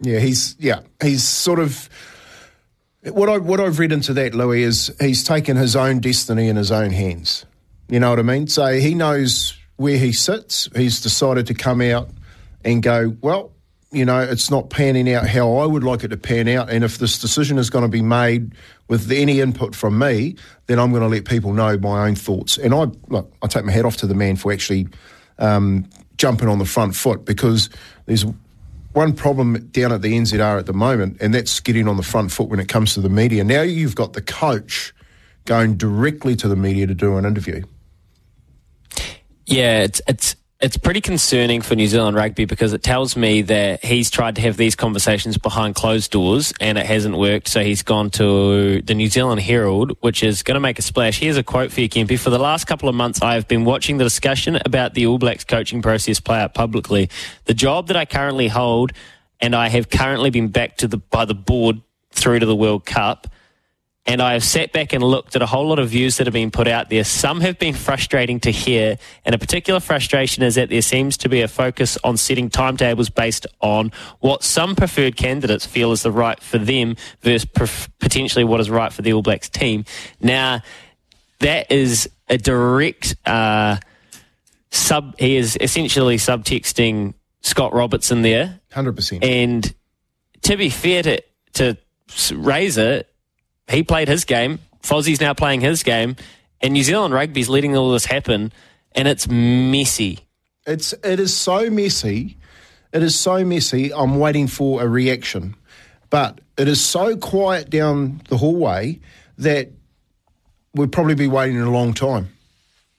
Yeah, 0.00 0.20
he's, 0.20 0.56
yeah, 0.58 0.80
he's 1.02 1.24
sort 1.24 1.58
of. 1.58 1.88
What 3.04 3.28
I 3.28 3.38
what 3.38 3.60
I've 3.60 3.78
read 3.78 3.92
into 3.92 4.12
that, 4.14 4.34
Louis, 4.34 4.62
is 4.62 4.94
he's 5.00 5.22
taken 5.22 5.56
his 5.56 5.76
own 5.76 6.00
destiny 6.00 6.48
in 6.48 6.56
his 6.56 6.72
own 6.72 6.90
hands. 6.90 7.46
You 7.88 8.00
know 8.00 8.10
what 8.10 8.18
I 8.18 8.22
mean? 8.22 8.48
So 8.48 8.74
he 8.74 8.94
knows 8.94 9.56
where 9.76 9.96
he 9.98 10.12
sits. 10.12 10.68
He's 10.74 11.00
decided 11.00 11.46
to 11.46 11.54
come 11.54 11.80
out 11.80 12.10
and 12.64 12.82
go, 12.82 13.16
well, 13.20 13.52
you 13.90 14.04
know, 14.04 14.20
it's 14.20 14.50
not 14.50 14.68
panning 14.68 15.12
out 15.12 15.26
how 15.26 15.56
I 15.56 15.66
would 15.66 15.82
like 15.82 16.04
it 16.04 16.08
to 16.08 16.16
pan 16.16 16.46
out. 16.48 16.68
And 16.68 16.84
if 16.84 16.98
this 16.98 17.18
decision 17.18 17.58
is 17.58 17.70
going 17.70 17.82
to 17.82 17.88
be 17.88 18.02
made 18.02 18.54
with 18.88 19.10
any 19.10 19.40
input 19.40 19.74
from 19.74 19.98
me, 19.98 20.36
then 20.66 20.78
I'm 20.78 20.90
going 20.90 21.02
to 21.02 21.08
let 21.08 21.24
people 21.24 21.54
know 21.54 21.78
my 21.78 22.06
own 22.06 22.14
thoughts. 22.14 22.58
And 22.58 22.74
I 22.74 22.86
look, 23.08 23.32
I 23.42 23.46
take 23.46 23.64
my 23.64 23.72
hat 23.72 23.86
off 23.86 23.96
to 23.98 24.06
the 24.06 24.14
man 24.14 24.36
for 24.36 24.52
actually 24.52 24.88
um, 25.38 25.88
jumping 26.18 26.48
on 26.48 26.58
the 26.58 26.66
front 26.66 26.94
foot 26.96 27.24
because 27.24 27.70
there's 28.04 28.26
one 28.92 29.14
problem 29.14 29.68
down 29.68 29.92
at 29.92 30.02
the 30.02 30.12
NZR 30.12 30.58
at 30.58 30.66
the 30.66 30.72
moment, 30.72 31.16
and 31.20 31.32
that's 31.32 31.60
getting 31.60 31.88
on 31.88 31.96
the 31.96 32.02
front 32.02 32.32
foot 32.32 32.48
when 32.48 32.60
it 32.60 32.68
comes 32.68 32.94
to 32.94 33.00
the 33.00 33.08
media. 33.08 33.44
Now 33.44 33.62
you've 33.62 33.94
got 33.94 34.12
the 34.12 34.22
coach 34.22 34.92
going 35.44 35.76
directly 35.76 36.36
to 36.36 36.48
the 36.48 36.56
media 36.56 36.86
to 36.86 36.94
do 36.94 37.16
an 37.16 37.24
interview. 37.24 37.64
Yeah, 39.46 39.82
it's 39.82 40.02
it's 40.06 40.36
it's 40.60 40.76
pretty 40.76 41.00
concerning 41.00 41.62
for 41.62 41.76
New 41.76 41.86
Zealand 41.86 42.16
rugby 42.16 42.44
because 42.44 42.72
it 42.72 42.82
tells 42.82 43.16
me 43.16 43.42
that 43.42 43.84
he's 43.84 44.10
tried 44.10 44.34
to 44.34 44.40
have 44.40 44.56
these 44.56 44.74
conversations 44.74 45.38
behind 45.38 45.76
closed 45.76 46.10
doors 46.10 46.52
and 46.60 46.76
it 46.76 46.84
hasn't 46.84 47.16
worked. 47.16 47.46
So 47.46 47.62
he's 47.62 47.82
gone 47.82 48.10
to 48.10 48.82
the 48.82 48.94
New 48.94 49.08
Zealand 49.08 49.40
Herald, 49.40 49.96
which 50.00 50.24
is 50.24 50.42
going 50.42 50.56
to 50.56 50.60
make 50.60 50.80
a 50.80 50.82
splash. 50.82 51.20
Here's 51.20 51.36
a 51.36 51.44
quote 51.44 51.70
for 51.70 51.80
you, 51.80 51.88
Kempy. 51.88 52.18
For 52.18 52.30
the 52.30 52.40
last 52.40 52.64
couple 52.64 52.88
of 52.88 52.96
months, 52.96 53.22
I 53.22 53.34
have 53.34 53.46
been 53.46 53.64
watching 53.64 53.98
the 53.98 54.04
discussion 54.04 54.58
about 54.64 54.94
the 54.94 55.06
All 55.06 55.18
Blacks 55.18 55.44
coaching 55.44 55.80
process 55.80 56.18
play 56.18 56.40
out 56.40 56.54
publicly. 56.54 57.08
The 57.44 57.54
job 57.54 57.86
that 57.86 57.96
I 57.96 58.04
currently 58.04 58.48
hold, 58.48 58.92
and 59.40 59.54
I 59.54 59.68
have 59.68 59.88
currently 59.90 60.30
been 60.30 60.48
backed 60.48 60.80
to 60.80 60.88
the 60.88 60.96
by 60.96 61.24
the 61.24 61.34
board 61.34 61.80
through 62.10 62.40
to 62.40 62.46
the 62.46 62.56
World 62.56 62.84
Cup 62.84 63.28
and 64.08 64.22
I 64.22 64.32
have 64.32 64.42
sat 64.42 64.72
back 64.72 64.94
and 64.94 65.04
looked 65.04 65.36
at 65.36 65.42
a 65.42 65.46
whole 65.46 65.68
lot 65.68 65.78
of 65.78 65.90
views 65.90 66.16
that 66.16 66.26
have 66.26 66.32
been 66.32 66.50
put 66.50 66.66
out 66.66 66.88
there. 66.88 67.04
Some 67.04 67.42
have 67.42 67.58
been 67.58 67.74
frustrating 67.74 68.40
to 68.40 68.50
hear, 68.50 68.96
and 69.26 69.34
a 69.34 69.38
particular 69.38 69.80
frustration 69.80 70.42
is 70.42 70.54
that 70.54 70.70
there 70.70 70.80
seems 70.80 71.18
to 71.18 71.28
be 71.28 71.42
a 71.42 71.48
focus 71.48 71.98
on 72.02 72.16
setting 72.16 72.48
timetables 72.48 73.10
based 73.10 73.46
on 73.60 73.92
what 74.20 74.42
some 74.42 74.74
preferred 74.74 75.16
candidates 75.16 75.66
feel 75.66 75.92
is 75.92 76.02
the 76.02 76.10
right 76.10 76.40
for 76.40 76.56
them 76.56 76.96
versus 77.20 77.44
pref- 77.44 77.90
potentially 77.98 78.44
what 78.44 78.60
is 78.60 78.70
right 78.70 78.94
for 78.94 79.02
the 79.02 79.12
All 79.12 79.20
Blacks 79.20 79.50
team. 79.50 79.84
Now, 80.22 80.62
that 81.40 81.70
is 81.70 82.08
a 82.30 82.38
direct 82.38 83.14
uh, 83.26 83.76
sub. 84.70 85.18
He 85.18 85.36
is 85.36 85.58
essentially 85.60 86.16
subtexting 86.16 87.12
Scott 87.42 87.74
Robertson 87.74 88.22
there, 88.22 88.60
hundred 88.72 88.96
percent. 88.96 89.22
And 89.22 89.70
to 90.42 90.56
be 90.56 90.70
fair 90.70 91.02
to 91.02 91.22
to 91.54 91.76
Razor, 92.34 93.04
he 93.68 93.82
played 93.82 94.08
his 94.08 94.24
game. 94.24 94.58
Fozzie's 94.82 95.20
now 95.20 95.34
playing 95.34 95.60
his 95.60 95.82
game, 95.82 96.16
and 96.60 96.72
New 96.72 96.82
Zealand 96.82 97.14
rugby's 97.14 97.48
letting 97.48 97.76
all 97.76 97.92
this 97.92 98.04
happen, 98.04 98.52
and 98.92 99.08
it's 99.08 99.28
messy. 99.28 100.20
It's 100.66 100.92
it 101.04 101.20
is 101.20 101.34
so 101.34 101.70
messy. 101.70 102.36
It 102.92 103.02
is 103.02 103.18
so 103.18 103.44
messy. 103.44 103.92
I'm 103.92 104.18
waiting 104.18 104.46
for 104.46 104.82
a 104.82 104.88
reaction, 104.88 105.54
but 106.10 106.40
it 106.56 106.68
is 106.68 106.82
so 106.82 107.16
quiet 107.16 107.70
down 107.70 108.22
the 108.28 108.36
hallway 108.36 109.00
that 109.38 109.70
we'll 110.74 110.88
probably 110.88 111.14
be 111.14 111.26
waiting 111.26 111.60
a 111.60 111.70
long 111.70 111.92
time. 111.92 112.28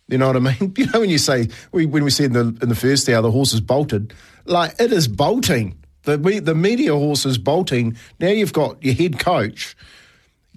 You 0.07 0.17
know 0.17 0.27
what 0.27 0.35
I 0.35 0.39
mean? 0.39 0.73
You 0.77 0.85
know 0.87 1.01
when 1.01 1.09
you 1.09 1.17
say 1.17 1.49
we, 1.71 1.85
when 1.85 2.03
we 2.03 2.09
said 2.09 2.27
in 2.27 2.33
the 2.33 2.57
in 2.61 2.69
the 2.69 2.75
first 2.75 3.07
hour 3.09 3.21
the 3.21 3.31
horse 3.31 3.53
is 3.53 3.61
bolted, 3.61 4.13
like 4.45 4.75
it 4.79 4.91
is 4.91 5.07
bolting. 5.07 5.77
The 6.03 6.17
the 6.17 6.55
media 6.55 6.93
horse 6.93 7.25
is 7.25 7.37
bolting. 7.37 7.97
Now 8.19 8.29
you've 8.29 8.53
got 8.53 8.83
your 8.83 8.95
head 8.95 9.19
coach 9.19 9.75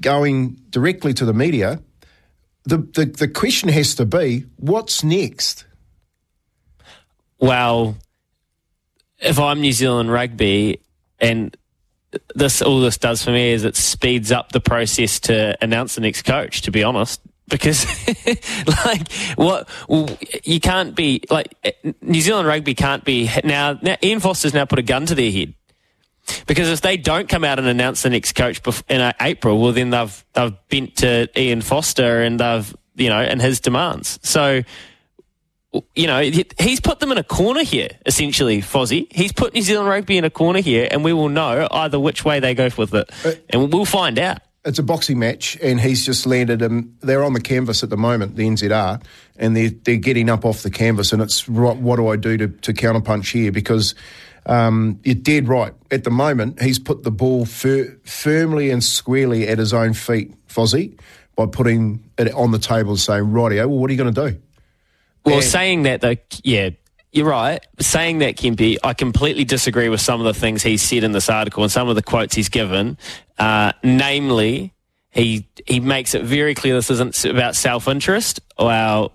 going 0.00 0.60
directly 0.70 1.14
to 1.14 1.24
the 1.24 1.34
media, 1.34 1.80
the, 2.64 2.78
the, 2.78 3.06
the 3.06 3.28
question 3.28 3.68
has 3.68 3.94
to 3.96 4.06
be 4.06 4.46
what's 4.56 5.02
next? 5.02 5.64
Well, 7.38 7.96
if 9.18 9.38
I'm 9.38 9.60
New 9.60 9.72
Zealand 9.72 10.12
rugby 10.12 10.80
and 11.18 11.56
this 12.34 12.60
all 12.60 12.80
this 12.80 12.98
does 12.98 13.24
for 13.24 13.30
me 13.30 13.52
is 13.52 13.64
it 13.64 13.76
speeds 13.76 14.30
up 14.30 14.52
the 14.52 14.60
process 14.60 15.18
to 15.20 15.56
announce 15.62 15.94
the 15.94 16.02
next 16.02 16.22
coach 16.22 16.60
to 16.62 16.70
be 16.70 16.84
honest 16.84 17.20
because 17.48 17.86
like 18.86 19.10
what 19.36 19.68
you 20.44 20.60
can't 20.60 20.94
be 20.94 21.22
like 21.30 21.54
New 22.02 22.20
Zealand 22.20 22.46
rugby 22.46 22.74
can't 22.74 23.04
be 23.04 23.30
now, 23.44 23.78
now 23.82 23.96
Ian 24.02 24.20
Foster's 24.20 24.52
now 24.52 24.64
put 24.64 24.78
a 24.78 24.82
gun 24.82 25.06
to 25.06 25.14
their 25.14 25.30
head 25.30 25.54
because 26.46 26.70
if 26.70 26.80
they 26.80 26.96
don't 26.96 27.28
come 27.28 27.44
out 27.44 27.58
and 27.58 27.68
announce 27.68 28.02
the 28.02 28.10
next 28.10 28.34
coach 28.34 28.60
in 28.88 29.00
uh, 29.00 29.12
April, 29.20 29.60
well, 29.60 29.72
then 29.72 29.90
they've 29.90 30.24
they've 30.32 30.54
bent 30.68 30.96
to 30.96 31.28
Ian 31.38 31.60
Foster 31.60 32.22
and 32.22 32.38
they've 32.40 32.74
you 32.94 33.08
know 33.08 33.20
and 33.20 33.40
his 33.40 33.60
demands. 33.60 34.18
So 34.22 34.62
you 35.94 36.06
know 36.06 36.20
he's 36.20 36.80
put 36.80 37.00
them 37.00 37.12
in 37.12 37.18
a 37.18 37.24
corner 37.24 37.62
here. 37.62 37.90
Essentially, 38.06 38.60
Fozzie, 38.60 39.12
he's 39.12 39.32
put 39.32 39.54
New 39.54 39.62
Zealand 39.62 39.88
rugby 39.88 40.18
in 40.18 40.24
a 40.24 40.30
corner 40.30 40.60
here, 40.60 40.88
and 40.90 41.04
we 41.04 41.12
will 41.12 41.28
know 41.28 41.66
either 41.70 41.98
which 41.98 42.24
way 42.24 42.40
they 42.40 42.54
go 42.54 42.68
with 42.76 42.94
it, 42.94 43.10
uh, 43.24 43.32
and 43.50 43.72
we'll 43.72 43.84
find 43.84 44.18
out. 44.18 44.38
It's 44.64 44.78
a 44.78 44.82
boxing 44.84 45.18
match, 45.18 45.58
and 45.60 45.80
he's 45.80 46.06
just 46.06 46.24
landed 46.24 46.60
them. 46.60 46.96
They're 47.00 47.24
on 47.24 47.32
the 47.32 47.40
canvas 47.40 47.82
at 47.82 47.90
the 47.90 47.96
moment, 47.96 48.36
the 48.36 48.46
NZR, 48.46 49.02
and 49.36 49.56
they're 49.56 49.70
they're 49.70 49.96
getting 49.96 50.28
up 50.28 50.44
off 50.44 50.62
the 50.62 50.70
canvas, 50.70 51.12
and 51.12 51.20
it's 51.20 51.48
what, 51.48 51.78
what 51.78 51.96
do 51.96 52.08
I 52.08 52.16
do 52.16 52.36
to, 52.36 52.48
to 52.48 52.72
counterpunch 52.72 53.32
here 53.32 53.50
because 53.50 53.94
um, 54.46 55.00
you're 55.04 55.14
dead 55.14 55.48
right. 55.48 55.72
At 55.90 56.04
the 56.04 56.10
moment, 56.10 56.60
he's 56.60 56.78
put 56.78 57.02
the 57.02 57.10
ball 57.10 57.44
fir- 57.44 57.98
firmly 58.04 58.70
and 58.70 58.82
squarely 58.82 59.46
at 59.48 59.58
his 59.58 59.72
own 59.72 59.94
feet, 59.94 60.34
Fozzie, 60.48 60.98
by 61.36 61.46
putting 61.46 62.02
it 62.18 62.32
on 62.34 62.50
the 62.50 62.58
table 62.58 62.90
and 62.90 63.00
saying, 63.00 63.24
rightio, 63.24 63.68
well, 63.68 63.78
what 63.78 63.90
are 63.90 63.92
you 63.92 63.98
going 64.02 64.14
to 64.14 64.30
do? 64.30 64.40
Well, 65.24 65.36
and- 65.36 65.44
saying 65.44 65.82
that, 65.84 66.00
though, 66.00 66.16
yeah, 66.42 66.70
you're 67.12 67.26
right. 67.26 67.64
Saying 67.78 68.18
that, 68.18 68.36
Kempy, 68.36 68.78
I 68.82 68.94
completely 68.94 69.44
disagree 69.44 69.88
with 69.88 70.00
some 70.00 70.20
of 70.20 70.24
the 70.24 70.38
things 70.38 70.62
he 70.62 70.76
said 70.78 71.04
in 71.04 71.12
this 71.12 71.28
article 71.28 71.62
and 71.62 71.70
some 71.70 71.88
of 71.88 71.94
the 71.94 72.02
quotes 72.02 72.34
he's 72.34 72.48
given. 72.48 72.96
Uh, 73.38 73.72
namely, 73.84 74.72
he 75.10 75.46
he 75.66 75.78
makes 75.78 76.14
it 76.14 76.22
very 76.22 76.54
clear 76.54 76.74
this 76.74 76.90
isn't 76.90 77.24
about 77.26 77.54
self 77.54 77.86
interest. 77.86 78.40
Well, 78.58 79.12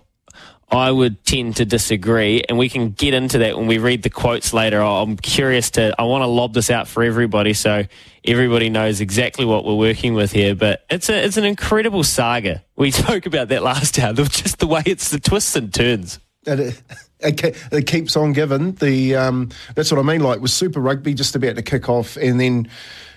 I 0.70 0.92
would 0.92 1.24
tend 1.24 1.58
to 1.58 1.66
disagree, 1.66 2.44
and 2.48 2.58
we 2.58 2.68
can 2.68 2.92
get 2.92 3.14
into 3.14 3.38
that 3.38 3.58
when 3.58 3.68
we 3.68 3.78
read 3.78 4.04
the 4.04 4.10
quotes 4.10 4.52
later. 4.52 4.82
I'm 4.82 5.16
curious 5.16 5.72
to, 5.72 5.96
I 5.98 6.04
want 6.04 6.24
to 6.24 6.28
lob 6.28 6.54
this 6.54 6.70
out 6.70 6.90
for 6.90 7.04
everybody 7.04 7.54
so 7.54 7.86
everybody 8.26 8.70
knows 8.70 9.00
exactly 9.00 9.46
what 9.46 9.64
we're 9.64 9.76
working 9.76 10.14
with 10.14 10.34
here. 10.34 10.56
But 10.56 10.86
it's 10.90 11.10
a, 11.10 11.24
it's 11.24 11.38
an 11.38 11.46
incredible 11.46 12.04
saga. 12.04 12.64
We 12.76 12.92
spoke 12.92 13.26
about 13.26 13.48
that 13.48 13.64
last 13.64 13.98
hour, 13.98 14.14
just 14.14 14.60
the 14.60 14.68
way 14.68 14.84
it's 14.86 15.10
the 15.10 15.20
twists 15.20 15.56
and 15.56 15.74
turns. 15.74 16.20
It, 16.46 16.82
it, 17.20 17.88
keeps 17.88 18.16
on 18.16 18.34
giving. 18.34 18.74
The 18.74 19.16
um, 19.16 19.50
that's 19.76 19.92
what 19.92 20.00
I 20.00 20.04
mean. 20.04 20.22
Like 20.22 20.40
with 20.40 20.52
Super 20.52 20.80
Rugby 20.80 21.14
just 21.14 21.36
about 21.36 21.56
to 21.56 21.62
kick 21.62 21.90
off, 21.90 22.16
and 22.18 22.40
then 22.40 22.70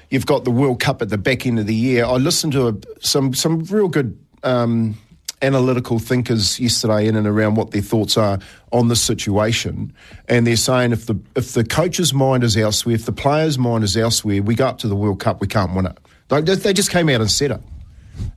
you've 0.09 0.26
got 0.26 0.44
the 0.44 0.51
World 0.51 0.80
Cup 0.80 1.03
at 1.03 1.09
the 1.09 1.18
back 1.18 1.46
end 1.46 1.59
of 1.59 1.66
the 1.66 1.74
year. 1.74 2.05
I 2.05 2.14
listened 2.14 2.53
to 2.55 2.68
a, 2.68 2.74
some 3.01 3.34
some 3.34 3.61
real 3.64 3.88
good. 3.88 4.18
Um, 4.42 4.96
analytical 5.43 5.99
thinkers 5.99 6.61
yesterday 6.61 7.07
in 7.07 7.16
and 7.16 7.26
around 7.26 7.55
what 7.55 7.70
their 7.70 7.82
thoughts 7.82 8.16
are 8.16 8.38
on 8.72 8.88
the 8.88 8.97
situation, 8.97 9.93
and 10.28 10.47
they're 10.47 10.57
saying 10.57 10.93
if 10.93 11.07
the 11.07 11.18
if 11.34 11.53
the 11.53 11.64
coach's 11.64 12.12
mind 12.12 12.45
is 12.45 12.57
elsewhere, 12.57 12.95
if 12.95 13.07
the 13.07 13.12
player's 13.12 13.59
mind 13.59 13.84
is 13.84 13.97
elsewhere, 13.97 14.43
we 14.43 14.55
go 14.55 14.66
up 14.66 14.78
to 14.78 14.88
the 14.88 14.97
World 14.97 15.20
Cup, 15.20 15.41
we 15.41 15.47
can't 15.47 15.74
win 15.74 15.86
it. 15.86 15.99
They, 16.28 16.41
they 16.41 16.72
just 16.72 16.91
came 16.91 17.09
out 17.09 17.20
and 17.20 17.30
said 17.30 17.51
it, 17.51 17.61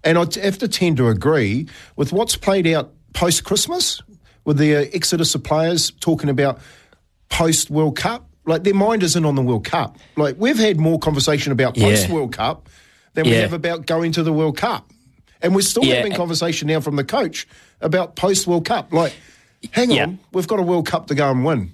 and 0.03 0.17
I 0.17 0.21
have 0.41 0.57
to 0.59 0.67
tend 0.67 0.97
to 0.97 1.09
agree 1.09 1.67
with 1.95 2.11
what's 2.11 2.35
played 2.35 2.67
out 2.67 2.91
post 3.13 3.43
Christmas 3.43 4.01
with 4.45 4.57
the 4.57 4.75
uh, 4.75 4.85
exodus 4.93 5.35
of 5.35 5.43
players 5.43 5.91
talking 5.91 6.29
about 6.29 6.59
post 7.29 7.69
World 7.69 7.97
Cup. 7.97 8.27
Like 8.45 8.63
their 8.63 8.73
mind 8.73 9.03
isn't 9.03 9.25
on 9.25 9.35
the 9.35 9.41
World 9.41 9.65
Cup. 9.65 9.97
Like 10.17 10.35
we've 10.37 10.57
had 10.57 10.77
more 10.77 10.99
conversation 10.99 11.51
about 11.51 11.77
post 11.77 12.09
World 12.09 12.33
Cup 12.33 12.67
than 13.13 13.25
yeah. 13.25 13.31
we 13.31 13.37
have 13.37 13.53
about 13.53 13.85
going 13.85 14.11
to 14.13 14.23
the 14.23 14.33
World 14.33 14.57
Cup. 14.57 14.89
And 15.43 15.53
we're 15.53 15.61
still 15.61 15.83
yeah. 15.83 15.95
having 15.95 16.13
conversation 16.13 16.67
now 16.67 16.79
from 16.79 16.95
the 16.95 17.03
coach 17.03 17.47
about 17.81 18.15
post 18.15 18.47
World 18.47 18.65
Cup. 18.65 18.91
Like, 18.93 19.13
hang 19.71 19.91
yeah. 19.91 20.03
on, 20.03 20.19
we've 20.31 20.47
got 20.47 20.59
a 20.59 20.63
World 20.63 20.87
Cup 20.87 21.07
to 21.07 21.15
go 21.15 21.29
and 21.29 21.45
win. 21.45 21.73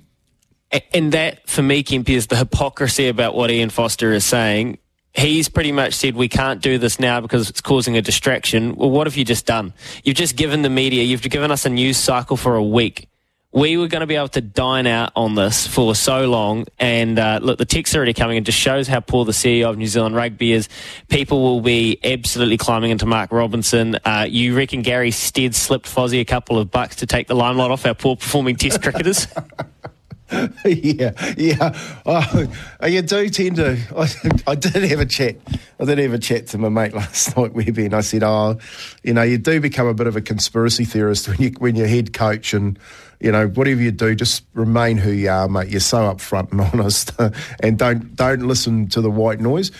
And 0.93 1.11
that, 1.13 1.47
for 1.49 1.61
me, 1.61 1.83
Kempy, 1.83 2.09
is 2.09 2.27
the 2.27 2.35
hypocrisy 2.35 3.07
about 3.07 3.35
what 3.35 3.49
Ian 3.49 3.69
Foster 3.69 4.11
is 4.11 4.25
saying. 4.25 4.77
He's 5.13 5.49
pretty 5.49 5.71
much 5.71 5.93
said 5.93 6.15
we 6.15 6.27
can't 6.27 6.61
do 6.61 6.77
this 6.77 6.99
now 6.99 7.21
because 7.21 7.49
it's 7.49 7.61
causing 7.61 7.97
a 7.97 8.01
distraction. 8.01 8.75
Well, 8.75 8.91
what 8.91 9.07
have 9.07 9.17
you 9.17 9.25
just 9.25 9.45
done? 9.47 9.73
You've 10.03 10.17
just 10.17 10.35
given 10.35 10.61
the 10.61 10.69
media, 10.69 11.03
you've 11.03 11.21
given 11.21 11.49
us 11.49 11.65
a 11.65 11.69
news 11.69 11.97
cycle 11.97 12.37
for 12.37 12.55
a 12.55 12.63
week 12.63 13.07
we 13.51 13.77
were 13.77 13.87
going 13.87 14.01
to 14.01 14.07
be 14.07 14.15
able 14.15 14.27
to 14.27 14.41
dine 14.41 14.85
out 14.85 15.11
on 15.15 15.33
this 15.33 15.65
for 15.65 15.95
so 15.95 16.29
long. 16.29 16.65
And 16.77 17.17
uh, 17.17 17.39
look, 17.41 17.57
the 17.57 17.65
text 17.65 17.95
already 17.95 18.13
coming 18.13 18.37
in 18.37 18.43
just 18.43 18.59
shows 18.59 18.87
how 18.87 18.99
poor 18.99 19.25
the 19.25 19.31
CEO 19.31 19.69
of 19.69 19.77
New 19.77 19.87
Zealand 19.87 20.15
Rugby 20.15 20.51
is. 20.51 20.69
People 21.07 21.41
will 21.41 21.61
be 21.61 21.99
absolutely 22.03 22.57
climbing 22.57 22.91
into 22.91 23.07
Mark 23.07 23.31
Robinson. 23.31 23.95
Uh, 24.05 24.27
you 24.29 24.55
reckon 24.55 24.83
Gary 24.83 25.11
Stead 25.11 25.55
slipped 25.55 25.87
Fozzie 25.87 26.21
a 26.21 26.25
couple 26.25 26.59
of 26.59 26.69
bucks 26.69 26.97
to 26.97 27.07
take 27.07 27.27
the 27.27 27.35
limelight 27.35 27.71
off 27.71 27.85
our 27.85 27.95
poor 27.95 28.15
performing 28.15 28.55
Test 28.55 28.81
cricketers? 28.83 29.27
yeah, 30.65 31.11
yeah. 31.37 31.77
Oh, 32.05 32.47
you 32.85 33.01
do 33.01 33.29
tend 33.29 33.55
to. 33.55 33.77
I, 33.97 34.51
I, 34.51 34.55
did 34.55 34.83
have 34.89 34.99
a 34.99 35.05
chat. 35.05 35.37
I 35.79 35.85
did 35.85 35.97
have 35.97 36.13
a 36.13 36.19
chat 36.19 36.47
to 36.47 36.57
my 36.57 36.69
mate 36.69 36.93
last 36.93 37.35
night, 37.37 37.53
Webby, 37.53 37.85
and 37.85 37.95
I 37.95 38.01
said, 38.01 38.23
"Oh, 38.23 38.59
you 39.03 39.13
know, 39.13 39.23
you 39.23 39.37
do 39.39 39.59
become 39.59 39.87
a 39.87 39.93
bit 39.93 40.05
of 40.07 40.15
a 40.15 40.21
conspiracy 40.21 40.85
theorist 40.85 41.27
when 41.27 41.37
you 41.39 41.49
when 41.57 41.75
you're 41.75 41.87
head 41.87 42.13
coach 42.13 42.53
and." 42.53 42.77
you 43.21 43.33
know, 43.33 43.47
whatever 43.49 43.81
you 43.81 43.91
do, 43.91 44.15
just 44.15 44.45
remain 44.53 44.97
who 44.97 45.11
you 45.11 45.29
are, 45.29 45.49
mate. 45.49 45.67
You're 45.67 45.81
so 45.81 45.97
upfront 45.97 46.53
and 46.53 46.61
honest, 46.73 47.11
and 47.59 47.77
don't 47.77 48.15
don't 48.15 48.47
listen 48.47 48.87
to 48.89 49.01
the 49.01 49.11
white 49.11 49.41
noise. 49.41 49.71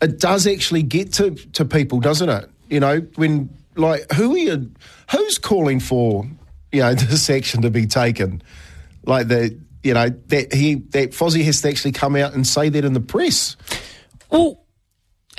It 0.00 0.18
does 0.18 0.46
actually 0.46 0.82
get 0.82 1.12
to, 1.14 1.34
to 1.34 1.64
people, 1.64 2.00
doesn't 2.00 2.28
it? 2.28 2.50
You 2.70 2.80
know, 2.80 3.00
when 3.16 3.50
like 3.74 4.10
who 4.12 4.34
are 4.34 4.38
you? 4.38 4.72
Who's 5.10 5.38
calling 5.38 5.80
for 5.80 6.26
you 6.72 6.80
know 6.80 6.94
this 6.94 7.28
action 7.28 7.62
to 7.62 7.70
be 7.70 7.86
taken? 7.86 8.42
Like 9.04 9.28
the 9.28 9.58
you 9.86 9.94
know 9.94 10.08
that 10.08 10.52
he 10.52 10.74
that 10.90 11.12
Fozzie 11.12 11.44
has 11.44 11.60
to 11.62 11.68
actually 11.68 11.92
come 11.92 12.16
out 12.16 12.34
and 12.34 12.46
say 12.46 12.68
that 12.68 12.84
in 12.84 12.92
the 12.92 13.00
press. 13.00 13.56
Well, 14.30 14.62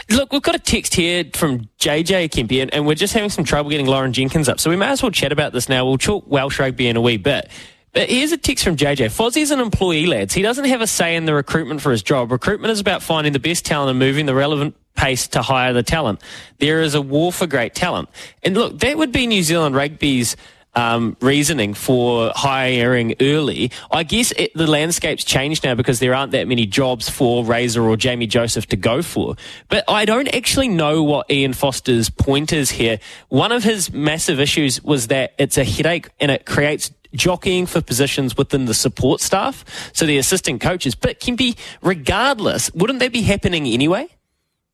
Look, 0.10 0.32
we've 0.32 0.42
got 0.42 0.56
a 0.56 0.60
text 0.60 0.94
here 0.94 1.26
from 1.34 1.70
JJ 1.80 2.30
Kempy, 2.30 2.62
and, 2.62 2.74
and, 2.74 2.88
we're 2.88 2.96
just 2.96 3.14
having 3.14 3.30
some 3.30 3.44
trouble 3.44 3.72
getting 3.72 3.88
Lauren 3.88 4.14
Jenkins 4.14 4.48
up. 4.48 4.60
So 4.60 4.70
we 4.70 4.78
may 4.78 4.88
as 4.88 5.02
well 5.02 5.12
chat 5.12 5.32
about 5.34 5.52
this 5.52 5.68
now. 5.68 5.86
We'll 5.86 5.98
talk 5.98 6.26
Welsh 6.28 6.60
rugby 6.60 6.88
in 6.88 6.96
a 6.96 7.02
wee 7.02 7.18
bit. 7.18 7.50
But 7.92 8.10
here's 8.10 8.32
a 8.32 8.38
text 8.38 8.64
from 8.64 8.78
JJ. 8.78 9.08
Fozzie's 9.08 9.52
an 9.52 9.60
employee, 9.60 10.06
lads. 10.06 10.34
He 10.34 10.44
doesn't 10.44 10.66
have 10.66 10.82
a 10.82 10.88
say 10.88 11.16
in 11.16 11.26
the 11.26 11.34
recruitment 11.34 11.82
for 11.82 11.92
his 11.92 12.04
job. 12.04 12.32
Recruitment 12.32 12.72
is 12.72 12.80
about 12.80 13.02
finding 13.02 13.34
the 13.34 13.40
best 13.40 13.66
talent 13.66 13.90
and 13.90 14.00
moving 14.00 14.28
the 14.28 14.36
relevant 14.36 14.76
pace 14.96 15.28
to 15.30 15.42
hire 15.42 15.74
the 15.74 15.84
talent. 15.84 16.22
There 16.60 16.82
is 16.82 16.96
a 16.96 17.02
war 17.02 17.34
for 17.34 17.48
great 17.48 17.74
talent. 17.76 18.10
And 18.44 18.56
look, 18.56 18.80
that 18.80 18.98
would 18.98 19.12
be 19.12 19.28
New 19.28 19.44
Zealand 19.44 19.76
rugby's 19.76 20.38
um, 20.78 21.18
reasoning 21.22 21.74
for 21.74 22.32
hiring 22.36 23.16
early. 23.20 23.72
I 23.92 24.04
guess 24.04 24.32
it, 24.34 24.54
the 24.54 24.68
landscape's 24.68 25.24
changed 25.24 25.64
now 25.64 25.74
because 25.74 26.00
there 26.00 26.14
aren't 26.14 26.32
that 26.34 26.48
many 26.48 26.68
jobs 26.68 27.10
for 27.10 27.44
Razor 27.44 27.84
or 27.84 27.98
Jamie 27.98 28.28
Joseph 28.28 28.68
to 28.68 28.78
go 28.78 29.02
for. 29.02 29.36
But 29.70 29.84
I 29.88 30.06
don't 30.06 30.34
actually 30.36 30.68
know 30.68 31.02
what 31.02 31.30
Ian 31.32 31.54
Foster's 31.54 32.12
point 32.12 32.54
is 32.54 32.70
here. 32.70 33.00
One 33.30 33.52
of 33.52 33.64
his 33.64 33.92
massive 33.92 34.40
issues 34.40 34.84
was 34.84 35.08
that 35.08 35.34
it's 35.40 35.58
a 35.58 35.64
headache 35.64 36.10
and 36.20 36.30
it 36.30 36.46
creates 36.46 36.92
jockeying 37.14 37.66
for 37.66 37.82
positions 37.82 38.38
within 38.38 38.66
the 38.66 38.74
support 38.74 39.20
staff, 39.20 39.66
so 39.94 40.06
the 40.06 40.18
assistant 40.18 40.62
coaches. 40.62 40.94
But 40.94 41.20
can 41.20 41.36
be 41.36 41.56
regardless, 41.82 42.72
wouldn't 42.74 43.00
that 43.00 43.12
be 43.12 43.24
happening 43.24 43.66
anyway? 43.66 44.08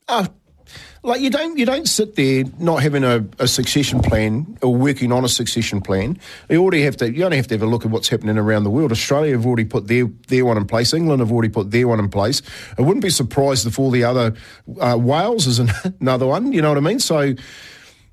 Uh, 0.07 0.27
like 1.03 1.19
you 1.19 1.29
don't 1.29 1.57
you 1.57 1.65
don't 1.65 1.87
sit 1.87 2.15
there 2.15 2.45
not 2.59 2.81
having 2.81 3.03
a, 3.03 3.25
a, 3.37 3.47
succession 3.47 3.99
plan 4.01 4.57
or 4.61 4.73
working 4.73 5.11
on 5.11 5.25
a 5.25 5.29
succession 5.29 5.81
plan. 5.81 6.17
You 6.49 6.61
already 6.61 6.81
have 6.83 6.95
to. 6.97 7.13
You 7.13 7.25
only 7.25 7.37
have 7.37 7.47
to 7.47 7.55
have 7.55 7.61
a 7.61 7.65
look 7.67 7.83
at 7.83 7.91
what's 7.91 8.07
happening 8.07 8.37
around 8.37 8.63
the 8.63 8.69
world. 8.69 8.91
Australia 8.91 9.33
have 9.33 9.45
already 9.45 9.65
put 9.65 9.87
their 9.87 10.05
their 10.27 10.45
one 10.45 10.57
in 10.57 10.65
place. 10.65 10.93
England 10.93 11.19
have 11.19 11.31
already 11.31 11.49
put 11.49 11.71
their 11.71 11.87
one 11.89 11.99
in 11.99 12.09
place. 12.09 12.41
I 12.77 12.81
wouldn't 12.81 13.03
be 13.03 13.09
surprised 13.09 13.67
if 13.67 13.77
all 13.77 13.91
the 13.91 14.05
other 14.05 14.33
uh, 14.79 14.97
Wales 14.97 15.45
is 15.45 15.59
another 15.99 16.25
one. 16.25 16.53
You 16.53 16.61
know 16.61 16.69
what 16.69 16.77
I 16.77 16.81
mean? 16.81 16.99
So 16.99 17.35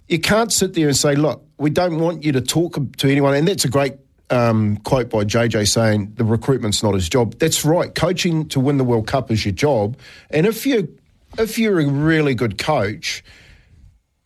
you 0.08 0.18
can't 0.18 0.52
sit 0.52 0.74
there 0.74 0.88
and 0.88 0.96
say, 0.96 1.14
look, 1.14 1.44
we 1.58 1.70
don't 1.70 2.00
want 2.00 2.24
you 2.24 2.32
to 2.32 2.40
talk 2.40 2.76
to 2.96 3.08
anyone. 3.08 3.34
And 3.36 3.46
that's 3.46 3.64
a 3.64 3.68
great 3.68 3.94
um, 4.30 4.76
quote 4.78 5.10
by 5.10 5.24
JJ 5.24 5.68
saying 5.68 6.14
the 6.16 6.24
recruitment's 6.24 6.82
not 6.82 6.94
his 6.94 7.08
job. 7.08 7.38
That's 7.38 7.64
right. 7.64 7.94
Coaching 7.94 8.48
to 8.48 8.58
win 8.58 8.78
the 8.78 8.84
World 8.84 9.06
Cup 9.06 9.30
is 9.30 9.44
your 9.44 9.52
job. 9.54 9.96
And 10.30 10.46
if 10.46 10.66
you 10.66 10.96
if 11.38 11.58
you're 11.58 11.80
a 11.80 11.86
really 11.86 12.34
good 12.34 12.58
coach 12.58 13.22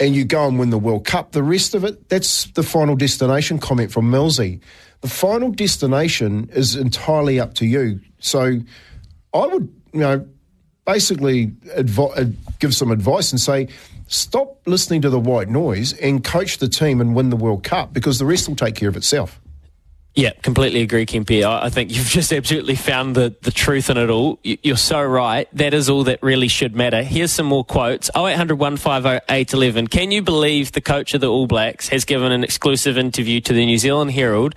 and 0.01 0.15
you 0.15 0.25
go 0.25 0.47
and 0.47 0.59
win 0.59 0.71
the 0.71 0.79
World 0.79 1.05
Cup, 1.05 1.33
the 1.33 1.43
rest 1.43 1.75
of 1.75 1.85
it, 1.85 2.09
that's 2.09 2.47
the 2.53 2.63
final 2.63 2.97
destination 2.97 3.59
comment 3.59 3.93
from 3.93 4.11
Millsy. 4.11 4.61
The 5.03 5.09
final 5.09 5.51
destination 5.51 6.49
is 6.53 6.77
entirely 6.77 7.39
up 7.39 7.55
to 7.55 7.67
you. 7.67 8.01
So 8.19 8.59
I 9.33 9.47
would, 9.47 9.73
you 9.93 10.01
know, 10.01 10.27
basically 10.87 11.53
uh, 11.77 12.25
give 12.59 12.75
some 12.75 12.91
advice 12.91 13.31
and 13.31 13.41
say, 13.41 13.69
stop 14.07 14.67
listening 14.67 15.03
to 15.03 15.11
the 15.11 15.21
white 15.21 15.49
noise 15.49 15.93
and 15.95 16.23
coach 16.23 16.59
the 16.59 16.69
team 16.69 17.01
and 17.01 17.15
win 17.15 17.31
the 17.31 17.37
World 17.37 17.65
Cup 17.65 17.93
because 17.93 18.19
the 18.19 18.27
rest 18.27 18.49
will 18.49 18.57
take 18.57 18.75
care 18.75 18.89
of 18.89 18.97
itself. 18.97 19.41
Yeah, 20.15 20.31
completely 20.43 20.83
agree, 20.83 21.07
Kempy. 21.07 21.43
I 21.45 21.71
think 21.71 21.91
you've 21.93 22.07
just 22.21 22.33
absolutely 22.33 22.77
found 22.77 23.17
the, 23.17 23.35
the 23.43 23.51
truth 23.51 23.91
in 23.91 23.97
it 23.97 24.11
all. 24.11 24.39
You're 24.43 24.77
so 24.77 25.03
right. 25.03 25.49
That 25.53 25.75
is 25.75 25.91
all 25.91 26.05
that 26.05 26.23
really 26.23 26.49
should 26.49 26.77
matter. 26.77 27.03
Here's 27.03 27.33
some 27.33 27.47
more 27.47 27.65
quotes. 27.65 28.11
0800 28.17 28.55
150 28.55 29.25
811. 29.29 29.89
Can 29.89 30.13
you 30.13 30.23
believe 30.23 30.73
the 30.73 30.81
coach 30.81 31.15
of 31.15 31.21
the 31.21 31.27
All 31.27 31.47
Blacks 31.47 31.89
has 31.89 32.05
given 32.05 32.31
an 32.31 32.45
exclusive 32.45 32.97
interview 32.97 33.41
to 33.41 33.53
the 33.53 33.67
New 33.67 33.79
Zealand 33.79 34.13
Herald 34.13 34.55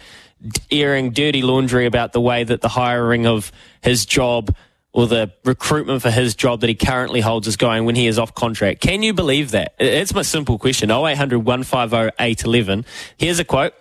airing 0.69 1.09
dirty 1.11 1.41
laundry 1.41 1.87
about 1.87 2.13
the 2.13 2.21
way 2.21 2.43
that 2.43 2.61
the 2.61 2.69
hiring 2.69 3.25
of 3.25 3.51
his 3.81 4.05
job 4.05 4.55
or 4.93 5.05
the 5.05 5.31
recruitment 5.45 6.01
for 6.01 6.09
his 6.09 6.33
job 6.33 6.61
that 6.61 6.67
he 6.67 6.75
currently 6.75 7.21
holds 7.21 7.47
is 7.47 7.55
going 7.55 7.85
when 7.85 7.95
he 7.95 8.07
is 8.07 8.17
off 8.17 8.33
contract. 8.33 8.81
Can 8.81 9.03
you 9.03 9.13
believe 9.13 9.51
that? 9.51 9.75
It's 9.77 10.13
my 10.13 10.21
simple 10.21 10.57
question. 10.57 10.89
0800 10.89 11.39
150 11.39 12.15
811. 12.19 12.85
Here's 13.17 13.39
a 13.39 13.45
quote. 13.45 13.73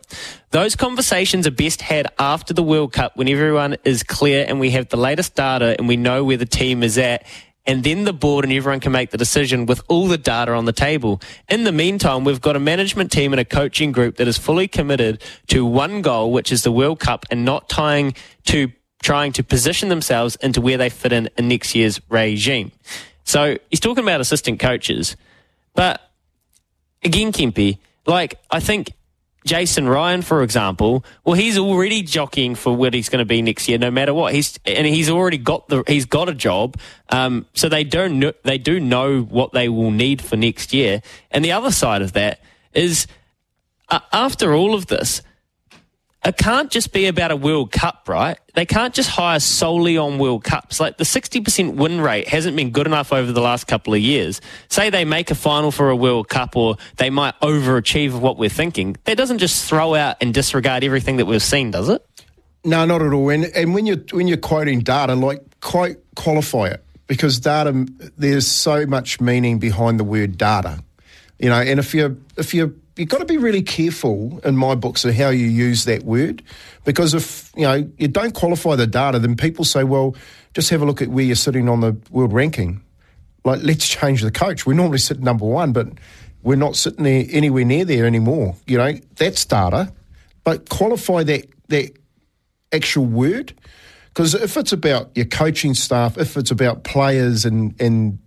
Those 0.51 0.77
conversations 0.77 1.47
are 1.47 1.53
best 1.53 1.81
had 1.81 2.09
after 2.19 2.53
the 2.53 2.63
World 2.63 2.93
Cup 2.93 3.17
when 3.17 3.29
everyone 3.29 3.77
is 3.85 4.03
clear 4.03 4.45
and 4.47 4.61
we 4.61 4.71
have 4.71 4.89
the 4.89 4.97
latest 4.97 5.35
data 5.35 5.75
and 5.79 5.89
we 5.89 5.97
know 5.97 6.25
where 6.25 6.37
the 6.37 6.47
team 6.47 6.83
is 6.83 6.99
at. 6.99 7.25
And 7.67 7.83
then 7.83 8.05
the 8.05 8.13
board 8.13 8.45
and 8.45 8.53
everyone 8.53 8.81
can 8.81 8.93
make 8.93 9.11
the 9.11 9.19
decision 9.19 9.67
with 9.67 9.83
all 9.89 10.07
the 10.07 10.19
data 10.19 10.53
on 10.53 10.67
the 10.67 10.73
table. 10.73 11.21
In 11.49 11.65
the 11.65 11.73
meantime, 11.73 12.25
we've 12.25 12.41
got 12.41 12.55
a 12.55 12.61
management 12.61 13.11
team 13.11 13.33
and 13.33 13.41
a 13.41 13.45
coaching 13.45 13.91
group 13.91 14.17
that 14.17 14.29
is 14.29 14.39
fully 14.39 14.69
committed 14.69 15.23
to 15.49 15.65
one 15.65 16.01
goal, 16.01 16.31
which 16.31 16.53
is 16.53 16.63
the 16.63 16.71
World 16.71 17.01
Cup 17.01 17.27
and 17.31 17.45
not 17.45 17.69
tying 17.69 18.15
to 18.45 18.71
trying 19.07 19.33
to 19.33 19.45
position 19.45 19.89
themselves 19.89 20.35
into 20.43 20.61
where 20.61 20.77
they 20.77 20.91
fit 20.91 21.13
in 21.13 21.31
in 21.39 21.47
next 21.47 21.77
year's 21.77 22.01
regime. 22.09 22.73
So 23.23 23.57
he's 23.71 23.79
talking 23.79 24.03
about 24.03 24.21
assistant 24.21 24.59
coaches. 24.59 25.17
But 25.75 26.01
again, 27.05 27.31
Kempy, 27.31 27.79
like, 28.05 28.41
I 28.51 28.59
think 28.59 28.91
Jason 29.45 29.89
Ryan, 29.89 30.23
for 30.23 30.43
example, 30.43 31.05
well, 31.25 31.37
he's 31.37 31.57
already 31.57 32.03
jockeying 32.03 32.57
for 32.57 32.75
what 32.75 32.95
he's 32.95 33.09
going 33.09 33.21
to 33.21 33.25
be 33.25 33.43
next 33.43 33.69
year, 33.69 33.79
no 33.79 33.93
matter 33.93 34.13
what. 34.13 34.35
He's 34.35 34.59
and 34.67 34.85
he's 34.85 35.09
already 35.09 35.39
got 35.39 35.69
the 35.69 35.85
he's 35.87 36.07
got 36.07 36.29
a 36.29 36.35
job, 36.35 36.77
um, 37.11 37.47
so 37.55 37.69
they 37.69 37.85
don't 37.85 38.19
know, 38.19 38.33
they 38.43 38.59
do 38.59 38.81
know 38.81 39.21
what 39.21 39.53
they 39.53 39.69
will 39.69 39.93
need 39.93 40.21
for 40.21 40.35
next 40.37 40.73
year. 40.73 41.01
And 41.31 41.45
the 41.45 41.53
other 41.53 41.71
side 41.71 42.03
of 42.03 42.13
that 42.15 42.41
is, 42.75 43.07
uh, 43.89 44.01
after 44.13 44.53
all 44.53 44.75
of 44.75 44.87
this, 44.87 45.23
it 46.27 46.37
can't 46.37 46.73
just 46.73 46.93
be 46.93 47.07
about 47.07 47.31
a 47.31 47.37
World 47.37 47.71
Cup, 47.71 48.09
right? 48.09 48.37
They 48.55 48.67
can't 48.67 48.93
just 48.93 49.09
hire 49.09 49.39
solely 49.39 49.97
on 49.97 50.19
World 50.19 50.43
Cups. 50.43 50.81
Like 50.81 50.97
the 50.97 51.05
60% 51.05 51.77
win 51.77 52.01
rate 52.01 52.27
hasn't 52.27 52.57
been 52.57 52.71
good 52.71 52.89
enough 52.89 53.13
over 53.13 53.31
the 53.31 53.41
last 53.41 53.69
couple 53.69 53.95
of 53.95 54.01
years. 54.01 54.41
Say 54.69 54.91
they 54.91 55.05
make 55.05 55.31
a 55.31 55.37
final 55.37 55.71
for 55.71 55.89
a 55.89 55.95
World 55.95 56.29
Cup 56.29 56.57
or 56.57 56.79
they 56.97 57.11
might 57.11 57.39
overachieve 57.43 58.19
what 58.19 58.39
we're 58.39 58.49
thinking. 58.49 58.97
That 59.05 59.17
doesn't 59.17 59.39
just 59.39 59.69
throw 59.69 59.95
out 59.95 60.17
and 60.21 60.35
disregard 60.35 60.83
everything 60.83 61.19
that 61.19 61.27
we've 61.27 61.43
seen, 61.43 61.71
does 61.71 61.89
it? 61.89 62.05
No, 62.65 62.85
not 62.85 63.03
at 63.03 63.13
all. 63.13 63.29
And, 63.31 63.45
and 63.45 63.73
when 63.73 63.87
you're 63.87 64.03
when 64.11 64.27
you're 64.27 64.37
quoting 64.37 64.81
data, 64.81 65.15
like 65.15 65.41
quite 65.61 65.99
qualify 66.17 66.67
it 66.67 66.85
because 67.07 67.39
data 67.39 67.87
there's 68.17 68.49
so 68.49 68.85
much 68.87 69.21
meaning 69.21 69.61
behind 69.61 70.01
the 70.01 70.05
word 70.05 70.37
data. 70.37 70.83
You 71.39 71.51
know, 71.51 71.61
and 71.61 71.79
if 71.79 71.95
you 71.95 72.21
if 72.37 72.53
you 72.53 72.81
you've 72.97 73.09
got 73.09 73.19
to 73.19 73.25
be 73.25 73.37
really 73.37 73.63
careful 73.63 74.41
in 74.45 74.57
my 74.57 74.75
books 74.75 75.05
of 75.05 75.15
how 75.15 75.29
you 75.29 75.47
use 75.47 75.85
that 75.85 76.03
word 76.05 76.43
because 76.85 77.15
if 77.15 77.53
you 77.55 77.63
know 77.63 77.89
you 77.99 78.09
don't 78.09 78.35
qualify 78.35 78.75
the 78.75 78.87
data 78.87 79.19
then 79.19 79.37
people 79.37 79.65
say 79.65 79.85
well 79.85 80.15
just 80.55 80.71
have 80.71 80.83
a 80.83 80.87
look 80.87 81.03
at 81.03 81.09
where 81.09 81.25
you're 81.25 81.37
sitting 81.37 81.69
on 81.69 81.81
the 81.81 81.95
world 82.11 82.33
ranking. 82.33 82.81
Like 83.45 83.63
let's 83.63 83.87
change 83.87 84.23
the 84.23 84.31
coach. 84.31 84.65
We 84.65 84.75
normally 84.75 84.99
sit 84.99 85.21
number 85.21 85.45
one 85.45 85.73
but 85.73 85.89
we're 86.43 86.57
not 86.57 86.77
sitting 86.77 87.05
there 87.05 87.25
anywhere 87.31 87.65
near 87.65 87.85
there 87.85 88.07
anymore 88.07 88.57
you 88.67 88.79
know? 88.79 88.95
That's 89.17 89.45
data. 89.45 89.93
But 90.45 90.69
qualify 90.69 91.25
that 91.25 91.47
that 91.69 91.91
actual 92.73 93.05
word 93.05 93.55
because 94.17 94.35
if 94.35 94.57
it's 94.57 94.73
about 94.73 95.11
your 95.15 95.27
coaching 95.27 95.75
staff, 95.75 96.17
if 96.17 96.39
it's 96.39 96.51
about 96.51 96.85
players 96.85 97.45
and, 97.45 97.79
and 97.79 98.19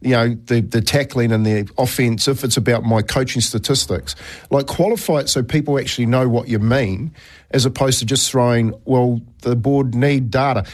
you 0.00 0.10
know, 0.10 0.34
the, 0.46 0.60
the 0.60 0.80
tackling 0.80 1.30
and 1.30 1.46
the 1.46 1.70
offence, 1.78 2.26
if 2.26 2.42
it's 2.42 2.56
about 2.56 2.82
my 2.82 3.00
coaching 3.00 3.40
statistics, 3.40 4.16
like 4.50 4.66
qualify 4.66 5.20
it 5.20 5.28
so 5.28 5.44
people 5.44 5.78
actually 5.78 6.06
know 6.06 6.28
what 6.28 6.48
you 6.48 6.58
mean 6.58 7.14
as 7.52 7.64
opposed 7.64 8.00
to 8.00 8.04
just 8.04 8.28
throwing, 8.28 8.74
well, 8.86 9.20
the 9.42 9.54
board 9.54 9.94
need 9.94 10.32
data. 10.32 10.64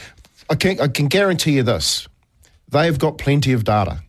I 0.49 0.55
can, 0.55 0.81
I 0.81 0.87
can 0.87 1.07
guarantee 1.07 1.51
you 1.51 1.63
this 1.63 2.07
they 2.69 2.87
have 2.87 2.97
got 2.97 3.19
plenty 3.19 3.53
of 3.53 3.65
data. 3.65 4.01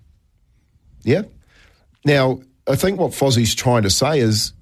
Yeah? 1.02 1.24
Now, 2.06 2.40
I 2.66 2.76
think 2.76 2.98
what 2.98 3.10
Fozzie's 3.10 3.54
trying 3.54 3.82
to 3.82 3.90
say 3.90 4.20
is, 4.20 4.54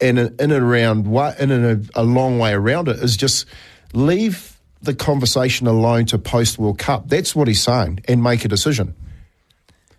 in, 0.00 0.18
a, 0.18 0.26
in 0.38 0.50
and 0.50 0.52
around, 0.52 1.06
in 1.38 1.50
a, 1.50 1.80
a 1.94 2.04
long 2.04 2.38
way 2.38 2.52
around 2.52 2.88
it, 2.88 2.96
is 2.96 3.16
just 3.16 3.46
leave 3.94 4.53
the 4.84 4.94
conversation 4.94 5.66
alone 5.66 6.06
to 6.06 6.18
post 6.18 6.58
World 6.58 6.78
Cup. 6.78 7.08
That's 7.08 7.34
what 7.34 7.48
he's 7.48 7.62
saying, 7.62 8.00
and 8.06 8.22
make 8.22 8.44
a 8.44 8.48
decision. 8.48 8.94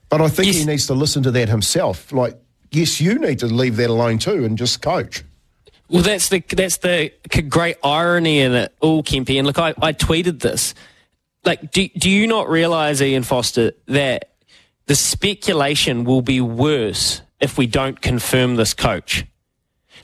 But 0.09 0.21
I 0.21 0.27
think 0.29 0.47
yes. 0.47 0.57
he 0.57 0.65
needs 0.65 0.87
to 0.87 0.93
listen 0.93 1.23
to 1.23 1.31
that 1.31 1.49
himself. 1.49 2.11
Like, 2.11 2.37
yes, 2.71 3.01
you 3.01 3.15
need 3.19 3.39
to 3.39 3.47
leave 3.47 3.75
that 3.77 3.89
alone 3.89 4.19
too 4.19 4.45
and 4.45 4.57
just 4.57 4.81
coach. 4.81 5.23
Well, 5.89 6.03
that's 6.03 6.29
the 6.29 6.39
that's 6.39 6.77
the 6.77 7.11
great 7.49 7.77
irony 7.83 8.39
in 8.39 8.53
it 8.53 8.73
all, 8.79 9.03
Kempy. 9.03 9.37
And 9.37 9.45
look, 9.45 9.59
I, 9.59 9.73
I 9.81 9.93
tweeted 9.93 10.39
this. 10.39 10.73
Like, 11.43 11.71
do 11.71 11.87
do 11.89 12.09
you 12.09 12.27
not 12.27 12.49
realise, 12.49 13.01
Ian 13.01 13.23
Foster, 13.23 13.73
that 13.87 14.31
the 14.87 14.95
speculation 14.95 16.03
will 16.03 16.21
be 16.21 16.41
worse 16.41 17.21
if 17.39 17.57
we 17.57 17.67
don't 17.67 18.01
confirm 18.01 18.55
this 18.55 18.73
coach? 18.73 19.25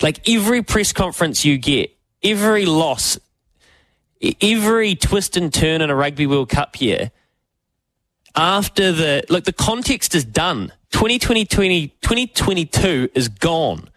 Like 0.02 0.28
every 0.30 0.62
press 0.62 0.94
conference 0.94 1.46
you 1.46 1.58
get, 1.58 1.96
every 2.24 2.66
loss 2.66 3.20
every 4.42 4.96
twist 4.96 5.38
and 5.38 5.54
turn 5.54 5.82
in 5.82 5.90
a 5.90 5.96
Rugby 5.96 6.28
World 6.28 6.50
Cup 6.50 6.80
year, 6.82 7.12
after 8.36 8.92
the, 8.92 9.24
look, 9.30 9.44
the 9.44 9.54
context 9.54 10.16
is 10.16 10.24
done. 10.24 10.72
2020, 10.92 11.46
2022 11.88 13.10
is 13.14 13.28
gone. 13.28 13.90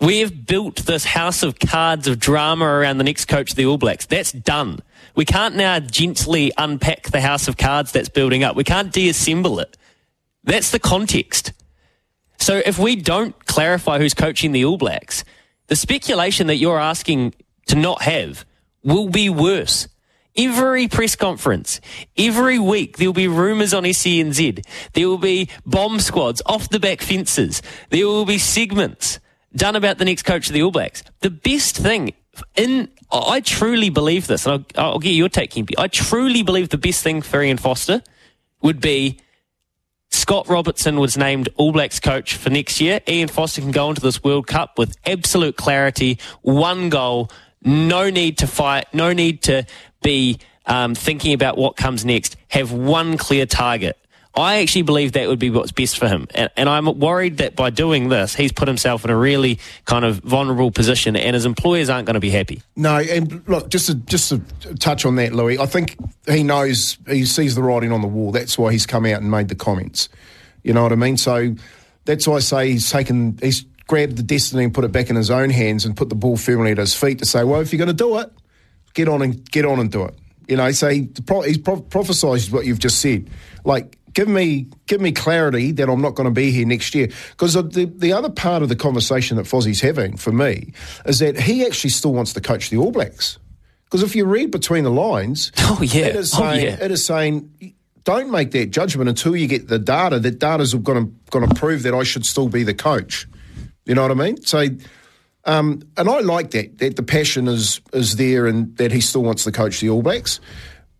We've 0.00 0.46
built 0.46 0.86
this 0.86 1.04
house 1.04 1.42
of 1.42 1.58
cards 1.58 2.06
of 2.06 2.20
drama 2.20 2.64
around 2.64 2.98
the 2.98 3.04
next 3.04 3.24
coach 3.24 3.50
of 3.50 3.56
the 3.56 3.66
All 3.66 3.78
Blacks. 3.78 4.06
That's 4.06 4.30
done. 4.30 4.80
We 5.16 5.24
can't 5.24 5.56
now 5.56 5.80
gently 5.80 6.52
unpack 6.56 7.10
the 7.10 7.20
house 7.20 7.48
of 7.48 7.56
cards 7.56 7.90
that's 7.90 8.08
building 8.08 8.44
up. 8.44 8.54
We 8.54 8.62
can't 8.62 8.92
deassemble 8.92 9.60
it. 9.60 9.76
That's 10.44 10.70
the 10.70 10.78
context. 10.78 11.52
So 12.38 12.62
if 12.64 12.78
we 12.78 12.94
don't 12.94 13.44
clarify 13.46 13.98
who's 13.98 14.14
coaching 14.14 14.52
the 14.52 14.64
All 14.64 14.78
Blacks, 14.78 15.24
the 15.66 15.74
speculation 15.74 16.46
that 16.46 16.56
you're 16.56 16.78
asking 16.78 17.34
to 17.66 17.74
not 17.74 18.02
have 18.02 18.44
will 18.82 19.08
be 19.08 19.28
worse. 19.28 19.88
Every 20.36 20.86
press 20.86 21.16
conference, 21.16 21.80
every 22.16 22.60
week, 22.60 22.96
there 22.96 23.08
will 23.08 23.12
be 23.12 23.26
rumours 23.26 23.74
on 23.74 23.82
SENZ. 23.82 24.64
There 24.92 25.08
will 25.08 25.18
be 25.18 25.48
bomb 25.66 25.98
squads, 25.98 26.40
off 26.46 26.68
the 26.68 26.78
back 26.78 27.00
fences. 27.00 27.60
There 27.90 28.06
will 28.06 28.24
be 28.24 28.38
segments 28.38 29.18
done 29.56 29.74
about 29.74 29.98
the 29.98 30.04
next 30.04 30.22
coach 30.22 30.46
of 30.46 30.52
the 30.52 30.62
All 30.62 30.70
Blacks. 30.70 31.02
The 31.20 31.30
best 31.30 31.76
thing 31.76 32.12
in 32.54 32.88
I 33.10 33.40
truly 33.40 33.88
believe 33.88 34.26
this, 34.26 34.46
and 34.46 34.64
I'll, 34.76 34.84
I'll 34.84 34.98
get 34.98 35.10
your 35.10 35.28
take, 35.28 35.52
Kempy. 35.52 35.72
I 35.78 35.88
truly 35.88 36.42
believe 36.42 36.68
the 36.68 36.78
best 36.78 37.02
thing 37.02 37.22
for 37.22 37.42
Ian 37.42 37.56
Foster 37.56 38.02
would 38.60 38.80
be 38.80 39.18
Scott 40.10 40.48
Robertson 40.48 40.98
was 40.98 41.16
named 41.16 41.48
All 41.56 41.72
Blacks 41.72 42.00
coach 42.00 42.36
for 42.36 42.50
next 42.50 42.80
year. 42.80 43.00
Ian 43.08 43.28
Foster 43.28 43.60
can 43.60 43.70
go 43.70 43.88
into 43.88 44.00
this 44.00 44.22
World 44.22 44.46
Cup 44.46 44.78
with 44.78 44.96
absolute 45.06 45.56
clarity, 45.56 46.18
one 46.42 46.90
goal, 46.90 47.30
no 47.62 48.10
need 48.10 48.38
to 48.38 48.46
fight, 48.46 48.86
no 48.92 49.12
need 49.12 49.42
to 49.42 49.66
be 50.02 50.38
um, 50.66 50.94
thinking 50.94 51.32
about 51.32 51.56
what 51.56 51.76
comes 51.76 52.04
next. 52.04 52.36
Have 52.48 52.72
one 52.72 53.16
clear 53.16 53.46
target. 53.46 53.98
I 54.34 54.58
actually 54.60 54.82
believe 54.82 55.12
that 55.12 55.26
would 55.26 55.40
be 55.40 55.50
what's 55.50 55.72
best 55.72 55.98
for 55.98 56.06
him. 56.06 56.28
And, 56.32 56.48
and, 56.56 56.68
I'm 56.68 56.86
worried 57.00 57.38
that 57.38 57.56
by 57.56 57.70
doing 57.70 58.08
this, 58.08 58.36
he's 58.36 58.52
put 58.52 58.68
himself 58.68 59.04
in 59.04 59.10
a 59.10 59.16
really 59.16 59.58
kind 59.84 60.04
of 60.04 60.18
vulnerable 60.18 60.70
position 60.70 61.16
and 61.16 61.34
his 61.34 61.44
employers 61.44 61.90
aren't 61.90 62.06
going 62.06 62.14
to 62.14 62.20
be 62.20 62.30
happy. 62.30 62.62
No, 62.76 62.98
and 62.98 63.42
look, 63.48 63.68
just 63.68 63.86
to, 63.86 63.94
just 63.94 64.28
to 64.28 64.40
touch 64.76 65.04
on 65.04 65.16
that, 65.16 65.32
Louis, 65.32 65.58
I 65.58 65.66
think 65.66 65.96
he 66.28 66.44
knows, 66.44 66.98
he 67.08 67.24
sees 67.24 67.56
the 67.56 67.62
writing 67.62 67.90
on 67.90 68.00
the 68.00 68.06
wall. 68.06 68.30
That's 68.30 68.56
why 68.56 68.70
he's 68.70 68.86
come 68.86 69.06
out 69.06 69.20
and 69.20 69.30
made 69.30 69.48
the 69.48 69.56
comments. 69.56 70.08
You 70.62 70.72
know 70.72 70.84
what 70.84 70.92
I 70.92 70.96
mean? 70.96 71.16
So 71.16 71.56
that's 72.04 72.28
why 72.28 72.36
I 72.36 72.40
say 72.40 72.70
he's 72.70 72.88
taken, 72.88 73.38
he's 73.42 73.64
grabbed 73.88 74.16
the 74.16 74.22
destiny 74.22 74.62
and 74.62 74.72
put 74.72 74.84
it 74.84 74.92
back 74.92 75.10
in 75.10 75.16
his 75.16 75.30
own 75.30 75.50
hands 75.50 75.84
and 75.84 75.96
put 75.96 76.08
the 76.08 76.14
ball 76.14 76.36
firmly 76.36 76.70
at 76.70 76.78
his 76.78 76.94
feet 76.94 77.18
to 77.18 77.26
say, 77.26 77.42
well, 77.42 77.60
if 77.60 77.72
you're 77.72 77.78
going 77.78 77.88
to 77.88 77.92
do 77.92 78.18
it, 78.18 78.30
get 78.94 79.08
on 79.08 79.22
and 79.22 79.50
get 79.50 79.64
on 79.64 79.80
and 79.80 79.90
do 79.90 80.04
it. 80.04 80.14
You 80.46 80.56
know, 80.56 80.70
so 80.70 80.88
he, 80.88 81.08
he's 81.44 81.58
prophesied 81.58 82.40
what 82.52 82.64
you've 82.64 82.78
just 82.78 83.00
said. 83.00 83.28
Like, 83.64 83.98
give 84.14 84.28
me 84.28 84.68
give 84.86 85.00
me 85.00 85.12
clarity 85.12 85.72
that 85.72 85.88
I'm 85.88 86.00
not 86.00 86.14
going 86.14 86.24
to 86.26 86.32
be 86.32 86.50
here 86.50 86.66
next 86.66 86.94
year. 86.94 87.08
Because 87.30 87.54
the 87.54 87.92
the 87.94 88.12
other 88.12 88.30
part 88.30 88.62
of 88.62 88.68
the 88.68 88.76
conversation 88.76 89.36
that 89.36 89.46
Fozzie's 89.46 89.80
having 89.80 90.16
for 90.16 90.32
me 90.32 90.72
is 91.04 91.18
that 91.18 91.38
he 91.38 91.66
actually 91.66 91.90
still 91.90 92.14
wants 92.14 92.32
to 92.34 92.40
coach 92.40 92.70
the 92.70 92.78
All 92.78 92.92
Blacks. 92.92 93.38
Because 93.84 94.02
if 94.02 94.14
you 94.14 94.24
read 94.26 94.50
between 94.50 94.84
the 94.84 94.90
lines, 94.90 95.52
oh 95.58 95.80
yeah, 95.82 96.06
it 96.06 96.16
is 96.16 96.34
oh, 96.34 96.38
saying, 96.38 96.66
oh, 96.66 96.68
yeah. 96.70 96.84
it 96.84 96.90
is 96.90 97.04
saying 97.04 97.74
don't 98.04 98.30
make 98.30 98.52
that 98.52 98.70
judgment 98.70 99.08
until 99.08 99.36
you 99.36 99.46
get 99.46 99.68
the 99.68 99.78
data. 99.78 100.18
That 100.18 100.38
data's 100.38 100.72
going 100.74 101.06
to 101.06 101.12
going 101.30 101.46
to 101.46 101.54
prove 101.54 101.82
that 101.82 101.94
I 101.94 102.04
should 102.04 102.24
still 102.24 102.48
be 102.48 102.62
the 102.62 102.74
coach. 102.74 103.28
You 103.88 103.96
know 103.96 104.02
what 104.02 104.12
I 104.12 104.14
mean? 104.14 104.42
So. 104.42 104.68
Um, 105.44 105.80
and 105.96 106.10
I 106.10 106.20
like 106.20 106.50
that 106.50 106.76
that 106.78 106.96
the 106.96 107.02
passion 107.02 107.48
is 107.48 107.80
is 107.94 108.16
there 108.16 108.46
and 108.46 108.76
that 108.76 108.92
he 108.92 109.00
still 109.00 109.22
wants 109.22 109.44
to 109.44 109.52
coach 109.52 109.80
the 109.80 109.88
All 109.88 110.02
Blacks. 110.02 110.40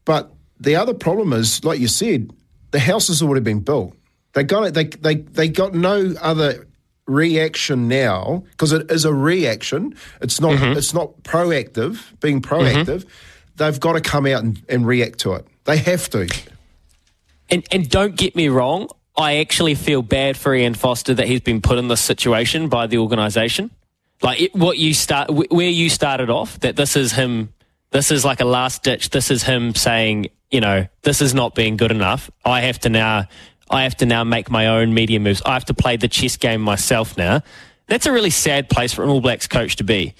But 0.07 0.33
the 0.59 0.77
other 0.77 0.95
problem 0.95 1.35
is, 1.35 1.63
like 1.65 1.81
you 1.81 1.89
said, 1.89 2.31
the 2.71 2.79
house 2.79 3.09
has 3.09 3.23
already 3.23 3.43
been 3.43 3.61
built. 3.61 3.95
They 4.33 4.45
got 4.45 4.65
it. 4.65 4.75
They 4.75 4.85
they 4.85 5.17
they 5.17 5.49
got 5.49 5.75
no 5.75 6.15
other 6.21 6.67
reaction 7.07 7.89
now 7.89 8.45
because 8.51 8.73
it 8.73 8.91
is 8.91 9.05
a 9.05 9.13
reaction. 9.13 9.95
It's 10.21 10.41
not 10.41 10.53
mm-hmm. 10.53 10.79
it's 10.79 10.95
not 10.95 11.23
proactive. 11.23 12.01
Being 12.21 12.41
proactive, 12.41 12.85
mm-hmm. 12.85 13.09
they've 13.57 13.81
got 13.81 13.95
to 13.95 14.01
come 14.01 14.27
out 14.27 14.45
and, 14.45 14.63
and 14.69 14.87
react 14.87 15.19
to 15.21 15.33
it. 15.35 15.47
They 15.65 15.79
have 15.79 16.09
to. 16.11 16.29
And 17.51 17.67
and 17.73 17.89
don't 17.89 18.17
get 18.17 18.37
me 18.37 18.49
wrong. 18.49 18.89
I 19.19 19.39
actually 19.39 19.75
feel 19.75 20.01
bad 20.01 20.37
for 20.37 20.55
Ian 20.55 20.75
Foster 20.75 21.13
that 21.13 21.27
he's 21.27 21.41
been 21.41 21.61
put 21.61 21.77
in 21.77 21.89
this 21.89 22.01
situation 22.01 22.69
by 22.69 22.87
the 22.87 22.99
organisation. 22.99 23.73
Like 24.23 24.41
it, 24.41 24.55
what 24.55 24.79
you 24.79 24.95
start, 24.95 25.29
where 25.31 25.69
you 25.69 25.91
started 25.91 26.31
off, 26.31 26.61
that 26.61 26.77
this 26.77 26.97
is 26.97 27.13
him. 27.13 27.53
This 27.91 28.13
is 28.13 28.25
like 28.25 28.41
a 28.41 28.45
last 28.45 28.85
ditch. 28.85 29.11
This 29.11 29.31
is 29.31 29.43
him 29.43 29.75
saying, 29.75 30.29
you 30.51 30.61
know, 30.61 30.87
this 31.03 31.21
is 31.21 31.35
not 31.35 31.55
being 31.55 31.77
good 31.77 31.91
enough. 31.91 32.31
I 32.45 32.61
have 32.61 32.79
to 32.81 32.91
now, 32.91 33.27
I 33.71 33.83
have 33.83 33.97
to 33.97 34.07
now 34.07 34.25
make 34.25 34.51
my 34.51 34.69
own 34.69 34.95
media 34.95 35.19
moves. 35.19 35.43
I 35.45 35.55
have 35.55 35.65
to 35.67 35.75
play 35.75 35.97
the 35.97 36.09
chess 36.09 36.37
game 36.37 36.61
myself 36.61 37.17
now. 37.17 37.43
That's 37.87 38.07
a 38.07 38.13
really 38.13 38.31
sad 38.31 38.69
place 38.69 38.93
for 38.93 39.03
an 39.03 39.11
All 39.11 39.21
Blacks 39.21 39.49
coach 39.49 39.77
to 39.77 39.85
be. 39.85 40.15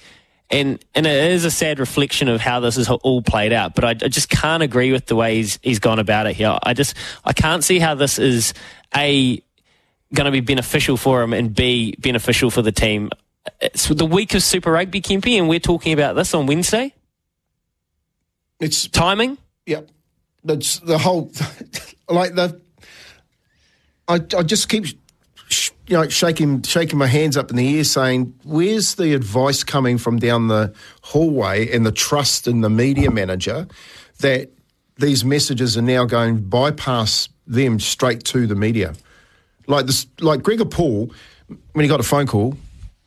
And, 0.51 0.83
and 0.95 1.05
it 1.05 1.31
is 1.31 1.45
a 1.45 1.51
sad 1.51 1.79
reflection 1.79 2.27
of 2.27 2.41
how 2.41 2.59
this 2.59 2.75
is 2.75 2.89
all 2.89 3.21
played 3.21 3.53
out. 3.53 3.75
But 3.75 3.83
I, 3.85 3.89
I 3.89 4.07
just 4.07 4.29
can't 4.29 4.63
agree 4.63 4.91
with 4.91 5.05
the 5.05 5.15
way 5.15 5.35
he's, 5.35 5.59
he's 5.61 5.77
gone 5.77 5.99
about 5.99 6.25
it 6.25 6.35
here. 6.35 6.57
I 6.63 6.73
just, 6.73 6.95
I 7.23 7.33
can't 7.33 7.63
see 7.63 7.77
how 7.77 7.93
this 7.93 8.17
is 8.17 8.55
A, 8.95 9.41
going 10.13 10.25
to 10.25 10.31
be 10.31 10.41
beneficial 10.41 10.97
for 10.97 11.21
him 11.21 11.33
and 11.33 11.53
B, 11.53 11.95
beneficial 11.99 12.49
for 12.49 12.61
the 12.61 12.71
team. 12.71 13.09
It's 13.61 13.87
the 13.87 14.05
week 14.05 14.33
of 14.33 14.43
Super 14.43 14.71
Rugby, 14.71 15.01
Kempy, 15.01 15.37
and 15.37 15.49
we're 15.49 15.59
talking 15.59 15.93
about 15.93 16.15
this 16.15 16.33
on 16.33 16.45
Wednesday. 16.45 16.93
It's 18.59 18.87
timing. 18.87 19.37
Yep 19.65 19.89
the 20.43 20.79
the 20.85 20.97
whole 20.97 21.31
like 22.09 22.35
the 22.35 22.59
I 24.07 24.15
I 24.15 24.43
just 24.43 24.69
keep 24.69 24.85
sh- 25.47 25.71
you 25.87 25.97
know 25.97 26.07
shaking 26.07 26.61
shaking 26.63 26.97
my 26.97 27.07
hands 27.07 27.37
up 27.37 27.49
in 27.49 27.57
the 27.57 27.77
air 27.77 27.83
saying 27.83 28.33
where's 28.43 28.95
the 28.95 29.13
advice 29.13 29.63
coming 29.63 29.97
from 29.97 30.19
down 30.19 30.47
the 30.47 30.73
hallway 31.01 31.71
and 31.71 31.85
the 31.85 31.91
trust 31.91 32.47
in 32.47 32.61
the 32.61 32.69
media 32.69 33.11
manager 33.11 33.67
that 34.19 34.49
these 34.97 35.23
messages 35.23 35.77
are 35.77 35.81
now 35.81 36.05
going 36.05 36.41
bypass 36.41 37.29
them 37.49 37.79
straight 37.79 38.23
to 38.23 38.47
the 38.47 38.55
media 38.55 38.93
like 39.67 39.85
this 39.85 40.07
like 40.21 40.41
Gregor 40.41 40.65
Paul 40.65 41.11
when 41.73 41.83
he 41.83 41.89
got 41.89 41.99
a 41.99 42.03
phone 42.03 42.27
call 42.27 42.55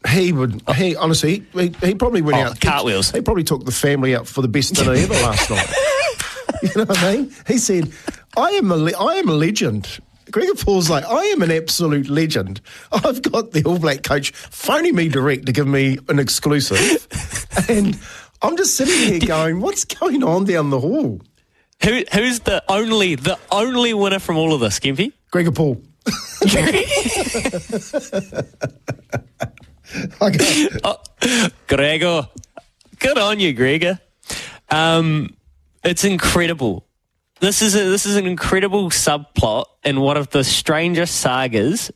he 0.09 0.32
would 0.32 0.61
he 0.74 0.97
honestly 0.97 1.45
he, 1.55 1.68
he 1.82 1.95
probably 1.95 2.20
went 2.20 2.36
oh, 2.38 2.51
out 2.51 2.61
cartwheels 2.61 3.11
he, 3.11 3.18
he 3.18 3.22
probably 3.22 3.45
took 3.45 3.64
the 3.64 3.72
family 3.72 4.14
out 4.14 4.26
for 4.26 4.43
the 4.43 4.49
best 4.49 4.74
dinner 4.74 4.93
ever 4.93 5.14
last 5.14 5.49
night 5.49 5.72
You 6.62 6.70
know 6.76 6.84
what 6.84 6.99
I 6.99 7.16
mean? 7.16 7.34
He 7.49 7.59
said, 7.59 7.93
I 8.36 8.51
am 8.51 8.70
a, 8.70 8.76
le- 8.76 8.97
I 8.97 9.14
am 9.16 9.28
a 9.28 9.34
legend. 9.34 9.99
Gregor 10.30 10.55
Paul's 10.55 10.88
like, 10.88 11.05
I 11.05 11.24
am 11.24 11.43
an 11.43 11.51
absolute 11.51 12.09
legend. 12.09 12.61
I've 12.93 13.20
got 13.22 13.51
the 13.51 13.64
All 13.64 13.78
Black 13.78 14.05
coach 14.05 14.30
phoning 14.30 14.95
me 14.95 15.09
direct 15.09 15.47
to 15.47 15.53
give 15.53 15.66
me 15.66 15.99
an 16.09 16.20
exclusive. 16.20 17.09
and 17.68 17.99
I'm 18.43 18.57
just 18.57 18.76
sitting 18.76 18.95
here 18.95 19.26
going, 19.26 19.61
what's 19.61 19.84
going 19.84 20.22
on 20.22 20.45
down 20.45 20.70
the 20.70 20.78
hall? 20.78 21.20
Who, 21.85 22.05
who's 22.12 22.41
the 22.41 22.62
only 22.68 23.14
the 23.16 23.39
only 23.51 23.95
winner 23.95 24.18
from 24.18 24.37
all 24.37 24.53
of 24.55 24.61
this, 24.61 24.78
Gimpy? 24.78 25.12
Gregor 25.30 25.53
Paul. 25.53 25.83
oh, 30.85 30.99
Gregor. 31.66 32.28
Good 32.99 33.18
on 33.18 33.41
you, 33.41 33.53
Gregor. 33.53 33.99
Um, 34.70 35.37
it's 35.83 36.05
incredible. 36.05 36.87
This 37.41 37.62
is 37.62 37.74
a, 37.74 37.85
this 37.85 38.07
is 38.07 38.16
an 38.16 38.26
incredible 38.26 38.91
subplot 38.91 39.64
in 39.85 40.01
one 40.01 40.16
of 40.16 40.30
the 40.30 40.45
strangest 40.45 41.20
sagas. 41.20 41.91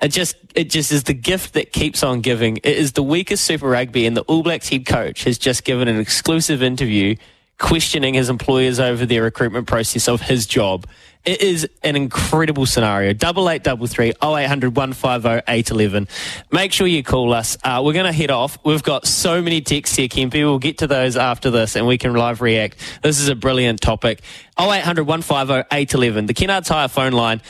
It 0.00 0.08
just 0.08 0.36
it 0.54 0.70
just 0.70 0.92
is 0.92 1.02
the 1.04 1.14
gift 1.14 1.54
that 1.54 1.72
keeps 1.72 2.04
on 2.04 2.20
giving. 2.20 2.58
It 2.58 2.76
is 2.76 2.92
the 2.92 3.02
weakest 3.02 3.42
Super 3.44 3.68
Rugby, 3.68 4.06
and 4.06 4.16
the 4.16 4.22
All 4.22 4.44
Blacks 4.44 4.68
head 4.68 4.86
coach 4.86 5.24
has 5.24 5.38
just 5.38 5.64
given 5.64 5.88
an 5.88 5.98
exclusive 5.98 6.62
interview 6.62 7.16
questioning 7.58 8.14
his 8.14 8.28
employers 8.28 8.78
over 8.78 9.06
their 9.06 9.22
recruitment 9.22 9.66
process 9.66 10.08
of 10.08 10.20
his 10.20 10.46
job. 10.46 10.86
It 11.24 11.42
is 11.42 11.68
an 11.82 11.96
incredible 11.96 12.66
scenario. 12.66 13.12
Double 13.12 13.50
eight 13.50 13.64
double 13.64 13.88
three 13.88 14.12
oh 14.22 14.36
eight 14.36 14.46
hundred 14.46 14.76
one 14.76 14.92
five 14.92 15.26
oh 15.26 15.40
eight 15.48 15.70
eleven. 15.70 16.06
Make 16.52 16.72
sure 16.72 16.86
you 16.86 17.02
call 17.02 17.32
us. 17.32 17.56
Uh, 17.64 17.82
we're 17.84 17.94
going 17.94 18.06
to 18.06 18.12
head 18.12 18.30
off. 18.30 18.58
We've 18.64 18.82
got 18.82 19.06
so 19.06 19.42
many 19.42 19.60
texts 19.60 19.96
here, 19.96 20.06
Kempy. 20.06 20.44
We'll 20.44 20.60
get 20.60 20.78
to 20.78 20.86
those 20.86 21.16
after 21.16 21.50
this, 21.50 21.74
and 21.74 21.84
we 21.84 21.98
can 21.98 22.14
live 22.14 22.40
react. 22.42 22.78
This 23.02 23.18
is 23.18 23.28
a 23.28 23.34
brilliant 23.34 23.80
topic. 23.80 24.22
Oh 24.56 24.72
eight 24.72 24.84
hundred 24.84 25.08
one 25.08 25.22
five 25.22 25.50
oh 25.50 25.64
eight 25.72 25.92
eleven. 25.94 26.26
The 26.26 26.34
Kennards 26.34 26.68
Hire 26.68 26.86
phone 26.86 27.12
line. 27.12 27.42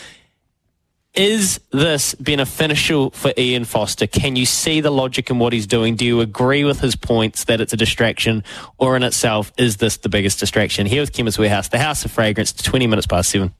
Is 1.16 1.58
this 1.70 2.14
beneficial 2.16 3.08
for 3.10 3.32
Ian 3.38 3.64
Foster? 3.64 4.06
Can 4.06 4.36
you 4.36 4.44
see 4.44 4.82
the 4.82 4.90
logic 4.90 5.30
in 5.30 5.38
what 5.38 5.54
he's 5.54 5.66
doing? 5.66 5.96
Do 5.96 6.04
you 6.04 6.20
agree 6.20 6.62
with 6.62 6.80
his 6.80 6.94
points 6.94 7.44
that 7.44 7.58
it's 7.58 7.72
a 7.72 7.76
distraction, 7.76 8.44
or 8.76 8.96
in 8.96 9.02
itself, 9.02 9.50
is 9.56 9.78
this 9.78 9.96
the 9.96 10.10
biggest 10.10 10.38
distraction? 10.38 10.86
Here 10.86 11.00
with 11.00 11.14
Chemist 11.14 11.38
Warehouse, 11.38 11.70
the 11.70 11.78
House 11.78 12.04
of 12.04 12.10
Fragrance, 12.10 12.52
20 12.52 12.86
minutes 12.86 13.06
past 13.06 13.30
seven. 13.30 13.54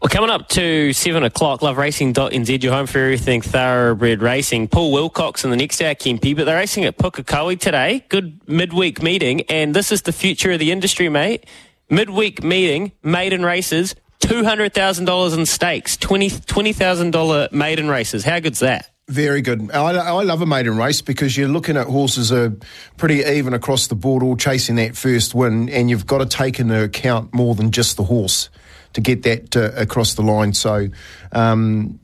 Well, 0.00 0.08
coming 0.08 0.30
up 0.30 0.48
to 0.50 0.94
7 0.94 1.22
o'clock, 1.22 1.60
loveracing.nz, 1.60 2.62
your 2.62 2.72
home 2.72 2.86
for 2.86 3.00
everything 3.00 3.42
thoroughbred 3.42 4.22
racing. 4.22 4.68
Paul 4.68 4.90
Wilcox 4.90 5.44
in 5.44 5.50
the 5.50 5.56
next 5.56 5.82
hour, 5.82 5.94
Kempy, 5.94 6.34
but 6.34 6.44
they're 6.46 6.56
racing 6.56 6.86
at 6.86 6.96
Pukekohe 6.96 7.60
today. 7.60 8.06
Good 8.08 8.40
midweek 8.48 9.02
meeting, 9.02 9.42
and 9.50 9.74
this 9.74 9.92
is 9.92 10.00
the 10.02 10.12
future 10.12 10.52
of 10.52 10.60
the 10.60 10.72
industry, 10.72 11.10
mate. 11.10 11.44
Midweek 11.90 12.42
meeting, 12.42 12.92
maiden 13.02 13.44
races, 13.44 13.94
$200,000 14.24 15.38
in 15.38 15.46
stakes, 15.46 15.96
$20,000 15.98 17.10
$20, 17.10 17.52
maiden 17.52 17.88
races. 17.88 18.24
How 18.24 18.40
good's 18.40 18.60
that? 18.60 18.90
Very 19.08 19.42
good. 19.42 19.70
I, 19.70 19.90
I, 19.90 20.22
love 20.22 20.40
a 20.40 20.46
maiden 20.46 20.78
race 20.78 21.02
because 21.02 21.36
you're 21.36 21.48
looking 21.48 21.76
at 21.76 21.86
horses 21.88 22.32
are 22.32 22.56
pretty 22.96 23.20
even 23.22 23.52
across 23.52 23.88
the 23.88 23.94
board, 23.94 24.22
all 24.22 24.34
chasing 24.34 24.76
that 24.76 24.96
first 24.96 25.34
win, 25.34 25.68
and 25.68 25.90
you've 25.90 26.06
got 26.06 26.18
to 26.18 26.26
take 26.26 26.58
into 26.58 26.82
account 26.82 27.34
more 27.34 27.54
than 27.54 27.70
just 27.70 27.98
the 27.98 28.04
horse 28.04 28.48
to 28.94 29.02
get 29.02 29.24
that 29.24 29.54
uh, 29.54 29.72
across 29.76 30.14
the 30.14 30.22
line. 30.22 30.54
So, 30.54 30.88
um, 31.32 32.00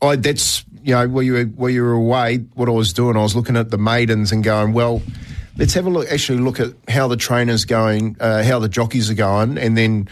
I 0.00 0.14
that's 0.14 0.64
you 0.84 0.94
know 0.94 1.08
where 1.08 1.24
you 1.24 1.32
were, 1.32 1.44
where 1.44 1.70
you 1.72 1.82
were 1.82 1.92
away, 1.92 2.38
what 2.54 2.68
I 2.68 2.72
was 2.72 2.92
doing, 2.92 3.16
I 3.16 3.22
was 3.22 3.34
looking 3.34 3.56
at 3.56 3.70
the 3.70 3.78
maidens 3.78 4.30
and 4.30 4.44
going, 4.44 4.74
well, 4.74 5.02
let's 5.56 5.74
have 5.74 5.86
a 5.86 5.90
look. 5.90 6.08
Actually, 6.08 6.38
look 6.38 6.60
at 6.60 6.72
how 6.88 7.08
the 7.08 7.16
trainers 7.16 7.64
going, 7.64 8.16
uh, 8.20 8.44
how 8.44 8.60
the 8.60 8.68
jockeys 8.68 9.10
are 9.10 9.14
going, 9.14 9.58
and 9.58 9.76
then 9.76 10.08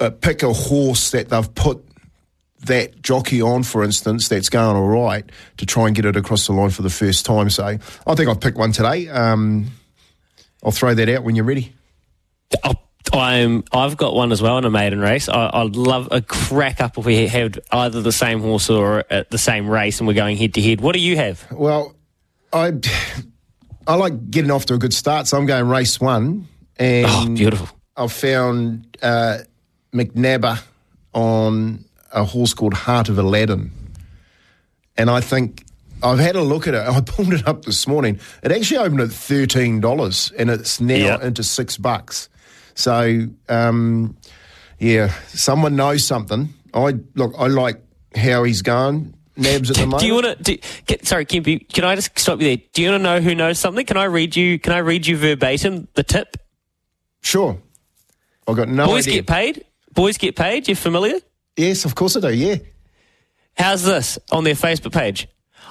uh, 0.00 0.10
pick 0.10 0.42
a 0.42 0.52
horse 0.52 1.10
that 1.12 1.28
they've 1.28 1.54
put 1.54 1.84
that 2.60 3.02
jockey 3.02 3.42
on, 3.42 3.62
for 3.62 3.84
instance, 3.84 4.28
that's 4.28 4.48
going 4.48 4.76
all 4.76 4.88
right 4.88 5.28
to 5.58 5.66
try 5.66 5.86
and 5.86 5.94
get 5.94 6.04
it 6.06 6.16
across 6.16 6.46
the 6.46 6.52
line 6.52 6.70
for 6.70 6.82
the 6.82 6.90
first 6.90 7.26
time. 7.26 7.50
So 7.50 7.64
I 7.64 8.14
think 8.14 8.28
I've 8.28 8.40
picked 8.40 8.56
one 8.56 8.72
today. 8.72 9.08
Um, 9.08 9.66
I'll 10.62 10.72
throw 10.72 10.94
that 10.94 11.08
out 11.08 11.24
when 11.24 11.36
you're 11.36 11.44
ready. 11.44 11.74
I'll 12.62 12.80
I'm 13.12 13.64
I've 13.72 13.96
got 13.96 14.14
one 14.14 14.32
as 14.32 14.40
well 14.40 14.58
in 14.58 14.64
a 14.64 14.70
maiden 14.70 15.00
race. 15.00 15.28
I, 15.28 15.62
would 15.62 15.76
love 15.76 16.08
a 16.10 16.20
crack 16.20 16.80
up 16.80 16.98
if 16.98 17.04
we 17.04 17.26
had 17.26 17.60
either 17.70 18.00
the 18.00 18.12
same 18.12 18.40
horse 18.40 18.70
or 18.70 19.04
at 19.10 19.30
the 19.30 19.38
same 19.38 19.68
race, 19.68 20.00
and 20.00 20.08
we're 20.08 20.14
going 20.14 20.36
head 20.36 20.54
to 20.54 20.62
head. 20.62 20.80
What 20.80 20.94
do 20.94 21.00
you 21.00 21.16
have? 21.16 21.46
Well, 21.52 21.94
I 22.52 22.72
I 23.86 23.94
like 23.96 24.30
getting 24.30 24.50
off 24.50 24.66
to 24.66 24.74
a 24.74 24.78
good 24.78 24.94
start, 24.94 25.26
so 25.26 25.36
I'm 25.36 25.46
going 25.46 25.68
race 25.68 26.00
one. 26.00 26.48
And 26.76 27.06
oh, 27.08 27.28
beautiful! 27.34 27.68
I've 27.96 28.12
found 28.12 28.96
uh, 29.02 29.38
McNabbar 29.94 30.62
on 31.12 31.84
a 32.12 32.24
horse 32.24 32.52
called 32.52 32.74
Heart 32.74 33.08
of 33.08 33.18
Aladdin, 33.18 33.70
and 34.96 35.08
I 35.08 35.20
think 35.20 35.64
I've 36.02 36.18
had 36.18 36.36
a 36.36 36.42
look 36.42 36.66
at 36.66 36.74
it. 36.74 36.80
I 36.86 37.00
pulled 37.00 37.32
it 37.32 37.46
up 37.46 37.64
this 37.64 37.86
morning. 37.86 38.18
It 38.42 38.52
actually 38.52 38.78
opened 38.78 39.00
at 39.00 39.10
thirteen 39.10 39.80
dollars, 39.80 40.32
and 40.36 40.50
it's 40.50 40.80
now 40.80 40.94
yep. 40.94 41.22
into 41.22 41.42
six 41.42 41.76
bucks. 41.76 42.28
So, 42.74 43.28
um, 43.48 44.16
yeah, 44.78 45.12
someone 45.28 45.76
knows 45.76 46.04
something. 46.04 46.52
I 46.74 46.96
look. 47.14 47.34
I 47.38 47.46
like 47.46 47.80
how 48.16 48.42
he's 48.42 48.62
going. 48.62 49.14
Nabs 49.36 49.70
at 49.70 49.76
the 49.76 49.86
moment. 49.86 50.00
Do 50.00 50.06
you 50.06 50.14
want 50.14 50.44
to? 50.44 50.58
Sorry, 51.04 51.26
Kempy, 51.26 51.68
can 51.72 51.84
I 51.84 51.96
just 51.96 52.16
stop 52.18 52.40
you 52.40 52.48
there? 52.48 52.64
Do 52.72 52.82
you 52.82 52.90
want 52.90 53.00
to 53.00 53.02
know 53.02 53.20
who 53.20 53.34
knows 53.34 53.58
something? 53.58 53.84
Can 53.84 53.96
I 53.96 54.04
read 54.04 54.36
you? 54.36 54.58
Can 54.58 54.72
I 54.72 54.78
read 54.78 55.06
you 55.06 55.16
verbatim 55.16 55.88
the 55.94 56.04
tip? 56.04 56.36
Sure. 57.20 57.58
I've 58.46 58.56
got 58.56 58.68
no 58.68 58.86
Boys 58.86 59.08
idea. 59.08 59.22
get 59.22 59.26
paid. 59.26 59.64
Boys 59.94 60.18
get 60.18 60.36
paid. 60.36 60.68
You're 60.68 60.76
familiar? 60.76 61.20
Yes, 61.56 61.84
of 61.84 61.94
course 61.94 62.16
I 62.16 62.20
do. 62.20 62.34
Yeah. 62.34 62.56
How's 63.56 63.84
this 63.84 64.18
on 64.32 64.44
their 64.44 64.54
Facebook 64.54 64.92
page? 64.92 65.28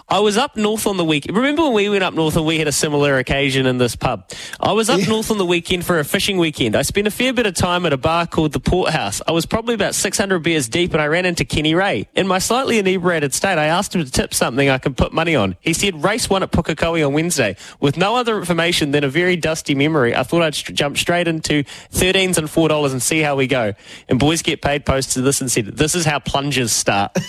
I 0.10 0.20
was 0.20 0.38
up 0.38 0.58
north 0.58 0.86
on 0.86 0.98
the 0.98 1.06
weekend. 1.06 1.36
Remember 1.36 1.64
when 1.64 1.74
we 1.74 1.90
went 1.90 2.04
up 2.04 2.14
north 2.14 2.36
and 2.36 2.46
we 2.46 2.60
had 2.60 2.68
a 2.68 2.72
similar 2.72 3.18
occasion 3.18 3.66
in 3.66 3.78
this 3.78 3.96
pub? 3.96 4.30
I 4.60 4.74
was 4.74 4.90
up 4.90 5.00
yeah. 5.00 5.08
north 5.08 5.32
on 5.32 5.38
the 5.38 5.46
weekend 5.46 5.86
for 5.86 5.98
a 5.98 6.04
fishing 6.04 6.38
weekend. 6.38 6.76
I 6.76 6.82
spent 6.82 7.08
a 7.08 7.12
fair 7.12 7.34
bit 7.34 7.46
of 7.46 7.56
time 7.56 7.86
at 7.86 7.94
a 7.94 7.98
bar 7.98 8.28
called 8.28 8.52
the 8.52 8.60
Port 8.60 8.92
House. 8.92 9.22
I 9.28 9.32
was 9.32 9.46
probably 9.46 9.76
about 9.76 9.96
600 9.96 10.40
beers 10.40 10.68
deep 10.68 10.94
and 10.94 11.02
I 11.02 11.08
ran 11.08 11.26
into 11.26 11.46
Kenny 11.46 11.74
Ray. 11.74 12.08
In 12.16 12.28
my 12.28 12.40
slightly 12.40 12.80
inebriated 12.80 13.34
state, 13.34 13.58
I 13.58 13.66
asked 13.66 13.96
him 13.96 14.04
to 14.04 14.12
tip 14.12 14.34
something 14.34 14.70
I 14.70 14.78
could 14.78 14.98
put 14.98 15.14
money 15.14 15.36
on. 15.36 15.56
He 15.62 15.74
said 15.74 16.04
race 16.04 16.30
one 16.30 16.44
at 16.44 16.52
Pukekohe 16.52 17.06
on 17.06 17.14
Wednesday. 17.14 17.56
With 17.80 17.98
no 17.98 18.16
other 18.16 18.38
information 18.38 18.92
than 18.92 19.04
a 19.04 19.10
very 19.10 19.38
dusty 19.38 19.74
memory, 19.74 20.16
I 20.16 20.24
thought 20.24 20.42
I'd 20.42 20.56
st- 20.56 20.78
jump 20.78 20.98
straight 20.98 21.28
into 21.28 21.64
13s 21.92 22.38
and 22.38 22.48
$4 22.48 22.92
and 22.92 23.02
see 23.02 23.22
how 23.22 23.36
we 23.36 23.48
go. 23.48 23.74
And 24.10 24.20
boys 24.20 24.42
get 24.42 24.62
paid 24.62 24.86
posted 24.86 25.24
this 25.24 25.40
and 25.40 25.50
said, 25.50 25.66
this 25.66 25.96
is 25.96 26.06
how 26.06 26.20
plungers 26.20 26.72
start. 26.72 27.18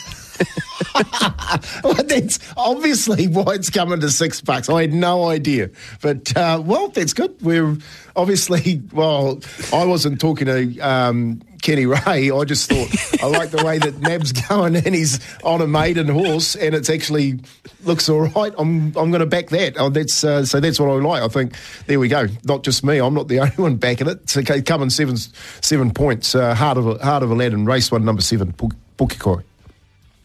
well, 1.85 1.95
that's 2.05 2.39
obviously 2.57 3.27
why 3.27 3.55
it's 3.55 3.71
coming 3.71 4.01
to 4.01 4.11
six 4.11 4.41
bucks. 4.41 4.69
I 4.69 4.83
had 4.83 4.93
no 4.93 5.29
idea, 5.29 5.71
but 6.01 6.37
uh, 6.37 6.63
well, 6.65 6.89
that's 6.89 7.13
good. 7.13 7.35
We're 7.43 7.77
obviously 8.17 8.83
well. 8.93 9.41
I 9.73 9.85
wasn't 9.85 10.21
talking 10.21 10.47
to 10.47 10.79
um, 10.81 11.43
Kenny 11.63 11.87
Ray. 11.87 12.31
I 12.31 12.45
just 12.45 12.71
thought 12.71 13.23
I 13.23 13.27
like 13.27 13.51
the 13.51 13.65
way 13.65 13.79
that 13.79 13.99
Nab's 14.01 14.33
going, 14.33 14.77
and 14.77 14.95
he's 14.95 15.21
on 15.43 15.61
a 15.61 15.67
maiden 15.67 16.09
horse, 16.09 16.55
and 16.57 16.75
it's 16.75 16.91
actually 16.91 17.41
looks 17.85 18.09
all 18.09 18.29
right. 18.29 18.53
I'm 18.59 18.87
I'm 18.97 19.11
going 19.11 19.21
to 19.21 19.27
back 19.27 19.49
that. 19.49 19.75
Oh, 19.79 19.89
that's 19.89 20.23
uh, 20.23 20.45
so 20.45 20.61
that's 20.61 20.79
what 20.79 20.91
I 20.91 20.95
like. 20.95 21.23
I 21.23 21.29
think 21.29 21.55
there 21.87 21.99
we 21.99 22.09
go. 22.09 22.27
Not 22.45 22.65
just 22.65 22.85
me. 22.85 22.99
I'm 22.99 23.15
not 23.15 23.29
the 23.29 23.39
only 23.41 23.57
one 23.57 23.77
backing 23.77 24.09
it. 24.09 24.29
So 24.29 24.43
coming 24.43 24.91
seven 24.91 25.17
seven 25.17 25.93
points. 25.93 26.35
Uh, 26.35 26.55
heart 26.55 26.79
of 26.79 27.01
heart 27.01 27.23
of 27.23 27.31
Aladdin 27.31 27.65
race 27.65 27.91
one 27.91 28.05
number 28.05 28.23
seven. 28.23 28.53
Pukekohe. 28.97 29.43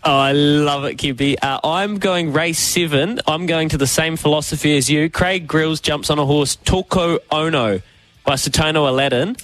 Oh, 0.01 0.17
I 0.17 0.31
love 0.31 0.85
it, 0.85 0.97
QB. 0.97 1.35
Uh, 1.41 1.59
I'm 1.63 1.97
going 1.99 2.31
race 2.31 2.59
seven. 2.59 3.19
I'm 3.27 3.45
going 3.45 3.69
to 3.69 3.77
the 3.77 3.87
same 3.87 4.15
philosophy 4.15 4.77
as 4.77 4.89
you. 4.89 5.09
Craig 5.09 5.45
Grylls 5.45 5.81
jumps 5.81 6.09
on 6.09 6.17
a 6.19 6.25
horse, 6.25 6.55
Toko 6.55 7.19
Ono 7.31 7.81
by 8.23 8.33
Satono 8.35 8.87
Aladdin. 8.87 9.35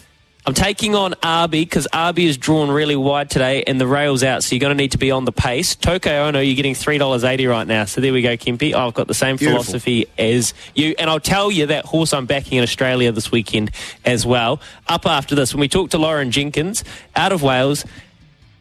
I'm 0.48 0.54
taking 0.54 0.94
on 0.94 1.16
Arby 1.24 1.66
because 1.66 1.88
Arby 1.92 2.28
is 2.28 2.38
drawn 2.38 2.70
really 2.70 2.96
wide 2.96 3.32
today 3.32 3.64
and 3.64 3.82
the 3.82 3.88
rail's 3.88 4.24
out, 4.24 4.44
so 4.44 4.54
you're 4.54 4.60
going 4.62 4.78
to 4.78 4.82
need 4.82 4.92
to 4.92 5.00
be 5.00 5.10
on 5.10 5.26
the 5.26 5.32
pace. 5.32 5.76
Toko 5.76 6.28
Ono, 6.28 6.40
you're 6.40 6.56
getting 6.56 6.76
$3.80 6.76 7.50
right 7.50 7.66
now. 7.66 7.86
So 7.86 8.00
there 8.00 8.14
we 8.14 8.22
go, 8.22 8.38
Kempy. 8.38 8.74
I've 8.76 8.94
got 8.94 9.08
the 9.08 9.16
same 9.16 9.38
Beautiful. 9.38 9.64
philosophy 9.64 10.08
as 10.20 10.54
you. 10.76 10.94
And 11.00 11.10
I'll 11.10 11.20
tell 11.20 11.50
you 11.52 11.66
that 11.66 11.86
horse 11.86 12.14
I'm 12.14 12.28
backing 12.28 12.60
in 12.60 12.64
Australia 12.64 13.12
this 13.12 13.32
weekend 13.32 13.72
as 14.06 14.24
well. 14.24 14.62
Up 14.88 15.08
after 15.08 15.34
this, 15.34 15.52
when 15.52 15.62
we 15.62 15.68
talk 15.68 15.90
to 15.90 15.98
Lauren 15.98 16.30
Jenkins 16.30 16.84
out 17.16 17.32
of 17.32 17.42
Wales, 17.42 17.84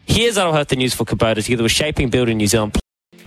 Here's 0.07 0.37
Aroha 0.37 0.77
News 0.77 0.93
for 0.93 1.03
Kubota 1.03 1.43
together 1.43 1.63
with 1.63 1.71
Shaping 1.71 2.09
Building 2.11 2.37
New 2.37 2.45
Zealand. 2.45 2.77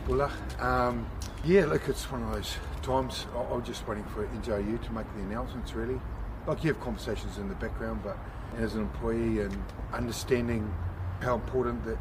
Well, 0.07 0.31
um, 0.61 1.11
yeah, 1.45 1.67
look, 1.67 1.89
it's 1.89 2.11
one 2.11 2.23
of 2.23 2.33
those 2.33 2.57
times. 2.83 3.27
I, 3.35 3.53
am 3.53 3.65
just 3.65 3.87
waiting 3.89 4.05
for 4.05 4.25
NJU 4.27 4.83
to 4.85 4.93
make 4.93 5.13
the 5.17 5.23
announcements, 5.23 5.75
really. 5.75 6.01
Like, 6.47 6.63
you 6.63 6.73
have 6.73 6.81
conversations 6.81 7.37
in 7.39 7.49
the 7.49 7.57
background, 7.57 8.03
but 8.05 8.17
as 8.59 8.75
an 8.75 8.83
employee 8.83 9.41
and 9.41 9.61
understanding 9.93 10.73
how 11.21 11.35
important 11.35 11.85
that, 11.85 11.99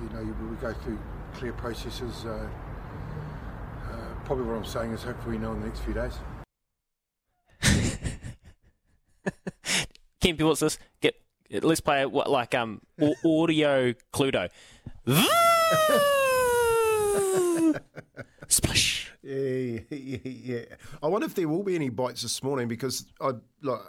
you 0.00 0.08
know, 0.10 0.22
we 0.48 0.56
go 0.56 0.72
through 0.72 1.00
clear 1.34 1.52
processes, 1.52 2.24
uh, 2.24 2.48
uh, 3.90 3.96
probably 4.24 4.44
what 4.44 4.56
I'm 4.56 4.64
saying 4.64 4.92
is 4.92 5.02
hopefully 5.02 5.36
we 5.36 5.42
know 5.42 5.52
in 5.52 5.60
the 5.60 5.66
next 5.66 5.80
few 5.80 5.94
days. 5.94 6.14
Kempy, 10.20 10.46
what's 10.46 10.60
this? 10.60 10.78
Get 11.00 11.21
Let's 11.60 11.80
play 11.80 12.06
what 12.06 12.30
like 12.30 12.54
um 12.54 12.80
audio 13.24 13.92
Cluedo. 14.12 14.48
Splash. 18.48 19.12
Yeah, 19.22 19.80
yeah, 19.90 20.18
yeah. 20.24 20.64
I 21.02 21.08
wonder 21.08 21.26
if 21.26 21.34
there 21.34 21.48
will 21.48 21.62
be 21.62 21.74
any 21.74 21.90
bites 21.90 22.22
this 22.22 22.42
morning 22.42 22.68
because 22.68 23.06
I 23.20 23.32
like 23.62 23.80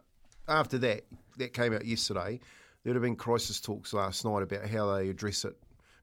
after 0.48 0.78
that 0.80 1.06
that 1.38 1.54
came 1.54 1.74
out 1.74 1.86
yesterday. 1.86 2.40
There'd 2.84 2.96
have 2.96 3.04
been 3.04 3.16
crisis 3.16 3.62
talks 3.62 3.94
last 3.94 4.26
night 4.26 4.44
about 4.44 4.68
how 4.68 4.96
they 4.96 5.10
address 5.10 5.46
it 5.46 5.56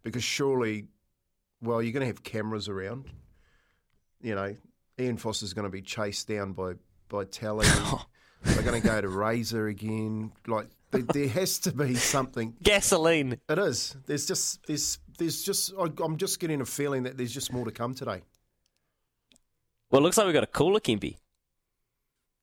because 0.02 0.24
surely, 0.24 0.86
well, 1.60 1.82
you're 1.82 1.92
going 1.92 2.00
to 2.00 2.06
have 2.06 2.22
cameras 2.22 2.68
around. 2.68 3.06
You 4.22 4.34
know, 4.34 4.56
Ian 4.98 5.18
Foster's 5.18 5.52
going 5.52 5.66
to 5.66 5.70
be 5.70 5.82
chased 5.82 6.26
down 6.26 6.52
by 6.52 6.74
by 7.08 7.24
Tally. 7.24 7.66
They're 8.42 8.62
going 8.62 8.80
to 8.80 8.86
go 8.86 9.00
to 9.00 9.08
Razor 9.08 9.66
again. 9.66 10.32
Like 10.46 10.68
there, 10.90 11.02
there 11.02 11.28
has 11.28 11.58
to 11.60 11.72
be 11.72 11.94
something. 11.94 12.56
Gasoline. 12.62 13.38
It 13.48 13.58
is. 13.58 13.96
There's 14.06 14.26
just 14.26 14.66
there's 14.66 14.98
there's 15.18 15.42
just 15.42 15.72
I'm 16.02 16.16
just 16.16 16.40
getting 16.40 16.60
a 16.60 16.66
feeling 16.66 17.04
that 17.04 17.16
there's 17.16 17.32
just 17.32 17.52
more 17.52 17.64
to 17.64 17.70
come 17.70 17.94
today. 17.94 18.22
Well, 19.90 20.00
it 20.00 20.04
looks 20.04 20.16
like 20.16 20.26
we've 20.26 20.34
got 20.34 20.44
a 20.44 20.48
cooler, 20.48 20.80
Kempy. 20.80 21.16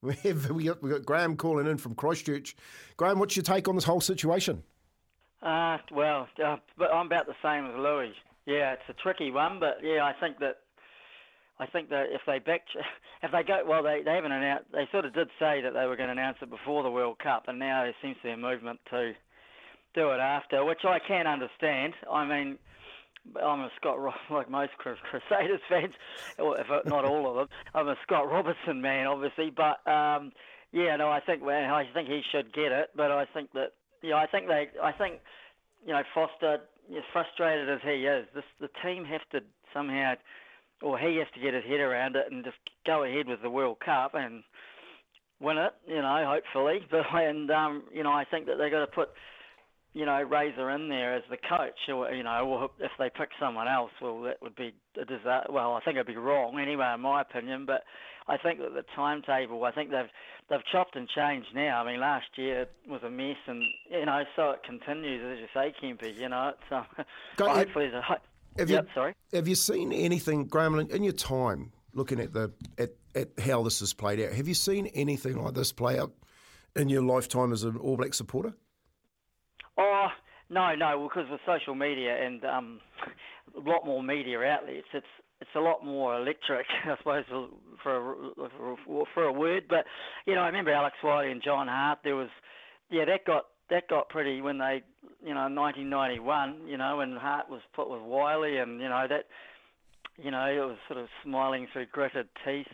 We 0.02 0.14
have 0.14 0.52
we 0.52 0.66
got, 0.66 0.84
we 0.84 0.92
got 0.92 1.06
Graham 1.06 1.36
calling 1.38 1.66
in 1.66 1.78
from 1.78 1.96
Christchurch. 1.96 2.56
Graham, 2.98 3.20
what's 3.20 3.36
your 3.36 3.44
take 3.44 3.68
on 3.68 3.76
this 3.76 3.84
whole 3.84 4.02
situation? 4.02 4.64
Uh, 5.42 5.78
well, 5.92 6.28
uh, 6.44 6.58
I'm 6.92 7.08
about 7.08 7.26
the 7.28 7.36
same 7.42 7.66
as 7.66 7.76
Louis. 7.76 8.14
Yeah, 8.46 8.74
it's 8.74 8.90
a 8.90 8.94
tricky 8.94 9.32
one, 9.32 9.60
but 9.60 9.80
yeah, 9.84 10.04
I 10.04 10.14
think 10.20 10.40
that 10.40 10.58
I 11.60 11.66
think 11.66 11.90
that 11.90 12.08
if 12.12 12.22
they 12.28 12.40
back, 12.40 12.62
if 13.24 13.32
they 13.32 13.44
go, 13.44 13.64
well, 13.68 13.84
they 13.84 14.02
they 14.04 14.14
haven't 14.14 14.32
announced. 14.32 14.66
They 14.72 14.88
sort 14.92 15.06
of 15.06 15.14
did 15.14 15.30
say 15.40 15.62
that 15.62 15.74
they 15.74 15.86
were 15.86 15.96
going 15.96 16.08
to 16.08 16.14
announce 16.14 16.38
it 16.42 16.50
before 16.50 16.84
the 16.84 16.92
World 16.92 17.20
Cup, 17.20 17.46
and 17.48 17.60
now 17.60 17.84
there 17.84 17.96
seems 18.02 18.18
to 18.18 18.24
be 18.24 18.32
a 18.32 18.38
movement 18.38 18.80
to 18.92 19.14
do 19.94 20.10
it 20.12 20.20
after, 20.20 20.64
which 20.64 20.86
I 20.86 21.00
can 21.00 21.26
understand. 21.26 21.94
I 22.12 22.26
mean, 22.26 22.58
I'm 23.42 23.62
a 23.62 23.72
Scott, 23.80 23.98
like 24.32 24.50
most 24.50 24.72
Crusaders 24.78 25.62
fans, 25.70 25.94
if 26.38 26.86
not 26.86 27.06
all 27.06 27.30
of 27.30 27.36
them. 27.36 27.48
I'm 27.74 27.88
a 27.88 27.96
Scott 28.04 28.30
Robertson 28.32 28.82
man, 28.82 29.08
obviously, 29.08 29.50
but 29.50 29.86
um, 29.90 30.32
yeah, 30.72 30.96
no, 30.96 31.10
I 31.10 31.20
think 31.20 31.44
well, 31.44 31.74
I 31.74 31.86
think 31.94 32.08
he 32.08 32.22
should 32.32 32.54
get 32.54 32.72
it, 32.72 32.92
but 32.96 33.12
I 33.12 33.26
think 33.26 33.52
that 33.54 33.74
yeah, 34.04 34.16
I 34.16 34.28
think 34.28 34.48
they, 34.48 34.68
I 34.82 34.92
think 34.92 35.20
you 35.86 35.94
know, 35.94 36.04
Foster, 36.14 36.60
as 36.96 37.04
frustrated 37.12 37.70
as 37.70 37.80
he 37.84 38.06
is, 38.06 38.28
this 38.36 38.44
the 38.60 38.70
team 38.84 39.06
have 39.06 39.28
to 39.32 39.40
somehow 39.74 40.14
or 40.82 40.98
he 40.98 41.18
has 41.18 41.28
to 41.34 41.40
get 41.40 41.54
his 41.54 41.64
head 41.64 41.80
around 41.80 42.16
it 42.16 42.32
and 42.32 42.44
just 42.44 42.58
go 42.86 43.04
ahead 43.04 43.28
with 43.28 43.42
the 43.42 43.50
World 43.50 43.80
Cup 43.80 44.14
and 44.14 44.44
win 45.40 45.58
it, 45.58 45.74
you 45.88 46.02
know, 46.02 46.26
hopefully. 46.26 46.86
But 46.92 47.06
and 47.14 47.50
um, 47.52 47.84
you 47.94 48.04
know, 48.04 48.12
I 48.12 48.26
think 48.26 48.46
that 48.48 48.58
they've 48.58 48.72
got 48.72 48.82
to 48.82 48.88
put, 48.88 49.10
you 49.94 50.06
know, 50.06 50.22
Razor 50.22 50.70
in 50.72 50.90
there 50.90 51.16
as 51.16 51.24
the 51.30 51.38
coach, 51.38 51.90
or 51.90 52.12
you 52.12 52.24
know, 52.24 52.48
or 52.48 52.70
if 52.80 52.92
they 53.00 53.10
pick 53.10 53.30
someone 53.40 53.68
else, 53.68 53.92
well, 54.02 54.22
that 54.22 54.42
would 54.42 54.56
be 54.56 54.74
a 55.00 55.06
disaster. 55.06 55.52
Well, 55.52 55.74
I 55.74 55.82
think 55.82 55.96
it'd 55.96 56.08
be 56.08 56.16
wrong 56.16 56.60
anyway, 56.60 56.92
in 56.94 57.02
my 57.02 57.22
opinion. 57.22 57.66
But 57.66 57.84
I 58.28 58.38
think 58.38 58.60
that 58.60 58.74
the 58.74 58.84
timetable, 58.96 59.64
I 59.64 59.72
think 59.72 59.92
they've 59.92 60.10
they've 60.50 60.66
chopped 60.72 60.96
and 60.96 61.08
changed 61.10 61.50
now. 61.56 61.82
I 61.84 61.92
mean, 61.92 62.00
last 62.00 62.28
year 62.36 62.68
was 62.88 63.02
a 63.04 63.10
mess, 63.10 63.38
and 63.48 63.64
you 63.90 64.06
know, 64.06 64.24
so 64.36 64.52
it 64.52 64.64
continues 64.64 65.24
as 65.26 65.40
you 65.40 65.48
say, 65.54 65.74
Kempy. 65.82 66.16
You 66.16 66.30
know, 66.30 66.50
it's 66.50 66.72
um, 66.72 66.86
hopefully 67.40 67.90
there's 67.90 68.04
a 68.04 68.20
have 68.58 68.70
yep, 68.70 68.86
you, 68.86 68.90
sorry. 68.94 69.16
Have 69.34 69.48
you 69.48 69.56
seen 69.56 69.92
anything, 69.92 70.46
Graham, 70.46 70.80
in 70.80 71.04
your 71.04 71.14
time 71.14 71.72
looking 71.94 72.20
at 72.20 72.34
the 72.34 72.52
at, 72.78 72.92
at 73.16 73.30
how 73.40 73.64
this 73.64 73.80
has 73.80 73.94
played 73.94 74.20
out? 74.20 74.34
Have 74.34 74.48
you 74.48 74.54
seen 74.54 74.88
anything 74.88 75.42
like 75.42 75.54
this 75.54 75.72
play 75.72 76.00
out 76.00 76.14
in 76.76 76.90
your 76.90 77.02
lifetime 77.02 77.52
as 77.52 77.64
an 77.64 77.78
All 77.78 77.98
Black 77.98 78.14
supporter? 78.14 78.54
Oh, 79.78 80.08
No, 80.50 80.74
no, 80.76 81.08
because 81.08 81.30
with 81.30 81.42
social 81.46 81.76
media 81.76 82.16
and 82.26 82.44
um, 82.46 82.80
a 83.56 83.70
lot 83.70 83.86
more 83.86 84.02
media 84.02 84.40
outlets, 84.40 84.88
it's 84.94 85.06
it's 85.40 85.50
a 85.56 85.60
lot 85.60 85.86
more 85.86 86.16
electric, 86.16 86.66
I 86.86 86.98
suppose, 86.98 87.26
for 87.84 87.96
a, 87.96 88.78
for, 88.86 89.06
for 89.14 89.24
a 89.24 89.34
word. 89.34 89.64
But 89.70 89.86
you 90.26 90.36
know, 90.36 90.42
I 90.42 90.48
remember 90.48 90.72
Alex 90.72 90.96
Wyllie 91.04 91.32
and 91.32 91.44
John 91.44 91.68
Hart. 91.68 92.00
There 92.04 92.16
was, 92.16 92.30
yeah, 92.90 93.06
that 93.06 93.26
got 93.26 93.44
that 93.70 93.90
got 93.90 94.10
pretty 94.10 94.42
when 94.42 94.58
they, 94.60 94.82
you 95.28 95.34
know, 95.34 95.52
1991. 95.52 96.68
You 96.68 96.78
know, 96.78 96.98
when 96.98 97.16
Hart 97.16 97.50
was 97.50 97.62
put 97.76 97.90
with 97.90 98.02
Wyllie, 98.02 98.58
and 98.58 98.80
you 98.80 98.88
know 98.88 99.06
that, 99.10 99.26
you 100.18 100.32
know, 100.32 100.46
it 100.46 100.66
was 100.66 100.78
sort 100.88 101.00
of 101.00 101.08
smiling 101.24 101.68
through 101.74 101.88
gritted 101.92 102.28
teeth 102.46 102.68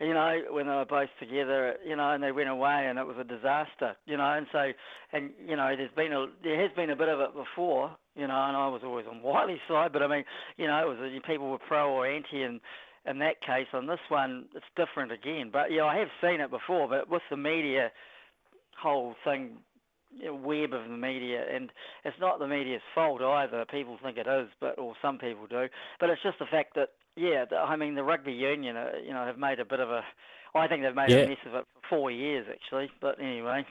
you 0.00 0.12
know, 0.12 0.42
when 0.50 0.66
they 0.66 0.72
were 0.72 0.84
both 0.84 1.08
together, 1.18 1.76
you 1.86 1.96
know, 1.96 2.12
and 2.12 2.22
they 2.22 2.32
went 2.32 2.50
away 2.50 2.86
and 2.88 2.98
it 2.98 3.06
was 3.06 3.16
a 3.18 3.24
disaster, 3.24 3.96
you 4.04 4.16
know, 4.16 4.30
and 4.30 4.46
so, 4.52 4.70
and, 5.12 5.30
you 5.46 5.56
know, 5.56 5.74
there's 5.74 5.90
been 5.96 6.12
a, 6.12 6.26
there 6.42 6.60
has 6.60 6.70
been 6.76 6.90
a 6.90 6.96
bit 6.96 7.08
of 7.08 7.20
it 7.20 7.30
before, 7.34 7.96
you 8.14 8.26
know, 8.26 8.36
and 8.36 8.56
I 8.56 8.68
was 8.68 8.82
always 8.84 9.06
on 9.10 9.22
Wyllie's 9.22 9.58
side, 9.66 9.92
but 9.94 10.02
I 10.02 10.06
mean, 10.06 10.24
you 10.58 10.66
know, 10.66 10.78
it 10.82 11.00
was 11.00 11.22
people 11.26 11.50
were 11.50 11.58
pro 11.58 11.90
or 11.90 12.06
anti 12.06 12.42
and, 12.42 12.60
in 13.08 13.20
that 13.20 13.40
case, 13.40 13.68
on 13.72 13.86
this 13.86 14.00
one, 14.08 14.46
it's 14.54 14.66
different 14.74 15.12
again. 15.12 15.50
But 15.52 15.70
yeah, 15.70 15.84
I 15.84 15.96
have 15.98 16.08
seen 16.20 16.40
it 16.40 16.50
before, 16.50 16.88
but 16.88 17.08
with 17.08 17.22
the 17.30 17.36
media 17.36 17.92
whole 18.82 19.14
thing, 19.24 19.58
web 20.24 20.72
of 20.72 20.88
the 20.88 20.96
media, 20.96 21.44
and 21.52 21.70
it's 22.04 22.16
not 22.20 22.38
the 22.38 22.46
media's 22.46 22.82
fault 22.94 23.22
either. 23.22 23.64
People 23.70 23.98
think 24.02 24.18
it 24.18 24.26
is, 24.26 24.48
but 24.60 24.78
or 24.78 24.94
some 25.02 25.18
people 25.18 25.46
do. 25.48 25.68
But 26.00 26.10
it's 26.10 26.22
just 26.22 26.38
the 26.38 26.46
fact 26.46 26.74
that 26.74 26.90
yeah, 27.16 27.44
I 27.58 27.76
mean 27.76 27.94
the 27.94 28.04
rugby 28.04 28.32
union, 28.32 28.76
uh, 28.76 28.90
you 29.04 29.12
know, 29.12 29.24
have 29.24 29.38
made 29.38 29.60
a 29.60 29.64
bit 29.64 29.80
of 29.80 29.90
a. 29.90 30.02
I 30.54 30.68
think 30.68 30.82
they've 30.82 30.94
made 30.94 31.10
yeah. 31.10 31.18
a 31.18 31.28
mess 31.28 31.38
of 31.46 31.54
it 31.54 31.64
for 31.74 31.88
four 31.88 32.10
years 32.10 32.46
actually. 32.50 32.90
But 33.00 33.20
anyway. 33.20 33.66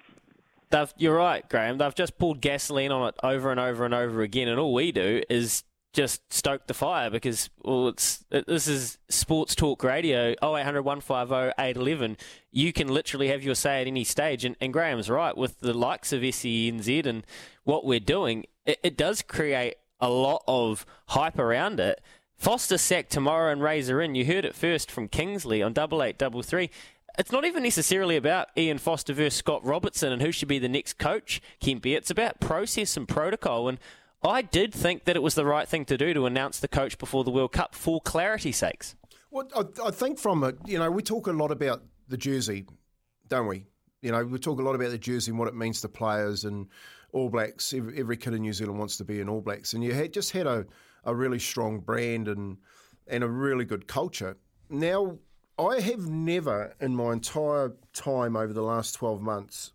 They've, 0.71 0.91
you're 0.97 1.15
right, 1.15 1.47
Graham. 1.47 1.77
They've 1.77 1.93
just 1.93 2.17
poured 2.17 2.41
gasoline 2.41 2.91
on 2.91 3.07
it 3.09 3.15
over 3.21 3.51
and 3.51 3.59
over 3.59 3.85
and 3.85 3.93
over 3.93 4.21
again, 4.21 4.47
and 4.47 4.59
all 4.59 4.73
we 4.73 4.91
do 4.91 5.21
is 5.29 5.63
just 5.95 6.31
stoke 6.31 6.67
the 6.67 6.73
fire 6.73 7.09
because 7.09 7.49
well, 7.63 7.87
it's 7.87 8.25
it, 8.29 8.45
this 8.45 8.67
is 8.67 8.97
sports 9.09 9.55
talk 9.55 9.83
radio. 9.83 10.31
0800 10.43 10.83
150 10.83 11.53
811. 11.57 12.17
You 12.51 12.73
can 12.73 12.89
literally 12.89 13.29
have 13.29 13.43
your 13.43 13.55
say 13.55 13.81
at 13.81 13.87
any 13.87 14.03
stage, 14.03 14.45
and, 14.45 14.55
and 14.59 14.73
Graham's 14.73 15.09
right 15.09 15.35
with 15.35 15.61
the 15.61 15.73
likes 15.73 16.11
of 16.13 16.21
SENZ 16.21 17.05
and 17.05 17.25
what 17.63 17.85
we're 17.85 17.99
doing. 17.99 18.45
It, 18.65 18.79
it 18.83 18.97
does 18.97 19.21
create 19.21 19.75
a 19.99 20.09
lot 20.09 20.43
of 20.47 20.85
hype 21.07 21.39
around 21.39 21.79
it. 21.79 22.01
Foster 22.37 22.77
sacked 22.77 23.11
tomorrow 23.11 23.51
and 23.51 23.63
Razor 23.63 24.01
in. 24.01 24.13
You 24.15 24.25
heard 24.25 24.43
it 24.43 24.53
first 24.53 24.91
from 24.91 25.07
Kingsley 25.07 25.63
on 25.63 25.71
double 25.71 26.03
eight 26.03 26.17
double 26.17 26.43
three. 26.43 26.69
It's 27.17 27.31
not 27.31 27.45
even 27.45 27.63
necessarily 27.63 28.17
about 28.17 28.49
Ian 28.57 28.77
Foster 28.77 29.13
versus 29.13 29.35
Scott 29.35 29.65
Robertson 29.65 30.11
and 30.11 30.21
who 30.21 30.33
should 30.33 30.49
be 30.49 30.59
the 30.59 30.67
next 30.67 30.97
coach, 30.97 31.41
Kempy. 31.61 31.95
It's 31.95 32.11
about 32.11 32.41
process 32.41 32.97
and 32.97 33.07
protocol. 33.07 33.69
And 33.69 33.79
I 34.24 34.41
did 34.41 34.74
think 34.74 35.05
that 35.05 35.16
it 35.16 35.24
was 35.24 35.36
the 35.36 35.45
right 35.45 35.68
thing 35.68 35.86
to 35.86 35.97
do 35.97 36.13
to 36.13 36.26
announce 36.26 36.59
the 36.59 36.68
coach 36.68 36.97
before 36.97 37.24
the 37.24 37.32
World 37.32 37.51
Cup 37.51 37.76
for 37.76 38.01
clarity's 38.01 38.57
sakes. 38.57 38.95
Well, 39.30 39.47
I, 39.55 39.88
I 39.88 39.91
think 39.91 40.18
from 40.18 40.43
it, 40.43 40.57
you 40.66 40.80
know, 40.80 40.89
we 40.89 41.03
talk 41.03 41.28
a 41.28 41.32
lot 41.32 41.51
about 41.51 41.84
the 42.07 42.18
jersey, 42.18 42.66
don't 43.28 43.47
we? 43.47 43.66
You 44.01 44.11
know, 44.11 44.24
we 44.24 44.39
talk 44.39 44.59
a 44.59 44.63
lot 44.63 44.76
about 44.76 44.91
the 44.91 44.97
jersey 44.97 45.32
and 45.32 45.39
what 45.39 45.47
it 45.47 45.55
means 45.55 45.82
to 45.82 45.89
players 45.89 46.43
and 46.43 46.68
All 47.11 47.30
Blacks. 47.30 47.74
Every, 47.74 47.99
every 47.99 48.18
kid 48.18 48.34
in 48.34 48.41
New 48.41 48.53
Zealand 48.53 48.80
wants 48.80 48.97
to 48.97 49.03
be 49.03 49.22
an 49.22 49.30
All 49.30 49.41
Blacks, 49.41 49.74
and 49.74 49.84
you 49.84 49.93
had, 49.93 50.13
just 50.13 50.32
had 50.32 50.47
a 50.47 50.66
a 51.05 51.16
really 51.16 51.39
strong 51.39 51.80
brand 51.80 52.28
and 52.28 52.57
and 53.07 53.24
a 53.24 53.30
really 53.30 53.66
good 53.66 53.88
culture. 53.88 54.36
Now, 54.70 55.20
I 55.59 55.80
have 55.80 56.07
never 56.07 56.74
in 56.82 56.95
my 56.95 57.13
entire 57.13 57.74
time 57.93 58.36
over 58.36 58.51
the 58.51 58.63
last 58.63 58.93
12 58.93 59.22
months 59.22 59.72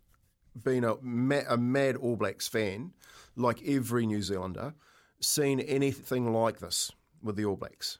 been 0.61 0.83
a, 0.83 0.95
a 0.95 1.57
mad 1.57 1.95
All 1.95 2.17
Blacks 2.17 2.49
fan, 2.49 2.91
like 3.35 3.61
every 3.65 4.05
New 4.05 4.21
Zealander, 4.21 4.73
seen 5.19 5.59
anything 5.59 6.33
like 6.33 6.59
this 6.59 6.91
with 7.21 7.35
the 7.35 7.45
All 7.45 7.55
Blacks. 7.55 7.99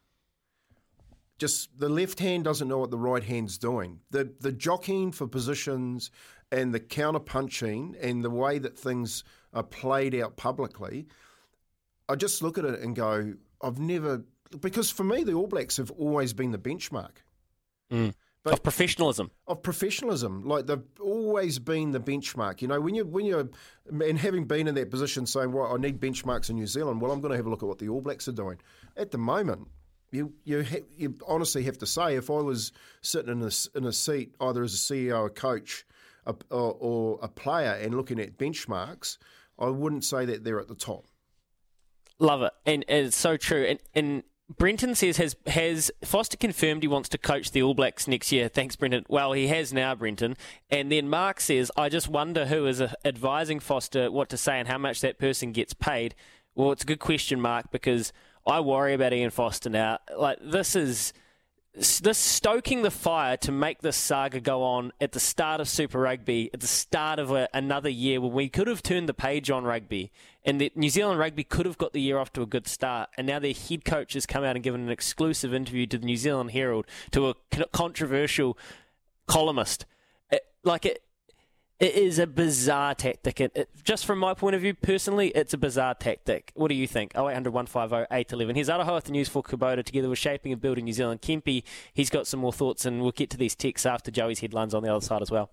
Just 1.38 1.80
the 1.80 1.90
left 1.90 2.20
hand 2.20 2.44
doesn't 2.44 2.68
know 2.68 2.78
what 2.78 2.92
the 2.92 2.98
right 2.98 3.24
hand's 3.24 3.58
doing. 3.58 4.02
The 4.12 4.32
the 4.40 4.52
jockeying 4.52 5.12
for 5.12 5.28
positions 5.28 6.12
and 6.52 6.74
the 6.74 6.80
counter 6.80 7.20
punching 7.20 7.96
and 8.00 8.24
the 8.24 8.30
way 8.30 8.60
that 8.60 8.78
things 8.78 9.24
are 9.54 9.64
played 9.64 10.14
out 10.14 10.38
publicly 10.38 11.08
I 12.12 12.16
just 12.16 12.42
look 12.42 12.58
at 12.58 12.66
it 12.66 12.82
and 12.82 12.94
go, 12.94 13.36
I've 13.62 13.80
never 13.80 14.24
because 14.60 14.92
for 14.92 15.06
me 15.06 15.24
the 15.24 15.34
All 15.34 15.48
Blacks 15.48 15.78
have 15.78 15.92
always 15.92 16.34
been 16.34 16.52
the 16.52 16.58
benchmark. 16.58 17.24
Mm. 17.90 18.14
But 18.44 18.54
of 18.54 18.64
professionalism. 18.64 19.30
Of 19.48 19.62
professionalism, 19.62 20.44
like 20.44 20.66
they've 20.66 20.82
always 21.00 21.60
been 21.60 21.92
the 21.92 22.00
benchmark. 22.00 22.62
You 22.62 22.68
know, 22.68 22.82
when 22.82 22.96
you 22.96 23.06
when 23.06 23.26
you're 23.26 23.50
and 23.88 24.18
having 24.18 24.46
been 24.46 24.68
in 24.68 24.76
that 24.76 24.90
position, 24.90 25.28
saying, 25.28 25.52
"Well, 25.52 25.72
I 25.72 25.78
need 25.78 26.00
benchmarks 26.00 26.50
in 26.50 26.56
New 26.56 26.66
Zealand." 26.66 27.02
Well, 27.02 27.12
I'm 27.12 27.22
going 27.22 27.32
to 27.32 27.38
have 27.38 27.46
a 27.46 27.50
look 27.50 27.62
at 27.62 27.70
what 27.70 27.78
the 27.78 27.90
All 27.90 28.02
Blacks 28.02 28.28
are 28.28 28.34
doing 28.34 28.58
at 28.98 29.12
the 29.12 29.20
moment. 29.20 29.68
You 30.12 30.34
you 30.44 30.64
ha- 30.64 30.86
you 30.98 31.16
honestly 31.28 31.64
have 31.64 31.78
to 31.80 31.86
say, 31.86 32.16
if 32.16 32.32
I 32.32 32.42
was 32.42 32.72
sitting 33.02 33.32
in 33.32 33.44
a 33.44 33.52
in 33.78 33.86
a 33.86 33.94
seat 33.94 34.34
either 34.42 34.64
as 34.64 34.74
a 34.74 34.78
CEO, 34.78 35.28
a 35.28 35.30
coach, 35.30 35.86
a, 36.26 36.34
or, 36.50 36.78
or 36.80 37.20
a 37.22 37.28
player, 37.28 37.80
and 37.80 37.94
looking 37.94 38.20
at 38.20 38.40
benchmarks, 38.40 39.18
I 39.60 39.70
wouldn't 39.70 40.04
say 40.04 40.26
that 40.26 40.44
they're 40.44 40.60
at 40.60 40.68
the 40.68 40.76
top. 40.76 41.06
Love 42.18 42.42
it, 42.42 42.54
and, 42.66 42.84
and 42.88 43.08
it's 43.08 43.18
so 43.18 43.38
true. 43.38 43.64
And, 43.66 43.80
and 43.94 44.24
Brenton 44.58 44.96
says 44.96 45.18
has 45.18 45.36
has 45.48 45.92
Foster 46.04 46.38
confirmed 46.38 46.84
he 46.84 46.88
wants 46.88 47.10
to 47.10 47.18
coach 47.18 47.52
the 47.52 47.62
All 47.62 47.74
Blacks 47.74 48.08
next 48.08 48.32
year? 48.32 48.50
Thanks, 48.50 48.76
Brenton. 48.76 49.06
Well, 49.08 49.34
he 49.34 49.48
has 49.48 49.72
now, 49.72 49.96
Brenton. 49.96 50.36
And 50.70 50.92
then 50.92 51.10
Mark 51.10 51.40
says, 51.40 51.72
I 51.78 51.90
just 51.90 52.08
wonder 52.08 52.46
who 52.48 52.66
is 52.66 52.82
uh, 52.82 52.94
advising 53.06 53.60
Foster 53.60 54.12
what 54.12 54.30
to 54.30 54.38
say 54.38 54.60
and 54.60 54.68
how 54.68 54.78
much 54.78 55.02
that 55.02 55.20
person 55.20 55.52
gets 55.52 55.74
paid. 55.74 56.16
Well, 56.56 56.72
it's 56.72 56.84
a 56.84 56.88
good 56.88 57.00
question, 57.00 57.40
Mark, 57.40 57.72
because 57.72 58.12
I 58.46 58.60
worry 58.60 58.94
about 58.94 59.14
Ian 59.14 59.30
Foster 59.30 59.70
now. 59.70 60.00
Like 60.16 60.40
this 60.42 60.76
is 60.76 61.14
this 61.74 62.18
stoking 62.18 62.82
the 62.82 62.92
fire 62.92 63.38
to 63.38 63.52
make 63.52 63.82
this 63.82 63.96
saga 63.96 64.42
go 64.42 64.62
on 64.64 64.92
at 65.00 65.14
the 65.14 65.20
start 65.20 65.62
of 65.62 65.70
Super 65.70 66.00
Rugby, 66.00 66.50
at 66.54 66.60
the 66.60 66.68
start 66.68 67.18
of 67.18 67.32
a, 67.32 67.48
another 67.54 67.90
year 67.90 68.20
when 68.20 68.34
we 68.34 68.50
could 68.50 68.68
have 68.68 68.84
turned 68.84 69.08
the 69.08 69.14
page 69.14 69.50
on 69.50 69.64
rugby, 69.64 70.12
and 70.44 70.70
New 70.76 70.90
Zealand 70.90 71.20
rugby 71.20 71.46
could 71.46 71.66
have 71.66 71.78
got 71.78 71.94
the 71.94 72.02
year 72.02 72.18
off 72.18 72.34
to 72.34 72.42
a 72.42 72.46
good 72.46 72.68
start. 72.68 73.10
And 73.16 73.26
now 73.28 73.40
their 73.40 73.54
head 73.54 73.86
coach 73.86 74.14
has 74.14 74.26
come 74.26 74.44
out 74.44 74.56
and 74.56 74.64
given 74.64 74.82
an 74.82 74.90
exclusive 74.90 75.54
interview 75.54 75.86
to 75.88 75.98
the 75.98 76.06
New 76.06 76.18
Zealand 76.18 76.52
Herald 76.52 76.88
to 77.12 77.30
a 77.30 77.36
controversial 77.72 78.58
columnist. 79.28 79.86
It, 80.30 80.46
like 80.64 80.86
it, 80.86 81.04
it 81.82 81.96
is 81.96 82.20
a 82.20 82.28
bizarre 82.28 82.94
tactic. 82.94 83.42
It, 83.42 83.52
it, 83.56 83.70
just 83.84 84.06
from 84.06 84.20
my 84.20 84.36
point 84.36 84.56
of 84.56 84.62
view, 84.62 84.76
personally, 84.76 85.30
it's 85.30 85.56
a 85.56 85.58
bizarre 85.58 85.96
tactic. 85.96 86.52
What 86.54 86.68
do 86.68 86.76
you 86.76 86.86
think? 86.86 87.14
0800 87.16 87.52
150 87.52 88.06
811. 88.12 88.56
Here's 88.56 88.70
Aroha 88.70 88.94
with 88.94 89.06
the 89.06 89.12
news 89.12 89.28
for 89.28 89.42
Kubota 89.42 89.84
together 89.84 90.08
with 90.08 90.20
Shaping 90.20 90.54
and 90.54 90.62
Building 90.62 90.86
New 90.86 90.94
Zealand. 90.94 91.24
Kempy, 91.24 91.64
he's 91.92 92.12
got 92.12 92.28
some 92.28 92.40
more 92.40 92.54
thoughts, 92.54 92.86
and 92.86 93.02
we'll 93.02 93.12
get 93.12 93.32
to 93.32 93.38
these 93.38 93.56
texts 93.56 93.88
after 93.88 94.12
Joey's 94.12 94.42
headlines 94.42 94.76
on 94.76 94.84
the 94.84 94.94
other 94.94 95.04
side 95.04 95.24
as 95.24 95.32
well. 95.32 95.50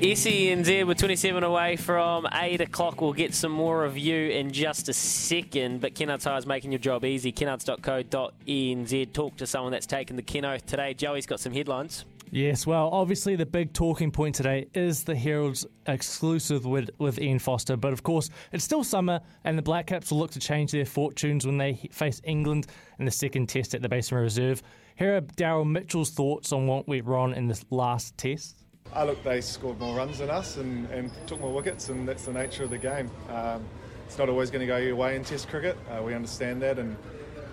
SENZ, 0.00 0.86
we're 0.86 0.94
27 0.94 1.44
away 1.44 1.76
from 1.76 2.26
8 2.32 2.62
o'clock. 2.62 3.02
We'll 3.02 3.12
get 3.12 3.34
some 3.34 3.52
more 3.52 3.84
of 3.84 3.98
you 3.98 4.30
in 4.30 4.50
just 4.50 4.88
a 4.88 4.94
second. 4.94 5.82
But 5.82 5.94
Kennards 5.94 6.24
Hire 6.24 6.38
is 6.38 6.46
making 6.46 6.72
your 6.72 6.78
job 6.78 7.04
easy. 7.04 7.32
Kennards.co.nz. 7.32 9.12
Talk 9.12 9.36
to 9.36 9.46
someone 9.46 9.72
that's 9.72 9.84
taken 9.84 10.16
the 10.16 10.22
Ken 10.22 10.46
Oath 10.46 10.64
today. 10.64 10.94
Joey's 10.94 11.26
got 11.26 11.38
some 11.38 11.52
headlines. 11.52 12.06
Yes, 12.30 12.66
well, 12.66 12.88
obviously 12.90 13.36
the 13.36 13.44
big 13.44 13.74
talking 13.74 14.10
point 14.10 14.36
today 14.36 14.68
is 14.72 15.04
the 15.04 15.14
Herald's 15.14 15.66
exclusive 15.86 16.64
with, 16.64 16.88
with 16.98 17.20
Ian 17.20 17.38
Foster. 17.38 17.76
But 17.76 17.92
of 17.92 18.02
course, 18.02 18.30
it's 18.52 18.64
still 18.64 18.84
summer, 18.84 19.20
and 19.44 19.58
the 19.58 19.62
Black 19.62 19.88
Caps 19.88 20.10
will 20.10 20.20
look 20.20 20.30
to 20.30 20.40
change 20.40 20.72
their 20.72 20.86
fortunes 20.86 21.44
when 21.44 21.58
they 21.58 21.74
face 21.92 22.22
England 22.24 22.68
in 22.98 23.04
the 23.04 23.10
second 23.10 23.50
test 23.50 23.74
at 23.74 23.82
the 23.82 23.88
Basin 23.90 24.16
Reserve. 24.16 24.62
Here 24.96 25.18
are 25.18 25.20
Daryl 25.20 25.70
Mitchell's 25.70 26.10
thoughts 26.10 26.52
on 26.52 26.66
what 26.66 26.88
went 26.88 27.04
wrong 27.04 27.34
in 27.34 27.48
this 27.48 27.66
last 27.68 28.16
test. 28.16 28.59
I 28.92 29.04
look, 29.04 29.22
they 29.22 29.40
scored 29.40 29.78
more 29.78 29.94
runs 29.96 30.18
than 30.18 30.30
us 30.30 30.56
and, 30.56 30.90
and 30.90 31.10
took 31.26 31.40
more 31.40 31.52
wickets, 31.52 31.88
and 31.88 32.08
that's 32.08 32.24
the 32.24 32.32
nature 32.32 32.64
of 32.64 32.70
the 32.70 32.78
game. 32.78 33.10
Um, 33.28 33.64
it's 34.06 34.18
not 34.18 34.28
always 34.28 34.50
going 34.50 34.60
to 34.60 34.66
go 34.66 34.78
your 34.78 34.96
way 34.96 35.14
in 35.14 35.22
Test 35.22 35.48
cricket. 35.48 35.76
Uh, 35.88 36.02
we 36.02 36.12
understand 36.12 36.60
that, 36.62 36.78
and 36.78 36.96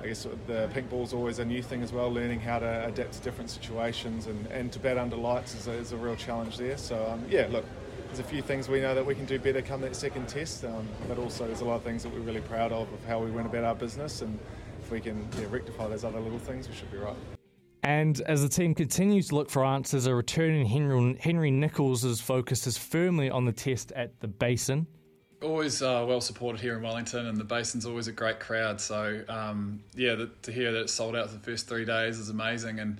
I 0.02 0.07
guess 0.07 0.26
the 0.48 0.70
pink 0.74 0.90
ball 0.90 1.03
is 1.03 1.14
always 1.14 1.38
a 1.38 1.45
new 1.45 1.62
thing 1.62 1.84
as 1.84 1.94
well. 1.94 2.12
Learning 2.12 2.40
how 2.40 2.57
to 2.57 2.86
adapt 2.88 3.14
to 3.14 3.22
different 3.22 3.52
situations 3.52 4.26
and, 4.26 4.48
and 4.48 4.72
to 4.72 4.80
bat 4.80 4.98
under 4.98 5.16
lights 5.16 5.53
is 5.53 5.68
a, 5.68 5.74
is 5.74 5.91
a 5.91 5.98
real 5.98 6.16
challenge 6.16 6.57
there. 6.57 6.78
So 6.78 7.07
um, 7.07 7.24
yeah, 7.30 7.48
look, 7.52 7.66
there's 8.07 8.20
a 8.20 8.24
few 8.24 8.41
things 8.41 8.68
we 8.68 8.82
know 8.82 8.95
that 8.95 9.06
we 9.06 9.14
can 9.14 9.26
do 9.26 9.38
better 9.38 9.62
come 9.62 9.82
that 9.82 9.95
second 9.95 10.28
test, 10.28 10.66
um, 10.66 10.88
but 11.07 11.20
also 11.20 11.45
there's 11.45 11.62
a 11.62 11.66
lot 11.66 11.76
of 11.76 11.84
things 11.84 12.02
that 12.02 12.12
we're 12.12 12.20
really 12.20 12.41
proud 12.41 12.72
of 12.72 12.91
of 12.91 13.06
how 13.06 13.20
we 13.20 13.30
went 13.30 13.45
about 13.45 13.64
our 13.64 13.76
business, 13.76 14.24
and 14.24 14.40
if 14.82 14.90
we 14.90 14.99
can 14.99 15.28
yeah, 15.40 15.45
rectify 15.52 15.88
those 15.88 16.03
other 16.03 16.20
little 16.20 16.40
things, 16.40 16.68
we 16.68 16.74
should 16.74 16.91
be 16.91 16.98
right. 16.98 17.37
And 17.84 18.20
as 18.22 18.41
the 18.41 18.49
team 18.49 18.74
continues 18.76 19.30
to 19.30 19.36
look 19.36 19.49
for 19.49 19.64
answers, 19.64 20.08
a 20.08 20.16
returning 20.16 20.66
Henry, 20.66 21.18
Henry 21.20 21.52
Nicholls' 21.52 22.20
focus 22.20 22.68
is 22.68 22.78
firmly 22.78 23.30
on 23.30 23.45
the 23.45 23.52
test 23.52 23.91
at 23.94 24.20
the 24.20 24.28
Basin. 24.28 24.88
Always 25.41 25.82
uh, 25.84 26.04
well 26.08 26.20
supported 26.20 26.60
here 26.60 26.76
in 26.76 26.82
Wellington, 26.82 27.28
and 27.28 27.38
the 27.38 27.44
Basin's 27.44 27.86
always 27.86 28.08
a 28.08 28.12
great 28.12 28.40
crowd. 28.40 28.82
So, 28.82 29.24
um, 29.30 29.84
yeah, 29.95 30.16
the, 30.16 30.32
to 30.41 30.52
hear 30.52 30.72
that 30.72 30.82
it 30.82 30.90
sold 30.90 31.16
out 31.16 31.30
for 31.30 31.38
the 31.38 31.44
first 31.44 31.68
three 31.68 31.86
days 31.86 32.18
is 32.18 32.30
amazing. 32.30 32.80
And 32.80 32.98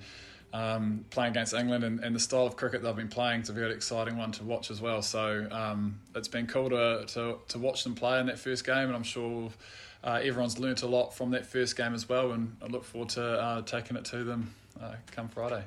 um, 0.52 1.04
playing 1.10 1.32
against 1.32 1.52
England 1.52 1.84
and, 1.84 2.00
and, 2.00 2.14
the 2.14 2.20
style 2.20 2.46
of 2.46 2.56
cricket 2.56 2.82
they've 2.82 2.96
been 2.96 3.08
playing 3.08 3.42
is 3.42 3.50
a 3.50 3.52
very 3.52 3.74
exciting 3.74 4.16
one 4.16 4.32
to 4.32 4.44
watch 4.44 4.70
as 4.70 4.80
well. 4.80 5.02
So 5.02 5.46
um, 5.50 6.00
it's 6.14 6.28
been 6.28 6.46
cool 6.46 6.70
to, 6.70 7.04
to, 7.08 7.38
to 7.48 7.58
watch 7.58 7.84
them 7.84 7.94
play 7.94 8.18
in 8.18 8.26
that 8.26 8.38
first 8.38 8.64
game, 8.64 8.86
and 8.86 8.94
I'm 8.94 9.02
sure 9.02 9.50
uh, 10.02 10.20
everyone's 10.22 10.58
learnt 10.58 10.82
a 10.82 10.86
lot 10.86 11.12
from 11.12 11.32
that 11.32 11.44
first 11.44 11.76
game 11.76 11.92
as 11.92 12.08
well. 12.08 12.32
And 12.32 12.56
I 12.62 12.66
look 12.66 12.84
forward 12.84 13.10
to 13.10 13.22
uh, 13.22 13.62
taking 13.62 13.96
it 13.96 14.06
to 14.06 14.24
them 14.24 14.54
uh, 14.80 14.94
come 15.10 15.28
Friday. 15.28 15.64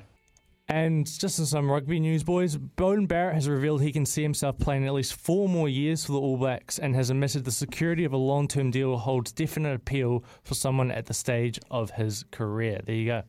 And 0.68 1.06
just 1.06 1.38
in 1.38 1.44
some 1.46 1.70
rugby 1.70 2.00
news, 2.00 2.22
boys, 2.22 2.56
Beauden 2.56 3.06
Barrett 3.06 3.34
has 3.34 3.48
revealed 3.48 3.82
he 3.82 3.92
can 3.92 4.06
see 4.06 4.22
himself 4.22 4.58
playing 4.58 4.86
at 4.86 4.94
least 4.94 5.14
four 5.14 5.48
more 5.48 5.68
years 5.68 6.04
for 6.04 6.12
the 6.12 6.18
All 6.18 6.36
Blacks 6.36 6.78
and 6.78 6.94
has 6.94 7.10
admitted 7.10 7.44
the 7.44 7.50
security 7.50 8.04
of 8.04 8.12
a 8.12 8.16
long 8.16 8.48
term 8.48 8.70
deal 8.70 8.96
holds 8.96 9.32
definite 9.32 9.74
appeal 9.74 10.24
for 10.44 10.54
someone 10.54 10.90
at 10.90 11.06
the 11.06 11.14
stage 11.14 11.58
of 11.70 11.90
his 11.90 12.24
career. 12.30 12.80
There 12.86 12.94
you 12.94 13.06
go. 13.06 13.22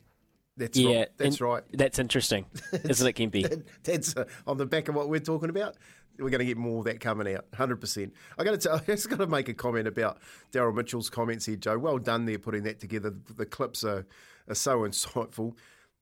That's 0.55 0.77
yeah, 0.77 0.99
right. 0.99 1.07
That's 1.17 1.41
right. 1.41 1.63
That's 1.73 1.97
interesting, 1.97 2.45
isn't 2.83 3.07
it, 3.07 3.13
Kempy? 3.13 3.41
that, 3.49 3.83
that's 3.83 4.15
uh, 4.15 4.25
on 4.45 4.57
the 4.57 4.65
back 4.65 4.87
of 4.87 4.95
what 4.95 5.09
we're 5.09 5.19
talking 5.19 5.49
about. 5.49 5.75
We're 6.19 6.29
going 6.29 6.39
to 6.39 6.45
get 6.45 6.57
more 6.57 6.77
of 6.77 6.85
that 6.85 6.99
coming 6.99 7.35
out, 7.35 7.45
hundred 7.55 7.77
percent. 7.77 8.13
I 8.37 8.43
got 8.43 8.51
to, 8.51 8.57
tell, 8.57 8.75
I 8.87 8.91
just 8.91 9.09
got 9.09 9.17
to 9.17 9.27
make 9.27 9.49
a 9.49 9.53
comment 9.53 9.87
about 9.87 10.19
Daryl 10.51 10.73
Mitchell's 10.73 11.09
comments 11.09 11.47
here, 11.47 11.55
Joe. 11.55 11.79
Well 11.79 11.97
done 11.97 12.25
there, 12.25 12.37
putting 12.37 12.63
that 12.63 12.79
together. 12.79 13.13
The 13.35 13.47
clips 13.47 13.83
are, 13.83 14.05
are 14.47 14.55
so 14.55 14.81
insightful, 14.81 15.55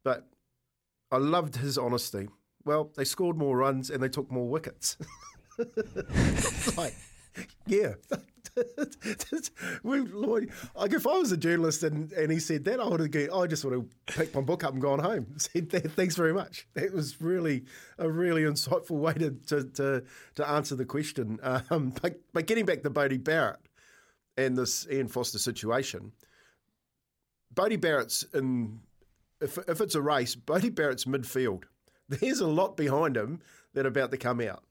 but 0.04 0.28
I 1.12 1.18
loved 1.18 1.58
his 1.58 1.78
honesty. 1.78 2.30
Well, 2.64 2.92
they 2.96 3.06
scored 3.06 3.38
more 3.38 3.58
runs 3.58 3.90
and 3.90 4.02
they 4.02 4.10
took 4.10 4.32
more 4.32 4.48
wickets. 4.48 4.98
like, 6.78 6.96
yeah, 7.66 7.94
like 9.84 10.94
if 10.94 11.08
I 11.08 11.18
was 11.18 11.32
a 11.32 11.38
journalist 11.38 11.84
and, 11.84 12.12
and 12.14 12.32
he 12.32 12.40
said 12.40 12.66
that, 12.66 12.80
I 12.80 12.88
would 12.88 13.00
have 13.00 13.34
I 13.34 13.48
just 13.48 13.64
would 13.64 13.74
have 13.74 13.86
picked 14.08 14.36
my 14.36 14.42
book 14.42 14.64
up 14.64 14.74
and 14.74 14.82
gone 14.82 15.00
home. 15.00 15.28
Said 15.38 15.70
that, 15.72 15.92
thanks 15.94 16.16
very 16.16 16.34
much. 16.34 16.68
That 16.74 16.94
was 16.94 17.22
really 17.22 17.64
a 17.98 18.10
really 18.10 18.44
insightful 18.44 19.00
way 19.00 19.14
to 19.14 19.32
to 19.48 19.64
to, 19.64 20.04
to 20.36 20.50
answer 20.50 20.76
the 20.76 20.86
question. 20.86 21.40
Um, 21.44 21.94
but, 22.02 22.20
but 22.34 22.48
getting 22.48 22.66
back 22.66 22.84
to 22.84 22.90
Bodie 22.90 23.18
Barrett 23.18 23.60
and 24.38 24.58
this 24.58 24.88
Ian 24.92 25.08
Foster 25.08 25.40
situation, 25.40 26.12
Bodie 27.54 27.78
Barrett's 27.78 28.24
in. 28.34 28.80
If, 29.42 29.58
if 29.68 29.82
it's 29.82 29.96
a 29.96 30.02
race, 30.02 30.36
Bodie 30.36 30.70
Barrett's 30.70 31.06
midfield. 31.06 31.64
There's 32.10 32.40
a 32.40 32.48
lot 32.48 32.78
behind 32.78 33.18
him 33.18 33.42
that 33.74 33.86
are 33.86 33.90
about 33.90 34.12
to 34.12 34.18
come 34.18 34.42
out. 34.42 34.64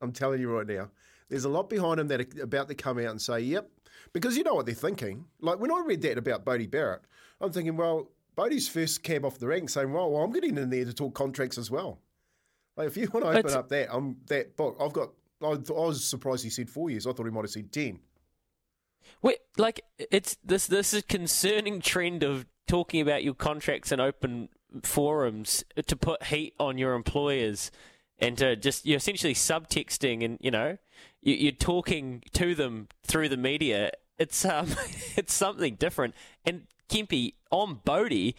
I'm 0.00 0.12
telling 0.12 0.40
you 0.40 0.56
right 0.56 0.66
now. 0.66 0.90
There's 1.28 1.44
a 1.44 1.48
lot 1.48 1.68
behind 1.68 2.00
him 2.00 2.08
that 2.08 2.20
are 2.20 2.42
about 2.42 2.68
to 2.68 2.74
come 2.74 2.98
out 2.98 3.06
and 3.06 3.20
say, 3.20 3.40
yep. 3.40 3.68
Because 4.12 4.36
you 4.36 4.44
know 4.44 4.54
what 4.54 4.66
they're 4.66 4.74
thinking. 4.74 5.24
Like 5.40 5.58
when 5.58 5.72
I 5.72 5.82
read 5.84 6.02
that 6.02 6.18
about 6.18 6.44
Bodie 6.44 6.66
Barrett, 6.66 7.02
I'm 7.40 7.52
thinking, 7.52 7.76
well, 7.76 8.10
Bodie's 8.36 8.68
first 8.68 9.02
cab 9.02 9.24
off 9.24 9.38
the 9.38 9.46
rank 9.46 9.70
saying, 9.70 9.92
well, 9.92 10.10
well, 10.10 10.22
I'm 10.22 10.32
getting 10.32 10.56
in 10.56 10.70
there 10.70 10.84
to 10.84 10.92
talk 10.92 11.14
contracts 11.14 11.58
as 11.58 11.70
well. 11.70 12.00
Like 12.76 12.88
if 12.88 12.96
you 12.96 13.08
want 13.12 13.24
to 13.24 13.30
open 13.30 13.46
it's, 13.46 13.54
up 13.54 13.68
that, 13.70 13.94
um, 13.94 14.16
that 14.26 14.56
book, 14.56 14.76
I've 14.80 14.92
got, 14.92 15.10
I, 15.42 15.46
I 15.46 15.86
was 15.86 16.04
surprised 16.04 16.44
he 16.44 16.50
said 16.50 16.70
four 16.70 16.90
years. 16.90 17.06
I 17.06 17.12
thought 17.12 17.26
he 17.26 17.32
might 17.32 17.42
have 17.42 17.50
said 17.50 17.72
10. 17.72 17.98
Wait, 19.22 19.38
like 19.56 19.80
it's 19.98 20.36
this 20.44 20.66
this 20.66 20.94
is 20.94 21.02
concerning 21.02 21.80
trend 21.80 22.22
of 22.22 22.46
talking 22.66 23.00
about 23.00 23.24
your 23.24 23.34
contracts 23.34 23.92
in 23.92 24.00
open 24.00 24.48
forums 24.82 25.64
to 25.86 25.96
put 25.96 26.24
heat 26.24 26.54
on 26.58 26.78
your 26.78 26.94
employers 26.94 27.70
and 28.18 28.38
to 28.38 28.56
just 28.56 28.86
you're 28.86 28.96
essentially 28.96 29.34
subtexting 29.34 30.24
and 30.24 30.38
you 30.40 30.50
know 30.50 30.78
you, 31.24 31.48
are 31.48 31.52
talking 31.52 32.22
to 32.32 32.54
them 32.54 32.88
through 33.02 33.28
the 33.28 33.36
media. 33.36 33.90
It's 34.18 34.44
um, 34.44 34.68
it's 35.16 35.34
something 35.34 35.74
different. 35.76 36.14
And 36.44 36.66
Kempy 36.88 37.34
on 37.50 37.80
Bodie, 37.84 38.36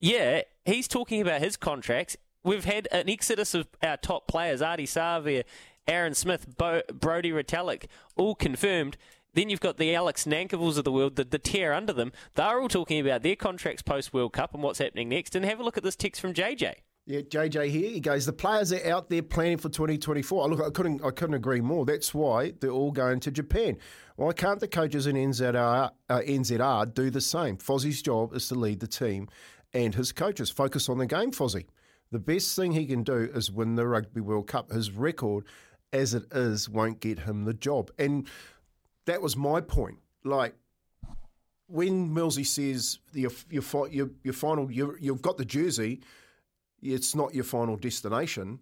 yeah, 0.00 0.42
he's 0.64 0.86
talking 0.86 1.20
about 1.20 1.40
his 1.40 1.56
contracts. 1.56 2.16
We've 2.44 2.64
had 2.64 2.86
an 2.92 3.08
exodus 3.08 3.54
of 3.54 3.66
our 3.82 3.96
top 3.96 4.28
players: 4.28 4.60
Ardie 4.60 4.84
Savea, 4.84 5.44
Aaron 5.88 6.14
Smith, 6.14 6.56
Bo- 6.56 6.82
Brodie 6.92 7.32
Retallick, 7.32 7.86
all 8.16 8.34
confirmed. 8.34 8.96
Then 9.36 9.50
you've 9.50 9.60
got 9.60 9.76
the 9.76 9.94
Alex 9.94 10.24
Nankivells 10.24 10.78
of 10.78 10.84
the 10.84 10.90
world, 10.90 11.16
the, 11.16 11.24
the 11.24 11.38
tier 11.38 11.74
under 11.74 11.92
them. 11.92 12.10
They're 12.36 12.58
all 12.58 12.68
talking 12.68 12.98
about 12.98 13.22
their 13.22 13.36
contracts 13.36 13.82
post 13.82 14.14
World 14.14 14.32
Cup 14.32 14.54
and 14.54 14.62
what's 14.62 14.78
happening 14.78 15.10
next. 15.10 15.36
And 15.36 15.44
have 15.44 15.60
a 15.60 15.62
look 15.62 15.76
at 15.76 15.82
this 15.82 15.94
text 15.94 16.22
from 16.22 16.32
JJ. 16.32 16.72
Yeah, 17.04 17.20
JJ 17.20 17.68
here. 17.68 17.90
He 17.90 18.00
goes, 18.00 18.24
the 18.24 18.32
players 18.32 18.72
are 18.72 18.90
out 18.90 19.10
there 19.10 19.22
planning 19.22 19.58
for 19.58 19.68
2024. 19.68 20.48
Look, 20.48 20.60
I 20.66 20.70
couldn't, 20.70 21.04
I 21.04 21.10
couldn't 21.10 21.34
agree 21.34 21.60
more. 21.60 21.84
That's 21.84 22.14
why 22.14 22.54
they're 22.58 22.70
all 22.70 22.92
going 22.92 23.20
to 23.20 23.30
Japan. 23.30 23.76
Why 24.16 24.32
can't 24.32 24.58
the 24.58 24.68
coaches 24.68 25.06
in 25.06 25.16
NZR, 25.16 25.90
uh, 26.08 26.18
NZR 26.20 26.94
do 26.94 27.10
the 27.10 27.20
same? 27.20 27.58
Fozzie's 27.58 28.00
job 28.00 28.34
is 28.34 28.48
to 28.48 28.54
lead 28.54 28.80
the 28.80 28.86
team 28.86 29.28
and 29.74 29.94
his 29.94 30.12
coaches. 30.12 30.48
Focus 30.48 30.88
on 30.88 30.96
the 30.96 31.06
game, 31.06 31.30
Fozzie. 31.30 31.66
The 32.10 32.18
best 32.18 32.56
thing 32.56 32.72
he 32.72 32.86
can 32.86 33.02
do 33.02 33.30
is 33.34 33.52
win 33.52 33.74
the 33.74 33.86
Rugby 33.86 34.22
World 34.22 34.46
Cup. 34.46 34.72
His 34.72 34.90
record, 34.92 35.44
as 35.92 36.14
it 36.14 36.24
is, 36.32 36.70
won't 36.70 37.00
get 37.00 37.18
him 37.18 37.44
the 37.44 37.52
job. 37.52 37.90
And 37.98 38.26
that 39.06 39.22
was 39.22 39.36
my 39.36 39.60
point. 39.60 39.98
Like, 40.24 40.54
when 41.68 42.14
Millsy 42.14 42.46
says 42.46 42.98
your, 43.12 43.32
your, 43.50 43.62
your, 43.90 44.10
your 44.22 44.34
final, 44.34 44.70
you 44.70 44.96
you've 45.00 45.22
got 45.22 45.36
the 45.38 45.44
jersey– 45.44 46.00
it's 46.82 47.14
not 47.14 47.34
your 47.34 47.44
final 47.44 47.76
destination. 47.76 48.60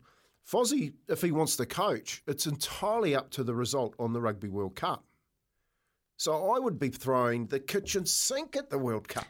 Fozzie, 0.48 0.92
if 1.08 1.22
he 1.22 1.32
wants 1.32 1.56
to 1.56 1.66
coach, 1.66 2.22
it's 2.26 2.46
entirely 2.46 3.14
up 3.14 3.30
to 3.30 3.44
the 3.44 3.54
result 3.54 3.94
on 3.98 4.12
the 4.12 4.20
Rugby 4.20 4.48
World 4.48 4.76
Cup. 4.76 5.04
So 6.16 6.52
I 6.52 6.58
would 6.58 6.78
be 6.78 6.90
throwing 6.90 7.46
the 7.46 7.58
kitchen 7.58 8.06
sink 8.06 8.54
at 8.56 8.70
the 8.70 8.78
World 8.78 9.08
Cup. 9.08 9.26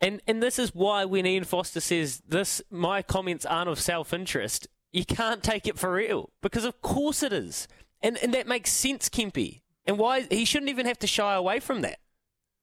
And 0.00 0.20
and 0.26 0.42
this 0.42 0.58
is 0.58 0.74
why 0.74 1.04
when 1.04 1.24
Ian 1.24 1.44
Foster 1.44 1.80
says 1.80 2.22
this, 2.28 2.60
my 2.70 3.00
comments 3.00 3.46
aren't 3.46 3.70
of 3.70 3.80
self 3.80 4.12
interest. 4.12 4.68
You 4.92 5.04
can't 5.04 5.42
take 5.42 5.66
it 5.66 5.78
for 5.78 5.92
real 5.92 6.30
because 6.42 6.64
of 6.64 6.82
course 6.82 7.22
it 7.22 7.32
is, 7.32 7.68
and 8.02 8.18
and 8.18 8.34
that 8.34 8.46
makes 8.46 8.72
sense, 8.72 9.08
Kempy. 9.08 9.62
And 9.86 9.98
why 9.98 10.22
he 10.22 10.44
shouldn't 10.44 10.70
even 10.70 10.86
have 10.86 10.98
to 11.00 11.06
shy 11.06 11.34
away 11.34 11.60
from 11.60 11.82
that. 11.82 11.98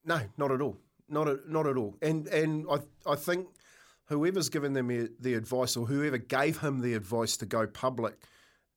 No, 0.03 0.21
not 0.37 0.51
at 0.51 0.61
all. 0.61 0.77
Not 1.07 1.27
at, 1.27 1.47
not 1.47 1.67
at 1.67 1.77
all. 1.77 1.95
And 2.01 2.27
and 2.27 2.65
I 2.69 2.79
I 3.09 3.15
think 3.15 3.47
whoever's 4.05 4.49
given 4.49 4.73
them 4.73 4.87
the 5.19 5.33
advice 5.33 5.77
or 5.77 5.85
whoever 5.85 6.17
gave 6.17 6.59
him 6.59 6.81
the 6.81 6.93
advice 6.93 7.37
to 7.37 7.45
go 7.45 7.67
public 7.67 8.15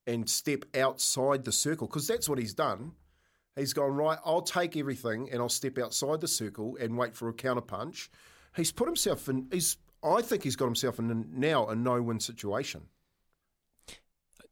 and 0.07 0.29
step 0.29 0.65
outside 0.77 1.45
the 1.45 1.53
circle, 1.53 1.87
because 1.87 2.07
that's 2.07 2.29
what 2.29 2.39
he's 2.39 2.55
done. 2.55 2.93
He's 3.57 3.73
gone, 3.73 3.95
right, 3.95 4.19
I'll 4.25 4.43
take 4.43 4.77
everything 4.77 5.31
and 5.33 5.41
I'll 5.41 5.49
step 5.49 5.79
outside 5.79 6.21
the 6.21 6.29
circle 6.29 6.77
and 6.81 6.99
wait 6.99 7.15
for 7.15 7.29
a 7.29 7.33
counterpunch. 7.33 8.09
He's 8.55 8.71
put 8.73 8.87
himself 8.87 9.29
in, 9.29 9.47
he's, 9.51 9.77
I 10.03 10.23
think 10.23 10.43
he's 10.43 10.57
got 10.57 10.66
himself 10.66 10.99
in 10.99 11.27
now 11.33 11.69
a 11.69 11.75
no 11.75 12.03
win 12.03 12.21
situation. 12.21 12.83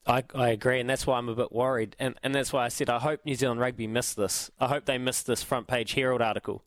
I, 0.06 0.24
I 0.34 0.48
agree, 0.48 0.80
and 0.80 0.90
that's 0.90 1.06
why 1.06 1.18
I'm 1.18 1.28
a 1.28 1.34
bit 1.34 1.52
worried. 1.52 1.94
And, 1.98 2.16
and 2.22 2.34
that's 2.34 2.52
why 2.52 2.64
I 2.64 2.68
said 2.68 2.90
I 2.90 2.98
hope 2.98 3.20
New 3.24 3.34
Zealand 3.34 3.60
Rugby 3.60 3.86
missed 3.86 4.16
this. 4.16 4.50
I 4.58 4.68
hope 4.68 4.84
they 4.84 4.98
missed 4.98 5.26
this 5.26 5.42
front 5.42 5.68
page 5.68 5.94
Herald 5.94 6.22
article. 6.22 6.64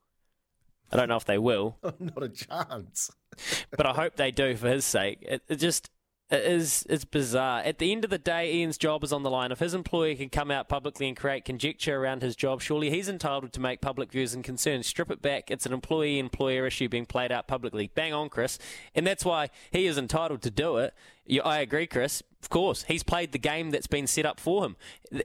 I 0.92 0.98
don't 0.98 1.10
know 1.10 1.18
if 1.18 1.26
they 1.26 1.38
will. 1.38 1.78
Oh, 1.84 1.94
not 2.00 2.24
a 2.24 2.30
chance. 2.30 3.12
but 3.72 3.86
I 3.86 3.94
hope 3.94 4.16
they 4.16 4.32
do 4.32 4.56
for 4.56 4.70
his 4.70 4.86
sake. 4.86 5.20
It, 5.22 5.42
it 5.50 5.56
just 5.58 5.90
it 6.32 6.44
is 6.44 6.86
it's 6.90 7.06
bizarre. 7.06 7.60
At 7.60 7.78
the 7.78 7.92
end 7.92 8.04
of 8.04 8.10
the 8.10 8.18
day, 8.18 8.52
Ian's 8.56 8.80
job 8.80 9.04
is 9.04 9.14
on 9.14 9.22
the 9.22 9.30
line. 9.30 9.52
If 9.52 9.60
his 9.60 9.76
employer 9.76 10.16
can 10.16 10.30
come 10.30 10.50
out 10.50 10.68
publicly 10.68 11.08
and 11.08 11.16
create 11.16 11.46
conjecture 11.46 12.02
around 12.02 12.24
his 12.24 12.36
job, 12.36 12.62
surely 12.62 12.90
he's 12.90 13.08
entitled 13.08 13.54
to 13.54 13.60
make 13.60 13.80
public 13.80 14.12
views 14.12 14.34
and 14.34 14.44
concerns. 14.44 14.88
Strip 14.88 15.12
it 15.12 15.22
back. 15.22 15.52
It's 15.52 15.68
an 15.68 15.74
employee-employer 15.74 16.66
issue 16.66 16.90
being 16.90 17.06
played 17.06 17.32
out 17.32 17.48
publicly. 17.48 17.92
Bang 17.94 18.14
on, 18.14 18.30
Chris. 18.30 18.58
And 18.96 19.06
that's 19.06 19.24
why 19.24 19.50
he 19.70 19.86
is 19.86 20.00
entitled 20.00 20.42
to 20.44 20.52
do 20.52 20.78
it. 20.78 20.96
I 21.44 21.60
agree, 21.60 21.88
Chris. 21.88 22.22
Of 22.42 22.50
course, 22.50 22.84
he's 22.84 23.04
played 23.04 23.32
the 23.32 23.40
game 23.40 23.72
that's 23.72 23.88
been 23.88 24.08
set 24.08 24.26
up 24.26 24.40
for 24.40 24.66
him. 24.66 24.76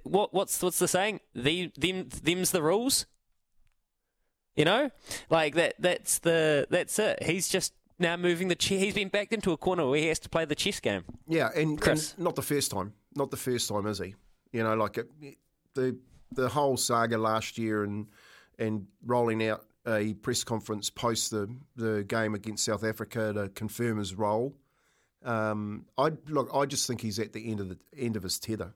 What, 0.04 0.32
what's 0.32 0.62
what's 0.62 0.78
the 0.78 0.88
saying? 0.88 1.20
The, 1.34 1.70
them, 1.76 2.08
them's 2.22 2.50
the 2.50 2.62
rules. 2.62 3.06
You 4.56 4.64
know, 4.64 4.90
like 5.28 5.54
that. 5.54 5.74
That's 5.78 6.18
the 6.18 6.66
that's 6.70 6.98
it. 6.98 7.22
He's 7.22 7.48
just 7.48 7.72
now 7.98 8.16
moving 8.16 8.48
the 8.48 8.54
chess. 8.54 8.80
He's 8.80 8.94
been 8.94 9.08
backed 9.08 9.32
into 9.32 9.52
a 9.52 9.56
corner 9.56 9.86
where 9.86 10.00
he 10.00 10.06
has 10.06 10.18
to 10.20 10.28
play 10.28 10.44
the 10.44 10.54
chess 10.54 10.80
game. 10.80 11.04
Yeah, 11.28 11.50
and, 11.54 11.80
and 11.86 12.14
not 12.18 12.36
the 12.36 12.42
first 12.42 12.70
time. 12.70 12.94
Not 13.14 13.30
the 13.30 13.36
first 13.36 13.68
time, 13.68 13.86
is 13.86 13.98
he? 13.98 14.14
You 14.52 14.64
know, 14.64 14.74
like 14.74 14.98
it, 14.98 15.36
the 15.74 15.96
the 16.32 16.48
whole 16.48 16.76
saga 16.76 17.18
last 17.18 17.58
year 17.58 17.84
and 17.84 18.06
and 18.58 18.86
rolling 19.04 19.46
out 19.46 19.64
a 19.86 20.14
press 20.14 20.44
conference 20.44 20.90
post 20.90 21.30
the 21.30 21.54
the 21.76 22.04
game 22.04 22.34
against 22.34 22.64
South 22.64 22.84
Africa 22.84 23.32
to 23.34 23.48
confirm 23.50 23.98
his 23.98 24.14
role. 24.14 24.54
Um, 25.24 25.86
I 25.98 26.12
look. 26.28 26.50
I 26.54 26.66
just 26.66 26.86
think 26.86 27.00
he's 27.00 27.18
at 27.18 27.32
the 27.32 27.50
end 27.50 27.60
of 27.60 27.68
the 27.68 27.78
end 27.96 28.16
of 28.16 28.22
his 28.22 28.38
tether. 28.38 28.74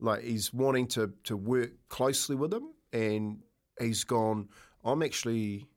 Like 0.00 0.22
he's 0.22 0.52
wanting 0.52 0.88
to 0.88 1.12
to 1.24 1.36
work 1.36 1.70
closely 1.88 2.36
with 2.36 2.52
him, 2.52 2.70
and 2.92 3.42
he's 3.78 4.04
gone. 4.04 4.48
I'm 4.84 5.02
actually 5.02 5.68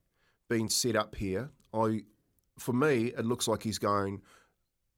being 0.49 0.69
set 0.69 0.95
up 0.95 1.15
here. 1.15 1.49
I 1.73 2.03
for 2.57 2.73
me, 2.73 3.13
it 3.17 3.25
looks 3.25 3.47
like 3.47 3.63
he's 3.63 3.77
going, 3.77 4.21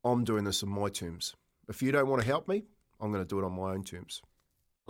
I'm 0.03 0.23
doing 0.23 0.43
this 0.43 0.63
on 0.63 0.69
my 0.69 0.89
terms. 0.89 1.35
If 1.67 1.81
you 1.81 1.91
don't 1.91 2.07
want 2.07 2.21
to 2.21 2.27
help 2.27 2.47
me, 2.47 2.63
I'm 2.99 3.11
going 3.11 3.23
to 3.23 3.27
do 3.27 3.39
it 3.39 3.45
on 3.45 3.53
my 3.53 3.71
own 3.71 3.83
terms. 3.83 4.21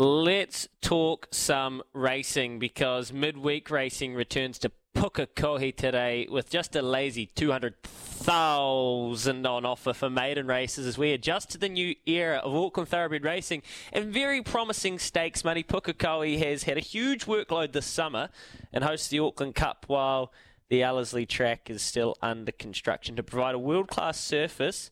Let's 0.01 0.69
talk 0.79 1.27
some 1.31 1.83
racing 1.91 2.57
because 2.57 3.11
midweek 3.11 3.69
racing 3.69 4.15
returns 4.15 4.57
to 4.59 4.71
Pukekohe 4.95 5.75
today 5.75 6.25
with 6.31 6.49
just 6.49 6.73
a 6.77 6.81
lazy 6.81 7.25
230 7.25 7.75
thousand 8.19 9.45
on 9.45 9.65
offer 9.65 9.91
for 9.91 10.09
maiden 10.09 10.45
races 10.45 10.85
as 10.85 10.97
we 10.97 11.13
adjust 11.13 11.49
to 11.49 11.57
the 11.57 11.67
new 11.67 11.95
era 12.05 12.37
of 12.37 12.53
Auckland 12.55 12.87
Thoroughbred 12.87 13.23
racing 13.23 13.61
and 13.91 14.13
very 14.13 14.41
promising 14.41 14.99
stakes 14.99 15.43
money. 15.43 15.63
Pukekohe 15.63 16.37
has 16.37 16.63
had 16.63 16.77
a 16.77 16.81
huge 16.81 17.25
workload 17.25 17.71
this 17.71 17.85
summer 17.85 18.29
and 18.71 18.83
hosts 18.83 19.07
the 19.07 19.19
Auckland 19.19 19.55
Cup 19.55 19.85
while 19.87 20.31
the 20.69 20.83
Ellerslie 20.83 21.25
track 21.25 21.69
is 21.69 21.81
still 21.81 22.15
under 22.21 22.51
construction 22.51 23.15
to 23.15 23.23
provide 23.23 23.55
a 23.55 23.59
world 23.59 23.87
class 23.87 24.19
surface 24.19 24.91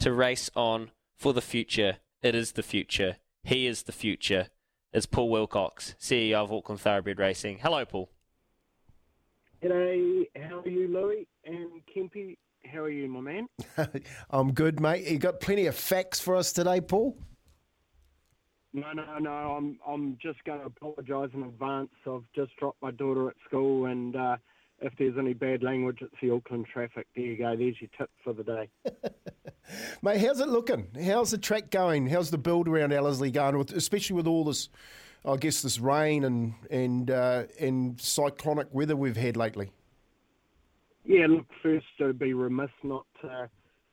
to 0.00 0.12
race 0.12 0.50
on 0.54 0.90
for 1.16 1.32
the 1.32 1.40
future. 1.40 1.96
It 2.22 2.34
is 2.34 2.52
the 2.52 2.62
future. 2.62 3.16
He 3.44 3.66
is 3.66 3.82
the 3.82 3.92
future. 3.92 4.48
It's 4.94 5.04
Paul 5.04 5.28
Wilcox, 5.28 5.94
CEO 6.00 6.36
of 6.36 6.50
Auckland 6.50 6.80
Thoroughbred 6.80 7.18
Racing. 7.18 7.58
Hello, 7.58 7.84
Paul. 7.84 8.08
G'day, 9.62 10.28
how 10.48 10.60
are 10.60 10.68
you, 10.68 10.88
Louis? 10.88 11.28
And 11.44 11.82
Kempy, 11.94 12.38
how 12.64 12.80
are 12.80 12.88
you, 12.88 13.06
my 13.06 13.20
man? 13.20 13.46
I'm 14.30 14.52
good, 14.54 14.80
mate. 14.80 15.06
You 15.06 15.18
got 15.18 15.40
plenty 15.40 15.66
of 15.66 15.74
facts 15.76 16.18
for 16.18 16.36
us 16.36 16.54
today, 16.54 16.80
Paul? 16.80 17.18
No, 18.72 18.92
no, 18.94 19.18
no. 19.18 19.30
I'm 19.30 19.78
I'm 19.86 20.16
just 20.22 20.42
going 20.44 20.60
to 20.60 20.66
apologise 20.66 21.30
in 21.34 21.42
advance. 21.42 21.90
I've 22.06 22.24
just 22.34 22.56
dropped 22.56 22.80
my 22.80 22.92
daughter 22.92 23.28
at 23.28 23.36
school, 23.46 23.84
and 23.86 24.16
uh, 24.16 24.36
if 24.84 24.92
there's 24.98 25.16
any 25.18 25.32
bad 25.32 25.62
language, 25.62 25.98
it's 26.02 26.14
the 26.20 26.30
Auckland 26.30 26.66
traffic. 26.70 27.06
There 27.16 27.24
you 27.24 27.38
go. 27.38 27.56
There's 27.56 27.76
your 27.80 27.88
tip 27.96 28.10
for 28.22 28.34
the 28.34 28.44
day. 28.44 28.68
Mate, 30.02 30.20
how's 30.20 30.40
it 30.40 30.48
looking? 30.48 30.88
How's 31.02 31.30
the 31.30 31.38
track 31.38 31.70
going? 31.70 32.06
How's 32.06 32.30
the 32.30 32.36
build 32.36 32.68
around 32.68 32.92
Ellerslie 32.92 33.30
going, 33.30 33.56
with, 33.56 33.72
especially 33.72 34.14
with 34.14 34.26
all 34.26 34.44
this, 34.44 34.68
I 35.24 35.36
guess, 35.36 35.62
this 35.62 35.80
rain 35.80 36.24
and 36.24 36.54
and 36.70 37.10
uh, 37.10 37.44
and 37.58 37.98
cyclonic 37.98 38.68
weather 38.72 38.94
we've 38.94 39.16
had 39.16 39.38
lately? 39.38 39.72
Yeah, 41.06 41.26
look, 41.28 41.46
first 41.62 41.86
it'd 41.98 42.18
be 42.18 42.34
remiss 42.34 42.70
not 42.82 43.06
to, 43.22 43.48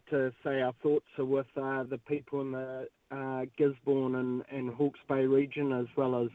to 0.10 0.34
say 0.44 0.62
our 0.62 0.74
thoughts 0.84 1.08
are 1.18 1.26
with 1.26 1.48
uh, 1.56 1.84
the 1.84 2.00
people 2.06 2.42
in 2.42 2.52
the 2.52 2.88
uh, 3.12 3.46
Gisborne 3.58 4.16
and, 4.16 4.44
and 4.52 4.74
Hawke's 4.74 5.00
Bay 5.08 5.26
region, 5.26 5.72
as 5.72 5.88
well 5.96 6.22
as 6.22 6.30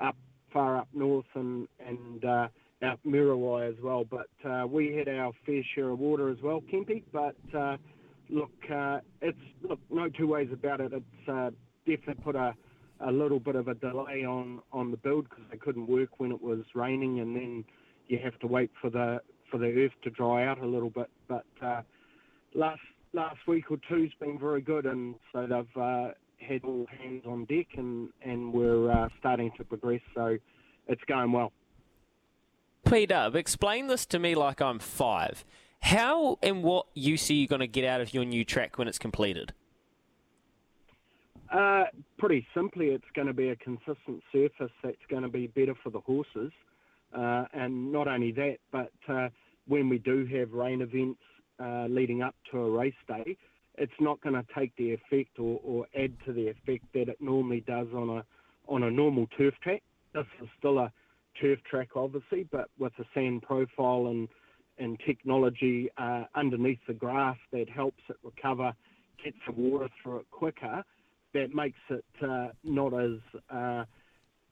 up 0.00 0.16
far 0.52 0.76
up 0.76 0.88
north 0.94 1.26
and 1.34 1.66
and 1.84 2.24
uh, 2.82 2.86
out 2.86 3.00
Muriwai 3.06 3.68
as 3.68 3.76
well. 3.82 4.04
But 4.04 4.48
uh, 4.48 4.66
we 4.66 4.94
had 4.94 5.08
our 5.08 5.32
fair 5.44 5.62
share 5.74 5.90
of 5.90 5.98
water 5.98 6.28
as 6.30 6.38
well, 6.42 6.62
Kempy. 6.72 7.02
But 7.12 7.36
uh, 7.56 7.76
look, 8.28 8.52
uh, 8.72 8.98
it's 9.20 9.38
look 9.68 9.80
no 9.90 10.08
two 10.08 10.26
ways 10.26 10.48
about 10.52 10.80
it. 10.80 10.92
It's 10.92 11.28
uh, 11.28 11.50
definitely 11.86 12.22
put 12.22 12.36
a 12.36 12.54
a 13.00 13.12
little 13.12 13.38
bit 13.38 13.56
of 13.56 13.68
a 13.68 13.74
delay 13.74 14.24
on 14.24 14.60
on 14.72 14.90
the 14.90 14.96
build 14.96 15.28
because 15.28 15.44
they 15.50 15.58
couldn't 15.58 15.86
work 15.86 16.18
when 16.18 16.32
it 16.32 16.42
was 16.42 16.60
raining, 16.74 17.20
and 17.20 17.36
then 17.36 17.64
you 18.08 18.18
have 18.22 18.38
to 18.40 18.46
wait 18.46 18.70
for 18.80 18.90
the 18.90 19.20
for 19.50 19.58
the 19.58 19.66
earth 19.66 19.92
to 20.02 20.10
dry 20.10 20.46
out 20.46 20.58
a 20.58 20.66
little 20.66 20.90
bit. 20.90 21.10
But 21.28 21.46
uh, 21.62 21.82
last 22.54 22.80
last 23.12 23.38
week 23.46 23.70
or 23.70 23.78
two's 23.88 24.12
been 24.20 24.38
very 24.38 24.60
good, 24.60 24.86
and 24.86 25.14
so 25.32 25.42
they've 25.42 25.82
uh, 25.82 26.08
had 26.38 26.64
all 26.64 26.86
hands 27.00 27.22
on 27.26 27.44
deck, 27.46 27.66
and 27.76 28.08
and 28.22 28.52
we're 28.52 28.90
uh, 28.90 29.08
starting 29.18 29.50
to 29.58 29.64
progress. 29.64 30.00
So 30.14 30.36
it's 30.88 31.02
going 31.08 31.32
well. 31.32 31.52
P 32.86 33.04
Dub, 33.04 33.34
explain 33.34 33.88
this 33.88 34.06
to 34.06 34.18
me 34.20 34.36
like 34.36 34.62
I'm 34.62 34.78
five. 34.78 35.44
How 35.80 36.38
and 36.40 36.62
what 36.62 36.86
use 36.94 37.28
are 37.30 37.34
you 37.34 37.48
going 37.48 37.60
to 37.60 37.66
get 37.66 37.84
out 37.84 38.00
of 38.00 38.14
your 38.14 38.24
new 38.24 38.44
track 38.44 38.78
when 38.78 38.86
it's 38.86 38.98
completed? 38.98 39.52
Uh, 41.52 41.84
pretty 42.16 42.46
simply, 42.54 42.86
it's 42.88 43.04
going 43.14 43.26
to 43.26 43.32
be 43.32 43.48
a 43.48 43.56
consistent 43.56 44.22
surface 44.32 44.70
that's 44.84 44.96
going 45.10 45.22
to 45.22 45.28
be 45.28 45.48
better 45.48 45.74
for 45.82 45.90
the 45.90 46.00
horses. 46.00 46.52
Uh, 47.12 47.46
and 47.52 47.90
not 47.92 48.06
only 48.06 48.30
that, 48.32 48.58
but 48.70 48.92
uh, 49.08 49.28
when 49.66 49.88
we 49.88 49.98
do 49.98 50.24
have 50.26 50.52
rain 50.52 50.80
events 50.80 51.20
uh, 51.58 51.86
leading 51.88 52.22
up 52.22 52.36
to 52.52 52.58
a 52.58 52.70
race 52.70 52.94
day, 53.08 53.36
it's 53.78 53.92
not 54.00 54.20
going 54.20 54.34
to 54.34 54.44
take 54.56 54.74
the 54.76 54.92
effect 54.92 55.38
or, 55.38 55.60
or, 55.64 55.86
add 55.98 56.12
to 56.24 56.32
the 56.32 56.48
effect 56.48 56.84
that 56.94 57.08
it 57.08 57.20
normally 57.20 57.60
does 57.66 57.88
on 57.94 58.08
a 58.08 58.24
on 58.68 58.82
a 58.84 58.90
normal 58.90 59.26
turf 59.36 59.54
track. 59.62 59.82
This 60.12 60.26
is 60.42 60.48
still 60.58 60.78
a 60.78 60.92
turf 61.40 61.58
track, 61.68 61.90
obviously, 61.96 62.46
but 62.50 62.68
with 62.78 62.92
a 62.98 63.04
sand 63.14 63.42
profile 63.42 64.08
and 64.08 64.28
and 64.78 65.00
technology 65.06 65.88
uh, 65.96 66.24
underneath 66.34 66.78
the 66.86 66.92
grass 66.92 67.38
that 67.50 67.66
helps 67.66 68.02
it 68.10 68.16
recover, 68.22 68.74
gets 69.24 69.38
the 69.46 69.52
water 69.52 69.88
through 70.02 70.18
it 70.18 70.30
quicker. 70.30 70.84
That 71.32 71.54
makes 71.54 71.78
it 71.88 72.04
uh, 72.22 72.48
not 72.62 72.92
as 72.92 73.18
uh, 73.50 73.84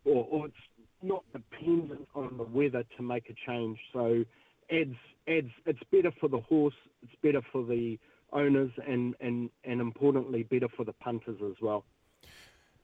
or, 0.04 0.26
or 0.30 0.46
it's 0.46 0.56
not 1.02 1.24
dependent 1.32 2.08
on 2.14 2.36
the 2.36 2.44
weather 2.44 2.84
to 2.96 3.02
make 3.02 3.30
a 3.30 3.34
change. 3.46 3.78
So 3.92 4.24
adds 4.70 4.96
adds 5.28 5.50
it's 5.66 5.78
better 5.90 6.12
for 6.20 6.28
the 6.28 6.40
horse, 6.40 6.74
it's 7.02 7.14
better 7.22 7.42
for 7.52 7.64
the 7.64 7.98
owners, 8.32 8.70
and 8.86 9.14
and 9.20 9.50
and 9.64 9.80
importantly 9.80 10.42
better 10.42 10.68
for 10.76 10.84
the 10.84 10.92
punters 10.94 11.38
as 11.44 11.56
well. 11.60 11.84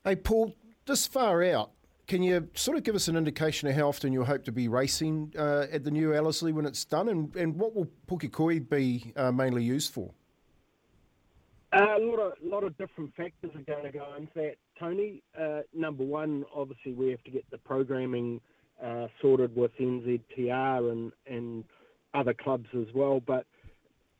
Hey 0.04 0.16
Paul, 0.16 0.54
this 0.86 1.06
far 1.06 1.42
out, 1.44 1.72
can 2.10 2.24
you 2.24 2.48
sort 2.54 2.76
of 2.76 2.82
give 2.82 2.96
us 2.96 3.06
an 3.06 3.14
indication 3.16 3.68
of 3.68 3.74
how 3.76 3.86
often 3.86 4.12
you 4.12 4.24
hope 4.24 4.44
to 4.44 4.50
be 4.50 4.66
racing 4.66 5.32
uh, 5.38 5.66
at 5.70 5.84
the 5.84 5.92
new 5.92 6.12
Ellerslie 6.12 6.52
when 6.52 6.66
it's 6.66 6.84
done, 6.84 7.08
and, 7.08 7.36
and 7.36 7.54
what 7.54 7.72
will 7.72 7.86
Pukekohe 8.08 8.68
be 8.68 9.12
uh, 9.14 9.30
mainly 9.30 9.62
used 9.62 9.94
for? 9.94 10.10
Uh, 11.72 11.98
a 11.98 12.00
lot 12.00 12.18
of 12.18 12.32
lot 12.42 12.64
of 12.64 12.76
different 12.78 13.14
factors 13.14 13.52
are 13.54 13.62
going 13.62 13.84
to 13.84 13.96
go 13.96 14.12
into 14.18 14.32
that, 14.34 14.56
Tony. 14.76 15.22
Uh, 15.40 15.60
number 15.72 16.02
one, 16.02 16.44
obviously, 16.52 16.92
we 16.92 17.10
have 17.10 17.22
to 17.22 17.30
get 17.30 17.48
the 17.52 17.58
programming 17.58 18.40
uh, 18.84 19.06
sorted 19.22 19.54
with 19.54 19.70
NZTR 19.78 20.90
and 20.90 21.12
and 21.28 21.62
other 22.12 22.34
clubs 22.34 22.66
as 22.74 22.92
well. 22.92 23.20
But 23.24 23.46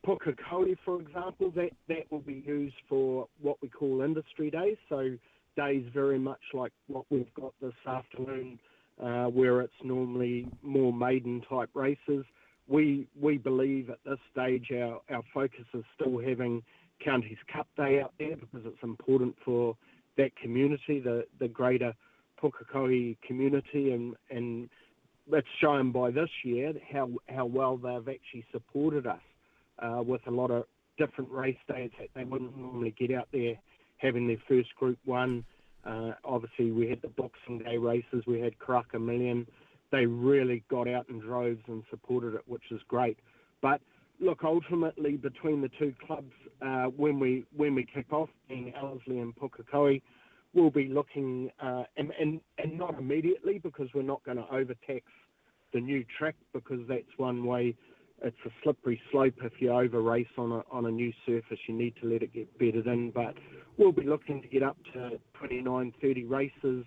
Pukekohe, 0.07 0.77
for 0.85 1.01
example, 1.01 1.51
that 1.57 1.71
that 1.89 2.09
will 2.09 2.21
be 2.21 2.41
used 2.47 2.77
for 2.87 3.27
what 3.41 3.57
we 3.61 3.67
call 3.67 4.01
industry 4.01 4.49
days. 4.49 4.77
So 4.87 5.17
days 5.55 5.85
very 5.93 6.19
much 6.19 6.41
like 6.53 6.71
what 6.87 7.05
we've 7.09 7.33
got 7.33 7.53
this 7.61 7.73
afternoon, 7.87 8.59
uh, 9.01 9.25
where 9.25 9.61
it's 9.61 9.73
normally 9.83 10.47
more 10.61 10.93
maiden 10.93 11.41
type 11.49 11.69
races. 11.73 12.25
We 12.67 13.07
we 13.19 13.37
believe 13.37 13.89
at 13.89 13.99
this 14.05 14.19
stage 14.31 14.71
our, 14.71 15.01
our 15.09 15.23
focus 15.33 15.65
is 15.73 15.83
still 15.95 16.19
having 16.19 16.63
Counties 17.03 17.37
Cup 17.51 17.67
Day 17.75 18.01
out 18.01 18.13
there 18.19 18.35
because 18.35 18.65
it's 18.65 18.83
important 18.83 19.35
for 19.43 19.75
that 20.17 20.35
community, 20.35 20.99
the, 20.99 21.25
the 21.39 21.47
greater 21.47 21.93
Pukekohe 22.41 23.17
community, 23.25 23.91
and, 23.91 24.15
and 24.29 24.69
it's 25.31 25.47
shown 25.59 25.91
by 25.91 26.11
this 26.11 26.29
year 26.43 26.73
how, 26.91 27.09
how 27.29 27.45
well 27.45 27.77
they've 27.77 28.15
actually 28.15 28.45
supported 28.51 29.07
us 29.07 29.21
uh, 29.79 30.01
with 30.01 30.21
a 30.27 30.31
lot 30.31 30.51
of 30.51 30.65
different 30.97 31.31
race 31.31 31.57
days 31.67 31.89
that 31.99 32.09
they 32.15 32.23
wouldn't 32.23 32.57
normally 32.57 32.93
get 32.99 33.11
out 33.11 33.27
there 33.31 33.55
having 34.01 34.27
their 34.27 34.41
first 34.47 34.73
Group 34.75 34.97
1. 35.05 35.45
Uh, 35.85 36.11
obviously, 36.23 36.71
we 36.71 36.89
had 36.89 37.01
the 37.01 37.09
Boxing 37.09 37.59
Day 37.59 37.77
races, 37.77 38.23
we 38.27 38.39
had 38.39 38.53
Karaka 38.59 38.99
Million. 38.99 39.47
They 39.91 40.05
really 40.05 40.63
got 40.69 40.87
out 40.87 41.09
in 41.09 41.19
droves 41.19 41.61
and 41.67 41.83
supported 41.89 42.35
it, 42.35 42.41
which 42.47 42.63
is 42.71 42.79
great. 42.87 43.17
But 43.61 43.81
look, 44.19 44.43
ultimately, 44.43 45.17
between 45.17 45.61
the 45.61 45.69
two 45.79 45.93
clubs, 46.05 46.31
uh, 46.61 46.85
when 46.85 47.19
we 47.19 47.45
when 47.55 47.75
we 47.75 47.85
kick 47.93 48.13
off, 48.13 48.29
being 48.47 48.73
Ellerslie 48.75 49.19
and 49.19 49.35
Pukekohe, 49.35 50.01
we'll 50.53 50.69
be 50.69 50.87
looking, 50.87 51.49
uh, 51.61 51.83
and, 51.97 52.11
and 52.19 52.39
and 52.57 52.77
not 52.77 52.97
immediately 52.97 53.57
because 53.57 53.89
we're 53.93 54.01
not 54.03 54.23
going 54.23 54.37
to 54.37 54.47
overtax 54.51 55.05
the 55.73 55.79
new 55.79 56.05
track 56.17 56.35
because 56.53 56.79
that's 56.87 57.03
one 57.17 57.45
way. 57.45 57.75
It's 58.23 58.37
a 58.45 58.49
slippery 58.63 59.01
slope 59.11 59.33
if 59.43 59.53
you 59.59 59.71
over 59.71 60.01
race 60.01 60.27
on 60.37 60.51
a 60.51 60.61
on 60.71 60.85
a 60.85 60.91
new 60.91 61.11
surface. 61.25 61.57
You 61.67 61.73
need 61.73 61.95
to 62.01 62.07
let 62.07 62.21
it 62.21 62.33
get 62.33 62.57
bedded 62.59 62.87
in, 62.87 63.11
but 63.11 63.33
we'll 63.77 63.91
be 63.91 64.03
looking 64.03 64.41
to 64.41 64.47
get 64.47 64.63
up 64.63 64.77
to 64.93 65.19
29, 65.33 65.93
30 66.01 66.25
races 66.25 66.85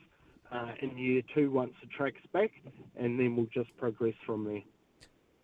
uh, 0.53 0.73
in 0.81 0.97
year 0.97 1.23
two 1.35 1.51
once 1.51 1.73
the 1.81 1.89
track's 1.89 2.21
back, 2.33 2.51
and 2.97 3.19
then 3.19 3.37
we'll 3.37 3.49
just 3.53 3.77
progress 3.77 4.15
from 4.25 4.45
there. 4.45 4.63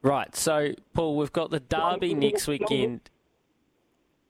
Right. 0.02 0.34
So, 0.34 0.72
Paul, 0.94 1.16
we've 1.16 1.32
got 1.32 1.50
the 1.50 1.60
Derby 1.60 2.14
next 2.14 2.46
weekend. 2.46 3.10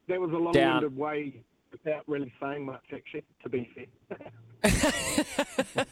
That 0.09 0.20
was 0.20 0.32
a 0.32 0.37
long-winded 0.37 0.97
way 0.97 1.35
without 1.70 2.03
really 2.09 2.32
saying 2.41 2.66
much, 2.66 2.82
actually. 2.93 3.23
To 3.43 3.49
be 3.49 3.69
fair. 3.74 3.87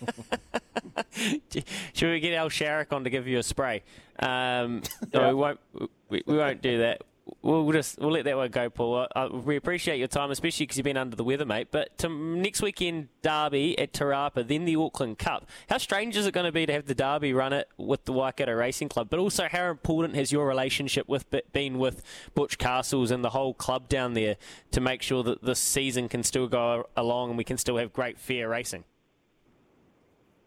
Should 1.93 2.11
we 2.11 2.21
get 2.21 2.35
Al 2.35 2.49
Sharrock 2.49 2.93
on 2.93 3.05
to 3.05 3.11
give 3.11 3.29
you 3.29 3.39
a 3.39 3.43
spray? 3.43 3.83
Um, 4.19 4.83
no, 5.15 5.29
we 5.29 5.35
won't. 5.35 5.61
We, 6.09 6.23
we 6.27 6.37
won't 6.37 6.63
do 6.63 6.79
that 6.79 7.03
we'll 7.43 7.71
just 7.73 7.99
we'll 7.99 8.11
let 8.11 8.25
that 8.25 8.37
one 8.37 8.51
go, 8.51 8.71
Paul. 8.71 9.07
We 9.45 9.57
appreciate 9.57 9.99
your 9.99 10.09
time, 10.09 10.31
especially 10.31 10.67
because 10.67 10.77
you've 10.77 10.85
been 10.85 10.97
under 10.97 11.17
the 11.17 11.25
weather, 11.25 11.45
mate. 11.45 11.69
But 11.71 11.97
to 11.99 12.09
next 12.09 12.63
weekend 12.63 13.09
Derby 13.23 13.79
at 13.79 13.93
Te 13.93 14.05
Rapa, 14.05 14.47
then 14.47 14.65
the 14.65 14.77
Auckland 14.77 15.19
Cup. 15.19 15.49
How 15.69 15.79
strange 15.79 16.17
is 16.17 16.27
it 16.27 16.33
going 16.33 16.47
to 16.47 16.53
be 16.53 16.67
to 16.67 16.73
have 16.73 16.87
the 16.87 16.95
Derby 16.95 17.33
run 17.33 17.53
it 17.53 17.69
with 17.77 18.05
the 18.05 18.13
Waikato 18.13 18.53
Racing 18.53 18.89
Club? 18.89 19.09
But 19.11 19.19
also, 19.19 19.49
how 19.51 19.71
important 19.71 20.15
has 20.17 20.33
your 20.33 20.47
relationship 20.47 21.09
with 21.09 21.27
been 21.53 21.79
with 21.79 22.03
Butch 22.35 22.59
Castles 22.59 23.11
and 23.11 23.25
the 23.25 23.31
whole 23.31 23.55
club 23.55 23.89
down 23.89 24.15
there 24.15 24.37
to 24.71 24.81
make 24.81 25.03
sure 25.03 25.23
that 25.23 25.43
this 25.43 25.59
season 25.59 26.09
can 26.09 26.23
still 26.23 26.49
go 26.49 26.89
along 26.97 27.31
and 27.31 27.39
we 27.39 27.45
can 27.45 27.59
still 27.59 27.77
have 27.77 27.93
great 27.93 28.19
fair 28.19 28.49
racing? 28.49 28.85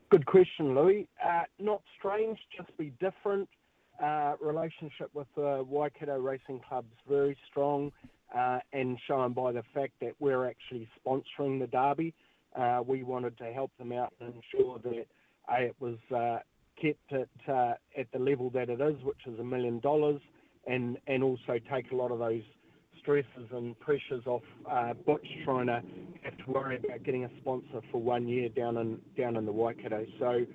Good 0.09 0.25
question, 0.25 0.75
Louis. 0.75 1.07
Uh, 1.25 1.43
not 1.57 1.81
strange, 1.97 2.37
just 2.55 2.75
be 2.77 2.91
different. 2.99 3.47
Uh, 4.01 4.33
relationship 4.41 5.09
with 5.13 5.27
the 5.35 5.65
Waikato 5.67 6.17
Racing 6.17 6.61
Club's 6.67 6.93
very 7.07 7.37
strong, 7.49 7.91
uh, 8.35 8.59
and 8.73 8.97
shown 9.07 9.33
by 9.33 9.51
the 9.51 9.63
fact 9.73 9.93
that 10.01 10.13
we're 10.19 10.47
actually 10.47 10.87
sponsoring 11.05 11.59
the 11.59 11.67
derby. 11.67 12.13
Uh, 12.55 12.81
we 12.85 13.03
wanted 13.03 13.37
to 13.37 13.45
help 13.45 13.71
them 13.77 13.91
out 13.91 14.13
and 14.19 14.33
ensure 14.33 14.79
that 14.79 15.05
it 15.59 15.75
was 15.79 15.97
uh, 16.15 16.39
kept 16.81 17.13
at 17.13 17.53
uh, 17.53 17.73
at 17.97 18.11
the 18.11 18.19
level 18.19 18.49
that 18.49 18.69
it 18.69 18.81
is, 18.81 18.95
which 19.03 19.19
is 19.25 19.39
a 19.39 19.43
million 19.43 19.79
dollars, 19.79 20.21
and 20.67 20.97
and 21.07 21.23
also 21.23 21.59
take 21.71 21.91
a 21.91 21.95
lot 21.95 22.11
of 22.11 22.19
those 22.19 22.43
stresses 23.01 23.49
and 23.51 23.79
pressures 23.79 24.23
off 24.27 24.43
Butch 25.05 25.25
trying 25.43 25.67
to 25.67 25.81
have 26.23 26.37
to 26.37 26.51
worry 26.51 26.77
about 26.77 27.03
getting 27.03 27.25
a 27.25 27.29
sponsor 27.41 27.81
for 27.91 27.99
one 27.99 28.27
year 28.27 28.49
down 28.49 28.77
in 28.77 28.99
down 29.17 29.37
in 29.37 29.45
the 29.45 29.51
Waikato. 29.51 30.05
So 30.19 30.45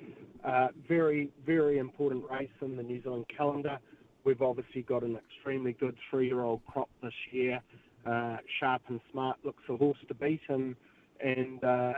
uh, 0.47 0.68
very 0.89 1.31
very 1.44 1.78
important 1.78 2.24
race 2.31 2.48
in 2.62 2.77
the 2.77 2.82
New 2.82 3.02
Zealand 3.02 3.27
calendar. 3.36 3.78
We've 4.24 4.43
obviously 4.43 4.82
got 4.82 5.02
an 5.02 5.16
extremely 5.16 5.73
good 5.73 5.97
three-year-old 6.10 6.60
crop 6.66 6.89
this 7.02 7.12
year. 7.31 7.60
Uh, 8.05 8.39
Sharp 8.59 8.82
and 8.89 9.01
Smart 9.12 9.36
looks 9.44 9.62
a 9.68 9.77
horse 9.77 9.98
to 10.09 10.14
beat, 10.14 10.40
and 10.48 10.77
and 11.20 11.62
uh, 11.62 11.93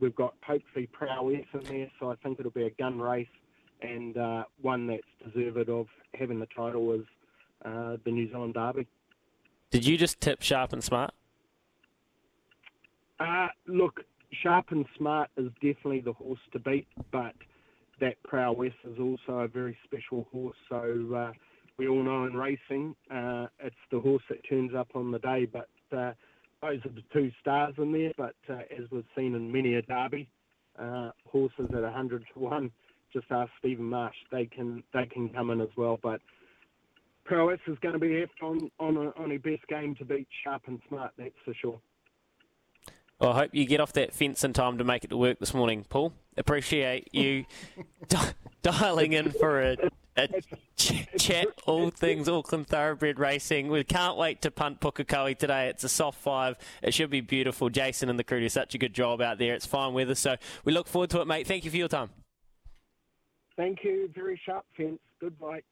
we've 0.00 0.14
got 0.14 0.34
hopefully 0.44 0.88
Prowess 0.92 1.46
in 1.52 1.64
there. 1.64 1.90
So 2.00 2.10
I 2.10 2.16
think 2.16 2.38
it'll 2.40 2.50
be 2.50 2.64
a 2.64 2.70
gun 2.70 2.98
race 3.00 3.26
and 3.82 4.16
uh, 4.16 4.44
one 4.60 4.86
that's 4.86 5.02
deserved 5.32 5.68
of 5.68 5.86
having 6.18 6.40
the 6.40 6.46
title 6.46 6.92
as 6.92 7.00
uh, 7.64 7.96
the 8.04 8.10
New 8.10 8.28
Zealand 8.30 8.54
Derby. 8.54 8.86
Did 9.70 9.86
you 9.86 9.96
just 9.96 10.20
tip 10.20 10.42
Sharp 10.42 10.72
and 10.72 10.82
Smart? 10.82 11.12
Uh, 13.20 13.48
look, 13.66 14.00
Sharp 14.42 14.66
and 14.70 14.86
Smart 14.96 15.30
is 15.36 15.50
definitely 15.54 16.00
the 16.00 16.12
horse 16.12 16.40
to 16.52 16.58
beat, 16.58 16.86
but 17.12 17.34
that 18.00 18.22
Prowess 18.22 18.72
is 18.84 18.98
also 18.98 19.40
a 19.40 19.48
very 19.48 19.76
special 19.84 20.26
horse. 20.32 20.56
So 20.68 21.14
uh, 21.14 21.32
we 21.78 21.88
all 21.88 22.02
know 22.02 22.24
in 22.24 22.34
racing, 22.34 22.94
uh, 23.10 23.46
it's 23.60 23.76
the 23.90 24.00
horse 24.00 24.22
that 24.28 24.38
turns 24.48 24.74
up 24.74 24.88
on 24.94 25.10
the 25.10 25.18
day. 25.18 25.46
But 25.46 25.68
uh, 25.96 26.12
those 26.62 26.84
are 26.84 26.92
the 26.94 27.04
two 27.12 27.30
stars 27.40 27.74
in 27.78 27.92
there. 27.92 28.12
But 28.16 28.36
uh, 28.48 28.62
as 28.76 28.90
we've 28.90 29.04
seen 29.16 29.34
in 29.34 29.52
many 29.52 29.74
a 29.74 29.82
derby, 29.82 30.28
uh, 30.78 31.10
horses 31.26 31.68
at 31.74 31.82
100 31.82 32.24
to 32.34 32.38
one, 32.40 32.70
just 33.12 33.26
ask 33.30 33.50
Stephen 33.58 33.84
Marsh. 33.84 34.16
They 34.32 34.46
can 34.46 34.82
they 34.92 35.06
can 35.06 35.28
come 35.28 35.50
in 35.50 35.60
as 35.60 35.68
well. 35.76 35.98
But 36.02 36.20
Prowess 37.24 37.60
is 37.66 37.78
going 37.80 37.94
to 37.94 37.98
be 37.98 38.20
left 38.20 38.42
on 38.42 38.70
on 38.80 38.96
a, 38.96 39.22
on 39.22 39.32
a 39.32 39.38
best 39.38 39.66
game 39.68 39.94
to 39.96 40.04
beat 40.04 40.26
Sharp 40.42 40.62
and 40.66 40.80
Smart. 40.88 41.12
That's 41.16 41.34
for 41.44 41.54
sure. 41.54 41.80
Well, 43.20 43.32
I 43.32 43.36
hope 43.38 43.50
you 43.54 43.64
get 43.64 43.80
off 43.80 43.92
that 43.92 44.12
fence 44.12 44.42
in 44.42 44.52
time 44.52 44.78
to 44.78 44.84
make 44.84 45.04
it 45.04 45.08
to 45.08 45.16
work 45.16 45.38
this 45.38 45.54
morning, 45.54 45.84
Paul. 45.88 46.12
Appreciate 46.36 47.08
you 47.14 47.44
di- 48.08 48.32
dialing 48.62 49.12
in 49.12 49.30
for 49.30 49.60
a, 49.60 49.76
a 50.16 50.28
ch- 50.76 51.06
chat, 51.18 51.46
all 51.64 51.90
things 51.90 52.28
Auckland 52.28 52.66
Thoroughbred 52.66 53.20
Racing. 53.20 53.68
We 53.68 53.84
can't 53.84 54.16
wait 54.16 54.42
to 54.42 54.50
punt 54.50 54.80
Pukekohe 54.80 55.38
today. 55.38 55.68
It's 55.68 55.84
a 55.84 55.88
soft 55.88 56.18
five. 56.20 56.58
It 56.82 56.92
should 56.92 57.10
be 57.10 57.20
beautiful. 57.20 57.70
Jason 57.70 58.08
and 58.08 58.18
the 58.18 58.24
crew 58.24 58.40
do 58.40 58.48
such 58.48 58.74
a 58.74 58.78
good 58.78 58.94
job 58.94 59.22
out 59.22 59.38
there. 59.38 59.54
It's 59.54 59.66
fine 59.66 59.94
weather, 59.94 60.16
so 60.16 60.36
we 60.64 60.72
look 60.72 60.88
forward 60.88 61.10
to 61.10 61.20
it, 61.20 61.26
mate. 61.26 61.46
Thank 61.46 61.64
you 61.64 61.70
for 61.70 61.76
your 61.76 61.88
time. 61.88 62.10
Thank 63.56 63.84
you. 63.84 64.10
Very 64.12 64.40
sharp 64.44 64.64
fence. 64.76 64.98
Good 65.20 65.38
Goodbye. 65.38 65.62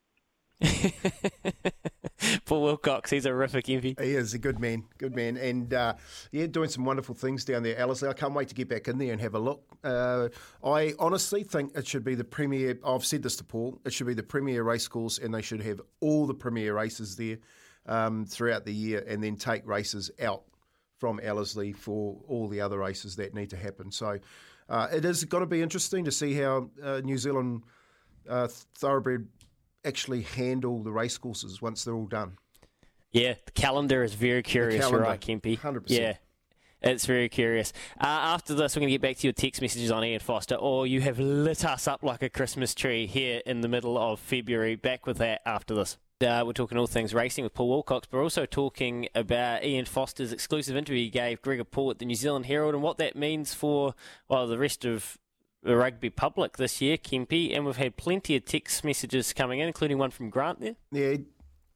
Paul 2.44 2.62
Wilcox, 2.62 3.10
he's 3.10 3.26
a 3.26 3.30
horrific 3.30 3.66
MVP. 3.66 4.00
He 4.00 4.14
is 4.14 4.34
a 4.34 4.38
good 4.38 4.58
man, 4.58 4.84
good 4.98 5.14
man, 5.14 5.36
and 5.36 5.72
uh, 5.74 5.94
yeah, 6.30 6.46
doing 6.46 6.68
some 6.68 6.84
wonderful 6.84 7.14
things 7.14 7.44
down 7.44 7.62
there, 7.62 7.78
Alice. 7.78 8.02
I 8.02 8.12
can't 8.12 8.34
wait 8.34 8.48
to 8.48 8.54
get 8.54 8.68
back 8.68 8.88
in 8.88 8.98
there 8.98 9.12
and 9.12 9.20
have 9.20 9.34
a 9.34 9.38
look. 9.38 9.62
Uh, 9.82 10.28
I 10.64 10.94
honestly 10.98 11.42
think 11.42 11.76
it 11.76 11.86
should 11.86 12.04
be 12.04 12.14
the 12.14 12.24
premier. 12.24 12.78
I've 12.84 13.04
said 13.04 13.22
this 13.22 13.36
to 13.36 13.44
Paul. 13.44 13.80
It 13.84 13.92
should 13.92 14.06
be 14.06 14.14
the 14.14 14.22
premier 14.22 14.62
race 14.62 14.88
course, 14.88 15.18
and 15.18 15.34
they 15.34 15.42
should 15.42 15.62
have 15.62 15.80
all 16.00 16.26
the 16.26 16.34
premier 16.34 16.74
races 16.74 17.16
there 17.16 17.38
um, 17.86 18.24
throughout 18.24 18.64
the 18.64 18.74
year, 18.74 19.04
and 19.06 19.22
then 19.22 19.36
take 19.36 19.66
races 19.66 20.10
out 20.22 20.44
from 20.98 21.18
Ellerslie 21.20 21.72
for 21.72 22.16
all 22.28 22.46
the 22.46 22.60
other 22.60 22.78
races 22.78 23.16
that 23.16 23.34
need 23.34 23.50
to 23.50 23.56
happen. 23.56 23.90
So 23.90 24.20
uh, 24.68 24.88
it 24.92 25.04
is 25.04 25.24
going 25.24 25.42
to 25.42 25.48
be 25.48 25.60
interesting 25.60 26.04
to 26.04 26.12
see 26.12 26.34
how 26.34 26.70
uh, 26.82 27.00
New 27.02 27.18
Zealand 27.18 27.62
uh, 28.28 28.46
thoroughbred 28.76 29.26
actually 29.84 30.22
handle 30.22 30.82
the 30.82 30.92
race 30.92 31.18
courses 31.18 31.60
once 31.60 31.84
they're 31.84 31.94
all 31.94 32.06
done. 32.06 32.38
Yeah, 33.12 33.34
the 33.44 33.52
calendar 33.52 34.02
is 34.02 34.14
very 34.14 34.42
curious. 34.42 34.80
Calendar, 34.80 35.02
right, 35.02 35.20
Kempy. 35.20 35.58
100%. 35.58 35.82
Yeah. 35.86 36.14
It's 36.80 37.06
very 37.06 37.28
curious. 37.28 37.72
Uh, 38.00 38.06
after 38.06 38.54
this, 38.54 38.74
we're 38.74 38.80
going 38.80 38.88
to 38.88 38.94
get 38.94 39.02
back 39.02 39.16
to 39.18 39.26
your 39.26 39.32
text 39.32 39.62
messages 39.62 39.90
on 39.90 40.04
Ian 40.04 40.18
Foster. 40.18 40.56
Or 40.56 40.86
you 40.86 41.00
have 41.02 41.18
lit 41.18 41.64
us 41.64 41.86
up 41.86 42.02
like 42.02 42.22
a 42.22 42.28
Christmas 42.28 42.74
tree 42.74 43.06
here 43.06 43.40
in 43.46 43.60
the 43.60 43.68
middle 43.68 43.96
of 43.96 44.18
February. 44.18 44.74
Back 44.74 45.06
with 45.06 45.18
that 45.18 45.42
after 45.46 45.74
this. 45.74 45.98
Uh, 46.20 46.42
we're 46.46 46.52
talking 46.52 46.78
all 46.78 46.86
things 46.86 47.14
racing 47.14 47.42
with 47.42 47.52
Paul 47.52 47.68
Wilcox, 47.68 48.06
but 48.08 48.16
we're 48.16 48.22
also 48.22 48.46
talking 48.46 49.08
about 49.14 49.64
Ian 49.64 49.86
Foster's 49.86 50.32
exclusive 50.32 50.76
interview 50.76 51.02
he 51.02 51.10
gave 51.10 51.42
Gregor 51.42 51.64
Paul 51.64 51.90
at 51.90 51.98
the 51.98 52.04
New 52.04 52.14
Zealand 52.14 52.46
Herald 52.46 52.74
and 52.74 52.82
what 52.82 52.98
that 52.98 53.16
means 53.16 53.54
for 53.54 53.94
well 54.28 54.46
the 54.46 54.58
rest 54.58 54.84
of 54.84 55.18
the 55.62 55.76
rugby 55.76 56.10
public 56.10 56.56
this 56.56 56.80
year, 56.80 56.96
Kempy. 56.96 57.54
And 57.54 57.64
we've 57.64 57.76
had 57.76 57.96
plenty 57.96 58.36
of 58.36 58.44
text 58.44 58.84
messages 58.84 59.32
coming 59.32 59.60
in, 59.60 59.68
including 59.68 59.98
one 59.98 60.10
from 60.10 60.30
Grant 60.30 60.60
there. 60.60 60.74
Yeah, 60.90 61.16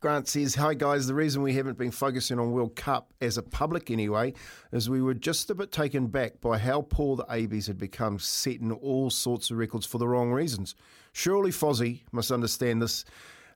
Grant 0.00 0.28
says, 0.28 0.54
Hi 0.56 0.74
guys, 0.74 1.06
the 1.06 1.14
reason 1.14 1.42
we 1.42 1.54
haven't 1.54 1.78
been 1.78 1.90
focusing 1.90 2.38
on 2.38 2.52
World 2.52 2.76
Cup 2.76 3.12
as 3.20 3.38
a 3.38 3.42
public 3.42 3.90
anyway 3.90 4.34
is 4.70 4.90
we 4.90 5.00
were 5.00 5.14
just 5.14 5.48
a 5.50 5.54
bit 5.54 5.72
taken 5.72 6.08
back 6.08 6.40
by 6.40 6.58
how 6.58 6.82
poor 6.82 7.16
the 7.16 7.26
ABs 7.30 7.66
had 7.66 7.78
become, 7.78 8.18
setting 8.18 8.72
all 8.72 9.08
sorts 9.08 9.50
of 9.50 9.56
records 9.56 9.86
for 9.86 9.98
the 9.98 10.06
wrong 10.06 10.30
reasons. 10.32 10.74
Surely 11.12 11.50
Fozzie 11.50 12.02
must 12.12 12.30
understand 12.30 12.82
this. 12.82 13.04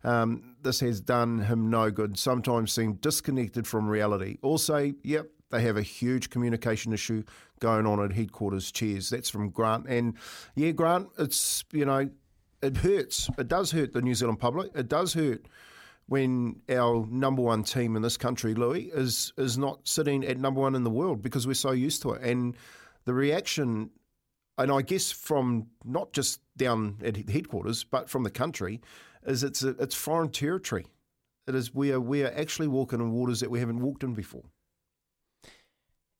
Um, 0.03 0.57
this 0.63 0.81
has 0.81 1.01
done 1.03 1.41
him 1.41 1.69
no 1.69 1.91
good, 1.91 2.19
sometimes 2.19 2.73
seem 2.73 2.95
disconnected 2.95 3.67
from 3.67 3.87
reality. 3.87 4.39
Also, 4.41 4.95
yep, 5.03 5.29
they 5.51 5.63
have 5.63 5.77
a 5.77 5.83
huge 5.83 6.31
communication 6.31 6.93
issue 6.93 7.25
going 7.61 7.87
on 7.87 8.03
at 8.03 8.13
headquarters. 8.13 8.71
Cheers. 8.71 9.11
That's 9.11 9.31
from 9.31 9.51
Grant. 9.51 9.87
And 9.89 10.15
yeah, 10.55 10.71
Grant, 10.71 11.09
it's, 11.19 11.65
you 11.73 11.85
know, 11.85 12.09
it 12.63 12.77
hurts. 12.79 13.29
It 13.39 13.49
does 13.49 13.73
hurt 13.73 13.93
the 13.93 14.03
New 14.03 14.15
Zealand 14.15 14.41
public. 14.41 14.71
It 14.75 14.89
does 14.89 15.15
hurt 15.15 15.47
when 16.07 16.61
our 16.69 17.07
number 17.09 17.41
one 17.41 17.63
team 17.63 17.95
in 17.95 18.03
this 18.03 18.17
country, 18.17 18.55
Louis, 18.55 18.91
is 18.93 19.33
is 19.37 19.57
not 19.57 19.87
sitting 19.87 20.25
at 20.25 20.39
number 20.39 20.61
one 20.61 20.75
in 20.75 20.83
the 20.83 20.91
world 20.91 21.23
because 21.23 21.47
we're 21.47 21.55
so 21.55 21.71
used 21.71 22.03
to 22.03 22.13
it. 22.13 22.23
And 22.23 22.57
the 23.05 23.15
reaction, 23.15 23.91
and 24.59 24.73
I 24.73 24.83
guess 24.83 25.11
from 25.11 25.69
not 25.85 26.13
just 26.13 26.41
down 26.57 26.99
at 27.05 27.17
headquarters, 27.29 27.85
but 27.85 28.11
from 28.11 28.25
the 28.25 28.31
country, 28.31 28.81
is 29.25 29.45
it's 29.45 29.63
a, 29.63 29.71
it's 29.79 29.95
foreign 29.95 30.31
territory. 30.31 30.87
It 31.47 31.55
is 31.55 31.75
we 31.75 31.93
are 31.93 32.01
we 32.01 32.25
are 32.25 32.33
actually 32.37 32.69
walking 32.69 33.01
in 33.01 33.13
waters 33.13 33.41
that 33.41 33.51
we 33.51 33.61
haven't 33.61 33.81
walked 33.81 34.03
in 34.03 34.15
before. 34.15 34.45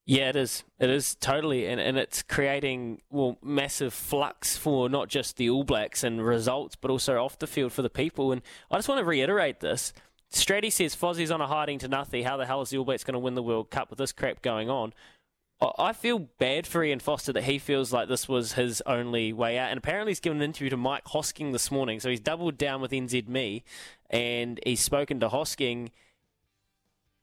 Yeah, 0.07 0.31
it 0.31 0.37
is. 0.37 0.65
It 0.79 0.91
is 0.91 1.15
totally, 1.15 1.67
and, 1.67 1.81
and 1.81 1.97
it's 1.97 2.23
creating 2.23 3.01
well 3.11 3.39
massive 3.43 3.95
flux 3.95 4.57
for 4.57 4.89
not 4.89 5.09
just 5.09 5.37
the 5.37 5.51
All 5.51 5.63
Blacks 5.63 6.03
and 6.03 6.25
results, 6.25 6.75
but 6.75 6.91
also 6.91 7.23
off 7.23 7.39
the 7.39 7.47
field 7.47 7.73
for 7.73 7.83
the 7.83 7.91
people. 7.91 8.33
And 8.33 8.43
I 8.71 8.77
just 8.77 8.89
want 8.89 8.99
to 8.99 9.05
reiterate 9.05 9.61
this. 9.61 9.93
Stratty 10.33 10.73
says 10.73 10.97
Fozzie's 10.97 11.31
on 11.31 11.41
a 11.41 11.47
hiding 11.47 11.79
to 11.81 11.89
nothing. 11.89 12.25
How 12.25 12.37
the 12.37 12.47
hell 12.47 12.63
is 12.63 12.71
the 12.71 12.79
All 12.79 12.85
Blacks 12.85 13.05
going 13.05 13.15
to 13.15 13.19
win 13.19 13.35
the 13.35 13.43
World 13.43 13.71
Cup 13.71 13.91
with 13.91 13.99
this 13.99 14.13
crap 14.13 14.43
going 14.43 14.71
on? 14.71 14.93
I 15.79 15.93
feel 15.93 16.19
bad 16.19 16.67
for 16.67 16.83
Ian 16.83 17.01
Foster 17.01 17.35
that 17.35 17.45
he 17.45 17.59
feels 17.59 17.93
like 17.93 18.09
this 18.09 18.27
was 18.27 18.55
his 18.55 18.83
only 18.87 19.33
way 19.33 19.59
out. 19.59 19.71
And 19.71 19.77
apparently, 19.77 20.13
he's 20.13 20.21
given 20.21 20.39
an 20.39 20.45
interview 20.45 20.71
to 20.71 20.77
Mike 20.79 21.05
Hosking 21.05 21.53
this 21.53 21.71
morning. 21.71 22.01
So 22.01 22.09
he's 22.09 22.21
doubled 22.21 22.57
down 22.57 22.81
with 22.81 22.93
NZME 22.93 23.63
and 24.09 24.59
he's 24.65 24.81
spoken 24.81 25.21
to 25.21 25.29
Hosking 25.29 25.91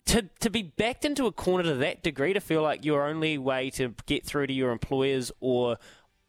to 0.08 0.24
to 0.40 0.50
be 0.50 0.64
backed 0.64 1.06
into 1.06 1.26
a 1.26 1.32
corner 1.32 1.64
to 1.64 1.76
that 1.76 2.04
degree, 2.04 2.34
to 2.34 2.40
feel 2.42 2.62
like 2.62 2.84
your 2.84 3.08
only 3.08 3.38
way 3.38 3.70
to 3.72 3.94
get 4.06 4.26
through 4.26 4.48
to 4.48 4.54
your 4.54 4.72
employers 4.72 5.32
or 5.40 5.78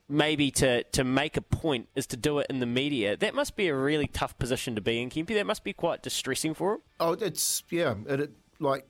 maybe 0.08 0.50
to, 0.50 0.82
to 0.84 1.04
make 1.04 1.36
a 1.36 1.42
point 1.42 1.88
is 1.94 2.06
to 2.06 2.16
do 2.16 2.38
it 2.38 2.46
in 2.48 2.60
the 2.60 2.66
media. 2.66 3.16
That 3.16 3.34
must 3.34 3.56
be 3.56 3.68
a 3.68 3.74
really 3.74 4.06
tough 4.06 4.38
position 4.38 4.74
to 4.74 4.80
be 4.80 5.02
in, 5.02 5.10
Kempy. 5.10 5.34
That 5.34 5.46
must 5.46 5.64
be 5.64 5.72
quite 5.72 6.02
distressing 6.02 6.54
for 6.54 6.74
him. 6.74 6.80
Oh, 6.98 7.12
it's 7.12 7.62
yeah. 7.70 7.94
It, 8.08 8.20
it 8.20 8.30
like 8.58 8.86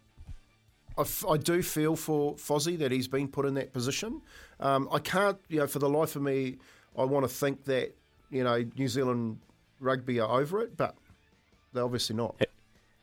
I, 0.96 1.02
f- 1.02 1.24
I 1.28 1.36
do 1.36 1.62
feel 1.62 1.96
for 1.96 2.34
Fozzie 2.34 2.78
that 2.78 2.92
he's 2.92 3.08
been 3.08 3.28
put 3.28 3.46
in 3.46 3.54
that 3.54 3.72
position. 3.72 4.22
Um, 4.60 4.88
I 4.92 4.98
can't, 4.98 5.38
you 5.48 5.58
know, 5.58 5.66
for 5.66 5.78
the 5.78 5.88
life 5.88 6.16
of 6.16 6.22
me, 6.22 6.56
I 6.96 7.04
want 7.04 7.28
to 7.28 7.32
think 7.32 7.64
that 7.64 7.94
you 8.30 8.44
know 8.44 8.64
New 8.76 8.88
Zealand 8.88 9.38
rugby 9.80 10.20
are 10.20 10.40
over 10.40 10.60
it, 10.60 10.76
but 10.76 10.96
they're 11.72 11.84
obviously 11.84 12.16
not. 12.16 12.36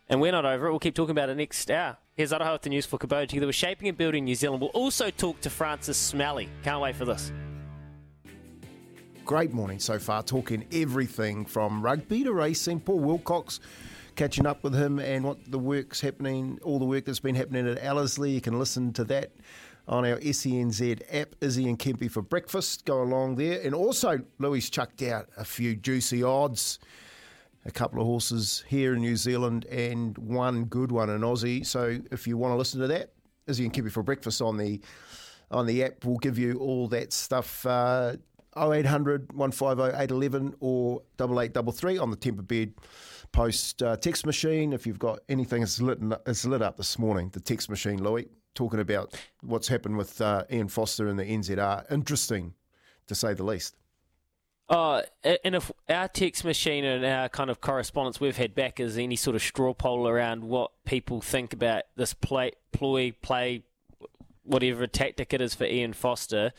And 0.08 0.22
we're 0.22 0.32
not 0.32 0.46
over 0.46 0.68
it. 0.68 0.70
We'll 0.70 0.80
keep 0.80 0.94
talking 0.94 1.12
about 1.12 1.30
it 1.30 1.36
next 1.36 1.70
hour. 1.72 1.98
Here's 2.14 2.32
Aroha 2.32 2.54
with 2.54 2.62
the 2.62 2.70
news 2.70 2.86
for 2.86 3.00
Kubota. 3.00 3.28
Together 3.28 3.48
with 3.48 3.56
Shaping 3.56 3.88
and 3.88 3.98
Building 3.98 4.26
New 4.26 4.36
Zealand. 4.36 4.62
We'll 4.62 4.70
also 4.70 5.10
talk 5.10 5.42
to 5.42 5.50
Francis 5.50 6.14
Meli. 6.14 6.48
Can't 6.64 6.80
wait 6.80 6.96
for 6.96 7.06
this. 7.06 7.32
Great 9.26 9.52
morning 9.52 9.80
so 9.80 9.98
far, 9.98 10.22
talking 10.22 10.66
everything 10.72 11.46
from 11.46 11.82
rugby 11.82 12.24
to 12.24 12.32
racing. 12.32 12.80
Paul 12.80 13.00
Wilcox, 13.00 13.60
catching 14.16 14.46
up 14.46 14.64
with 14.64 14.76
him 14.76 15.00
and 15.00 15.24
what 15.24 15.40
the 15.50 15.58
work's 15.58 16.00
happening, 16.00 16.60
all 16.64 16.78
the 16.78 16.86
work 16.86 17.06
that's 17.06 17.20
been 17.20 17.34
happening 17.34 17.68
at 17.68 17.84
Ellerslie. 17.84 18.30
You 18.30 18.42
can 18.42 18.60
listen 18.60 18.94
to 18.94 19.04
that 19.06 19.32
on 19.88 20.06
our 20.06 20.18
SENZ 20.20 21.02
app, 21.12 21.36
Izzy 21.42 21.68
and 21.68 21.80
Kempy 21.80 22.10
for 22.10 22.22
breakfast. 22.22 22.86
Go 22.86 23.02
along 23.02 23.38
there. 23.38 23.60
And 23.64 23.74
also, 23.74 24.20
Louis 24.38 24.70
chucked 24.70 25.02
out 25.02 25.30
a 25.36 25.44
few 25.44 25.76
juicy 25.76 26.22
odds 26.22 26.78
a 27.66 27.72
couple 27.72 28.00
of 28.00 28.06
horses 28.06 28.64
here 28.68 28.94
in 28.94 29.02
New 29.02 29.16
Zealand 29.16 29.66
and 29.66 30.18
one 30.18 30.66
good 30.66 30.92
one 30.92 31.10
in 31.10 31.22
Aussie. 31.22 31.66
So 31.66 32.00
if 32.12 32.28
you 32.28 32.38
want 32.38 32.54
to 32.54 32.58
listen 32.58 32.80
to 32.82 32.88
that, 32.88 33.14
Izzy 33.48 33.66
and 33.66 33.74
Kempy 33.74 33.92
for 33.92 34.04
breakfast 34.04 34.42
on 34.42 34.58
the 34.58 34.82
on 35.52 35.68
the 35.68 35.84
app, 35.84 36.04
we'll 36.04 36.18
give 36.18 36.40
you 36.40 36.58
all 36.58 36.88
that 36.88 37.14
stuff. 37.14 37.66
Uh, 37.66 38.16
0800 38.58 39.34
150 39.34 39.98
811 39.98 40.56
or 40.60 41.02
8833 41.20 41.98
on 41.98 42.10
the 42.10 42.16
Temper 42.16 42.42
Bed 42.42 42.74
post 43.32 43.84
uh, 43.84 43.98
text 43.98 44.26
machine. 44.26 44.72
If 44.74 44.88
you've 44.88 45.00
got 45.00 45.20
anything, 45.28 45.62
it's 45.62 45.82
lit, 45.82 46.00
it's 46.26 46.46
lit 46.46 46.62
up 46.62 46.78
this 46.78 46.98
morning, 46.98 47.30
the 47.34 47.42
text 47.42 47.70
machine, 47.70 48.02
Louis, 48.02 48.28
talking 48.54 48.80
about 48.80 49.14
what's 49.42 49.68
happened 49.68 49.98
with 49.98 50.22
uh, 50.22 50.46
Ian 50.52 50.70
Foster 50.70 51.08
and 51.08 51.20
the 51.20 51.26
NZR. 51.26 51.92
Interesting, 51.92 52.54
to 53.08 53.16
say 53.16 53.34
the 53.34 53.44
least. 53.44 53.76
Uh, 54.68 55.04
and 55.44 55.54
if 55.54 55.72
our 55.90 56.08
text 56.08 56.44
machine 56.44 56.84
and 56.84 57.06
our 57.06 57.30
kind 57.30 57.52
of 57.52 57.62
correspondence 57.62 58.20
we've 58.20 58.38
had 58.38 58.56
back 58.56 58.80
is 58.80 58.98
any 58.98 59.16
sort 59.16 59.36
of 59.36 59.42
straw 59.42 59.74
poll 59.74 60.08
around 60.08 60.44
what 60.44 60.72
people 60.86 61.22
think 61.22 61.54
about 61.54 61.84
this 61.96 62.14
play, 62.14 62.52
ploy, 62.72 63.14
play, 63.22 63.64
whatever 64.44 64.88
tactic 64.88 65.34
it 65.34 65.42
is 65.42 65.54
for 65.54 65.66
Ian 65.66 65.94
Foster, 65.94 66.52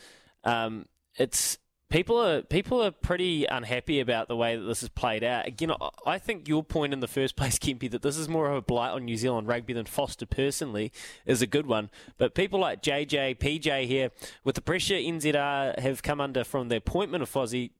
um, 0.45 0.85
it's 1.15 1.57
people 1.89 2.17
are 2.17 2.41
people 2.41 2.81
are 2.83 2.91
pretty 2.91 3.45
unhappy 3.45 3.99
about 3.99 4.27
the 4.27 4.35
way 4.35 4.55
that 4.55 4.63
this 4.63 4.81
has 4.81 4.89
played 4.89 5.23
out. 5.23 5.45
Again, 5.45 5.71
I 6.05 6.17
think 6.17 6.47
your 6.47 6.63
point 6.63 6.93
in 6.93 7.01
the 7.01 7.07
first 7.07 7.35
place, 7.37 7.59
Kempy, 7.59 7.91
that 7.91 8.01
this 8.01 8.17
is 8.17 8.29
more 8.29 8.49
of 8.49 8.55
a 8.55 8.61
blight 8.61 8.91
on 8.91 9.03
New 9.03 9.17
Zealand 9.17 9.49
rugby 9.49 9.73
than 9.73 9.85
Foster 9.85 10.25
personally 10.25 10.91
is 11.25 11.41
a 11.41 11.47
good 11.47 11.67
one. 11.67 11.89
But 12.17 12.35
people 12.35 12.59
like 12.59 12.81
JJ, 12.81 13.37
PJ 13.37 13.85
here, 13.85 14.11
with 14.43 14.55
the 14.55 14.61
pressure 14.61 14.95
NZR 14.95 15.79
have 15.79 16.03
come 16.03 16.21
under 16.21 16.43
from 16.43 16.69
the 16.69 16.77
appointment 16.77 17.21
of 17.23 17.29
Fozzie 17.29 17.71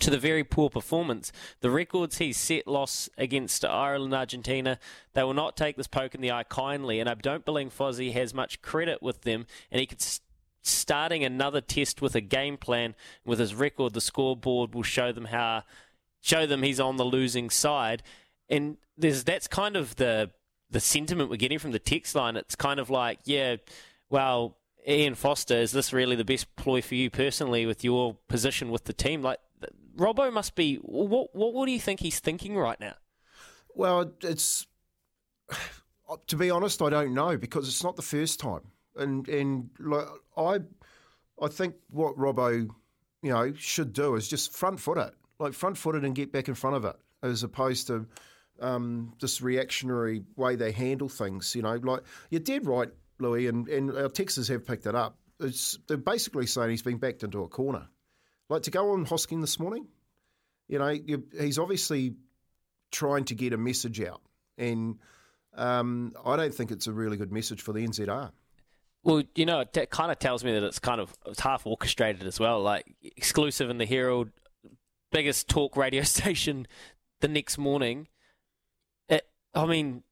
to 0.00 0.10
the 0.10 0.18
very 0.18 0.44
poor 0.44 0.70
performance. 0.70 1.32
The 1.60 1.70
records 1.70 2.18
he 2.18 2.32
set 2.32 2.66
loss 2.66 3.08
against 3.18 3.64
Ireland 3.64 4.14
Argentina, 4.14 4.78
they 5.14 5.24
will 5.24 5.34
not 5.34 5.56
take 5.56 5.76
this 5.76 5.88
poke 5.88 6.14
in 6.14 6.20
the 6.20 6.30
eye 6.30 6.44
kindly, 6.44 7.00
and 7.00 7.08
I 7.08 7.14
don't 7.14 7.44
believe 7.44 7.76
Fozzie 7.76 8.12
has 8.12 8.32
much 8.32 8.62
credit 8.62 9.02
with 9.02 9.22
them, 9.22 9.46
and 9.70 9.80
he 9.80 9.86
could. 9.86 10.02
starting 10.62 11.24
another 11.24 11.60
test 11.60 12.02
with 12.02 12.14
a 12.14 12.20
game 12.20 12.56
plan 12.56 12.94
with 13.24 13.38
his 13.38 13.54
record, 13.54 13.94
the 13.94 14.00
scoreboard 14.00 14.74
will 14.74 14.82
show 14.82 15.12
them 15.12 15.26
how 15.26 15.64
show 16.20 16.46
them 16.46 16.62
he's 16.62 16.80
on 16.80 16.96
the 16.96 17.04
losing 17.04 17.50
side, 17.50 18.02
and 18.48 18.76
there's 18.96 19.24
that's 19.24 19.48
kind 19.48 19.76
of 19.76 19.96
the 19.96 20.30
the 20.70 20.80
sentiment 20.80 21.30
we're 21.30 21.36
getting 21.36 21.58
from 21.58 21.72
the 21.72 21.78
text 21.78 22.14
line. 22.14 22.36
It's 22.36 22.54
kind 22.54 22.78
of 22.78 22.90
like, 22.90 23.20
yeah, 23.24 23.56
well, 24.10 24.58
Ian 24.86 25.14
Foster, 25.14 25.56
is 25.56 25.72
this 25.72 25.92
really 25.92 26.16
the 26.16 26.24
best 26.24 26.54
ploy 26.56 26.82
for 26.82 26.94
you 26.94 27.10
personally 27.10 27.66
with 27.66 27.82
your 27.82 28.16
position 28.28 28.70
with 28.70 28.84
the 28.84 28.92
team? 28.92 29.22
Like 29.22 29.38
Robbo 29.98 30.32
must 30.32 30.54
be. 30.54 30.76
What, 30.76 31.34
what 31.34 31.54
what 31.54 31.66
do 31.66 31.72
you 31.72 31.80
think 31.80 32.00
he's 32.00 32.20
thinking 32.20 32.56
right 32.56 32.78
now? 32.80 32.94
Well, 33.74 34.12
it's 34.22 34.66
to 36.26 36.36
be 36.36 36.50
honest, 36.50 36.80
I 36.80 36.90
don't 36.90 37.14
know 37.14 37.36
because 37.36 37.68
it's 37.68 37.84
not 37.84 37.96
the 37.96 38.02
first 38.02 38.40
time, 38.40 38.62
and 38.96 39.28
and 39.28 39.70
like, 39.78 40.06
I 40.36 40.60
I 41.42 41.48
think 41.48 41.74
what 41.90 42.16
Robbo 42.16 42.68
you 43.22 43.30
know 43.30 43.52
should 43.54 43.92
do 43.92 44.14
is 44.14 44.28
just 44.28 44.56
front 44.56 44.80
foot 44.80 44.98
it, 44.98 45.14
like 45.38 45.52
front 45.52 45.76
foot 45.76 45.96
it 45.96 46.04
and 46.04 46.14
get 46.14 46.32
back 46.32 46.48
in 46.48 46.54
front 46.54 46.76
of 46.76 46.84
it, 46.84 46.96
as 47.22 47.42
opposed 47.42 47.88
to 47.88 48.06
um, 48.60 49.14
this 49.20 49.40
reactionary 49.40 50.22
way 50.36 50.56
they 50.56 50.72
handle 50.72 51.08
things. 51.08 51.54
You 51.54 51.62
know, 51.62 51.74
like 51.74 52.02
you're 52.30 52.40
dead 52.40 52.66
right, 52.66 52.90
Louis, 53.18 53.48
and 53.48 53.68
and 53.68 53.96
our 53.96 54.08
Texans 54.08 54.48
have 54.48 54.66
picked 54.66 54.86
it 54.86 54.94
up. 54.94 55.18
It's, 55.40 55.78
they're 55.86 55.96
basically 55.96 56.46
saying 56.46 56.70
he's 56.70 56.82
been 56.82 56.98
backed 56.98 57.22
into 57.22 57.44
a 57.44 57.48
corner. 57.48 57.88
Like 58.48 58.62
to 58.62 58.70
go 58.70 58.92
on 58.92 59.04
Hosking 59.04 59.40
this 59.40 59.58
morning, 59.58 59.86
you 60.68 60.78
know, 60.78 60.88
you, 60.88 61.24
he's 61.38 61.58
obviously 61.58 62.14
trying 62.90 63.24
to 63.26 63.34
get 63.34 63.52
a 63.52 63.58
message 63.58 64.00
out, 64.00 64.22
and 64.56 64.98
um, 65.54 66.14
I 66.24 66.36
don't 66.36 66.54
think 66.54 66.70
it's 66.70 66.86
a 66.86 66.92
really 66.92 67.16
good 67.16 67.32
message 67.32 67.60
for 67.60 67.72
the 67.72 67.86
NZR. 67.86 68.30
Well, 69.04 69.22
you 69.34 69.46
know, 69.46 69.60
it 69.60 69.90
kind 69.90 70.10
of 70.10 70.18
tells 70.18 70.44
me 70.44 70.52
that 70.52 70.62
it's 70.62 70.78
kind 70.78 71.00
of 71.00 71.14
it's 71.26 71.40
half 71.40 71.66
orchestrated 71.66 72.26
as 72.26 72.40
well. 72.40 72.62
Like 72.62 72.86
exclusive 73.02 73.70
in 73.70 73.78
the 73.78 73.86
Herald, 73.86 74.30
biggest 75.12 75.48
talk 75.48 75.76
radio 75.76 76.02
station, 76.04 76.66
the 77.20 77.28
next 77.28 77.58
morning. 77.58 78.08
It, 79.08 79.26
I 79.54 79.66
mean, 79.66 80.02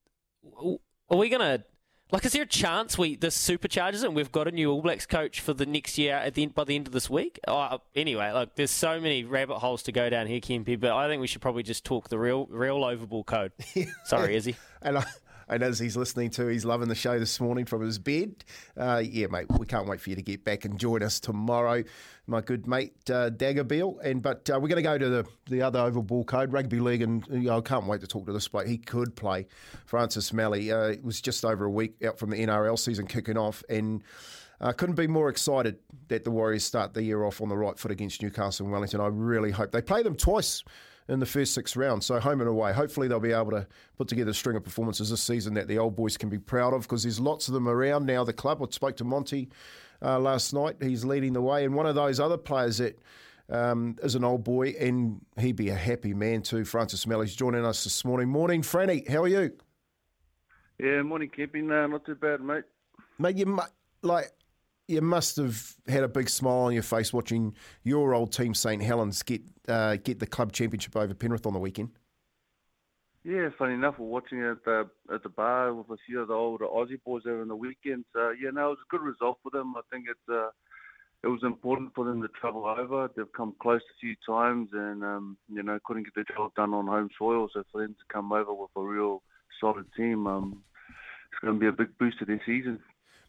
are 1.10 1.16
we 1.16 1.28
gonna 1.28 1.64
like, 2.12 2.24
is 2.24 2.32
there 2.32 2.42
a 2.42 2.46
chance 2.46 2.96
we 2.96 3.16
this 3.16 3.36
supercharges 3.36 4.04
and 4.04 4.14
we've 4.14 4.30
got 4.30 4.46
a 4.46 4.52
new 4.52 4.70
All 4.70 4.82
Blacks 4.82 5.06
coach 5.06 5.40
for 5.40 5.52
the 5.52 5.66
next 5.66 5.98
year 5.98 6.14
at 6.14 6.34
the 6.34 6.44
end, 6.44 6.54
by 6.54 6.64
the 6.64 6.76
end 6.76 6.86
of 6.86 6.92
this 6.92 7.10
week? 7.10 7.40
Oh, 7.48 7.80
anyway, 7.94 8.30
like 8.30 8.54
there's 8.54 8.70
so 8.70 9.00
many 9.00 9.24
rabbit 9.24 9.58
holes 9.58 9.82
to 9.84 9.92
go 9.92 10.08
down 10.08 10.26
here, 10.26 10.40
Kempy, 10.40 10.78
but 10.78 10.92
I 10.92 11.08
think 11.08 11.20
we 11.20 11.26
should 11.26 11.42
probably 11.42 11.62
just 11.64 11.84
talk 11.84 12.08
the 12.08 12.18
real 12.18 12.46
real 12.46 12.84
overball 12.84 13.24
code. 13.24 13.52
Sorry, 14.04 14.36
Izzy. 14.36 14.56
and 14.82 14.98
I, 14.98 15.04
and 15.48 15.62
as 15.62 15.78
he's 15.78 15.96
listening 15.96 16.30
to, 16.30 16.46
he's 16.46 16.64
loving 16.64 16.88
the 16.88 16.94
show 16.94 17.18
this 17.18 17.40
morning 17.40 17.64
from 17.64 17.82
his 17.82 17.98
bed. 17.98 18.44
Uh, 18.76 19.02
yeah, 19.04 19.28
mate, 19.28 19.46
we 19.58 19.66
can't 19.66 19.86
wait 19.86 20.00
for 20.00 20.10
you 20.10 20.16
to 20.16 20.22
get 20.22 20.44
back 20.44 20.64
and 20.64 20.78
join 20.78 21.02
us 21.02 21.20
tomorrow, 21.20 21.84
my 22.26 22.40
good 22.40 22.66
mate 22.66 22.94
uh, 23.10 23.30
Daggerbeal. 23.30 24.04
And 24.04 24.22
but 24.22 24.50
uh, 24.50 24.54
we're 24.54 24.68
going 24.68 24.76
to 24.76 24.82
go 24.82 24.98
to 24.98 25.08
the, 25.08 25.26
the 25.48 25.62
other 25.62 25.78
oval 25.78 26.02
ball 26.02 26.24
code, 26.24 26.52
rugby 26.52 26.80
league, 26.80 27.02
and 27.02 27.24
you 27.30 27.42
know, 27.42 27.58
I 27.58 27.60
can't 27.60 27.86
wait 27.86 28.00
to 28.00 28.06
talk 28.06 28.26
to 28.26 28.32
this 28.32 28.48
bloke. 28.48 28.66
He 28.66 28.78
could 28.78 29.14
play 29.14 29.46
Francis 29.84 30.32
Meli. 30.32 30.72
Uh, 30.72 30.88
it 30.88 31.04
was 31.04 31.20
just 31.20 31.44
over 31.44 31.64
a 31.64 31.70
week 31.70 31.94
out 32.04 32.18
from 32.18 32.30
the 32.30 32.36
NRL 32.36 32.78
season 32.78 33.06
kicking 33.06 33.38
off, 33.38 33.62
and. 33.68 34.02
Uh, 34.58 34.72
couldn't 34.72 34.94
be 34.94 35.06
more 35.06 35.28
excited 35.28 35.76
that 36.08 36.24
the 36.24 36.30
Warriors 36.30 36.64
start 36.64 36.94
the 36.94 37.02
year 37.02 37.24
off 37.24 37.42
on 37.42 37.50
the 37.50 37.56
right 37.58 37.78
foot 37.78 37.90
against 37.90 38.22
Newcastle 38.22 38.64
and 38.64 38.72
Wellington. 38.72 39.02
I 39.02 39.08
really 39.08 39.50
hope 39.50 39.70
they 39.70 39.82
play 39.82 40.02
them 40.02 40.16
twice 40.16 40.64
in 41.08 41.20
the 41.20 41.26
first 41.26 41.54
six 41.54 41.76
rounds. 41.76 42.06
So 42.06 42.18
home 42.18 42.40
and 42.40 42.48
away. 42.48 42.72
Hopefully 42.72 43.08
they'll 43.08 43.20
be 43.20 43.32
able 43.32 43.52
to 43.52 43.66
put 43.96 44.08
together 44.08 44.30
a 44.30 44.34
string 44.34 44.56
of 44.56 44.64
performances 44.64 45.10
this 45.10 45.22
season 45.22 45.54
that 45.54 45.68
the 45.68 45.78
old 45.78 45.96
boys 45.96 46.16
can 46.16 46.28
be 46.28 46.38
proud 46.38 46.74
of 46.74 46.82
because 46.82 47.02
there's 47.02 47.20
lots 47.20 47.48
of 47.48 47.54
them 47.54 47.68
around 47.68 48.06
now. 48.06 48.24
The 48.24 48.32
club. 48.32 48.62
I 48.62 48.66
spoke 48.70 48.96
to 48.96 49.04
Monty 49.04 49.48
uh, 50.02 50.18
last 50.18 50.52
night. 50.52 50.76
He's 50.80 51.04
leading 51.04 51.32
the 51.32 51.42
way, 51.42 51.64
and 51.64 51.74
one 51.74 51.86
of 51.86 51.94
those 51.94 52.20
other 52.20 52.38
players 52.38 52.78
that. 52.78 52.98
Um, 53.48 53.96
is 54.02 54.16
an 54.16 54.24
old 54.24 54.42
boy, 54.42 54.70
and 54.70 55.24
he'd 55.38 55.54
be 55.54 55.68
a 55.68 55.74
happy 55.76 56.12
man 56.12 56.42
too. 56.42 56.64
Francis 56.64 57.06
Meli's 57.06 57.36
joining 57.36 57.64
us 57.64 57.84
this 57.84 58.04
morning. 58.04 58.28
Morning, 58.28 58.60
Franny. 58.60 59.08
How 59.08 59.22
are 59.22 59.28
you? 59.28 59.52
Yeah, 60.80 61.02
morning, 61.02 61.30
Kempy. 61.30 61.62
No, 61.62 61.86
not 61.86 62.04
too 62.04 62.16
bad, 62.16 62.40
mate. 62.40 62.64
Mate, 63.20 63.36
you 63.36 63.56
like 64.02 64.32
you 64.88 65.00
must 65.00 65.36
have 65.36 65.74
had 65.88 66.02
a 66.02 66.08
big 66.08 66.28
smile 66.28 66.58
on 66.58 66.72
your 66.72 66.82
face 66.82 67.12
watching 67.12 67.54
your 67.82 68.14
old 68.14 68.32
team, 68.32 68.54
St 68.54 68.82
Helens, 68.82 69.22
get 69.22 69.42
uh, 69.68 69.96
get 69.96 70.20
the 70.20 70.26
club 70.26 70.52
championship 70.52 70.96
over 70.96 71.14
Penrith 71.14 71.46
on 71.46 71.52
the 71.52 71.58
weekend. 71.58 71.90
Yeah, 73.24 73.48
funny 73.58 73.74
enough, 73.74 73.96
we're 73.98 74.06
watching 74.06 74.38
it 74.38 74.50
at 74.50 74.64
the 74.64 74.88
at 75.12 75.22
the 75.24 75.28
bar 75.28 75.74
with 75.74 75.90
a 75.90 75.96
few 76.06 76.20
of 76.20 76.28
the 76.28 76.34
older 76.34 76.66
Aussie 76.66 77.02
boys 77.04 77.22
over 77.26 77.42
on 77.42 77.48
the 77.48 77.56
weekend. 77.56 78.04
So 78.12 78.32
yeah, 78.40 78.50
no, 78.50 78.66
it 78.66 78.70
was 78.70 78.78
a 78.86 78.96
good 78.96 79.02
result 79.02 79.38
for 79.42 79.50
them. 79.50 79.74
I 79.76 79.80
think 79.90 80.06
it's 80.08 80.28
uh, 80.30 80.50
it 81.24 81.28
was 81.28 81.42
important 81.42 81.92
for 81.94 82.04
them 82.04 82.22
to 82.22 82.28
travel 82.40 82.66
over. 82.66 83.10
They've 83.16 83.32
come 83.36 83.54
close 83.60 83.80
a 83.80 83.98
few 84.00 84.14
times, 84.24 84.68
and 84.72 85.02
um, 85.02 85.36
you 85.52 85.64
know 85.64 85.80
couldn't 85.84 86.04
get 86.04 86.14
the 86.14 86.32
job 86.32 86.54
done 86.54 86.72
on 86.72 86.86
home 86.86 87.08
soil. 87.18 87.48
So 87.52 87.64
for 87.72 87.82
them 87.82 87.94
to 87.94 88.14
come 88.14 88.30
over 88.30 88.54
with 88.54 88.70
a 88.76 88.80
real 88.80 89.24
solid 89.60 89.86
team, 89.96 90.28
um, 90.28 90.62
it's 91.32 91.40
going 91.40 91.54
to 91.54 91.60
be 91.60 91.66
a 91.66 91.72
big 91.72 91.98
boost 91.98 92.20
to 92.20 92.24
their 92.24 92.40
season. 92.46 92.78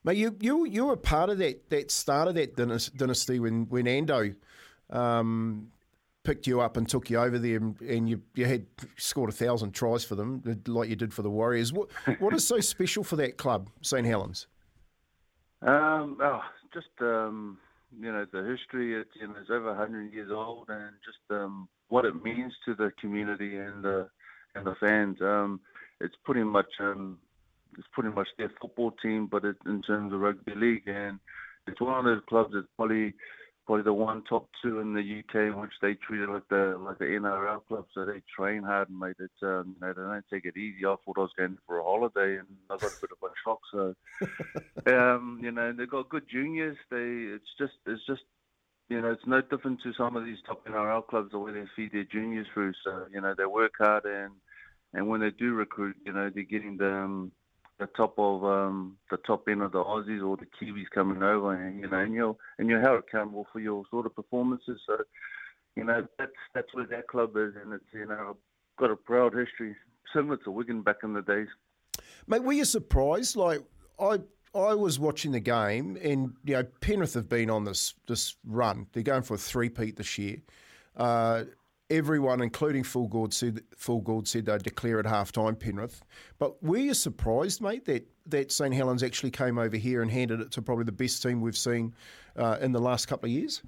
Mate, 0.08 0.16
you 0.16 0.38
you 0.40 0.66
you 0.66 0.86
were 0.86 0.96
part 0.96 1.30
of 1.30 1.38
that 1.40 1.70
that 1.70 1.92
start 1.92 2.30
of 2.30 2.36
that 2.36 2.56
dynasty 2.56 3.42
when 3.42 3.66
when 3.66 3.88
Ando 3.88 4.36
um, 4.90 5.68
picked 6.24 6.48
you 6.48 6.62
up 6.62 6.78
and 6.78 6.88
took 6.88 7.10
you 7.10 7.18
over 7.18 7.38
there, 7.38 7.58
and, 7.58 7.82
and, 7.82 8.08
you 8.08 8.22
you 8.34 8.46
had 8.46 8.66
scored 8.96 9.30
a 9.30 9.34
thousand 9.34 9.74
tries 9.74 10.06
for 10.06 10.16
them, 10.16 10.42
like 10.66 10.88
you 10.88 10.96
did 10.96 11.14
for 11.14 11.24
the 11.24 11.30
Warriors. 11.30 11.74
What 11.74 11.90
what 12.20 12.34
is 12.34 12.48
so 12.48 12.58
special 12.62 13.04
for 13.04 13.18
that 13.18 13.36
club, 13.36 13.70
St 13.82 14.08
Helens? 14.08 14.48
Um, 15.62 16.18
oh, 16.24 16.40
just 16.74 16.88
um, 17.02 17.58
you 18.00 18.10
know 18.10 18.26
the 18.32 18.46
history. 18.46 18.96
It's 18.96 19.12
you 19.20 19.28
know 19.28 19.34
it's 19.42 19.50
over 19.50 19.76
hundred 19.76 20.14
years 20.14 20.32
old, 20.32 20.70
and 20.70 20.94
just 21.04 21.20
um, 21.32 21.68
what 21.90 22.06
it 22.06 22.24
means 22.24 22.54
to 22.64 22.76
the 22.76 22.94
community 23.02 23.58
and 23.58 23.84
the 23.84 24.08
and 24.56 24.66
the 24.66 24.76
fans. 24.80 25.18
Um, 25.22 25.60
it's 26.00 26.16
pretty 26.24 26.44
much 26.44 26.72
um, 26.80 27.18
it's 27.78 27.88
pretty 27.94 28.10
much 28.10 28.28
their 28.38 28.52
football 28.62 28.92
team, 29.02 29.28
but 29.30 29.46
it, 29.46 29.56
in 29.66 29.82
terms 29.82 30.14
of 30.14 30.20
rugby 30.20 30.54
league, 30.56 30.88
and 30.88 31.20
it's 31.68 31.82
one 31.82 32.00
of 32.00 32.06
those 32.06 32.24
clubs 32.28 32.52
that's 32.54 32.68
probably 32.76 33.14
probably 33.66 33.84
the 33.84 33.94
one 33.94 34.24
top 34.24 34.48
two 34.64 34.80
in 34.80 34.94
the 34.94 35.20
UK 35.20 35.54
in 35.54 35.60
which 35.60 35.74
they 35.82 35.94
treat 35.96 36.22
it 36.22 36.30
like 36.30 36.48
the 36.50 36.78
like 36.80 36.98
the 37.00 37.06
NRL 37.06 37.66
club. 37.68 37.86
So 37.94 38.06
they 38.06 38.22
train 38.36 38.64
hard 38.64 38.90
and 38.90 39.00
made 39.00 39.16
it. 39.20 39.32
Um, 39.44 39.76
you 39.76 39.82
know, 39.82 39.94
they 39.94 40.02
don't 40.02 40.26
take 40.32 40.46
it 40.46 40.58
easy. 40.58 40.86
I 40.86 40.96
thought 41.04 41.18
I 41.18 41.22
was 41.22 41.32
going 41.38 41.58
for 41.66 41.80
a 41.80 41.84
holiday, 41.84 42.38
and 42.38 42.48
I 42.70 42.78
got 42.78 42.92
a 42.92 43.02
bit 43.02 43.12
of 43.12 43.30
a 43.30 43.34
shock. 43.44 43.60
So, 43.72 43.96
um, 44.96 45.40
you 45.44 45.52
know, 45.52 45.74
they've 45.74 45.90
got 45.90 46.10
good 46.10 46.28
juniors. 46.32 46.78
They 46.90 47.36
it's 47.36 47.52
just 47.60 47.74
it's 47.86 48.06
just 48.06 48.22
you 48.90 49.02
know, 49.02 49.12
it's 49.12 49.28
no 49.28 49.42
different 49.42 49.82
to 49.84 49.92
some 49.98 50.16
of 50.16 50.24
these 50.24 50.38
top 50.46 50.66
NRL 50.66 51.06
clubs 51.08 51.32
the 51.32 51.40
way 51.40 51.52
they 51.52 51.66
feed 51.76 51.92
their 51.92 52.06
juniors 52.06 52.48
through. 52.54 52.72
So, 52.86 53.06
you 53.12 53.20
know, 53.20 53.36
they 53.38 53.46
work 53.46 53.74
hard 53.78 54.06
and 54.06 54.32
and 54.94 55.08
when 55.08 55.20
they 55.20 55.32
do 55.32 55.54
recruit, 55.54 55.98
you 56.06 56.14
know, 56.14 56.32
they're 56.34 56.44
getting 56.44 56.78
them 56.78 57.32
the 57.80 57.88
top 57.88 58.16
of 58.18 58.44
um, 58.44 58.98
the 59.12 59.18
top 59.18 59.48
end 59.48 59.62
of 59.62 59.72
the 59.72 59.84
Aussies 59.84 60.26
or 60.26 60.38
the 60.38 60.46
Kiwis 60.46 60.90
coming 60.94 61.22
over, 61.22 61.54
and 61.54 61.80
you 61.80 61.90
know, 61.90 62.00
and 62.00 62.14
you're 62.14 62.36
and 62.58 62.70
you're 62.70 62.82
held 62.82 63.00
accountable 63.00 63.48
for 63.52 63.60
your 63.60 63.84
sort 63.92 64.06
of 64.06 64.16
performances. 64.16 64.80
So, 64.88 64.98
you 65.76 65.84
know, 65.84 66.06
that's 66.18 66.32
that's 66.56 66.74
where 66.74 66.88
that 66.88 67.08
club 67.08 67.38
is, 67.38 67.54
and 67.62 67.74
it's 67.74 67.86
you 67.94 68.06
know, 68.06 68.38
got 68.80 68.92
a 68.92 68.96
proud 68.96 69.34
history, 69.34 69.76
similar 70.14 70.38
to 70.38 70.52
Wigan 70.52 70.82
back 70.82 70.98
in 71.04 71.14
the 71.14 71.22
days. 71.22 71.48
Mate, 72.28 72.44
were 72.44 72.54
you 72.54 72.66
surprised? 72.66 73.36
Like 73.36 73.62
I, 74.00 74.20
I 74.56 74.74
was 74.74 75.00
watching 75.00 75.32
the 75.32 75.40
game, 75.40 75.98
and 76.02 76.34
you 76.44 76.56
know 76.56 76.64
Penrith 76.82 77.14
have 77.14 77.30
been 77.30 77.50
on 77.50 77.64
this 77.66 77.94
this 78.08 78.36
run. 78.46 78.88
They're 78.94 79.04
going 79.04 79.24
for 79.24 79.36
a 79.36 79.40
three-peat 79.40 79.98
this 79.98 80.18
year. 80.18 80.38
Uh, 80.96 81.44
everyone, 81.90 82.42
including 82.42 82.84
Phil 82.84 83.08
Gould, 83.08 83.34
said 83.34 83.62
Phil 83.76 84.00
Gould 84.00 84.28
said 84.28 84.46
they'd 84.46 84.64
declare 84.64 85.00
at 85.00 85.06
half 85.06 85.32
time 85.32 85.56
Penrith. 85.56 86.04
But 86.40 86.62
were 86.62 86.78
you 86.78 86.94
surprised, 86.94 87.62
mate, 87.62 87.86
that 87.86 88.08
that 88.28 88.52
St 88.52 88.74
Helens 88.74 89.04
actually 89.04 89.32
came 89.32 89.58
over 89.58 89.78
here 89.78 90.02
and 90.02 90.12
handed 90.12 90.42
it 90.42 90.52
to 90.52 90.62
probably 90.62 90.84
the 90.84 90.92
best 90.92 91.24
team 91.24 91.42
we've 91.42 91.58
seen 91.58 91.96
uh, 92.36 92.58
in 92.60 92.72
the 92.72 92.82
last 92.82 93.08
couple 93.08 93.28
of 93.28 93.32
years? 93.32 93.62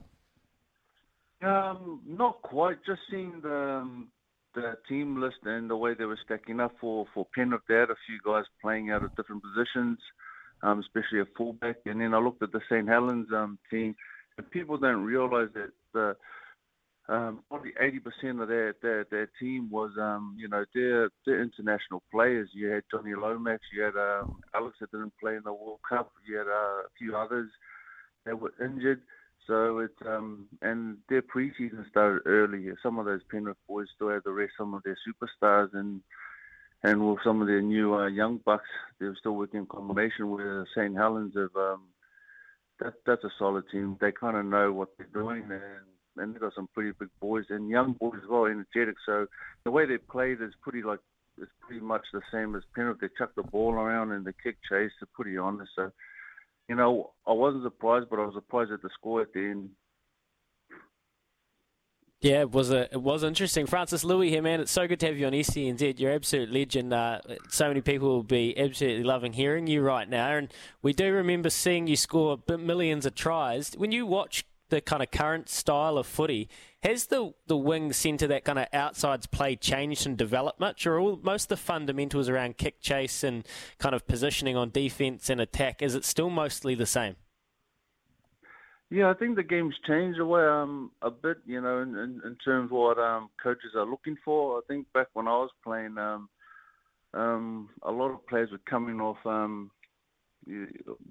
Um, 1.41 2.01
not 2.05 2.41
quite. 2.41 2.77
Just 2.85 3.01
seeing 3.09 3.39
the 3.41 3.55
um, 3.55 4.09
the 4.55 4.75
team 4.87 5.21
list 5.21 5.37
and 5.43 5.69
the 5.69 5.77
way 5.77 5.93
they 5.93 6.05
were 6.05 6.19
stacking 6.25 6.59
up 6.59 6.73
for 6.81 7.05
for 7.13 7.25
Penrith. 7.33 7.61
They 7.67 7.75
had 7.75 7.89
a 7.89 7.95
few 8.05 8.19
guys 8.25 8.45
playing 8.61 8.91
out 8.91 9.03
of 9.03 9.15
different 9.15 9.43
positions, 9.43 9.99
um, 10.63 10.79
especially 10.79 11.21
a 11.21 11.25
fullback. 11.37 11.77
And 11.85 12.01
then 12.01 12.13
I 12.13 12.19
looked 12.19 12.43
at 12.43 12.51
the 12.51 12.61
St 12.69 12.87
Helens 12.87 13.27
um, 13.33 13.57
team, 13.69 13.95
and 14.37 14.51
people 14.51 14.77
don't 14.77 15.05
realise 15.05 15.49
that 15.53 15.69
the 15.93 16.17
um, 17.09 17.43
probably 17.49 17.71
80% 17.81 18.41
of 18.41 18.47
their, 18.47 18.75
their, 18.81 19.05
their 19.09 19.29
team 19.39 19.69
was, 19.71 19.91
um, 19.99 20.35
you 20.37 20.47
know, 20.47 20.63
they're, 20.73 21.09
they're 21.25 21.41
international 21.41 22.03
players. 22.11 22.49
You 22.53 22.67
had 22.67 22.83
Jonny 22.91 23.15
Lomax, 23.15 23.63
you 23.73 23.81
had 23.81 23.95
um, 23.95 24.39
Alex 24.53 24.77
that 24.79 24.91
didn't 24.91 25.13
play 25.19 25.35
in 25.35 25.41
the 25.43 25.53
World 25.53 25.79
Cup, 25.87 26.11
you 26.27 26.37
had 26.37 26.47
uh, 26.47 26.85
a 26.85 26.89
few 26.97 27.15
others 27.15 27.49
that 28.25 28.39
were 28.39 28.53
injured. 28.63 29.01
So 29.47 29.79
it's 29.79 29.93
um 30.05 30.45
and 30.61 30.97
their 31.09 31.23
preseason 31.23 31.89
started 31.89 32.21
early. 32.27 32.69
Some 32.83 32.99
of 32.99 33.05
those 33.05 33.21
Penrith 33.31 33.57
boys 33.67 33.87
still 33.95 34.09
had 34.09 34.21
the 34.23 34.31
rest, 34.31 34.53
some 34.55 34.75
of 34.75 34.83
their 34.83 34.97
superstars, 35.07 35.73
and 35.73 36.01
and 36.83 37.09
with 37.09 37.17
some 37.23 37.41
of 37.41 37.47
their 37.47 37.61
new 37.61 37.95
uh, 37.95 38.07
young 38.07 38.39
bucks, 38.45 38.69
they're 38.99 39.15
still 39.19 39.35
working 39.35 39.61
in 39.61 39.65
combination 39.65 40.29
with 40.29 40.67
St 40.75 40.95
Helens. 40.95 41.35
Of 41.35 41.49
um, 41.55 41.87
that 42.79 42.93
that's 43.07 43.23
a 43.23 43.31
solid 43.39 43.63
team. 43.71 43.97
They 43.99 44.11
kind 44.11 44.37
of 44.37 44.45
know 44.45 44.71
what 44.71 44.89
they're 44.97 45.07
doing, 45.11 45.41
and 45.49 45.87
and 46.19 46.33
they've 46.33 46.41
got 46.41 46.53
some 46.55 46.69
pretty 46.73 46.91
big 46.99 47.09
boys 47.19 47.45
and 47.49 47.69
young 47.69 47.93
boys 47.93 48.19
as 48.23 48.29
well, 48.29 48.45
energetic. 48.45 48.95
So 49.05 49.27
the 49.63 49.71
way 49.71 49.85
they 49.85 49.97
played 49.97 50.41
is 50.41 50.53
pretty 50.61 50.83
like 50.83 50.99
it's 51.41 51.51
pretty 51.61 51.81
much 51.81 52.05
the 52.11 52.21
same 52.31 52.55
as 52.55 52.63
Penrith. 52.75 52.99
They 52.99 53.07
chuck 53.17 53.31
the 53.35 53.43
ball 53.43 53.73
around 53.73 54.11
and 54.11 54.25
the 54.25 54.33
kick 54.33 54.57
chase. 54.69 54.91
They're 54.99 55.07
pretty 55.13 55.37
honest. 55.37 55.71
So 55.75 55.91
you 56.67 56.75
know, 56.75 57.11
I 57.27 57.33
wasn't 57.33 57.63
surprised, 57.63 58.07
but 58.09 58.19
I 58.19 58.25
was 58.25 58.35
surprised 58.35 58.71
at 58.71 58.81
the 58.81 58.89
score 58.93 59.21
at 59.21 59.33
the 59.33 59.39
end. 59.39 59.69
Yeah, 62.21 62.41
it 62.41 62.51
was 62.51 62.69
a 62.69 62.91
it 62.91 63.01
was 63.01 63.23
interesting. 63.23 63.65
Francis 63.65 64.03
Louis 64.03 64.29
here, 64.29 64.41
man. 64.41 64.59
It's 64.59 64.71
so 64.71 64.87
good 64.87 64.99
to 64.99 65.05
have 65.05 65.17
you 65.17 65.25
on 65.25 65.31
SENZ. 65.31 65.99
You're 65.99 66.11
absolute 66.11 66.51
legend. 66.51 66.93
Uh, 66.93 67.21
so 67.47 67.69
many 67.69 67.79
people 67.79 68.09
will 68.09 68.23
be 68.23 68.57
absolutely 68.59 69.05
loving 69.05 69.31
hearing 69.31 69.67
you 69.67 69.81
right 69.81 70.07
now, 70.07 70.35
and 70.35 70.53
we 70.81 70.91
do 70.91 71.13
remember 71.13 71.49
seeing 71.49 71.87
you 71.87 71.95
score 71.95 72.37
millions 72.49 73.05
of 73.05 73.15
tries. 73.15 73.71
When 73.73 73.93
you 73.93 74.05
watch 74.05 74.45
the 74.69 74.81
kind 74.81 75.03
of 75.03 75.11
current 75.11 75.49
style 75.49 75.97
of 75.97 76.07
footy. 76.07 76.49
Has 76.81 77.07
the 77.07 77.33
the 77.47 77.57
wing 77.57 77.91
centre 77.91 78.27
that 78.27 78.45
kind 78.45 78.59
of 78.59 78.67
outsides 78.73 79.27
play 79.27 79.55
changed 79.55 80.05
and 80.05 80.17
developed 80.17 80.59
much, 80.59 80.87
or 80.87 80.99
all, 80.99 81.19
most 81.21 81.45
of 81.45 81.49
the 81.49 81.57
fundamentals 81.57 82.29
around 82.29 82.57
kick 82.57 82.79
chase 82.79 83.23
and 83.23 83.45
kind 83.79 83.93
of 83.93 84.07
positioning 84.07 84.55
on 84.55 84.69
defence 84.69 85.29
and 85.29 85.41
attack 85.41 85.81
is 85.81 85.95
it 85.95 86.05
still 86.05 86.29
mostly 86.29 86.75
the 86.75 86.85
same? 86.85 87.15
Yeah, 88.91 89.11
I 89.11 89.13
think 89.13 89.35
the 89.35 89.43
game's 89.43 89.75
changed 89.87 90.19
away 90.19 90.43
um, 90.43 90.91
a 91.03 91.11
bit, 91.11 91.37
you 91.45 91.61
know, 91.61 91.81
in, 91.83 91.89
in, 91.89 92.21
in 92.25 92.35
terms 92.43 92.65
of 92.65 92.71
what 92.71 92.97
um, 92.97 93.29
coaches 93.41 93.73
are 93.75 93.85
looking 93.85 94.17
for. 94.25 94.57
I 94.57 94.61
think 94.67 94.91
back 94.93 95.07
when 95.13 95.27
I 95.27 95.31
was 95.31 95.51
playing, 95.63 95.95
um, 95.99 96.27
um, 97.13 97.69
a 97.83 97.91
lot 97.91 98.09
of 98.09 98.25
players 98.25 98.49
were 98.51 98.61
coming 98.67 98.99
off 98.99 99.17
um, 99.25 99.69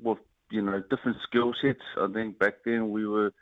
with 0.02 0.18
you 0.50 0.62
know 0.62 0.82
different 0.90 1.18
skill 1.28 1.52
sets. 1.60 1.80
I 1.98 2.08
think 2.12 2.38
back 2.38 2.54
then 2.64 2.90
we 2.90 3.06
were 3.06 3.32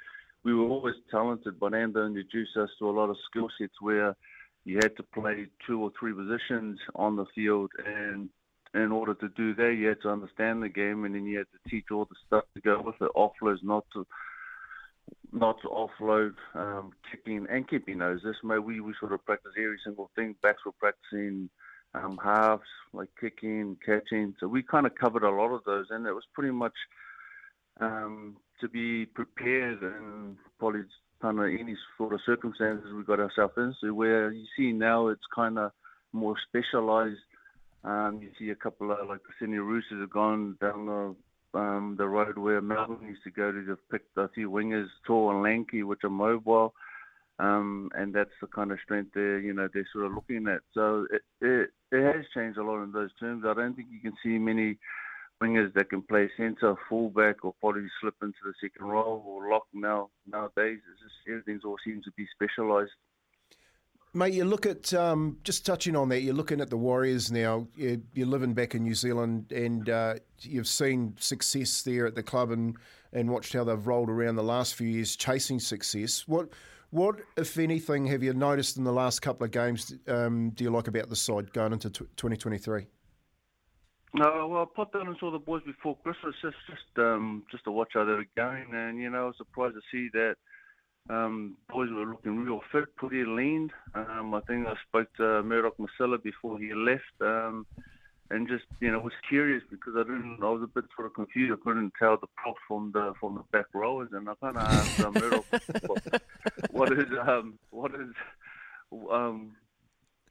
we 0.44 0.54
were 0.54 0.68
always 0.68 0.94
talented, 1.10 1.58
but 1.58 1.72
Ando 1.72 2.06
introduced 2.06 2.56
us 2.56 2.70
to 2.78 2.88
a 2.88 2.92
lot 2.92 3.10
of 3.10 3.16
skill 3.30 3.48
sets 3.58 3.74
where 3.80 4.16
you 4.64 4.76
had 4.76 4.96
to 4.96 5.02
play 5.02 5.46
two 5.66 5.80
or 5.80 5.92
three 5.98 6.12
positions 6.12 6.78
on 6.94 7.16
the 7.16 7.26
field, 7.34 7.70
and 7.84 8.28
in 8.74 8.92
order 8.92 9.14
to 9.14 9.28
do 9.30 9.54
that, 9.54 9.74
you 9.78 9.88
had 9.88 10.02
to 10.02 10.10
understand 10.10 10.62
the 10.62 10.68
game, 10.68 11.04
and 11.04 11.14
then 11.14 11.24
you 11.24 11.38
had 11.38 11.46
to 11.52 11.70
teach 11.70 11.86
all 11.90 12.04
the 12.04 12.16
stuff 12.26 12.44
to 12.54 12.60
go 12.60 12.80
with 12.84 12.96
it. 13.00 13.10
Offloads, 13.16 13.62
not 13.62 13.84
to 13.92 14.06
not 15.32 15.56
to 15.62 15.68
offload, 15.68 16.34
um, 16.54 16.92
kicking 17.10 17.46
and 17.50 17.68
keeping 17.68 17.98
those. 17.98 18.20
This 18.22 18.36
way, 18.42 18.58
we 18.58 18.80
we 18.80 18.94
sort 18.98 19.12
of 19.12 19.24
practice 19.24 19.52
every 19.56 19.78
single 19.84 20.10
thing. 20.16 20.34
Backs 20.42 20.64
were 20.64 20.72
practicing 20.72 21.48
um, 21.96 22.18
halves, 22.22 22.62
like 22.92 23.08
kicking, 23.20 23.76
catching. 23.84 24.34
So 24.40 24.48
we 24.48 24.62
kind 24.62 24.86
of 24.86 24.94
covered 24.94 25.22
a 25.22 25.30
lot 25.30 25.54
of 25.54 25.64
those, 25.64 25.86
and 25.90 26.06
it 26.06 26.12
was 26.12 26.24
pretty 26.34 26.52
much 26.52 26.74
um, 27.80 28.36
to 28.60 28.68
be 28.68 29.06
prepared 29.06 29.82
and 29.82 30.36
probably 30.58 30.82
kind 31.20 31.38
of 31.38 31.46
any 31.46 31.76
sort 31.96 32.12
of 32.12 32.20
circumstances 32.26 32.92
we 32.94 33.02
got 33.04 33.20
ourselves 33.20 33.54
into. 33.56 33.94
Where 33.94 34.30
you 34.30 34.44
see 34.56 34.72
now 34.72 35.08
it's 35.08 35.22
kind 35.34 35.58
of 35.58 35.72
more 36.12 36.36
specialised. 36.48 37.20
Um, 37.84 38.20
you 38.20 38.30
see 38.38 38.50
a 38.50 38.56
couple 38.56 38.90
of 38.90 39.08
like 39.08 39.22
the 39.22 39.32
Sydney 39.38 39.58
Roosters 39.58 40.00
have 40.00 40.10
gone 40.10 40.56
down 40.60 40.86
the 40.86 41.14
um, 41.58 41.94
the 41.96 42.06
road 42.06 42.36
where 42.36 42.60
Melbourne 42.60 43.06
used 43.06 43.22
to 43.24 43.30
go 43.30 43.50
to. 43.50 43.64
They've 43.64 43.90
picked 43.90 44.16
a 44.18 44.28
few 44.28 44.50
wingers, 44.50 44.88
tall 45.06 45.30
and 45.30 45.42
lanky, 45.42 45.82
which 45.82 46.04
are 46.04 46.10
mobile. 46.10 46.74
Um, 47.38 47.90
and 47.94 48.14
that's 48.14 48.30
the 48.40 48.46
kind 48.46 48.72
of 48.72 48.78
strength 48.82 49.10
they're, 49.14 49.38
you 49.38 49.52
know, 49.52 49.68
they're 49.72 49.88
sort 49.92 50.06
of 50.06 50.14
looking 50.14 50.48
at. 50.48 50.60
So 50.72 51.06
it, 51.10 51.22
it, 51.40 51.70
it 51.92 52.02
has 52.02 52.24
changed 52.32 52.58
a 52.58 52.64
lot 52.64 52.82
in 52.82 52.92
those 52.92 53.10
terms. 53.20 53.44
I 53.46 53.52
don't 53.52 53.74
think 53.74 53.88
you 53.90 54.00
can 54.00 54.16
see 54.22 54.38
many 54.38 54.78
wingers 55.42 55.74
that 55.74 55.90
can 55.90 56.00
play 56.00 56.30
centre, 56.36 56.74
fullback, 56.88 57.44
or 57.44 57.52
probably 57.60 57.88
slip 58.00 58.14
into 58.22 58.38
the 58.44 58.54
second 58.60 58.86
role 58.86 59.22
or 59.26 59.50
lock 59.50 59.66
now 59.74 60.08
nowadays. 60.26 60.78
It's 60.90 61.02
just 61.02 61.14
everything's 61.28 61.64
all 61.64 61.76
seems 61.84 62.04
to 62.04 62.10
be 62.16 62.26
specialised. 62.34 62.92
Mate, 64.14 64.32
you 64.32 64.46
look 64.46 64.64
at 64.64 64.94
um, 64.94 65.36
just 65.44 65.66
touching 65.66 65.94
on 65.94 66.08
that. 66.08 66.22
You're 66.22 66.32
looking 66.32 66.62
at 66.62 66.70
the 66.70 66.76
Warriors 66.78 67.30
now. 67.30 67.66
You're, 67.76 67.98
you're 68.14 68.26
living 68.26 68.54
back 68.54 68.74
in 68.74 68.82
New 68.82 68.94
Zealand, 68.94 69.52
and 69.52 69.90
uh, 69.90 70.14
you've 70.40 70.68
seen 70.68 71.16
success 71.20 71.82
there 71.82 72.06
at 72.06 72.14
the 72.14 72.22
club, 72.22 72.50
and, 72.50 72.78
and 73.12 73.28
watched 73.28 73.52
how 73.52 73.64
they've 73.64 73.86
rolled 73.86 74.08
around 74.08 74.36
the 74.36 74.42
last 74.42 74.74
few 74.74 74.88
years, 74.88 75.16
chasing 75.16 75.60
success. 75.60 76.26
What, 76.26 76.48
what, 76.90 77.16
if 77.36 77.58
anything, 77.58 78.06
have 78.06 78.22
you 78.22 78.32
noticed 78.32 78.76
in 78.76 78.84
the 78.84 78.92
last 78.92 79.20
couple 79.20 79.44
of 79.44 79.50
games? 79.50 79.92
Um, 80.08 80.50
do 80.50 80.64
you 80.64 80.70
like 80.70 80.88
about 80.88 81.08
the 81.08 81.16
side 81.16 81.52
going 81.52 81.72
into 81.72 81.90
t- 81.90 82.06
2023? 82.16 82.86
No, 84.14 84.48
well, 84.48 84.62
I 84.62 84.64
popped 84.74 84.94
down 84.94 85.08
and 85.08 85.16
saw 85.18 85.30
the 85.30 85.38
boys 85.38 85.62
before 85.66 85.96
Christmas 86.02 86.34
just 86.40 86.56
just 86.66 86.98
um, 86.98 87.42
just 87.50 87.64
to 87.64 87.70
watch 87.70 87.90
how 87.92 88.04
they 88.04 88.12
were 88.12 88.24
going, 88.34 88.68
and 88.72 88.98
you 88.98 89.10
know, 89.10 89.24
I 89.24 89.26
was 89.26 89.36
surprised 89.36 89.74
to 89.74 89.82
see 89.92 90.08
that 90.14 90.36
um, 91.10 91.56
boys 91.68 91.90
were 91.90 92.06
looking 92.06 92.38
real 92.38 92.60
fit, 92.72 92.96
pretty 92.96 93.24
lean. 93.24 93.70
Um, 93.94 94.32
I 94.32 94.40
think 94.46 94.66
I 94.66 94.74
spoke 94.88 95.08
to 95.18 95.42
Murdoch 95.42 95.76
Masila 95.78 96.22
before 96.22 96.58
he 96.58 96.72
left, 96.72 97.02
um, 97.20 97.66
and 98.30 98.48
just 98.48 98.64
you 98.80 98.90
know 98.90 98.98
was 98.98 99.12
curious 99.28 99.62
because 99.70 99.94
I 99.96 100.02
didn't, 100.02 100.38
I 100.42 100.50
was 100.50 100.62
a 100.62 100.66
bit 100.66 100.84
sort 100.94 101.06
of 101.06 101.14
confused. 101.14 101.52
I 101.52 101.62
couldn't 101.62 101.92
tell 101.98 102.16
the 102.16 102.26
prop 102.36 102.56
from 102.66 102.90
the 102.92 103.12
from 103.20 103.34
the 103.34 103.44
back 103.52 103.66
rowers, 103.74 104.10
and 104.12 104.28
I 104.28 104.34
kind 104.40 104.56
of 104.56 104.62
asked 104.62 105.00
uh, 105.00 105.10
Murdoch, 105.14 105.46
what, 105.86 105.98
what 106.70 106.92
is 106.92 107.06
um, 107.26 107.58
what 107.70 107.92
is 107.94 108.12
um, 109.10 109.52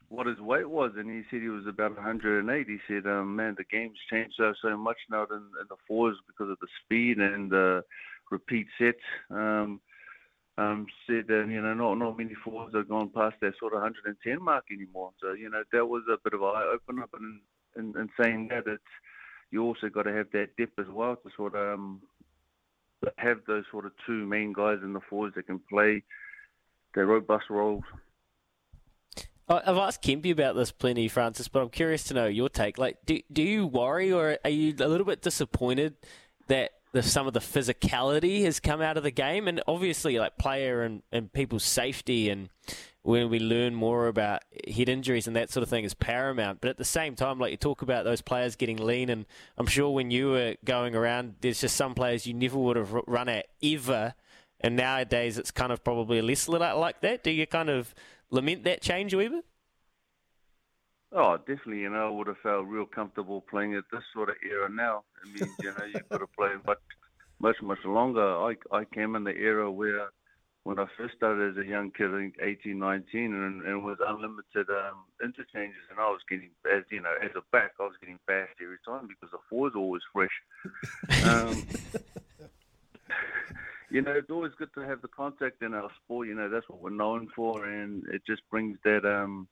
what 0.09 0.27
his 0.27 0.39
weight 0.39 0.69
was, 0.69 0.91
and 0.97 1.09
he 1.09 1.23
said 1.29 1.41
he 1.41 1.49
was 1.49 1.67
about 1.67 1.95
108. 1.95 2.67
He 2.67 2.77
said, 2.87 3.05
um, 3.05 3.35
"Man, 3.35 3.55
the 3.57 3.63
game's 3.63 3.97
changed 4.09 4.35
so 4.37 4.53
so 4.61 4.75
much 4.77 4.97
now 5.09 5.23
in, 5.23 5.37
in 5.37 5.67
the 5.69 5.77
fours 5.87 6.17
because 6.27 6.51
of 6.51 6.57
the 6.59 6.67
speed 6.83 7.17
and 7.17 7.49
the 7.49 7.83
repeat 8.29 8.67
sets." 8.77 8.97
Um, 9.29 9.79
um, 10.57 10.85
said 11.05 11.27
that 11.27 11.47
you 11.49 11.61
know 11.61 11.73
not 11.73 11.95
not 11.95 12.17
many 12.17 12.33
fours 12.43 12.73
have 12.73 12.87
gone 12.87 13.09
past 13.09 13.35
that 13.41 13.53
sort 13.59 13.73
of 13.73 13.81
110 13.81 14.41
mark 14.41 14.65
anymore. 14.71 15.11
So 15.21 15.33
you 15.33 15.49
know 15.49 15.63
that 15.71 15.85
was 15.85 16.03
a 16.09 16.17
bit 16.23 16.33
of 16.33 16.43
eye 16.43 16.63
opener. 16.73 17.05
But 17.11 17.21
in 17.75 18.09
saying 18.19 18.49
that, 18.49 18.63
it's 18.67 18.83
you 19.51 19.63
also 19.63 19.89
got 19.89 20.03
to 20.03 20.13
have 20.13 20.27
that 20.31 20.55
depth 20.57 20.79
as 20.79 20.87
well 20.91 21.15
to 21.15 21.29
sort 21.35 21.55
of 21.55 21.79
um, 21.79 22.01
have 23.17 23.39
those 23.47 23.63
sort 23.71 23.85
of 23.85 23.91
two 24.05 24.25
main 24.25 24.53
guys 24.53 24.79
in 24.83 24.93
the 24.93 25.01
fours 25.09 25.33
that 25.35 25.47
can 25.47 25.59
play 25.69 26.03
their 26.93 27.05
robust 27.05 27.49
roles. 27.49 27.83
I've 29.47 29.77
asked 29.77 30.01
Kempy 30.01 30.31
about 30.31 30.55
this 30.55 30.71
plenty, 30.71 31.07
Francis, 31.07 31.47
but 31.47 31.61
I'm 31.61 31.69
curious 31.69 32.03
to 32.05 32.15
know 32.15 32.25
your 32.25 32.49
take. 32.49 32.79
Like, 32.79 32.97
do 33.05 33.19
do 33.31 33.43
you 33.43 33.67
worry 33.67 34.11
or 34.11 34.39
are 34.43 34.49
you 34.49 34.73
a 34.79 34.87
little 34.87 35.05
bit 35.05 35.21
disappointed 35.21 35.95
that 36.47 36.71
the, 36.93 37.03
some 37.03 37.27
of 37.27 37.33
the 37.33 37.39
physicality 37.39 38.43
has 38.45 38.59
come 38.59 38.81
out 38.81 38.97
of 38.97 39.03
the 39.03 39.11
game? 39.11 39.47
And 39.47 39.61
obviously, 39.67 40.17
like 40.17 40.39
player 40.39 40.81
and, 40.81 41.03
and 41.11 41.31
people's 41.31 41.63
safety 41.63 42.29
and 42.29 42.49
when 43.05 43.29
we 43.29 43.37
learn 43.37 43.75
more 43.75 44.07
about 44.07 44.41
head 44.67 44.89
injuries 44.89 45.27
and 45.27 45.35
that 45.35 45.51
sort 45.51 45.61
of 45.61 45.69
thing 45.69 45.85
is 45.85 45.93
paramount. 45.93 46.59
But 46.59 46.71
at 46.71 46.77
the 46.77 46.83
same 46.83 47.15
time, 47.15 47.37
like 47.37 47.51
you 47.51 47.57
talk 47.57 47.83
about 47.83 48.03
those 48.03 48.21
players 48.21 48.55
getting 48.55 48.77
lean, 48.77 49.09
and 49.09 49.27
I'm 49.59 49.67
sure 49.67 49.91
when 49.91 50.09
you 50.09 50.31
were 50.31 50.55
going 50.65 50.95
around, 50.95 51.35
there's 51.41 51.61
just 51.61 51.75
some 51.75 51.93
players 51.93 52.25
you 52.25 52.33
never 52.33 52.57
would 52.57 52.77
have 52.77 52.91
run 53.05 53.29
at 53.29 53.45
ever. 53.61 54.15
And 54.59 54.75
nowadays, 54.75 55.37
it's 55.37 55.51
kind 55.51 55.71
of 55.71 55.83
probably 55.83 56.17
a 56.17 56.23
less 56.23 56.47
like 56.47 57.01
that. 57.01 57.23
Do 57.23 57.29
you 57.29 57.45
kind 57.45 57.69
of 57.69 57.93
lament 58.31 58.63
that 58.63 58.81
change, 58.81 59.13
Weaver? 59.13 59.41
Oh, 61.11 61.37
definitely. 61.37 61.81
You 61.81 61.91
know, 61.91 62.07
I 62.07 62.09
would 62.09 62.25
have 62.25 62.39
felt 62.39 62.65
real 62.65 62.87
comfortable 62.87 63.41
playing 63.41 63.75
at 63.75 63.83
this 63.91 64.01
sort 64.13 64.29
of 64.29 64.35
era 64.43 64.67
now. 64.67 65.03
I 65.23 65.27
mean, 65.27 65.49
you 65.61 65.73
know, 65.77 65.85
you 65.85 65.99
could 66.09 66.21
have 66.21 66.33
played 66.33 66.65
much, 66.65 66.79
much, 67.39 67.61
much 67.61 67.85
longer. 67.85 68.25
I 68.25 68.55
I 68.71 68.85
came 68.85 69.15
in 69.15 69.23
the 69.25 69.35
era 69.35 69.71
where, 69.71 70.07
when 70.65 70.79
I 70.79 70.87
first 70.97 71.13
started 71.15 71.51
as 71.51 71.63
a 71.63 71.69
young 71.69 71.91
kid, 71.91 72.09
I 72.09 72.17
think 72.17 72.35
18, 72.41 72.79
19, 72.79 73.35
and, 73.35 73.61
and 73.61 73.85
was 73.85 73.99
unlimited 74.05 74.67
um, 74.67 75.05
interchanges, 75.23 75.85
and 75.91 75.99
I 75.99 76.09
was 76.09 76.21
getting, 76.27 76.49
as 76.65 76.81
you 76.89 77.01
know, 77.01 77.13
as 77.23 77.29
a 77.35 77.43
back, 77.51 77.73
I 77.79 77.83
was 77.83 77.93
getting 78.01 78.17
bashed 78.25 78.55
every 78.59 78.79
time 78.83 79.07
because 79.07 79.29
the 79.31 79.37
forwards 79.47 79.75
were 79.75 79.81
always 79.81 80.01
fresh. 80.11 80.29
Um, 81.23 81.67
you 83.91 84.01
know, 84.01 84.11
it's 84.11 84.29
always 84.29 84.51
good 84.57 84.73
to 84.73 84.81
have 84.81 85.01
the 85.01 85.07
contact 85.07 85.61
in 85.61 85.73
our 85.75 85.89
sport. 86.03 86.27
You 86.27 86.33
know, 86.33 86.49
that's 86.49 86.67
what 86.67 86.81
we're 86.81 86.89
known 86.89 87.29
for, 87.35 87.65
and 87.65 88.03
it 88.07 88.23
just 88.25 88.41
brings 88.49 88.77
that 88.83 89.05
um 89.05 89.47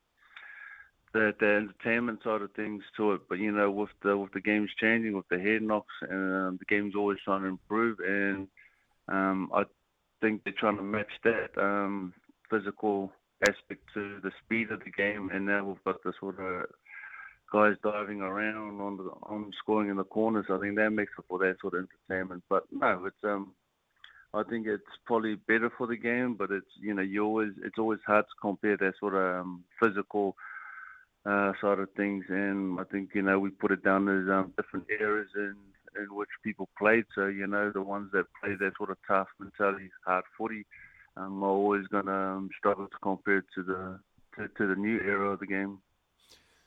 the 1.13 1.33
entertainment 1.41 2.21
side 2.23 2.41
of 2.41 2.51
things 2.53 2.83
to 2.97 3.13
it. 3.13 3.21
But 3.29 3.37
you 3.37 3.51
know, 3.51 3.69
with 3.69 3.91
the 4.03 4.17
with 4.17 4.33
the 4.33 4.41
games 4.41 4.71
changing, 4.79 5.15
with 5.15 5.27
the 5.29 5.39
head 5.39 5.61
knocks, 5.61 5.93
and 6.01 6.35
um, 6.35 6.57
the 6.57 6.65
game's 6.65 6.95
always 6.95 7.19
trying 7.23 7.43
to 7.43 7.47
improve, 7.47 7.99
and 7.99 8.47
um, 9.07 9.51
I 9.53 9.63
think 10.23 10.43
they're 10.43 10.53
trying 10.57 10.77
to 10.77 10.83
match 10.83 11.11
that 11.25 11.49
um, 11.57 12.13
physical 12.49 13.11
aspect 13.41 13.83
to 13.93 14.19
the 14.23 14.31
speed 14.43 14.71
of 14.71 14.79
the 14.83 14.91
game, 14.91 15.29
and 15.33 15.45
now 15.45 15.65
we've 15.65 15.83
got 15.83 16.01
the 16.03 16.13
sort 16.19 16.39
of 16.39 16.65
guys 17.51 17.75
diving 17.83 18.21
around 18.21 18.79
on 18.79 18.97
the 18.97 19.03
on 19.23 19.51
scoring 19.59 19.89
in 19.89 19.97
the 19.97 20.03
corners. 20.05 20.45
I 20.49 20.57
think 20.59 20.77
that 20.77 20.91
makes 20.91 21.11
for 21.27 21.39
that 21.39 21.57
sort 21.61 21.73
of 21.73 21.87
entertainment. 22.09 22.43
But 22.49 22.63
no, 22.71 23.05
it's 23.05 23.23
um 23.23 23.51
I 24.33 24.43
think 24.43 24.65
it's 24.65 24.83
probably 25.05 25.35
better 25.35 25.69
for 25.77 25.87
the 25.87 25.97
game, 25.97 26.35
but 26.35 26.51
it's 26.51 26.73
you 26.79 26.93
know 26.93 27.01
you 27.01 27.23
always 27.23 27.51
it's 27.63 27.77
always 27.77 27.99
hard 28.07 28.25
to 28.25 28.41
compare 28.41 28.77
that 28.77 28.93
sort 28.99 29.15
of 29.15 29.41
um, 29.41 29.63
physical 29.79 30.35
uh, 31.25 31.51
side 31.61 31.79
of 31.79 31.89
things, 31.97 32.25
and 32.29 32.79
I 32.79 32.85
think 32.85 33.09
you 33.13 33.21
know 33.21 33.39
we 33.39 33.49
put 33.49 33.71
it 33.71 33.83
down 33.83 34.07
as 34.07 34.29
um, 34.29 34.53
different 34.57 34.87
eras 34.89 35.29
in 35.35 35.55
in 35.97 36.15
which 36.15 36.29
people 36.43 36.69
played. 36.77 37.05
So 37.15 37.27
you 37.27 37.47
know 37.47 37.71
the 37.71 37.81
ones 37.81 38.11
that 38.13 38.25
play 38.41 38.55
that 38.59 38.73
sort 38.77 38.89
of 38.89 38.97
tough 39.07 39.27
mentality, 39.39 39.89
hard 40.05 40.25
footy, 40.37 40.65
um, 41.17 41.43
are 41.43 41.49
always 41.49 41.87
going 41.87 42.05
to 42.05 42.13
um, 42.13 42.49
struggle 42.57 42.87
to 42.87 42.97
compare 43.01 43.37
it 43.37 43.45
to 43.55 43.63
the 43.63 43.99
to, 44.35 44.47
to, 44.57 44.67
the 44.67 44.75
new 44.75 44.99
era 44.99 45.31
of 45.31 45.39
the 45.39 45.45
game. 45.45 45.79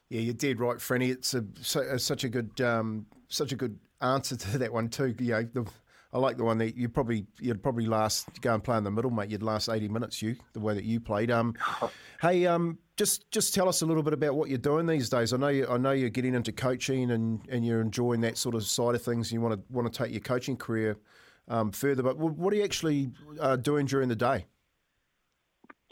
Yeah, 0.09 0.21
you're 0.21 0.35
dead 0.35 0.61
right, 0.61 0.77
Frenny. 0.77 1.11
It's 1.11 1.35
a, 1.35 1.45
so, 1.61 1.97
such 1.97 2.23
a 2.23 2.29
good 2.29 2.61
um, 2.61 3.07
such 3.29 3.53
a 3.53 3.57
good 3.57 3.79
answer 4.01 4.37
to 4.37 4.59
that 4.59 4.73
one 4.73 4.89
too. 4.89 5.15
You 5.19 5.33
know, 5.33 5.49
the, 5.53 5.67
I 6.13 6.19
like 6.19 6.37
the 6.37 6.45
one 6.45 6.59
that 6.59 6.77
you 6.77 6.89
probably 6.89 7.27
you'd 7.41 7.63
probably 7.63 7.87
last 7.87 8.41
go 8.41 8.55
and 8.55 8.63
play 8.63 8.77
in 8.79 8.85
the 8.85 8.91
middle, 8.91 9.11
mate. 9.11 9.31
You'd 9.31 9.43
last 9.43 9.69
eighty 9.69 9.89
minutes, 9.89 10.23
you 10.23 10.37
the 10.53 10.61
way 10.61 10.75
that 10.75 10.85
you 10.85 11.01
played. 11.01 11.31
Um, 11.31 11.55
hey, 12.23 12.47
um, 12.47 12.79
just 12.97 13.31
just 13.31 13.55
tell 13.55 13.69
us 13.69 13.83
a 13.83 13.87
little 13.87 14.03
bit 14.03 14.13
about 14.13 14.35
what 14.35 14.49
you're 14.49 14.59
doing 14.59 14.87
these 14.87 15.09
days. 15.09 15.33
I 15.33 15.37
know 15.37 15.49
you, 15.49 15.67
I 15.69 15.77
know 15.77 15.93
you're 15.93 16.09
getting 16.09 16.35
into 16.35 16.53
coaching 16.53 17.11
and, 17.11 17.41
and 17.49 17.67
you're 17.67 17.81
enjoying 17.81 18.21
that 18.23 18.39
sort 18.39 18.55
of 18.55 18.65
side 18.65 18.95
of 18.95 19.03
things. 19.03 19.29
And 19.29 19.33
You 19.33 19.41
want 19.41 19.55
to 19.55 19.73
want 19.73 19.93
to 19.93 20.05
take 20.05 20.13
your 20.13 20.21
coaching 20.21 20.57
career 20.57 20.97
um, 21.49 21.71
further, 21.73 22.03
but 22.03 22.19
what 22.19 22.53
are 22.53 22.57
you 22.57 22.65
actually 22.65 23.11
uh, 23.41 23.57
doing 23.57 23.87
during 23.87 24.09
the 24.09 24.17
day? 24.17 24.47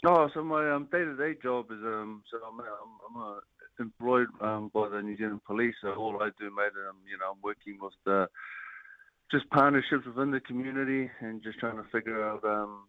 Oh, 0.05 0.29
so 0.33 0.43
my 0.43 0.69
um, 0.71 0.87
day-to-day 0.91 1.35
job 1.41 1.65
is 1.71 1.79
um, 1.83 2.21
so 2.29 2.37
I'm, 2.45 2.59
I'm, 2.59 2.65
I'm 3.09 3.31
uh, 3.33 3.39
employed 3.79 4.27
um, 4.41 4.69
by 4.73 4.89
the 4.89 5.01
New 5.01 5.17
Zealand 5.17 5.41
Police. 5.47 5.73
So 5.81 5.93
all 5.93 6.21
I 6.21 6.29
do, 6.39 6.53
mate, 6.55 6.73
um, 6.89 6.97
you 7.09 7.17
know, 7.17 7.31
I'm 7.31 7.41
working 7.41 7.77
with 7.81 7.93
the 8.05 8.27
just 9.31 9.49
partnerships 9.49 10.05
within 10.05 10.31
the 10.31 10.39
community 10.41 11.09
and 11.21 11.41
just 11.43 11.59
trying 11.59 11.77
to 11.77 11.83
figure 11.91 12.23
out 12.27 12.43
um, 12.43 12.83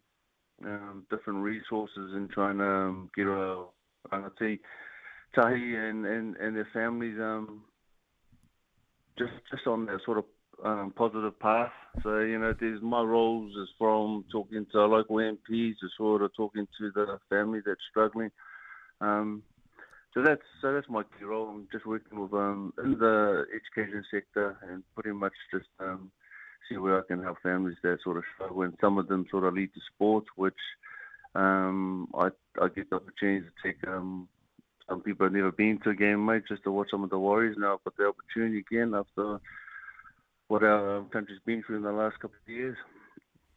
um, 0.65 1.05
different 1.09 1.43
resources 1.43 2.11
and 2.13 2.29
trying 2.29 2.57
to 2.57 2.65
um, 2.65 3.09
get 3.15 3.25
a 3.25 3.65
rangati 4.11 4.59
tahi 5.35 5.75
and, 5.75 6.05
and, 6.05 6.35
and 6.37 6.55
their 6.55 6.67
families 6.73 7.17
um, 7.19 7.63
just 9.17 9.33
just 9.51 9.65
on 9.67 9.85
that 9.87 9.99
sort 10.05 10.19
of 10.19 10.25
um, 10.63 10.93
positive 10.95 11.39
path. 11.39 11.71
So 12.03 12.19
you 12.19 12.39
know, 12.39 12.53
there's 12.59 12.81
my 12.81 13.01
roles 13.01 13.51
is 13.51 13.69
from 13.77 14.25
talking 14.31 14.65
to 14.71 14.85
local 14.85 15.17
MPs 15.17 15.73
to 15.79 15.87
sort 15.97 16.21
of 16.21 16.31
talking 16.35 16.67
to 16.79 16.91
the 16.93 17.19
family 17.29 17.59
that's 17.65 17.79
struggling. 17.89 18.31
Um, 19.01 19.43
so 20.13 20.23
that's 20.23 20.41
so 20.61 20.73
that's 20.73 20.89
my 20.89 21.03
key 21.03 21.25
role. 21.25 21.49
I'm 21.49 21.67
just 21.71 21.85
working 21.85 22.19
with 22.19 22.33
um, 22.33 22.73
in 22.83 22.97
the 22.97 23.45
education 23.53 24.03
sector 24.11 24.57
and 24.69 24.83
pretty 24.95 25.15
much 25.15 25.33
just 25.51 25.67
um, 25.79 26.11
see 26.69 26.77
where 26.77 26.99
I 26.99 27.07
can 27.07 27.21
help 27.21 27.37
families 27.41 27.77
that 27.83 27.99
sort 28.03 28.17
of 28.17 28.23
struggle. 28.35 28.63
And 28.63 28.73
some 28.81 28.97
of 28.97 29.07
them 29.07 29.25
sort 29.29 29.43
of 29.43 29.53
lead 29.53 29.73
to 29.73 29.81
sports, 29.93 30.27
which 30.35 30.53
um, 31.35 32.09
I 32.13 32.29
I 32.61 32.67
get 32.69 32.89
the 32.89 32.97
opportunity 32.97 33.45
to 33.45 33.67
take 33.67 33.87
um, 33.87 34.27
some 34.89 35.01
people 35.01 35.25
have 35.25 35.33
never 35.33 35.51
been 35.51 35.79
to 35.83 35.89
a 35.89 35.95
game, 35.95 36.25
mate, 36.25 36.43
just 36.47 36.63
to 36.63 36.71
watch 36.71 36.87
some 36.91 37.03
of 37.03 37.09
the 37.09 37.19
Warriors. 37.19 37.57
Now 37.59 37.73
I've 37.73 37.83
got 37.83 37.97
the 37.97 38.07
opportunity 38.07 38.59
again 38.59 38.93
after 38.93 39.39
what 40.47 40.63
our 40.63 40.97
um, 40.97 41.09
country's 41.09 41.39
been 41.45 41.61
through 41.63 41.77
in 41.77 41.83
the 41.83 41.91
last 41.91 42.19
couple 42.19 42.37
of 42.41 42.53
years. 42.53 42.77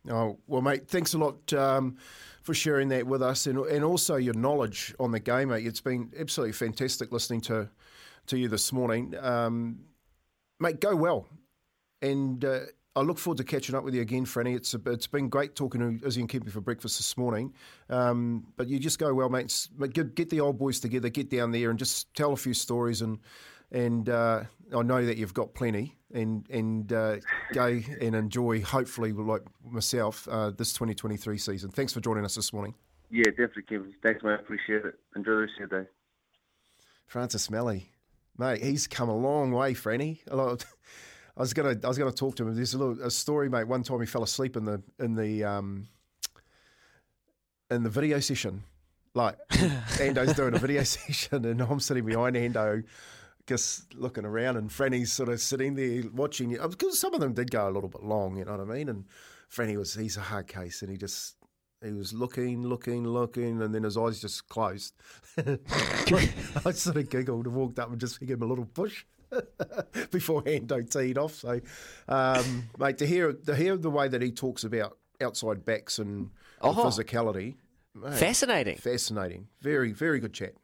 Oh 0.08 0.38
well, 0.46 0.62
mate. 0.62 0.88
Thanks 0.88 1.14
a 1.14 1.18
lot 1.18 1.52
um, 1.52 1.96
for 2.42 2.54
sharing 2.54 2.88
that 2.88 3.06
with 3.06 3.22
us, 3.22 3.46
and 3.46 3.58
and 3.58 3.84
also 3.84 4.16
your 4.16 4.34
knowledge 4.34 4.94
on 4.98 5.12
the 5.12 5.20
game, 5.20 5.48
mate. 5.48 5.66
It's 5.66 5.80
been 5.80 6.10
absolutely 6.18 6.54
fantastic 6.54 7.12
listening 7.12 7.42
to 7.42 7.68
to 8.26 8.38
you 8.38 8.48
this 8.48 8.72
morning, 8.72 9.14
um, 9.20 9.80
mate. 10.58 10.80
Go 10.80 10.96
well, 10.96 11.28
and 12.00 12.42
uh, 12.44 12.60
I 12.96 13.02
look 13.02 13.18
forward 13.18 13.38
to 13.38 13.44
catching 13.44 13.76
up 13.76 13.84
with 13.84 13.94
you 13.94 14.00
again, 14.00 14.24
Franny. 14.24 14.56
It's 14.56 14.74
it's 14.74 15.06
been 15.06 15.28
great 15.28 15.54
talking 15.54 15.80
to 16.00 16.06
Izzy 16.06 16.22
and 16.22 16.28
Kempy 16.28 16.50
for 16.50 16.60
breakfast 16.60 16.98
this 16.98 17.16
morning. 17.16 17.54
Um, 17.88 18.48
but 18.56 18.66
you 18.66 18.80
just 18.80 18.98
go 18.98 19.14
well, 19.14 19.28
mates. 19.28 19.68
Get, 19.92 20.16
get, 20.16 20.30
the 20.30 20.40
old 20.40 20.58
boys 20.58 20.80
together, 20.80 21.08
get 21.08 21.30
down 21.30 21.52
there, 21.52 21.70
and 21.70 21.78
just 21.78 22.12
tell 22.14 22.32
a 22.32 22.36
few 22.36 22.52
stories. 22.52 23.00
And 23.00 23.20
and 23.70 24.08
uh, 24.08 24.42
I 24.76 24.82
know 24.82 25.04
that 25.06 25.18
you've 25.18 25.34
got 25.34 25.54
plenty. 25.54 25.96
And 26.12 26.44
and 26.50 26.92
uh, 26.92 27.18
go 27.52 27.80
and 28.00 28.16
enjoy. 28.16 28.62
Hopefully, 28.62 29.12
like 29.12 29.42
myself, 29.64 30.26
uh, 30.28 30.50
this 30.50 30.72
2023 30.72 31.38
season. 31.38 31.70
Thanks 31.70 31.92
for 31.92 32.00
joining 32.00 32.24
us 32.24 32.34
this 32.34 32.52
morning. 32.52 32.74
Yeah, 33.08 33.26
definitely, 33.30 33.62
Kevin. 33.62 33.94
Thanks, 34.02 34.24
mate. 34.24 34.40
Appreciate 34.40 34.84
it. 34.84 34.94
Enjoy 35.14 35.30
the 35.30 35.36
rest 35.36 35.52
of 35.62 35.70
your 35.70 35.82
day. 35.82 35.88
Francis 37.06 37.48
Meli, 37.50 37.90
mate, 38.36 38.62
he's 38.62 38.88
come 38.88 39.08
a 39.08 39.16
long 39.16 39.52
way, 39.52 39.74
Franny. 39.74 40.18
A 40.26 40.34
lot. 40.34 40.52
Of, 40.52 40.64
I 41.36 41.40
was 41.40 41.54
gonna 41.54 41.76
I 41.82 41.88
was 41.88 41.98
gonna 41.98 42.12
talk 42.12 42.36
to 42.36 42.46
him. 42.46 42.54
There's 42.54 42.74
a 42.74 42.78
little 42.78 43.02
a 43.02 43.10
story, 43.10 43.48
mate. 43.48 43.64
One 43.64 43.82
time 43.82 44.00
he 44.00 44.06
fell 44.06 44.22
asleep 44.22 44.56
in 44.56 44.64
the 44.64 44.82
in 44.98 45.14
the 45.14 45.44
um, 45.44 45.88
in 47.70 47.82
the 47.82 47.90
video 47.90 48.20
session. 48.20 48.64
Like 49.14 49.36
Ando's 49.50 50.34
doing 50.34 50.54
a 50.54 50.58
video 50.58 50.82
session, 50.84 51.44
and 51.44 51.60
I'm 51.60 51.80
sitting 51.80 52.04
behind 52.04 52.36
Ando, 52.36 52.84
just 53.46 53.94
looking 53.94 54.24
around, 54.24 54.56
and 54.56 54.70
Franny's 54.70 55.12
sort 55.12 55.28
of 55.28 55.40
sitting 55.40 55.74
there 55.74 56.02
watching. 56.12 56.50
Because 56.50 57.00
some 57.00 57.14
of 57.14 57.20
them 57.20 57.32
did 57.32 57.50
go 57.50 57.68
a 57.68 57.70
little 57.70 57.88
bit 57.88 58.02
long, 58.02 58.36
you 58.36 58.44
know 58.44 58.52
what 58.56 58.60
I 58.60 58.72
mean. 58.72 58.88
And 58.88 59.06
Franny 59.52 59.76
was 59.76 59.94
he's 59.94 60.16
a 60.16 60.20
hard 60.20 60.46
case, 60.46 60.82
and 60.82 60.90
he 60.90 60.96
just 60.96 61.36
he 61.82 61.92
was 61.92 62.12
looking, 62.12 62.62
looking, 62.62 63.04
looking, 63.06 63.62
and 63.62 63.74
then 63.74 63.84
his 63.84 63.96
eyes 63.96 64.20
just 64.20 64.48
closed. 64.48 64.94
I 65.38 66.72
sort 66.72 66.96
of 66.96 67.08
giggled 67.08 67.46
and 67.46 67.54
walked 67.54 67.78
up 67.78 67.90
and 67.90 67.98
just 67.98 68.20
gave 68.20 68.30
him 68.36 68.42
a 68.42 68.46
little 68.46 68.66
push. 68.66 69.04
before 70.10 70.42
Ando 70.42 70.88
teed 70.90 71.18
off. 71.18 71.34
So, 71.34 71.60
um, 72.08 72.68
mate, 72.78 72.98
to 72.98 73.06
hear 73.06 73.32
to 73.32 73.54
hear 73.54 73.76
the 73.76 73.90
way 73.90 74.08
that 74.08 74.22
he 74.22 74.32
talks 74.32 74.64
about 74.64 74.96
outside 75.20 75.64
backs 75.64 75.98
and 75.98 76.30
oh, 76.60 76.72
physicality, 76.72 77.56
mate, 77.94 78.14
fascinating, 78.14 78.76
fascinating, 78.76 79.48
very 79.60 79.92
very 79.92 80.20
good 80.20 80.32
chat. 80.32 80.54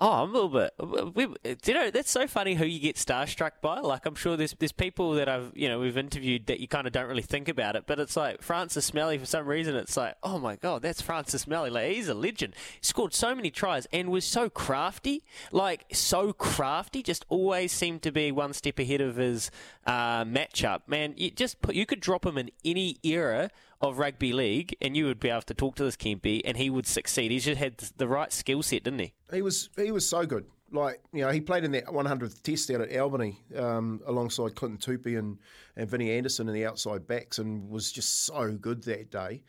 Oh, 0.00 0.24
I'm 0.24 0.30
a 0.30 0.32
little 0.32 0.48
bit. 0.48 1.14
We, 1.14 1.28
you 1.64 1.74
know, 1.74 1.88
that's 1.88 2.10
so 2.10 2.26
funny 2.26 2.54
who 2.54 2.64
you 2.64 2.80
get 2.80 2.96
starstruck 2.96 3.52
by. 3.62 3.78
Like, 3.78 4.06
I'm 4.06 4.16
sure 4.16 4.36
there's 4.36 4.52
there's 4.58 4.72
people 4.72 5.12
that 5.12 5.28
I've 5.28 5.52
you 5.54 5.68
know 5.68 5.78
we've 5.78 5.96
interviewed 5.96 6.46
that 6.46 6.58
you 6.58 6.66
kind 6.66 6.88
of 6.88 6.92
don't 6.92 7.06
really 7.06 7.22
think 7.22 7.48
about 7.48 7.76
it, 7.76 7.84
but 7.86 8.00
it's 8.00 8.16
like 8.16 8.42
Francis 8.42 8.92
Meli 8.92 9.18
for 9.18 9.26
some 9.26 9.46
reason. 9.46 9.76
It's 9.76 9.96
like, 9.96 10.16
oh 10.24 10.40
my 10.40 10.56
god, 10.56 10.82
that's 10.82 11.00
Francis 11.00 11.46
Meli. 11.46 11.70
Like, 11.70 11.92
he's 11.92 12.08
a 12.08 12.14
legend. 12.14 12.54
He 12.80 12.84
scored 12.84 13.14
so 13.14 13.36
many 13.36 13.52
tries 13.52 13.86
and 13.92 14.10
was 14.10 14.24
so 14.24 14.50
crafty. 14.50 15.22
Like, 15.52 15.84
so 15.92 16.32
crafty. 16.32 17.00
Just 17.00 17.24
always 17.28 17.70
seemed 17.70 18.02
to 18.02 18.10
be 18.10 18.32
one 18.32 18.52
step 18.52 18.80
ahead 18.80 19.00
of 19.00 19.14
his 19.14 19.52
uh, 19.86 20.24
matchup. 20.24 20.80
Man, 20.88 21.14
you 21.16 21.30
just 21.30 21.62
put, 21.62 21.76
you 21.76 21.86
could 21.86 22.00
drop 22.00 22.26
him 22.26 22.36
in 22.36 22.50
any 22.64 22.98
era 23.04 23.48
of 23.84 23.98
rugby 23.98 24.32
league, 24.32 24.76
and 24.80 24.96
you 24.96 25.06
would 25.06 25.20
be 25.20 25.30
able 25.30 25.42
to 25.42 25.54
talk 25.54 25.76
to 25.76 25.84
this 25.84 25.96
Kempy, 25.96 26.40
and 26.44 26.56
he 26.56 26.70
would 26.70 26.86
succeed. 26.86 27.30
He 27.30 27.38
just 27.38 27.58
had 27.58 27.78
the 27.96 28.08
right 28.08 28.32
skill 28.32 28.62
set, 28.62 28.84
didn't 28.84 29.00
he? 29.00 29.14
He 29.32 29.42
was 29.42 29.70
he 29.76 29.90
was 29.92 30.08
so 30.08 30.26
good. 30.26 30.46
Like 30.72 31.00
you 31.12 31.22
know, 31.22 31.30
he 31.30 31.40
played 31.40 31.64
in 31.64 31.72
that 31.72 31.86
100th 31.86 32.42
Test 32.42 32.70
out 32.70 32.80
at 32.80 32.96
Albany 32.96 33.38
um, 33.56 34.00
alongside 34.06 34.56
Clinton 34.56 34.78
Toopi 34.78 35.18
and 35.18 35.38
and 35.76 35.88
Vinny 35.88 36.10
Anderson 36.10 36.48
in 36.48 36.54
the 36.54 36.66
outside 36.66 37.06
backs, 37.06 37.38
and 37.38 37.68
was 37.70 37.92
just 37.92 38.24
so 38.26 38.52
good 38.52 38.82
that 38.84 39.10
day. 39.10 39.42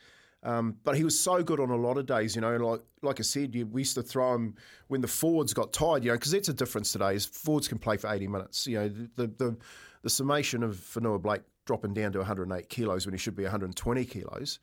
Um, 0.43 0.75
but 0.83 0.95
he 0.95 1.03
was 1.03 1.19
so 1.19 1.41
good 1.41 1.59
on 1.59 1.71
a 1.71 1.75
lot 1.75 1.97
of 1.97 2.05
days, 2.05 2.35
you 2.35 2.41
know. 2.41 2.55
Like 2.57 2.81
like 3.01 3.19
I 3.19 3.23
said, 3.23 3.55
we 3.71 3.81
used 3.81 3.95
to 3.95 4.03
throw 4.03 4.35
him 4.35 4.55
when 4.87 5.01
the 5.01 5.07
forwards 5.07 5.53
got 5.53 5.73
tired, 5.73 6.03
you 6.03 6.11
know, 6.11 6.15
because 6.15 6.31
that's 6.31 6.49
a 6.49 6.53
difference 6.53 6.91
today. 6.91 7.15
Is 7.15 7.25
forwards 7.25 7.67
can 7.67 7.79
play 7.79 7.97
for 7.97 8.13
eighty 8.13 8.27
minutes. 8.27 8.67
You 8.67 8.79
know, 8.79 8.89
the 9.15 9.27
the, 9.27 9.57
the 10.03 10.09
summation 10.09 10.61
of 10.61 10.75
Fonua 10.75 11.19
Blake 11.19 11.41
dropping 11.65 11.93
down 11.93 12.11
to 12.13 12.19
108 12.19 12.69
kilos 12.69 13.05
when 13.05 13.13
he 13.13 13.19
should 13.19 13.35
be 13.35 13.43
120 13.43 14.05
kilos 14.05 14.59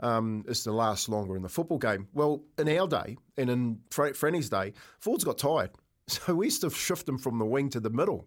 um, 0.00 0.44
is 0.48 0.62
to 0.64 0.72
last 0.72 1.08
longer 1.08 1.36
in 1.36 1.42
the 1.42 1.48
football 1.48 1.78
game. 1.78 2.08
Well, 2.14 2.42
in 2.58 2.68
our 2.68 2.86
day 2.88 3.16
and 3.36 3.50
in 3.50 3.80
Fre- 3.90 4.08
day, 4.10 4.72
Ford's 4.98 5.24
got 5.24 5.38
tired. 5.38 5.70
So 6.06 6.34
we 6.34 6.48
used 6.48 6.60
to 6.60 6.68
shift 6.68 7.08
him 7.08 7.16
from 7.16 7.38
the 7.38 7.46
wing 7.46 7.70
to 7.70 7.80
the 7.80 7.88
middle 7.88 8.26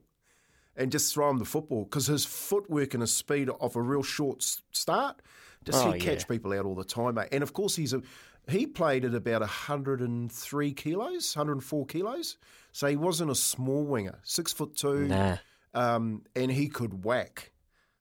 and 0.76 0.92
just 0.92 1.14
throw 1.14 1.30
him 1.30 1.38
the 1.38 1.46
football 1.46 1.84
because 1.84 2.08
his 2.08 2.26
footwork 2.26 2.96
and 2.96 3.02
his 3.02 3.14
speed 3.14 3.50
off 3.60 3.76
a 3.76 3.82
real 3.84 4.02
short 4.02 4.42
start, 4.72 5.22
just 5.64 5.86
Oh, 5.86 5.92
he'd 5.92 6.02
catch 6.02 6.22
yeah. 6.22 6.26
people 6.26 6.54
out 6.54 6.66
all 6.66 6.74
the 6.74 6.84
time, 6.84 7.14
mate. 7.14 7.28
And 7.32 7.44
of 7.44 7.54
course, 7.54 7.76
he's 7.76 7.94
a 7.94 8.02
he 8.50 8.66
played 8.66 9.06
at 9.06 9.14
about 9.14 9.42
103 9.42 10.74
kilos, 10.74 11.36
104 11.36 11.86
kilos. 11.86 12.38
So 12.72 12.88
he 12.88 12.96
wasn't 12.96 13.30
a 13.30 13.36
small 13.36 13.84
winger, 13.86 14.20
six 14.24 14.52
foot 14.54 14.76
two, 14.76 15.08
Nah. 15.08 15.38
um, 15.76 16.24
and 16.36 16.52
he 16.52 16.70
could 16.70 17.04
whack. 17.04 17.52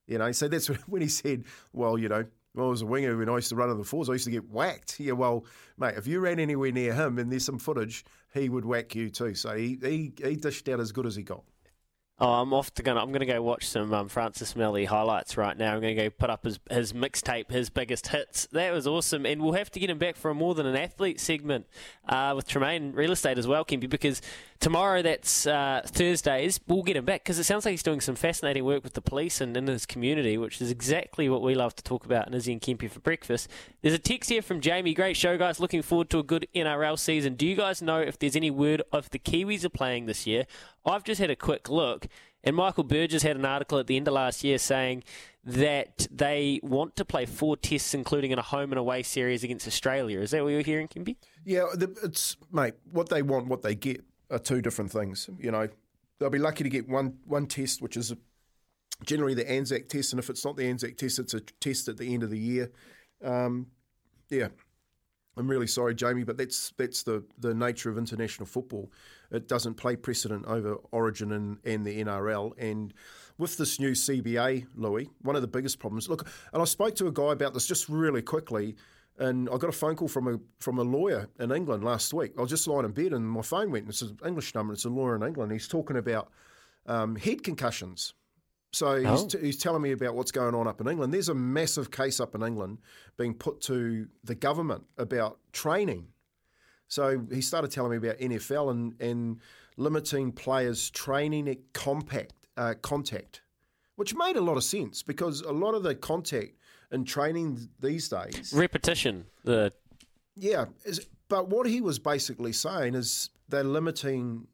You 0.06 0.18
know, 0.18 0.32
so 0.32 0.48
that's 0.48 0.66
when 0.86 1.02
he 1.02 1.08
said, 1.08 1.44
"Well, 1.72 1.98
you 1.98 2.08
know, 2.08 2.24
well, 2.54 2.66
I 2.66 2.70
was 2.70 2.82
a 2.82 2.86
winger 2.86 3.16
when 3.16 3.28
I 3.28 3.34
used 3.34 3.50
to 3.50 3.56
run 3.56 3.70
on 3.70 3.78
the 3.78 3.84
fours. 3.84 4.08
I 4.08 4.14
used 4.14 4.24
to 4.24 4.30
get 4.30 4.48
whacked." 4.48 5.00
Yeah, 5.00 5.12
well, 5.12 5.44
mate, 5.78 5.94
if 5.96 6.06
you 6.06 6.20
ran 6.20 6.38
anywhere 6.38 6.72
near 6.72 6.94
him 6.94 7.18
and 7.18 7.30
there's 7.30 7.44
some 7.44 7.58
footage, 7.58 8.04
he 8.32 8.48
would 8.48 8.64
whack 8.64 8.94
you 8.94 9.10
too. 9.10 9.34
So 9.34 9.56
he 9.56 9.78
he, 9.82 10.12
he 10.22 10.36
dished 10.36 10.68
out 10.68 10.80
as 10.80 10.92
good 10.92 11.06
as 11.06 11.16
he 11.16 11.22
got. 11.22 11.44
Oh, 12.18 12.32
I'm 12.32 12.54
off 12.54 12.72
to 12.74 12.82
gonna. 12.82 13.02
I'm 13.02 13.12
gonna 13.12 13.26
go 13.26 13.42
watch 13.42 13.66
some 13.66 13.92
um, 13.92 14.08
Francis 14.08 14.56
Meli 14.56 14.86
highlights 14.86 15.36
right 15.36 15.54
now. 15.54 15.74
I'm 15.74 15.82
gonna 15.82 15.94
go 15.94 16.08
put 16.08 16.30
up 16.30 16.44
his 16.44 16.58
his 16.70 16.94
mixtape, 16.94 17.50
his 17.50 17.68
biggest 17.68 18.06
hits. 18.06 18.46
That 18.52 18.72
was 18.72 18.86
awesome, 18.86 19.26
and 19.26 19.42
we'll 19.42 19.52
have 19.52 19.70
to 19.72 19.80
get 19.80 19.90
him 19.90 19.98
back 19.98 20.16
for 20.16 20.30
a 20.30 20.34
more 20.34 20.54
than 20.54 20.64
an 20.64 20.76
athlete 20.76 21.20
segment 21.20 21.66
uh, 22.08 22.32
with 22.34 22.48
Tremaine 22.48 22.92
Real 22.92 23.12
Estate 23.12 23.36
as 23.36 23.46
well, 23.46 23.66
Kempy, 23.66 23.90
because 23.90 24.22
tomorrow 24.60 25.02
that's 25.02 25.46
uh, 25.46 25.82
Thursdays. 25.84 26.58
We'll 26.66 26.82
get 26.82 26.96
him 26.96 27.04
back 27.04 27.22
because 27.22 27.38
it 27.38 27.44
sounds 27.44 27.66
like 27.66 27.72
he's 27.72 27.82
doing 27.82 28.00
some 28.00 28.14
fascinating 28.14 28.64
work 28.64 28.82
with 28.82 28.94
the 28.94 29.02
police 29.02 29.42
and 29.42 29.54
in 29.54 29.66
his 29.66 29.84
community, 29.84 30.38
which 30.38 30.62
is 30.62 30.70
exactly 30.70 31.28
what 31.28 31.42
we 31.42 31.54
love 31.54 31.76
to 31.76 31.84
talk 31.84 32.06
about 32.06 32.28
in 32.28 32.32
Izzy 32.32 32.52
and 32.52 32.62
Kempy 32.62 32.90
for 32.90 33.00
breakfast. 33.00 33.50
There's 33.82 33.94
a 33.94 33.98
text 33.98 34.30
here 34.30 34.40
from 34.40 34.62
Jamie. 34.62 34.94
Great 34.94 35.18
show, 35.18 35.36
guys. 35.36 35.60
Looking 35.60 35.82
forward 35.82 36.08
to 36.10 36.18
a 36.18 36.22
good 36.22 36.48
NRL 36.54 36.98
season. 36.98 37.34
Do 37.34 37.46
you 37.46 37.56
guys 37.56 37.82
know 37.82 38.00
if 38.00 38.18
there's 38.18 38.36
any 38.36 38.50
word 38.50 38.80
if 38.94 39.10
the 39.10 39.18
Kiwis 39.18 39.66
are 39.66 39.68
playing 39.68 40.06
this 40.06 40.26
year? 40.26 40.46
I've 40.86 41.04
just 41.04 41.20
had 41.20 41.30
a 41.30 41.36
quick 41.36 41.68
look, 41.68 42.06
and 42.44 42.54
Michael 42.54 42.84
Burgess 42.84 43.22
had 43.22 43.36
an 43.36 43.44
article 43.44 43.78
at 43.78 43.88
the 43.88 43.96
end 43.96 44.06
of 44.06 44.14
last 44.14 44.44
year 44.44 44.56
saying 44.58 45.02
that 45.44 46.06
they 46.10 46.60
want 46.62 46.96
to 46.96 47.04
play 47.04 47.26
four 47.26 47.56
tests, 47.56 47.92
including 47.92 48.30
in 48.30 48.38
a 48.38 48.42
home 48.42 48.72
and 48.72 48.78
away 48.78 49.02
series 49.02 49.44
against 49.44 49.66
Australia. 49.66 50.20
Is 50.20 50.30
that 50.30 50.42
what 50.42 50.50
you're 50.50 50.62
hearing, 50.62 50.88
Kempy? 50.88 51.16
Yeah, 51.44 51.66
it's 52.02 52.36
mate. 52.52 52.74
What 52.90 53.08
they 53.08 53.22
want, 53.22 53.48
what 53.48 53.62
they 53.62 53.74
get, 53.74 54.04
are 54.30 54.38
two 54.38 54.62
different 54.62 54.92
things. 54.92 55.28
You 55.38 55.50
know, 55.50 55.68
they'll 56.18 56.30
be 56.30 56.38
lucky 56.38 56.64
to 56.64 56.70
get 56.70 56.88
one 56.88 57.18
one 57.24 57.46
test, 57.46 57.82
which 57.82 57.96
is 57.96 58.14
generally 59.04 59.34
the 59.34 59.48
Anzac 59.50 59.88
test, 59.88 60.12
and 60.12 60.20
if 60.20 60.30
it's 60.30 60.44
not 60.44 60.56
the 60.56 60.66
Anzac 60.66 60.96
test, 60.96 61.18
it's 61.18 61.34
a 61.34 61.40
test 61.40 61.88
at 61.88 61.96
the 61.96 62.14
end 62.14 62.22
of 62.22 62.30
the 62.30 62.38
year. 62.38 62.70
Um, 63.22 63.66
yeah, 64.30 64.48
I'm 65.36 65.48
really 65.48 65.66
sorry, 65.66 65.94
Jamie, 65.94 66.24
but 66.24 66.36
that's 66.36 66.72
that's 66.78 67.02
the 67.02 67.22
the 67.38 67.54
nature 67.54 67.90
of 67.90 67.98
international 67.98 68.46
football. 68.46 68.90
It 69.30 69.48
doesn't 69.48 69.74
play 69.74 69.96
precedent 69.96 70.46
over 70.46 70.76
Origin 70.92 71.32
and, 71.32 71.58
and 71.64 71.84
the 71.84 72.02
NRL. 72.02 72.52
And 72.58 72.94
with 73.38 73.56
this 73.56 73.78
new 73.78 73.90
CBA, 73.90 74.66
Louis, 74.76 75.10
one 75.22 75.36
of 75.36 75.42
the 75.42 75.48
biggest 75.48 75.78
problems. 75.78 76.08
Look, 76.08 76.26
and 76.52 76.62
I 76.62 76.64
spoke 76.64 76.94
to 76.96 77.06
a 77.06 77.12
guy 77.12 77.32
about 77.32 77.54
this 77.54 77.66
just 77.66 77.88
really 77.88 78.22
quickly. 78.22 78.76
And 79.18 79.48
I 79.48 79.56
got 79.56 79.68
a 79.68 79.72
phone 79.72 79.96
call 79.96 80.08
from 80.08 80.28
a 80.28 80.38
from 80.60 80.78
a 80.78 80.82
lawyer 80.82 81.28
in 81.38 81.50
England 81.50 81.84
last 81.84 82.12
week. 82.14 82.32
I 82.38 82.42
was 82.42 82.50
just 82.50 82.66
lying 82.66 82.84
in 82.84 82.92
bed 82.92 83.12
and 83.12 83.28
my 83.28 83.42
phone 83.42 83.70
went. 83.70 83.84
And 83.84 83.90
it's 83.90 84.02
an 84.02 84.18
English 84.26 84.54
number. 84.54 84.72
It's 84.72 84.84
a 84.84 84.90
lawyer 84.90 85.16
in 85.16 85.22
England. 85.22 85.52
He's 85.52 85.68
talking 85.68 85.96
about 85.96 86.30
um, 86.86 87.16
head 87.16 87.42
concussions. 87.42 88.14
So 88.72 88.96
he's, 88.98 89.06
Oh. 89.22 89.26
t- 89.28 89.38
he's 89.38 89.56
telling 89.58 89.80
me 89.82 89.92
about 89.92 90.14
what's 90.14 90.32
going 90.32 90.54
on 90.54 90.66
up 90.66 90.80
in 90.80 90.88
England. 90.88 91.12
There's 91.14 91.28
a 91.30 91.34
massive 91.34 91.90
case 91.90 92.20
up 92.20 92.34
in 92.34 92.42
England 92.42 92.78
being 93.16 93.32
put 93.34 93.60
to 93.62 94.08
the 94.24 94.34
government 94.34 94.84
about 94.98 95.38
training. 95.52 96.08
So 96.88 97.24
he 97.32 97.40
started 97.40 97.70
telling 97.70 97.92
me 97.92 97.96
about 97.96 98.18
NFL 98.18 98.70
and, 98.70 99.00
and 99.00 99.40
limiting 99.76 100.32
players' 100.32 100.90
training 100.90 101.48
at 101.48 101.72
compact 101.72 102.34
uh, 102.56 102.74
contact, 102.82 103.42
which 103.96 104.14
made 104.14 104.36
a 104.36 104.40
lot 104.40 104.56
of 104.56 104.64
sense 104.64 105.02
because 105.02 105.40
a 105.42 105.52
lot 105.52 105.74
of 105.74 105.82
the 105.82 105.94
contact 105.94 106.52
in 106.92 107.04
training 107.04 107.68
these 107.80 108.08
days 108.08 108.52
Repetition. 108.54 109.26
The 109.44 109.72
yeah, 110.36 110.66
is, 110.84 111.06
but 111.28 111.48
what 111.48 111.66
he 111.66 111.80
was 111.80 111.98
basically 111.98 112.52
saying 112.52 112.94
is 112.94 113.30
they're 113.48 113.64
limiting 113.64 114.46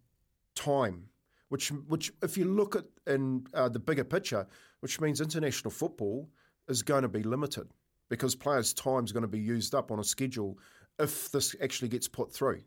time, 0.55 1.09
which 1.53 1.69
which 1.69 2.11
if 2.23 2.39
you 2.39 2.47
look 2.47 2.77
at 2.77 2.85
in 3.07 3.47
uh, 3.53 3.69
the 3.69 3.79
bigger 3.79 4.05
picture, 4.05 4.47
which 4.81 5.03
means 5.03 5.21
international 5.21 5.71
football 5.71 6.31
is 6.67 6.83
going 6.83 7.03
to 7.03 7.09
be 7.09 7.23
limited 7.23 7.69
because 8.09 8.35
players' 8.35 8.73
time 8.73 9.05
is 9.05 9.13
going 9.13 9.23
to 9.23 9.29
be 9.29 9.39
used 9.39 9.75
up 9.75 9.91
on 9.91 9.99
a 9.99 10.05
schedule 10.05 10.59
if 10.99 11.31
this 11.31 11.55
actually 11.63 11.89
gets 11.89 12.09
put 12.09 12.33
through. 12.33 12.63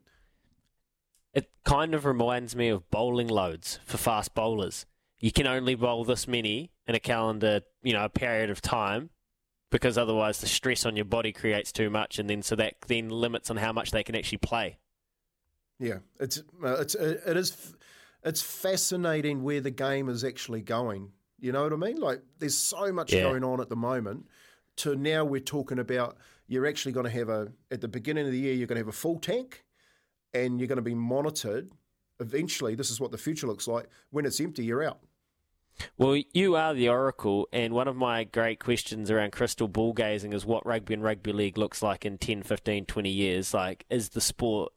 It 1.34 1.50
kind 1.64 1.96
of 1.96 2.06
reminds 2.06 2.56
me 2.56 2.70
of 2.70 2.88
bowling 2.92 3.28
loads 3.28 3.80
for 3.86 3.98
fast 3.98 4.36
bowlers. 4.36 4.86
You 5.20 5.32
can 5.32 5.48
only 5.48 5.74
bowl 5.74 6.06
this 6.06 6.28
many 6.28 6.72
in 6.86 6.94
a 6.94 7.00
calendar, 7.00 7.62
you 7.82 7.94
know, 7.94 8.06
a 8.06 8.10
period 8.10 8.52
of 8.52 8.62
time, 8.62 9.10
because 9.72 9.98
otherwise 9.98 10.42
the 10.42 10.48
stress 10.48 10.86
on 10.86 10.96
your 10.96 11.06
body 11.06 11.32
creates 11.32 11.72
too 11.72 11.90
much, 11.90 12.20
and 12.20 12.30
then 12.30 12.44
so 12.44 12.56
that 12.58 12.76
then 12.86 13.10
limits 13.10 13.50
on 13.50 13.58
how 13.58 13.74
much 13.74 13.90
they 13.90 14.04
can 14.04 14.16
actually 14.16 14.38
play. 14.38 14.78
Yeah, 15.80 16.00
it's 16.20 16.38
uh, 16.64 16.78
it's 16.82 16.94
uh, 16.94 17.20
it 17.26 17.36
is 17.36 17.74
it's 18.26 18.42
fascinating 18.42 19.44
where 19.44 19.62
the 19.62 19.72
game 19.72 20.10
is 20.10 20.24
actually 20.24 20.62
going. 20.62 21.12
You 21.40 21.52
know 21.52 21.64
what 21.64 21.74
I 21.74 21.78
mean? 21.78 21.98
Like 21.98 22.22
there's 22.40 22.58
so 22.58 22.92
much 22.92 23.14
Yeah. 23.14 23.22
going 23.22 23.44
on 23.44 23.62
at 23.62 23.70
the 23.70 23.76
moment. 23.76 24.26
To 24.78 24.96
now 24.96 25.24
we're 25.24 25.40
talking 25.40 25.80
about 25.80 26.18
you're 26.48 26.66
actually 26.68 26.92
going 26.92 27.06
to 27.06 27.12
have 27.12 27.30
a 27.30 27.54
at 27.72 27.80
the 27.82 27.88
beginning 27.88 28.26
of 28.26 28.32
the 28.32 28.40
year 28.40 28.54
you're 28.54 28.68
going 28.68 28.76
to 28.76 28.82
have 28.82 28.88
a 28.90 28.92
full 28.92 29.20
tank, 29.20 29.64
and 30.34 30.60
you're 30.60 30.68
going 30.68 30.76
to 30.78 30.82
be 30.82 30.96
monitored. 30.96 31.72
Eventually, 32.20 32.76
this 32.76 32.90
is 32.90 33.00
what 33.00 33.12
the 33.12 33.18
future 33.18 33.48
looks 33.48 33.68
like. 33.68 33.88
When 34.10 34.26
it's 34.26 34.40
empty, 34.40 34.64
you're 34.66 34.84
out. 34.84 35.00
Well, 35.98 36.22
you 36.34 36.56
are 36.56 36.74
the 36.74 36.88
oracle, 36.88 37.50
and 37.52 37.74
one 37.74 37.90
of 37.90 37.98
my 37.98 38.24
great 38.24 38.60
questions 38.60 39.12
around 39.12 39.34
crystal 39.34 39.68
ball 39.68 39.92
gazing 39.92 40.32
is 40.32 40.46
what 40.46 40.66
rugby 40.66 40.94
and 40.94 41.04
rugby 41.04 41.34
league 41.34 41.58
looks 41.58 41.82
like 41.84 42.06
in 42.06 42.18
10, 42.18 42.44
15, 42.44 42.86
20 42.86 43.10
years. 43.10 43.54
Like, 43.54 43.86
is 43.90 44.10
the 44.10 44.22
sport 44.22 44.72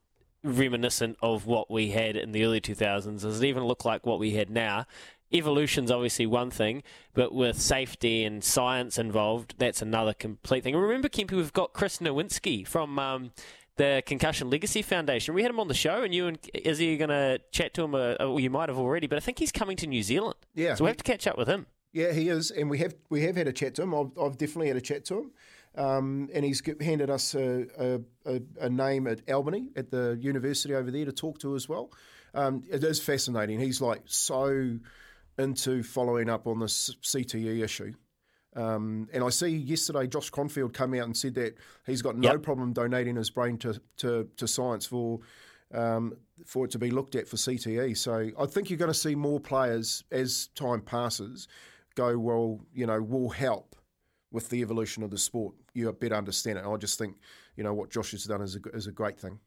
reminiscent 0.48 1.16
of 1.22 1.46
what 1.46 1.70
we 1.70 1.90
had 1.90 2.16
in 2.16 2.32
the 2.32 2.44
early 2.44 2.60
2000s? 2.60 3.22
Does 3.22 3.42
it 3.42 3.46
even 3.46 3.64
look 3.64 3.84
like 3.84 4.06
what 4.06 4.18
we 4.18 4.32
had 4.32 4.50
now? 4.50 4.86
Evolution's 5.32 5.90
obviously 5.90 6.26
one 6.26 6.50
thing, 6.50 6.82
but 7.12 7.34
with 7.34 7.60
safety 7.60 8.24
and 8.24 8.42
science 8.42 8.98
involved, 8.98 9.54
that's 9.58 9.82
another 9.82 10.14
complete 10.14 10.64
thing. 10.64 10.74
Remember, 10.74 11.08
Kempy, 11.08 11.32
we've 11.32 11.52
got 11.52 11.74
Chris 11.74 11.98
Nowinski 11.98 12.66
from 12.66 12.98
um, 12.98 13.32
the 13.76 14.02
Concussion 14.06 14.48
Legacy 14.48 14.80
Foundation. 14.80 15.34
We 15.34 15.42
had 15.42 15.50
him 15.50 15.60
on 15.60 15.68
the 15.68 15.74
show, 15.74 16.02
and 16.02 16.14
you 16.14 16.28
and 16.28 16.38
Izzy 16.54 16.94
are 16.94 16.98
going 16.98 17.10
to 17.10 17.40
chat 17.52 17.74
to 17.74 17.84
him. 17.84 17.94
Uh, 17.94 18.14
well, 18.20 18.40
you 18.40 18.48
might 18.48 18.70
have 18.70 18.78
already, 18.78 19.06
but 19.06 19.16
I 19.16 19.20
think 19.20 19.38
he's 19.38 19.52
coming 19.52 19.76
to 19.78 19.86
New 19.86 20.02
Zealand. 20.02 20.36
Yeah. 20.54 20.74
So 20.74 20.84
we 20.84 20.90
have 20.90 20.96
to 20.96 21.04
catch 21.04 21.26
up 21.26 21.36
with 21.36 21.48
him. 21.48 21.66
Yeah, 21.92 22.12
he 22.12 22.28
is, 22.28 22.50
and 22.50 22.68
we 22.68 22.78
have 22.78 22.94
we 23.08 23.22
have 23.22 23.36
had 23.36 23.48
a 23.48 23.52
chat 23.52 23.74
to 23.76 23.82
him. 23.82 23.94
I've, 23.94 24.10
I've 24.20 24.36
definitely 24.36 24.68
had 24.68 24.76
a 24.76 24.80
chat 24.82 25.04
to 25.06 25.18
him, 25.18 25.30
um, 25.78 26.28
and 26.34 26.44
he's 26.44 26.60
handed 26.80 27.08
us 27.08 27.34
a, 27.36 28.00
a, 28.26 28.40
a, 28.60 28.68
name 28.68 29.06
at 29.06 29.20
Albany 29.30 29.68
at 29.76 29.90
the 29.92 30.18
university 30.20 30.74
over 30.74 30.90
there 30.90 31.04
to 31.04 31.12
talk 31.12 31.38
to 31.38 31.54
as 31.54 31.68
well. 31.68 31.92
Um, 32.34 32.64
it 32.68 32.82
is 32.82 33.00
fascinating. 33.00 33.60
He's 33.60 33.80
like 33.80 34.02
so 34.06 34.78
into 35.38 35.84
following 35.84 36.28
up 36.28 36.48
on 36.48 36.58
this 36.58 36.94
CTE 37.02 37.62
issue. 37.62 37.92
Um, 38.56 39.08
and 39.12 39.22
I 39.22 39.28
see 39.28 39.50
yesterday 39.50 40.08
Josh 40.08 40.30
Confield 40.30 40.74
come 40.74 40.94
out 40.94 41.04
and 41.04 41.16
said 41.16 41.34
that 41.34 41.54
he's 41.86 42.02
got 42.02 42.16
no 42.16 42.32
Yep. 42.32 42.42
problem 42.42 42.72
donating 42.72 43.14
his 43.14 43.30
brain 43.30 43.56
to, 43.58 43.80
to, 43.98 44.28
to 44.36 44.48
science 44.48 44.84
for 44.84 45.20
um, 45.72 46.14
for 46.46 46.64
it 46.64 46.70
to 46.70 46.78
be 46.78 46.90
looked 46.90 47.14
at 47.14 47.28
for 47.28 47.36
CTE. 47.36 47.94
So 47.94 48.30
I 48.38 48.46
think 48.46 48.70
you're 48.70 48.78
going 48.78 48.90
to 48.90 48.98
see 48.98 49.14
more 49.14 49.38
players 49.38 50.02
as 50.10 50.48
time 50.54 50.80
passes 50.80 51.46
go, 51.94 52.18
well, 52.18 52.60
you 52.72 52.86
know, 52.86 53.02
we'll 53.02 53.28
help 53.28 53.76
with 54.30 54.50
the 54.50 54.60
evolution 54.60 55.02
of 55.02 55.10
the 55.10 55.18
sport. 55.18 55.54
You 55.74 55.90
better 55.92 56.16
understand 56.16 56.58
it. 56.58 56.64
I 56.66 56.76
just 56.76 56.98
think, 56.98 57.16
you 57.56 57.64
know, 57.64 57.74
what 57.74 57.90
Josh 57.90 58.12
has 58.12 58.24
done 58.24 58.42
is 58.42 58.56
a, 58.56 58.76
is 58.76 58.86
a 58.86 58.92
great 58.92 59.18
thing. 59.18 59.40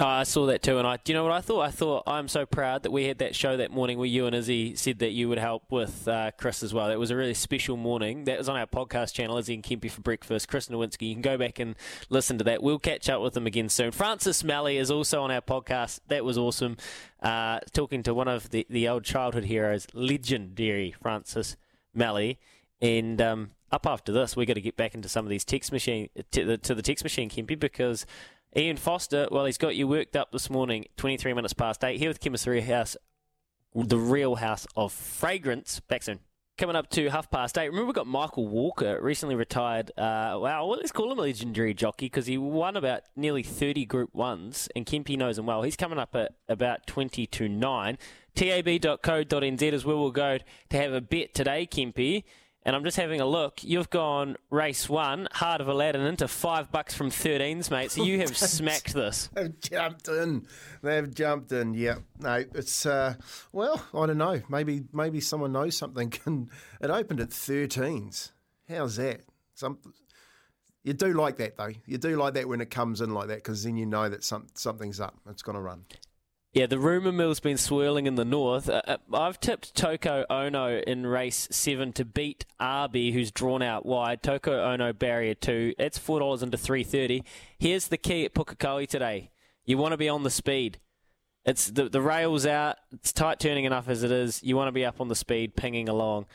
Oh, 0.00 0.06
I 0.06 0.22
saw 0.22 0.46
that 0.46 0.62
too, 0.62 0.78
and 0.78 0.86
I. 0.86 0.96
Do 0.96 1.10
you 1.10 1.18
know 1.18 1.24
what 1.24 1.32
I 1.32 1.40
thought? 1.40 1.62
I 1.62 1.72
thought 1.72 2.04
I'm 2.06 2.28
so 2.28 2.46
proud 2.46 2.84
that 2.84 2.92
we 2.92 3.06
had 3.06 3.18
that 3.18 3.34
show 3.34 3.56
that 3.56 3.72
morning 3.72 3.98
where 3.98 4.06
you 4.06 4.26
and 4.26 4.34
Izzy 4.34 4.76
said 4.76 5.00
that 5.00 5.10
you 5.10 5.28
would 5.28 5.38
help 5.38 5.72
with 5.72 6.06
uh, 6.06 6.30
Chris 6.38 6.62
as 6.62 6.72
well. 6.72 6.88
It 6.88 7.00
was 7.00 7.10
a 7.10 7.16
really 7.16 7.34
special 7.34 7.76
morning. 7.76 8.22
That 8.22 8.38
was 8.38 8.48
on 8.48 8.56
our 8.56 8.66
podcast 8.66 9.12
channel, 9.12 9.36
Izzy 9.38 9.54
and 9.54 9.62
Kempy 9.64 9.90
for 9.90 10.00
breakfast. 10.00 10.46
Chris 10.46 10.68
Nowinski. 10.68 11.08
You 11.08 11.14
can 11.16 11.22
go 11.22 11.36
back 11.36 11.58
and 11.58 11.74
listen 12.10 12.38
to 12.38 12.44
that. 12.44 12.62
We'll 12.62 12.78
catch 12.78 13.08
up 13.08 13.20
with 13.20 13.36
him 13.36 13.48
again 13.48 13.68
soon. 13.68 13.90
Francis 13.90 14.44
Meli 14.44 14.76
is 14.76 14.88
also 14.88 15.22
on 15.22 15.32
our 15.32 15.40
podcast. 15.40 15.98
That 16.06 16.24
was 16.24 16.38
awesome. 16.38 16.76
Uh, 17.20 17.58
talking 17.72 18.04
to 18.04 18.14
one 18.14 18.28
of 18.28 18.50
the, 18.50 18.68
the 18.70 18.86
old 18.86 19.02
childhood 19.02 19.46
heroes, 19.46 19.88
legendary 19.94 20.94
Francis 21.02 21.56
Meli, 21.92 22.38
and. 22.80 23.20
Um, 23.20 23.50
up 23.70 23.86
after 23.86 24.12
this, 24.12 24.36
we're 24.36 24.46
going 24.46 24.54
to 24.56 24.60
get 24.60 24.76
back 24.76 24.94
into 24.94 25.08
some 25.08 25.24
of 25.24 25.30
these 25.30 25.44
text 25.44 25.72
machine 25.72 26.08
to 26.32 26.44
the, 26.44 26.58
to 26.58 26.74
the 26.74 26.82
text 26.82 27.04
machine, 27.04 27.28
Kempy, 27.28 27.58
because 27.58 28.06
Ian 28.56 28.76
Foster, 28.76 29.28
well, 29.30 29.44
he's 29.44 29.58
got 29.58 29.76
you 29.76 29.86
worked 29.86 30.16
up 30.16 30.32
this 30.32 30.48
morning, 30.48 30.86
23 30.96 31.34
minutes 31.34 31.52
past 31.52 31.84
8, 31.84 31.98
here 31.98 32.08
with 32.08 32.20
Chemist 32.20 32.46
Real 32.46 32.64
House, 32.64 32.96
the 33.74 33.98
real 33.98 34.36
house 34.36 34.66
of 34.76 34.92
fragrance. 34.92 35.80
Back 35.80 36.02
soon. 36.02 36.20
coming 36.56 36.74
up 36.74 36.90
to 36.90 37.08
half 37.10 37.30
past 37.30 37.56
eight. 37.58 37.68
Remember, 37.68 37.86
we've 37.86 37.94
got 37.94 38.06
Michael 38.06 38.48
Walker, 38.48 38.98
recently 39.00 39.34
retired. 39.34 39.90
Uh, 39.96 40.40
wow, 40.40 40.66
well, 40.66 40.78
let's 40.78 40.90
call 40.90 41.12
him 41.12 41.18
a 41.18 41.22
legendary 41.22 41.74
jockey 41.74 42.06
because 42.06 42.26
he 42.26 42.36
won 42.38 42.76
about 42.76 43.02
nearly 43.14 43.42
30 43.42 43.84
Group 43.84 44.10
1s, 44.14 44.68
and 44.74 44.86
Kempy 44.86 45.16
knows 45.16 45.38
him 45.38 45.46
well. 45.46 45.62
He's 45.62 45.76
coming 45.76 45.98
up 45.98 46.16
at 46.16 46.32
about 46.48 46.86
20 46.86 47.26
to 47.26 47.48
9. 47.48 47.98
tab.co.nz 48.34 49.62
is 49.62 49.84
where 49.84 49.96
we'll 49.96 50.10
go 50.10 50.38
to 50.70 50.76
have 50.76 50.92
a 50.92 51.00
bet 51.00 51.34
today, 51.34 51.68
Kempy. 51.70 52.24
And 52.68 52.76
I'm 52.76 52.84
just 52.84 52.98
having 52.98 53.18
a 53.22 53.24
look. 53.24 53.64
You've 53.64 53.88
gone 53.88 54.36
race 54.50 54.90
one, 54.90 55.26
Heart 55.32 55.62
of 55.62 55.68
Aladdin, 55.68 56.02
into 56.02 56.28
five 56.28 56.70
bucks 56.70 56.92
from 56.92 57.08
13s, 57.08 57.70
mate. 57.70 57.90
So 57.92 58.04
you 58.04 58.18
have 58.18 58.36
smacked 58.36 58.92
this. 58.92 59.30
They've 59.32 59.58
jumped 59.58 60.06
in. 60.08 60.46
They've 60.82 61.14
jumped 61.14 61.50
in. 61.50 61.72
Yeah. 61.72 61.94
No, 62.18 62.44
it's 62.54 62.84
uh, 62.84 63.14
well, 63.52 63.82
I 63.94 64.04
don't 64.04 64.18
know. 64.18 64.42
Maybe 64.50 64.84
maybe 64.92 65.18
someone 65.18 65.52
knows 65.52 65.78
something. 65.78 66.12
And 66.26 66.50
it 66.82 66.90
opened 66.90 67.20
at 67.20 67.30
13s. 67.30 68.32
How's 68.68 68.96
that? 68.96 69.22
Some. 69.54 69.78
You 70.84 70.92
do 70.92 71.14
like 71.14 71.36
that 71.36 71.56
though. 71.56 71.72
You 71.86 71.96
do 71.96 72.16
like 72.16 72.34
that 72.34 72.48
when 72.48 72.60
it 72.60 72.68
comes 72.68 73.00
in 73.00 73.14
like 73.14 73.28
that 73.28 73.38
because 73.38 73.64
then 73.64 73.78
you 73.78 73.86
know 73.86 74.10
that 74.10 74.24
some, 74.24 74.46
something's 74.52 75.00
up. 75.00 75.16
It's 75.30 75.40
going 75.40 75.56
to 75.56 75.62
run. 75.62 75.86
Yeah, 76.52 76.66
the 76.66 76.78
rumour 76.78 77.12
mill's 77.12 77.40
been 77.40 77.58
swirling 77.58 78.06
in 78.06 78.14
the 78.14 78.24
north. 78.24 78.70
Uh, 78.70 78.80
uh, 78.86 78.96
I've 79.12 79.38
tipped 79.38 79.74
Toko 79.74 80.24
Ono 80.30 80.78
in 80.78 81.06
race 81.06 81.46
seven 81.50 81.92
to 81.92 82.06
beat 82.06 82.46
Arby, 82.58 83.12
who's 83.12 83.30
drawn 83.30 83.60
out 83.60 83.84
wide. 83.84 84.22
Toko 84.22 84.64
Ono 84.72 84.94
barrier 84.94 85.34
two. 85.34 85.74
It's 85.78 85.98
four 85.98 86.20
dollars 86.20 86.42
into 86.42 86.56
three 86.56 86.84
thirty. 86.84 87.22
Here's 87.58 87.88
the 87.88 87.98
key 87.98 88.24
at 88.24 88.34
Pukekohe 88.34 88.88
today. 88.88 89.30
You 89.66 89.76
want 89.76 89.92
to 89.92 89.98
be 89.98 90.08
on 90.08 90.22
the 90.22 90.30
speed. 90.30 90.78
It's 91.44 91.66
the 91.66 91.90
the 91.90 92.00
rails 92.00 92.46
out. 92.46 92.76
It's 92.92 93.12
tight 93.12 93.40
turning 93.40 93.64
enough 93.64 93.88
as 93.88 94.02
it 94.02 94.10
is. 94.10 94.42
You 94.42 94.56
want 94.56 94.68
to 94.68 94.72
be 94.72 94.86
up 94.86 95.02
on 95.02 95.08
the 95.08 95.14
speed, 95.14 95.54
pinging 95.54 95.88
along, 95.90 96.26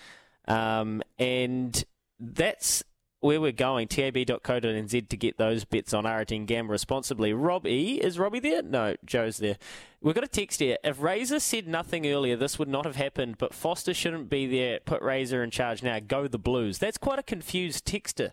um, 0.47 1.01
and 1.17 1.83
that's 2.19 2.83
where 3.23 3.39
we're 3.39 3.53
going, 3.53 3.87
tab.co.nz 3.87 5.07
to 5.07 5.17
get 5.17 5.37
those 5.37 5.63
bets 5.63 5.93
on 5.93 6.03
R18 6.03 6.45
Gamble 6.45 6.73
responsibly. 6.73 7.31
Rob 7.31 7.65
E, 7.65 8.01
is 8.01 8.19
Robbie 8.19 8.41
there? 8.41 8.61
No, 8.61 8.95
Joe's 9.05 9.37
there. 9.37 9.55
We've 10.01 10.13
got 10.13 10.25
a 10.25 10.27
text 10.27 10.59
here. 10.59 10.77
If 10.83 11.01
Razor 11.01 11.39
said 11.39 11.65
nothing 11.65 12.05
earlier, 12.05 12.35
this 12.35 12.59
would 12.59 12.67
not 12.67 12.83
have 12.83 12.97
happened, 12.97 13.37
but 13.37 13.53
Foster 13.53 13.93
shouldn't 13.93 14.29
be 14.29 14.45
there. 14.45 14.81
Put 14.81 15.01
Razor 15.01 15.41
in 15.41 15.51
charge 15.51 15.81
now. 15.81 16.01
Go 16.01 16.27
the 16.27 16.37
Blues. 16.37 16.79
That's 16.79 16.97
quite 16.97 17.17
a 17.17 17.23
confused 17.23 17.85
texter. 17.85 18.31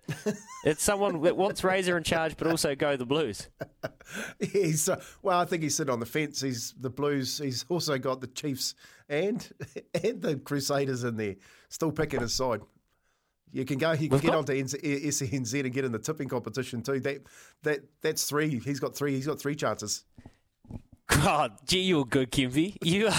it's 0.65 0.83
someone 0.83 1.23
that 1.23 1.37
wants 1.37 1.63
Razor 1.63 1.97
in 1.97 2.03
charge, 2.03 2.37
but 2.37 2.49
also 2.49 2.75
go 2.75 2.97
the 2.97 3.07
Blues. 3.07 3.49
he's, 4.41 4.89
uh, 4.89 5.01
well, 5.23 5.39
I 5.39 5.45
think 5.45 5.63
he's 5.63 5.77
sitting 5.77 5.93
on 5.93 6.01
the 6.01 6.07
fence. 6.07 6.41
He's 6.41 6.75
the 6.81 6.91
Blues. 6.91 7.39
He's 7.39 7.65
also 7.69 7.97
got 7.97 8.21
the 8.21 8.27
Chiefs 8.27 8.75
and 9.09 9.49
and 10.03 10.21
the 10.21 10.35
Crusaders 10.37 11.05
in 11.05 11.17
there, 11.17 11.37
still 11.69 11.93
picking 11.93 12.21
his 12.21 12.35
side. 12.35 12.61
You 13.53 13.65
can 13.65 13.79
go. 13.79 13.93
You 13.93 14.09
can 14.09 14.11
We've 14.11 14.23
get 14.23 14.33
got... 14.33 14.39
onto 14.39 14.53
SENZ 14.53 15.61
and 15.61 15.73
get 15.73 15.85
in 15.85 15.93
the 15.93 15.99
tipping 15.99 16.29
competition 16.29 16.83
too. 16.83 17.01
That 17.01 17.23
that 17.63 17.81
that's 18.03 18.25
three. 18.25 18.61
He's 18.61 18.81
got 18.81 18.97
three. 18.97 19.15
He's 19.15 19.27
got 19.27 19.41
three 19.41 19.57
chances. 19.57 20.05
God, 21.09 21.53
gee, 21.67 21.81
you're 21.81 22.05
good, 22.05 22.31
Kempy. 22.31 22.77
You, 22.83 23.09
are, 23.09 23.13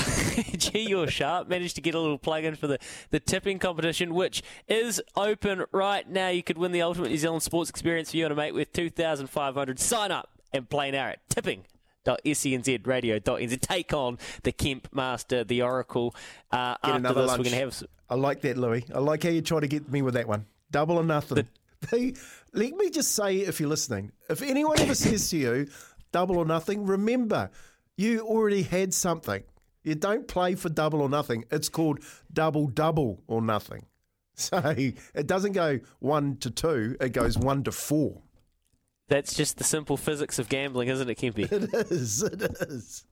gee, 0.58 0.88
you're 0.88 1.08
sharp. 1.08 1.50
Managed 1.50 1.76
to 1.76 1.82
get 1.82 1.94
a 1.94 2.00
little 2.00 2.18
plug 2.18 2.46
in 2.46 2.56
for 2.56 2.68
the, 2.68 2.80
the 3.10 3.20
tipping 3.20 3.60
competition, 3.60 4.14
which 4.14 4.42
is 4.70 5.02
open 5.18 5.66
right 5.74 6.10
now. 6.10 6.30
You 6.30 6.42
could 6.42 6.58
win 6.58 6.72
the 6.72 6.82
ultimate 6.82 7.10
New 7.10 7.18
Zealand 7.18 7.44
sports 7.44 7.70
experience 7.70 8.12
for 8.12 8.18
you 8.18 8.26
and 8.26 8.32
a 8.32 8.36
mate 8.36 8.54
with 8.54 8.72
2,500. 8.72 9.78
Sign 9.78 10.10
up 10.10 10.30
and 10.54 10.70
play 10.70 10.90
now 10.92 11.08
at 11.08 11.30
tipping 11.30 11.66
SENZradio.nz. 12.06 13.62
Take 13.62 13.94
on 13.94 14.18
the 14.44 14.52
Kemp 14.52 14.88
Master, 14.94 15.44
the 15.44 15.62
Oracle. 15.62 16.16
Uh, 16.52 16.76
after 16.84 17.14
this, 17.14 17.16
lunch. 17.16 17.30
we're 17.32 17.44
going 17.44 17.50
to 17.50 17.56
have. 17.58 17.84
I 18.12 18.16
like 18.16 18.42
that, 18.42 18.58
Louis. 18.58 18.86
I 18.94 19.00
like 19.00 19.24
how 19.24 19.30
you 19.30 19.42
try 19.42 19.62
to 19.62 19.68
get 19.68 19.90
me 19.90 20.02
with 20.02 20.16
that 20.16 20.28
one. 20.28 20.46
Double 20.70 20.98
or 20.98 21.04
nothing. 21.04 21.48
The... 21.90 22.14
let 22.54 22.76
me 22.76 22.90
just 22.90 23.14
say, 23.14 23.38
if 23.38 23.62
you're 23.62 23.70
listening, 23.70 24.12
if 24.30 24.42
anyone 24.42 24.78
ever 24.82 24.94
says 24.94 25.30
to 25.30 25.38
you, 25.38 25.70
double 26.12 26.38
or 26.38 26.44
nothing, 26.44 26.86
remember, 26.86 27.50
you 27.96 28.20
already 28.20 28.64
had 28.64 28.94
something. 28.94 29.44
You 29.84 29.96
don't 29.96 30.28
play 30.28 30.56
for 30.56 30.68
double 30.68 31.02
or 31.02 31.08
nothing. 31.08 31.46
It's 31.52 31.70
called 31.70 32.00
double, 32.34 32.68
double 32.68 33.24
or 33.28 33.42
nothing. 33.42 33.86
So 34.36 34.58
it 34.76 35.28
doesn't 35.28 35.52
go 35.52 35.82
one 36.00 36.38
to 36.38 36.50
two, 36.50 36.96
it 37.00 37.10
goes 37.10 37.38
one 37.38 37.64
to 37.66 37.72
four. 37.72 38.24
That's 39.08 39.36
just 39.36 39.58
the 39.58 39.64
simple 39.64 39.98
physics 39.98 40.40
of 40.40 40.50
gambling, 40.50 40.88
isn't 40.88 41.10
it, 41.10 41.18
Kempy? 41.18 41.52
It 41.52 41.92
is. 41.92 42.24
It 42.24 42.42
is. 42.42 43.06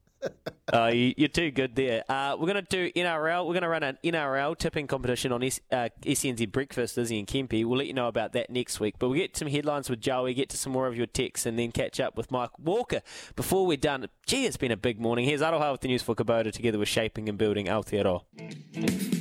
Uh, 0.74 0.92
you, 0.94 1.14
are 1.26 1.28
too 1.28 1.52
good 1.52 1.76
there. 1.76 2.04
Uh, 2.10 2.36
we're 2.40 2.52
going 2.52 2.64
to 2.64 2.70
do 2.70 2.92
NRL. 2.92 3.46
We're 3.46 3.54
going 3.54 3.64
to 3.64 3.70
run 3.70 3.84
an 3.84 3.98
NRL 4.04 4.58
tipping 4.58 4.88
competition 4.88 5.32
on 5.32 5.44
S, 5.44 5.60
uh, 5.72 5.90
SENZ 6.04 6.52
Breakfast, 6.52 6.98
Izzy 6.98 7.20
and 7.20 7.28
Kempy. 7.28 7.66
We'll 7.66 7.78
let 7.78 7.88
you 7.88 7.94
know 7.94 8.08
about 8.08 8.34
that 8.34 8.50
next 8.50 8.80
week. 8.80 8.96
But 9.00 9.10
we'll 9.10 9.20
get 9.20 9.38
some 9.38 9.48
headlines 9.48 9.90
with 9.90 10.02
Joey, 10.02 10.34
get 10.34 10.50
to 10.50 10.58
some 10.58 10.72
more 10.72 10.88
of 10.88 10.96
your 10.96 11.08
texts, 11.08 11.46
and 11.46 11.58
then 11.58 11.72
catch 11.72 12.00
up 12.00 12.18
with 12.18 12.32
Mike 12.32 12.58
Walker. 12.60 13.02
Before 13.36 13.66
we're 13.66 13.78
done, 13.78 14.08
gee, 14.26 14.46
it's 14.46 14.58
been 14.58 14.72
a 14.72 14.78
big 14.78 15.00
morning. 15.00 15.26
Here's 15.26 15.42
Aroha 15.42 15.72
with 15.72 15.82
the 15.82 15.88
news 15.88 16.04
for 16.04 16.16
Kubota 16.16 16.52
together 16.52 16.80
with 16.80 16.90
Shaping 16.90 17.30
and 17.30 17.38
Building 17.38 17.68
Aotearoa. 17.68 19.19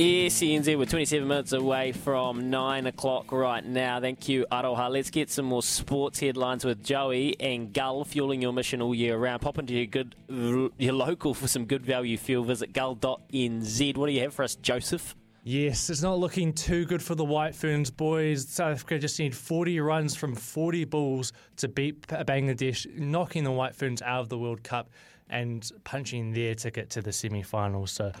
SENZ, 0.00 0.78
we're 0.78 0.86
27 0.86 1.28
minutes 1.28 1.52
away 1.52 1.92
from 1.92 2.48
9 2.48 2.86
o'clock 2.86 3.30
right 3.32 3.62
now. 3.62 4.00
Thank 4.00 4.30
you, 4.30 4.46
Aroha. 4.50 4.90
Let's 4.90 5.10
get 5.10 5.28
some 5.28 5.44
more 5.44 5.62
sports 5.62 6.18
headlines 6.18 6.64
with 6.64 6.82
Joey 6.82 7.36
and 7.38 7.70
Gull, 7.70 8.06
fueling 8.06 8.40
your 8.40 8.54
mission 8.54 8.80
all 8.80 8.94
year 8.94 9.18
round. 9.18 9.42
Pop 9.42 9.58
into 9.58 9.74
your 9.74 9.84
good, 9.84 10.14
your 10.30 10.94
local 10.94 11.34
for 11.34 11.48
some 11.48 11.66
good 11.66 11.84
value 11.84 12.16
fuel. 12.16 12.44
Visit 12.44 12.72
gull.nz. 12.72 13.96
What 13.98 14.06
do 14.06 14.12
you 14.12 14.22
have 14.22 14.32
for 14.32 14.42
us, 14.42 14.54
Joseph? 14.54 15.14
Yes, 15.44 15.90
it's 15.90 16.00
not 16.00 16.18
looking 16.18 16.54
too 16.54 16.86
good 16.86 17.02
for 17.02 17.14
the 17.14 17.24
White 17.24 17.54
Ferns 17.54 17.90
boys. 17.90 18.48
South 18.48 18.72
Africa 18.72 18.98
just 18.98 19.18
need 19.18 19.36
40 19.36 19.80
runs 19.80 20.16
from 20.16 20.34
40 20.34 20.86
balls 20.86 21.34
to 21.56 21.68
beat 21.68 22.06
Bangladesh, 22.06 22.86
knocking 22.96 23.44
the 23.44 23.52
White 23.52 23.74
Ferns 23.74 24.00
out 24.00 24.20
of 24.20 24.28
the 24.30 24.38
World 24.38 24.62
Cup 24.62 24.88
and 25.28 25.70
punching 25.84 26.32
their 26.32 26.54
ticket 26.54 26.90
to 26.90 27.02
the 27.02 27.12
semi 27.12 27.42
finals. 27.42 27.90
So 27.92 28.12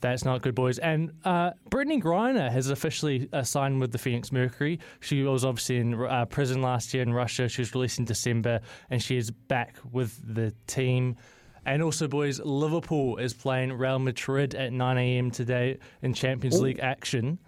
that's 0.00 0.24
not 0.24 0.42
good, 0.42 0.54
boys. 0.54 0.78
And 0.78 1.12
uh, 1.24 1.50
Brittney 1.70 2.02
Griner 2.02 2.50
has 2.50 2.70
officially 2.70 3.28
uh, 3.32 3.42
signed 3.42 3.80
with 3.80 3.92
the 3.92 3.98
Phoenix 3.98 4.32
Mercury. 4.32 4.80
She 5.00 5.22
was 5.22 5.44
obviously 5.44 5.78
in 5.78 5.94
uh, 5.94 6.24
prison 6.26 6.62
last 6.62 6.92
year 6.94 7.02
in 7.02 7.12
Russia. 7.12 7.48
She 7.48 7.62
was 7.62 7.74
released 7.74 7.98
in 7.98 8.04
December, 8.04 8.60
and 8.90 9.02
she 9.02 9.16
is 9.16 9.30
back 9.30 9.76
with 9.90 10.20
the 10.34 10.52
team. 10.66 11.16
And 11.64 11.82
also, 11.82 12.06
boys, 12.06 12.40
Liverpool 12.40 13.16
is 13.16 13.34
playing 13.34 13.72
Real 13.72 13.98
Madrid 13.98 14.54
at 14.54 14.72
9 14.72 14.98
a.m. 14.98 15.30
today 15.30 15.78
in 16.02 16.14
Champions 16.14 16.56
Ooh. 16.56 16.64
League 16.64 16.80
action. 16.80 17.38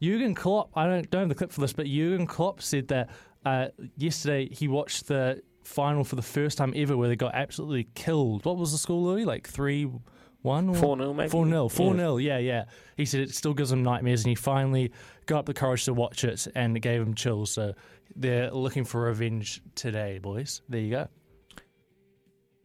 Jurgen 0.00 0.34
Klopp, 0.34 0.70
I 0.76 0.86
don't, 0.86 1.10
don't 1.10 1.22
have 1.22 1.28
the 1.28 1.34
clip 1.34 1.50
for 1.50 1.60
this, 1.60 1.72
but 1.72 1.86
Jurgen 1.86 2.26
Klopp 2.26 2.62
said 2.62 2.88
that 2.88 3.10
uh, 3.44 3.68
yesterday 3.96 4.48
he 4.52 4.68
watched 4.68 5.08
the 5.08 5.42
final 5.64 6.04
for 6.04 6.16
the 6.16 6.22
first 6.22 6.58
time 6.58 6.72
ever 6.76 6.96
where 6.96 7.08
they 7.08 7.16
got 7.16 7.34
absolutely 7.34 7.88
killed. 7.94 8.44
What 8.44 8.56
was 8.56 8.72
the 8.72 8.78
score, 8.78 9.00
Louis? 9.00 9.24
Like 9.24 9.48
3 9.48 9.90
one 10.44 10.74
four 10.74 10.94
nil 10.94 11.14
maybe? 11.14 11.30
Four 11.30 11.46
nil 11.46 11.70
four 11.70 11.94
nil 11.94 12.20
yeah 12.20 12.36
yeah. 12.36 12.64
He 12.98 13.06
said 13.06 13.22
it 13.22 13.34
still 13.34 13.54
gives 13.54 13.72
him 13.72 13.82
nightmares 13.82 14.24
and 14.24 14.28
he 14.28 14.34
finally 14.34 14.92
got 15.24 15.38
up 15.38 15.46
the 15.46 15.54
courage 15.54 15.86
to 15.86 15.94
watch 15.94 16.22
it 16.22 16.46
and 16.54 16.76
it 16.76 16.80
gave 16.80 17.00
him 17.00 17.14
chills. 17.14 17.50
So 17.50 17.72
they're 18.14 18.50
looking 18.50 18.84
for 18.84 19.00
revenge 19.00 19.62
today 19.74 20.18
boys. 20.18 20.60
There 20.68 20.80
you 20.80 20.90
go. 20.90 21.08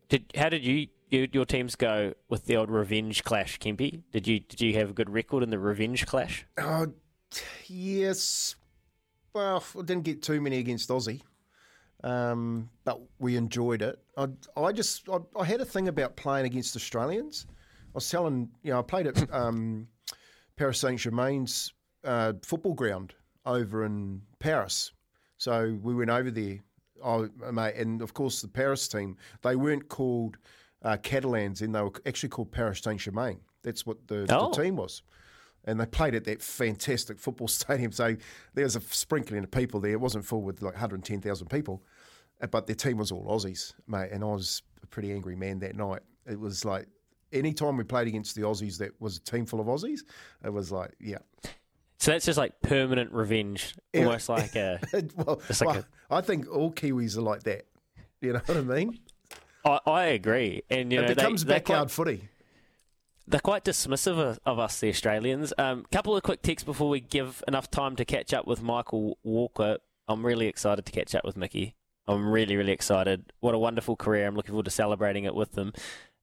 Did 0.09 0.25
how 0.35 0.49
did 0.49 0.65
you, 0.65 0.87
you 1.07 1.29
your 1.31 1.45
teams 1.45 1.75
go 1.75 2.13
with 2.27 2.47
the 2.47 2.57
old 2.57 2.69
revenge 2.69 3.23
clash 3.23 3.57
Kempy 3.59 4.01
did 4.11 4.27
you 4.27 4.41
did 4.41 4.59
you 4.59 4.73
have 4.73 4.89
a 4.89 4.93
good 4.93 5.09
record 5.09 5.41
in 5.41 5.49
the 5.49 5.57
revenge 5.57 6.05
clash? 6.05 6.45
Oh 6.57 6.87
yes. 7.67 8.57
Well 9.31 9.63
I 9.73 9.83
didn't 9.83 10.03
get 10.03 10.21
too 10.21 10.41
many 10.41 10.57
against 10.57 10.89
Aussie 10.89 11.21
um, 12.03 12.69
but 12.83 12.99
we 13.19 13.35
enjoyed 13.35 13.81
it. 13.81 13.99
I, 14.17 14.27
I 14.57 14.73
just 14.73 15.07
I, 15.09 15.19
I, 15.37 15.43
had 15.43 15.61
a 15.61 15.65
thing 15.65 15.87
about 15.87 16.15
playing 16.15 16.45
against 16.45 16.75
Australians 16.75 17.45
was 17.93 18.09
telling, 18.09 18.49
you 18.63 18.71
know, 18.71 18.79
I 18.79 18.81
played 18.81 19.07
at 19.07 19.33
um, 19.33 19.87
Paris 20.55 20.79
Saint 20.79 20.99
Germain's 20.99 21.73
uh, 22.03 22.33
football 22.43 22.73
ground 22.73 23.13
over 23.45 23.85
in 23.85 24.21
Paris. 24.39 24.91
So 25.37 25.77
we 25.81 25.95
went 25.95 26.09
over 26.09 26.31
there, 26.31 26.59
oh, 27.03 27.29
mate, 27.51 27.75
and 27.75 28.01
of 28.01 28.13
course 28.13 28.41
the 28.41 28.47
Paris 28.47 28.87
team, 28.87 29.17
they 29.41 29.55
weren't 29.55 29.87
called 29.87 30.37
uh, 30.83 30.97
Catalans, 30.97 31.61
and 31.61 31.73
they 31.73 31.81
were 31.81 31.91
actually 32.05 32.29
called 32.29 32.51
Paris 32.51 32.79
Saint 32.79 32.99
Germain. 32.99 33.39
That's 33.63 33.85
what 33.85 34.07
the, 34.07 34.25
oh. 34.29 34.49
the 34.49 34.61
team 34.61 34.75
was 34.75 35.01
and 35.65 35.79
they 35.79 35.85
played 35.85 36.15
at 36.15 36.23
that 36.25 36.41
fantastic 36.41 37.19
football 37.19 37.47
stadium. 37.59 37.91
So 37.91 38.15
there 38.53 38.63
was 38.63 38.75
a 38.75 38.81
sprinkling 38.81 39.43
of 39.43 39.51
people 39.51 39.79
there. 39.79 39.91
It 39.91 40.01
wasn't 40.01 40.25
full 40.25 40.41
with 40.41 40.61
like 40.61 40.73
110,000 40.73 41.47
people, 41.47 41.83
uh, 42.41 42.47
but 42.47 42.67
their 42.67 42.75
team 42.75 42.97
was 42.97 43.11
all 43.11 43.25
Aussies, 43.25 43.73
mate. 43.87 44.09
And 44.11 44.23
I 44.23 44.27
was 44.27 44.61
a 44.81 44.87
pretty 44.87 45.11
angry 45.11 45.35
man 45.35 45.59
that 45.59 45.75
night. 45.75 46.01
It 46.25 46.39
was 46.39 46.65
like 46.65 46.87
any 47.31 47.53
time 47.53 47.77
we 47.77 47.83
played 47.83 48.07
against 48.07 48.35
the 48.35 48.41
Aussies 48.41 48.77
that 48.79 48.99
was 48.99 49.17
a 49.17 49.21
team 49.21 49.45
full 49.45 49.59
of 49.59 49.67
Aussies, 49.67 50.01
it 50.43 50.51
was 50.51 50.71
like, 50.71 50.91
yeah. 50.99 51.19
So 51.99 52.11
that's 52.11 52.25
just 52.25 52.37
like 52.37 52.61
permanent 52.61 53.11
revenge, 53.11 53.75
Yeah. 53.93 54.05
almost 54.05 54.29
like 54.29 54.55
a. 54.55 54.79
well, 55.15 55.41
like 55.49 55.61
well, 55.61 55.83
I 56.09 56.21
think 56.21 56.49
all 56.49 56.71
Kiwis 56.71 57.17
are 57.17 57.21
like 57.21 57.43
that. 57.43 57.65
You 58.21 58.33
know 58.33 58.41
what 58.45 58.57
I 58.57 58.61
mean? 58.61 58.99
I, 59.65 59.79
I 59.85 60.03
agree, 60.05 60.63
and 60.69 60.91
you 60.91 60.99
it 60.99 61.01
know 61.01 61.07
they, 61.09 61.13
becomes 61.15 61.43
they're 61.45 61.57
backyard 61.57 61.87
quite, 61.87 61.91
footy. 61.91 62.29
they're 63.27 63.39
quite 63.41 63.65
dismissive 63.65 64.17
of, 64.17 64.39
of 64.45 64.59
us, 64.59 64.79
the 64.79 64.89
Australians. 64.89 65.53
A 65.57 65.63
um, 65.63 65.85
couple 65.91 66.15
of 66.15 66.23
quick 66.23 66.41
texts 66.41 66.65
before 66.65 66.89
we 66.89 67.01
give 67.01 67.43
enough 67.47 67.69
time 67.69 67.95
to 67.97 68.05
catch 68.05 68.33
up 68.33 68.47
with 68.47 68.61
Michael 68.61 69.17
Walker. 69.23 69.77
I'm 70.07 70.25
really 70.25 70.47
excited 70.47 70.85
to 70.85 70.91
catch 70.91 71.13
up 71.13 71.25
with 71.25 71.35
Mickey. 71.35 71.75
I'm 72.07 72.27
really, 72.31 72.55
really 72.55 72.71
excited. 72.71 73.31
What 73.39 73.53
a 73.53 73.59
wonderful 73.59 73.95
career. 73.95 74.25
I'm 74.25 74.35
looking 74.35 74.53
forward 74.53 74.65
to 74.65 74.71
celebrating 74.71 75.25
it 75.25 75.35
with 75.35 75.51
them. 75.51 75.73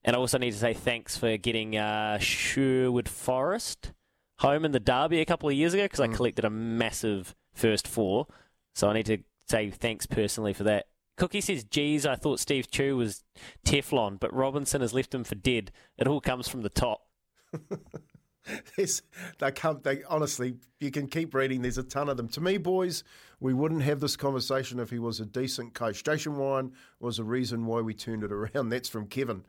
And 0.03 0.15
I 0.15 0.19
also 0.19 0.37
need 0.37 0.51
to 0.51 0.57
say 0.57 0.73
thanks 0.73 1.17
for 1.17 1.37
getting 1.37 1.75
uh, 1.75 2.17
Sherwood 2.19 3.09
Forest 3.09 3.93
home 4.39 4.65
in 4.65 4.71
the 4.71 4.79
derby 4.79 5.19
a 5.19 5.25
couple 5.25 5.49
of 5.49 5.55
years 5.55 5.73
ago 5.73 5.83
because 5.83 5.99
I 5.99 6.07
collected 6.07 6.45
a 6.45 6.49
massive 6.49 7.35
first 7.53 7.87
four. 7.87 8.27
So 8.75 8.89
I 8.89 8.93
need 8.93 9.07
to 9.07 9.17
say 9.49 9.69
thanks 9.71 10.05
personally 10.05 10.53
for 10.53 10.63
that. 10.63 10.87
Cookie 11.17 11.41
says, 11.41 11.63
geez, 11.63 12.05
I 12.05 12.15
thought 12.15 12.39
Steve 12.39 12.69
Tew 12.69 12.95
was 12.95 13.23
Teflon, 13.65 14.19
but 14.19 14.33
Robinson 14.33 14.81
has 14.81 14.93
left 14.93 15.15
him 15.15 15.23
for 15.23 15.33
dead. 15.33 15.71
It 15.97 16.07
all 16.07 16.21
comes 16.21 16.47
from 16.47 16.61
the 16.61 16.69
top. 16.69 17.07
There's, 18.77 19.01
they 19.39 19.51
come. 19.51 19.81
They 19.83 20.03
honestly, 20.03 20.55
you 20.79 20.91
can 20.91 21.07
keep 21.07 21.33
reading. 21.33 21.61
There's 21.61 21.77
a 21.77 21.83
ton 21.83 22.07
of 22.07 22.17
them. 22.17 22.29
To 22.29 22.41
me, 22.41 22.57
boys, 22.57 23.03
we 23.39 23.53
wouldn't 23.53 23.81
have 23.81 23.99
this 23.99 24.15
conversation 24.15 24.79
if 24.79 24.89
he 24.89 24.99
was 24.99 25.19
a 25.19 25.25
decent 25.25 25.73
coach. 25.73 26.03
Jason 26.03 26.35
Ryan 26.35 26.71
was 26.99 27.17
the 27.17 27.23
reason 27.23 27.65
why 27.65 27.81
we 27.81 27.93
turned 27.93 28.23
it 28.23 28.31
around. 28.31 28.69
That's 28.69 28.87
from 28.87 29.07
Kevin. 29.07 29.43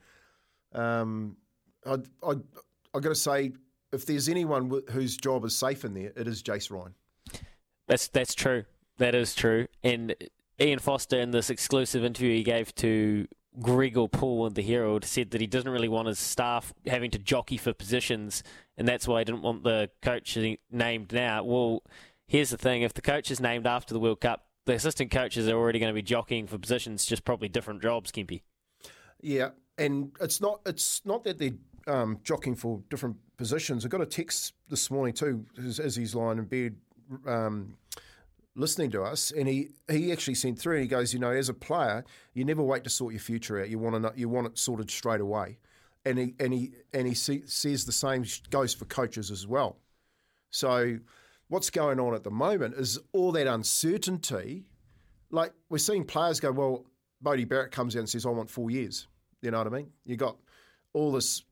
Um, 0.72 1.36
I, 1.86 1.96
I, 2.22 2.32
I 2.94 3.00
got 3.00 3.08
to 3.08 3.14
say, 3.14 3.52
if 3.92 4.06
there's 4.06 4.28
anyone 4.28 4.70
wh- 4.70 4.92
whose 4.92 5.16
job 5.16 5.44
is 5.44 5.56
safe 5.56 5.84
in 5.84 5.94
there, 5.94 6.12
it 6.16 6.28
is 6.28 6.42
Jace 6.42 6.70
Ryan. 6.70 6.94
That's 7.86 8.08
that's 8.08 8.34
true. 8.34 8.64
That 8.98 9.14
is 9.14 9.34
true. 9.34 9.66
And 9.82 10.14
Ian 10.60 10.78
Foster, 10.78 11.18
in 11.18 11.30
this 11.30 11.50
exclusive 11.50 12.04
interview 12.04 12.34
he 12.34 12.42
gave 12.42 12.74
to 12.76 13.26
Gregor 13.60 14.08
Paul 14.08 14.46
in 14.46 14.54
the 14.54 14.62
Herald, 14.62 15.04
said 15.04 15.30
that 15.30 15.40
he 15.40 15.46
doesn't 15.46 15.70
really 15.70 15.88
want 15.88 16.08
his 16.08 16.18
staff 16.18 16.74
having 16.86 17.10
to 17.12 17.18
jockey 17.18 17.56
for 17.56 17.72
positions, 17.72 18.42
and 18.76 18.86
that's 18.86 19.08
why 19.08 19.20
he 19.20 19.24
didn't 19.24 19.42
want 19.42 19.64
the 19.64 19.90
coach 20.02 20.36
named 20.70 21.12
now. 21.12 21.44
Well, 21.44 21.82
here's 22.26 22.50
the 22.50 22.58
thing: 22.58 22.82
if 22.82 22.92
the 22.92 23.02
coach 23.02 23.30
is 23.30 23.40
named 23.40 23.66
after 23.66 23.94
the 23.94 24.00
World 24.00 24.20
Cup, 24.20 24.46
the 24.66 24.74
assistant 24.74 25.10
coaches 25.10 25.48
are 25.48 25.56
already 25.56 25.78
going 25.78 25.90
to 25.90 25.94
be 25.94 26.02
jockeying 26.02 26.46
for 26.46 26.58
positions, 26.58 27.06
just 27.06 27.24
probably 27.24 27.48
different 27.48 27.80
jobs, 27.80 28.12
Kempy. 28.12 28.42
Yeah, 29.20 29.50
and 29.78 30.12
it's 30.20 30.40
not 30.40 30.60
it's 30.66 31.00
not 31.04 31.24
that 31.24 31.38
they're 31.38 31.52
um, 31.86 32.18
jockeying 32.22 32.56
for 32.56 32.82
different 32.90 33.16
positions. 33.36 33.84
I 33.84 33.88
got 33.88 34.00
a 34.00 34.06
text 34.06 34.54
this 34.68 34.90
morning 34.90 35.14
too, 35.14 35.46
as, 35.58 35.80
as 35.80 35.96
he's 35.96 36.14
lying 36.14 36.38
in 36.38 36.44
bed 36.44 36.76
um, 37.26 37.76
listening 38.54 38.90
to 38.90 39.02
us, 39.02 39.30
and 39.30 39.48
he, 39.48 39.70
he 39.88 40.12
actually 40.12 40.34
sent 40.34 40.58
through 40.58 40.74
and 40.74 40.82
he 40.82 40.88
goes, 40.88 41.14
you 41.14 41.20
know, 41.20 41.30
as 41.30 41.48
a 41.48 41.54
player, 41.54 42.04
you 42.34 42.44
never 42.44 42.62
wait 42.62 42.84
to 42.84 42.90
sort 42.90 43.14
your 43.14 43.20
future 43.20 43.60
out. 43.60 43.70
You 43.70 43.78
want 43.78 44.02
to 44.02 44.12
you 44.16 44.28
want 44.28 44.48
it 44.48 44.58
sorted 44.58 44.90
straight 44.90 45.20
away, 45.20 45.58
and 46.04 46.18
he 46.18 46.34
and 46.38 46.52
he 46.52 46.72
and 46.92 47.06
he 47.06 47.14
see, 47.14 47.42
says 47.46 47.84
the 47.84 47.92
same 47.92 48.24
goes 48.50 48.74
for 48.74 48.84
coaches 48.84 49.30
as 49.30 49.46
well. 49.46 49.78
So 50.50 50.98
what's 51.48 51.70
going 51.70 52.00
on 52.00 52.14
at 52.14 52.24
the 52.24 52.30
moment 52.30 52.74
is 52.74 52.98
all 53.12 53.32
that 53.32 53.46
uncertainty. 53.46 54.64
Like 55.30 55.52
we're 55.68 55.78
seeing 55.78 56.04
players 56.04 56.40
go, 56.40 56.52
well, 56.52 56.86
Bodie 57.20 57.44
Barrett 57.44 57.70
comes 57.70 57.94
out 57.96 58.00
and 58.00 58.08
says, 58.08 58.26
I 58.26 58.30
want 58.30 58.50
four 58.50 58.70
years. 58.70 59.06
You 59.42 59.50
know 59.50 59.58
what 59.58 59.66
I 59.66 59.70
mean? 59.70 59.90
You 60.04 60.16
got 60.16 60.36
all 60.92 61.12
this 61.12 61.42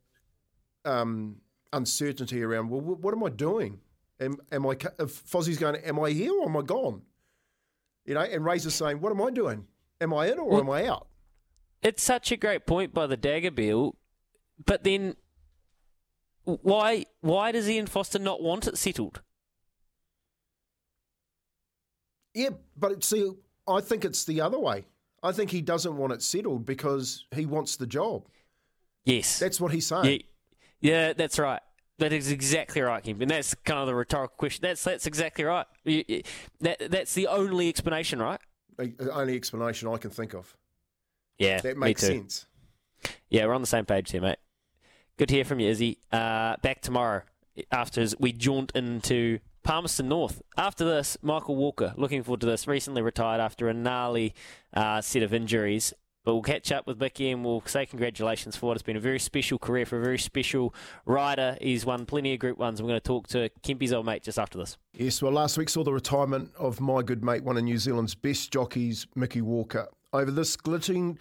um, 0.85 1.37
uncertainty 1.73 2.43
around, 2.43 2.69
well, 2.71 2.81
what 2.81 3.15
am 3.15 3.23
I 3.25 3.29
doing? 3.31 3.79
Am, 4.21 4.37
am 4.51 4.67
I, 4.67 4.73
if 4.99 5.25
Fozzie's 5.31 5.59
going, 5.59 5.77
am 5.77 6.01
I 6.01 6.11
here 6.11 6.33
or 6.33 6.49
am 6.49 6.57
I 6.57 6.63
gone? 6.63 7.03
You 8.05 8.15
know, 8.15 8.21
and 8.21 8.45
Razor's 8.45 8.75
saying, 8.75 9.01
what 9.01 9.11
am 9.13 9.21
I 9.21 9.31
doing? 9.31 9.67
Am 10.01 10.15
I 10.15 10.31
in 10.31 10.39
or 10.39 10.49
Well- 10.49 10.61
am 10.61 10.71
I 10.71 10.87
out? 10.87 11.09
It's 11.83 12.03
such 12.03 12.33
a 12.33 12.37
great 12.37 12.67
point 12.67 12.95
by 12.95 13.07
the 13.07 13.17
Dagger 13.17 13.51
Bill, 13.51 13.95
but 14.65 14.83
then 14.83 15.15
why 16.45 17.05
why 17.21 17.53
does 17.53 17.69
Ian 17.69 17.87
Foster 17.87 18.19
not 18.19 18.43
want 18.43 18.67
it 18.67 18.79
settled? 18.79 19.21
Yeah, 22.35 22.51
but 22.77 23.05
see, 23.05 23.31
I 23.69 23.81
think 23.81 24.05
it's 24.05 24.25
the 24.25 24.41
other 24.41 24.59
way. 24.59 24.87
I 25.27 25.33
think 25.33 25.51
he 25.51 25.61
doesn't 25.61 25.97
want 25.97 26.13
it 26.13 26.23
settled 26.23 26.65
because 26.67 27.27
he 27.35 27.47
wants 27.47 27.77
the 27.77 27.87
job. 27.87 28.29
Yes. 29.05 29.39
That's 29.39 29.61
what 29.61 29.73
he's 29.73 29.87
saying. 29.87 30.05
Yeah, 30.05 30.19
yeah, 30.81 31.13
that's 31.13 31.39
right. 31.39 31.61
That 31.99 32.13
is 32.13 32.31
exactly 32.31 32.83
right, 32.83 33.03
Kim. 33.03 33.21
And 33.23 33.31
that's 33.31 33.55
kind 33.55 33.81
of 33.81 33.87
the 33.87 33.95
rhetorical 33.95 34.37
question. 34.37 34.63
That's 34.63 34.85
that's 34.85 35.07
exactly 35.07 35.45
right. 35.45 35.67
That 36.61 36.91
that's 36.91 37.15
the 37.15 37.27
only 37.29 37.69
explanation, 37.69 38.21
right? 38.21 38.41
The 38.77 39.11
only 39.13 39.35
explanation 39.37 39.89
I 39.89 39.97
can 39.97 40.11
think 40.11 40.35
of. 40.35 40.55
Yeah, 41.39 41.61
That 41.61 41.77
me 41.77 41.87
makes 41.89 42.03
too. 42.03 42.09
sense. 42.09 42.47
Yeah, 43.31 43.47
we're 43.47 43.55
on 43.55 43.61
the 43.63 43.67
same 43.67 43.87
page 43.87 44.11
here, 44.11 44.21
mate. 44.21 44.39
Good 45.17 45.29
to 45.31 45.35
hear 45.35 45.45
from 45.45 45.61
you, 45.61 45.71
Izzy. 45.71 45.99
Uh, 46.13 46.57
back 46.63 46.83
tomorrow 46.83 47.23
after 47.73 48.07
we 48.19 48.33
jaunt 48.33 48.73
into 48.75 49.39
Palmerston 49.67 50.09
North. 50.09 50.43
After 50.57 50.85
this, 50.85 51.19
Michael 51.23 51.57
Walker. 51.57 51.93
Looking 51.97 52.23
forward 52.23 52.41
to 52.43 52.47
this. 52.47 52.69
Recently 52.69 53.03
retired 53.03 53.41
after 53.41 53.69
a 53.69 53.75
gnarly 53.75 54.33
uh, 54.73 55.01
set 55.01 55.25
of 55.25 55.35
injuries. 55.35 55.93
But 56.23 56.35
we'll 56.35 56.43
catch 56.43 56.71
up 56.71 56.87
with 56.87 57.01
Mickey 57.01 57.31
and 57.31 57.45
we'll 57.45 57.63
say 57.67 57.85
congratulations 57.85 58.55
for 58.55 58.67
what 58.67 58.77
has 58.77 58.83
been 58.83 58.97
a 58.97 59.01
very 59.01 59.19
special 59.19 59.59
career 59.59 59.85
for 59.85 59.99
a 59.99 60.01
very 60.01 60.21
special 60.21 60.73
rider. 61.05 61.59
He's 61.61 61.85
won 61.85 62.07
plenty 62.07 62.33
of 62.33 62.39
Group 62.39 62.59
Ones. 62.59 62.81
We're 62.81 62.91
going 62.91 63.01
to 63.01 63.05
talk 63.05 63.27
to 63.29 63.51
Kempy's 63.65 63.93
old 63.93 64.07
mate 64.07 64.23
just 64.23 64.39
after 64.39 64.57
this. 64.57 64.79
Yes, 64.93 65.21
well, 65.21 65.33
last 65.33 65.59
week 65.59 65.69
saw 65.69 65.83
the 65.83 65.93
retirement 65.93 66.53
of 66.57 66.81
my 66.81 67.03
good 67.03 67.25
mate, 67.25 67.43
one 67.43 67.57
of 67.57 67.65
New 67.65 67.79
Zealand's 67.79 68.15
best 68.15 68.53
jockeys, 68.53 69.09
Mickey 69.17 69.41
Walker. 69.41 69.89
Over 70.13 70.31
this 70.31 70.55
glittering, 70.55 71.19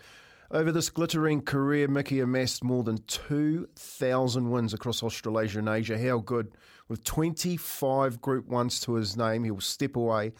over 0.51 0.72
this 0.72 0.91
glittering 0.91 1.41
career, 1.41 1.88
Mickey 1.88 2.19
amassed 2.19 2.63
more 2.63 2.84
than 2.84 2.99
two 3.07 3.67
thousand 3.76 4.51
wins 4.51 4.76
across 4.76 5.01
Australasia 5.01 5.57
and 5.59 5.69
Asia. 5.69 5.97
How 5.97 6.19
good! 6.19 6.51
With 6.88 7.03
twenty-five 7.03 8.22
Group 8.22 8.48
Ones 8.48 8.80
to 8.82 8.94
his 8.94 9.18
name, 9.18 9.44
he'll 9.44 9.60
step 9.60 9.95
away. 9.95 10.34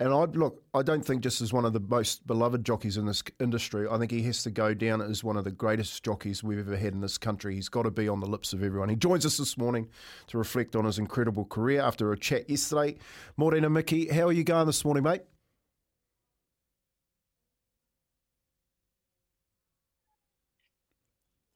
And 0.00 0.10
I 0.10 0.24
look, 0.26 0.62
I 0.72 0.82
don't 0.82 1.04
think 1.04 1.22
just 1.22 1.40
as 1.40 1.52
one 1.52 1.64
of 1.64 1.72
the 1.72 1.80
most 1.80 2.24
beloved 2.24 2.64
jockeys 2.64 2.96
in 2.96 3.06
this 3.06 3.20
industry. 3.40 3.88
I 3.90 3.98
think 3.98 4.12
he 4.12 4.22
has 4.22 4.44
to 4.44 4.50
go 4.52 4.72
down 4.72 5.00
as 5.00 5.24
one 5.24 5.36
of 5.36 5.42
the 5.42 5.50
greatest 5.50 6.04
jockeys 6.04 6.44
we've 6.44 6.60
ever 6.60 6.76
had 6.76 6.92
in 6.92 7.00
this 7.00 7.18
country. 7.18 7.56
He's 7.56 7.68
got 7.68 7.82
to 7.82 7.90
be 7.90 8.08
on 8.08 8.20
the 8.20 8.28
lips 8.28 8.52
of 8.52 8.62
everyone. 8.62 8.90
He 8.90 8.94
joins 8.94 9.26
us 9.26 9.38
this 9.38 9.58
morning 9.58 9.88
to 10.28 10.38
reflect 10.38 10.76
on 10.76 10.84
his 10.84 11.00
incredible 11.00 11.44
career 11.46 11.80
after 11.80 12.12
a 12.12 12.16
chat 12.16 12.48
yesterday. 12.48 12.96
Morena 13.36 13.68
Mickey, 13.68 14.06
how 14.06 14.28
are 14.28 14.32
you 14.32 14.44
going 14.44 14.66
this 14.66 14.84
morning, 14.84 15.02
mate? 15.02 15.22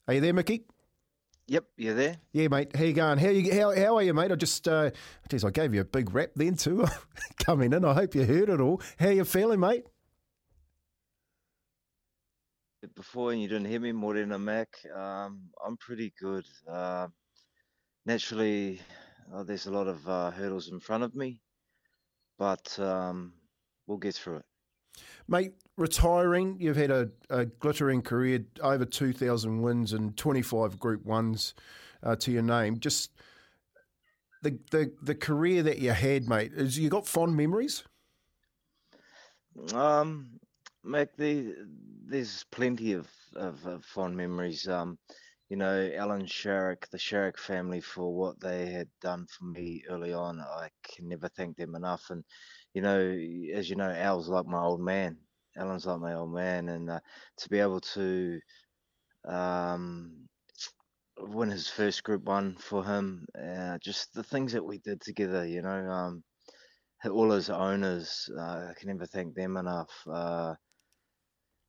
Are 0.08 0.14
you 0.14 0.20
there, 0.20 0.34
Mickey? 0.34 0.64
Yep, 1.52 1.64
you 1.76 1.92
there? 1.92 2.16
Yeah, 2.32 2.48
mate. 2.48 2.74
How 2.74 2.82
you 2.82 2.94
going? 2.94 3.18
How 3.18 3.28
you 3.28 3.52
how, 3.52 3.76
how 3.76 3.96
are 3.96 4.02
you, 4.02 4.14
mate? 4.14 4.32
I 4.32 4.36
just, 4.36 4.66
uh, 4.66 4.90
geez, 5.28 5.44
I 5.44 5.50
gave 5.50 5.74
you 5.74 5.82
a 5.82 5.84
big 5.84 6.14
rap 6.14 6.30
then 6.34 6.54
too, 6.54 6.86
coming 7.44 7.74
in. 7.74 7.84
I 7.84 7.92
hope 7.92 8.14
you 8.14 8.24
heard 8.24 8.48
it 8.48 8.58
all. 8.58 8.80
How 8.98 9.10
you 9.10 9.22
feeling, 9.26 9.60
mate? 9.60 9.84
Before 12.96 13.32
and 13.32 13.42
you 13.42 13.48
didn't 13.48 13.66
hear 13.66 13.80
me, 13.80 13.92
Morena 13.92 14.38
Mac. 14.38 14.68
Um, 14.96 15.50
I'm 15.62 15.76
pretty 15.76 16.14
good. 16.18 16.46
Uh, 16.66 17.08
naturally, 18.06 18.80
uh, 19.30 19.42
there's 19.42 19.66
a 19.66 19.72
lot 19.72 19.88
of 19.88 20.08
uh, 20.08 20.30
hurdles 20.30 20.70
in 20.72 20.80
front 20.80 21.04
of 21.04 21.14
me, 21.14 21.42
but 22.38 22.78
um, 22.78 23.34
we'll 23.86 23.98
get 23.98 24.14
through 24.14 24.36
it. 24.36 24.46
Mate, 25.28 25.54
retiring, 25.76 26.56
you've 26.60 26.76
had 26.76 26.90
a, 26.90 27.10
a 27.30 27.46
glittering 27.46 28.02
career, 28.02 28.44
over 28.62 28.84
2,000 28.84 29.62
wins 29.62 29.92
and 29.92 30.16
25 30.16 30.78
Group 30.78 31.04
1s 31.06 31.54
uh, 32.02 32.16
to 32.16 32.32
your 32.32 32.42
name. 32.42 32.78
Just 32.78 33.12
the, 34.42 34.58
the 34.70 34.92
the 35.00 35.14
career 35.14 35.62
that 35.62 35.78
you 35.78 35.92
had, 35.92 36.28
mate, 36.28 36.52
is 36.54 36.78
you 36.78 36.88
got 36.88 37.06
fond 37.06 37.36
memories? 37.36 37.84
Um, 39.72 40.40
Mac, 40.82 41.16
the, 41.16 41.54
there's 42.06 42.44
plenty 42.50 42.92
of, 42.92 43.08
of, 43.36 43.64
of 43.66 43.84
fond 43.84 44.16
memories. 44.16 44.66
Um, 44.66 44.98
you 45.48 45.56
know, 45.56 45.90
Allan 45.94 46.24
Sharrock, 46.24 46.88
the 46.90 46.98
Sharrock 46.98 47.38
family, 47.38 47.80
for 47.80 48.12
what 48.12 48.40
they 48.40 48.66
had 48.66 48.88
done 49.00 49.26
for 49.26 49.44
me 49.44 49.84
early 49.88 50.12
on. 50.12 50.40
I 50.40 50.70
can 50.82 51.08
never 51.08 51.28
thank 51.28 51.56
them 51.56 51.74
enough. 51.74 52.06
And, 52.10 52.24
you 52.74 52.82
know, 52.82 53.00
as 53.54 53.68
you 53.68 53.76
know, 53.76 53.90
Al's 53.90 54.28
like 54.28 54.46
my 54.46 54.60
old 54.62 54.80
man. 54.80 55.18
Allan's 55.56 55.86
like 55.86 56.00
my 56.00 56.14
old 56.14 56.32
man. 56.32 56.68
And 56.68 56.90
uh, 56.90 57.00
to 57.38 57.48
be 57.48 57.58
able 57.60 57.80
to 57.80 58.40
um, 59.28 60.28
win 61.18 61.50
his 61.50 61.68
first 61.68 62.02
Group 62.02 62.24
1 62.24 62.56
for 62.56 62.84
him, 62.84 63.26
uh, 63.38 63.78
just 63.78 64.14
the 64.14 64.22
things 64.22 64.52
that 64.52 64.64
we 64.64 64.78
did 64.78 65.00
together, 65.00 65.46
you 65.46 65.62
know, 65.62 65.68
um, 65.90 66.24
all 67.10 67.30
his 67.30 67.50
owners, 67.50 68.30
uh, 68.38 68.68
I 68.70 68.74
can 68.78 68.88
never 68.88 69.06
thank 69.06 69.34
them 69.34 69.56
enough. 69.56 69.90
Uh, 70.10 70.54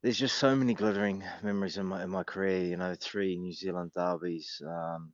there's 0.02 0.20
just 0.20 0.38
so 0.38 0.56
many 0.56 0.74
glittering 0.74 1.24
memories 1.44 1.78
in 1.78 1.86
my 1.86 2.04
in 2.04 2.10
my 2.10 2.24
career. 2.24 2.62
You 2.66 2.78
know, 2.78 2.94
three 3.00 3.38
New 3.38 3.54
Zealand 3.54 3.92
derbies. 3.96 4.62
Um, 4.68 5.14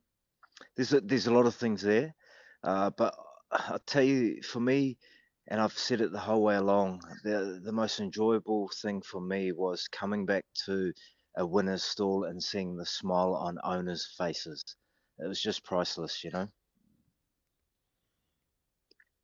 there's 0.76 0.92
a, 0.92 1.00
there's 1.00 1.28
a 1.28 1.32
lot 1.32 1.46
of 1.46 1.54
things 1.54 1.80
there, 1.80 2.14
uh, 2.64 2.90
but 2.90 3.14
I'll 3.52 3.78
tell 3.86 4.02
you, 4.02 4.42
for 4.42 4.60
me, 4.60 4.98
and 5.50 5.60
I've 5.60 5.76
said 5.76 6.00
it 6.00 6.12
the 6.12 6.18
whole 6.18 6.42
way 6.42 6.56
along, 6.56 7.02
the 7.24 7.60
the 7.62 7.72
most 7.72 8.00
enjoyable 8.00 8.70
thing 8.80 9.02
for 9.02 9.20
me 9.20 9.52
was 9.52 9.88
coming 9.88 10.24
back 10.24 10.44
to 10.66 10.92
a 11.36 11.44
winner's 11.44 11.82
stall 11.82 12.24
and 12.24 12.42
seeing 12.42 12.76
the 12.76 12.86
smile 12.86 13.34
on 13.34 13.58
owners' 13.64 14.14
faces. 14.16 14.64
It 15.18 15.26
was 15.26 15.42
just 15.42 15.64
priceless, 15.64 16.22
you 16.24 16.30
know. 16.30 16.48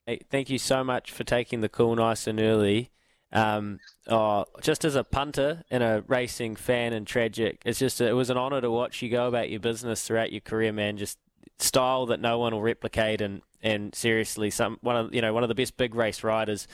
Hey, 0.07 0.21
thank 0.31 0.51
you 0.51 0.59
so 0.59 0.85
much 0.85 1.11
for 1.11 1.25
taking 1.25 1.61
the 1.61 1.69
call 1.69 1.97
nice 1.97 2.27
and 2.27 2.41
early. 2.41 2.91
Um, 3.33 3.81
oh, 4.07 4.45
just 4.63 4.85
as 4.85 4.95
a 4.95 5.03
punter 5.05 5.65
and 5.71 5.83
a 5.83 6.05
racing 6.07 6.57
fan 6.57 6.93
and 6.93 7.07
tragic, 7.07 7.63
it's 7.65 7.79
just 7.79 8.01
it 8.01 8.13
was 8.13 8.31
an 8.31 8.37
honour 8.37 8.61
to 8.61 8.71
watch 8.71 9.03
you 9.03 9.11
go 9.11 9.27
about 9.27 9.51
your 9.51 9.61
business 9.61 10.07
throughout 10.07 10.33
your 10.33 10.41
career, 10.41 10.73
man. 10.73 10.97
Just 10.97 11.19
style 11.59 12.07
that 12.07 12.21
no 12.21 12.39
one 12.39 12.53
will 12.53 12.63
replicate, 12.63 13.21
and 13.21 13.43
and 13.63 13.95
seriously, 13.95 14.51
some 14.51 14.79
one 14.81 14.97
of 14.97 15.15
you 15.15 15.21
know 15.21 15.33
one 15.33 15.43
of 15.43 15.49
the 15.49 15.55
best 15.55 15.77
big 15.77 15.95
race 15.95 16.23
riders. 16.23 16.67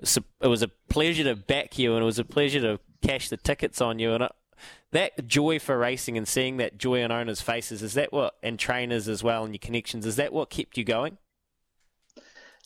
It 0.00 0.46
was 0.46 0.62
a 0.62 0.68
pleasure 0.88 1.24
to 1.24 1.36
back 1.36 1.78
you, 1.78 1.94
and 1.94 2.02
it 2.02 2.06
was 2.06 2.18
a 2.18 2.24
pleasure 2.24 2.60
to 2.60 2.80
cash 3.02 3.28
the 3.28 3.36
tickets 3.36 3.82
on 3.82 3.98
you. 3.98 4.14
And 4.14 4.28
that 4.92 5.26
joy 5.26 5.58
for 5.58 5.78
racing 5.78 6.16
and 6.16 6.26
seeing 6.26 6.56
that 6.56 6.78
joy 6.78 7.04
on 7.04 7.12
owners' 7.12 7.40
faces 7.40 7.82
is 7.82 7.94
that 7.94 8.12
what, 8.12 8.34
and 8.42 8.58
trainers 8.58 9.08
as 9.08 9.22
well, 9.22 9.44
and 9.44 9.54
your 9.54 9.60
connections, 9.60 10.06
is 10.06 10.16
that 10.16 10.32
what 10.32 10.50
kept 10.50 10.78
you 10.78 10.84
going? 10.84 11.18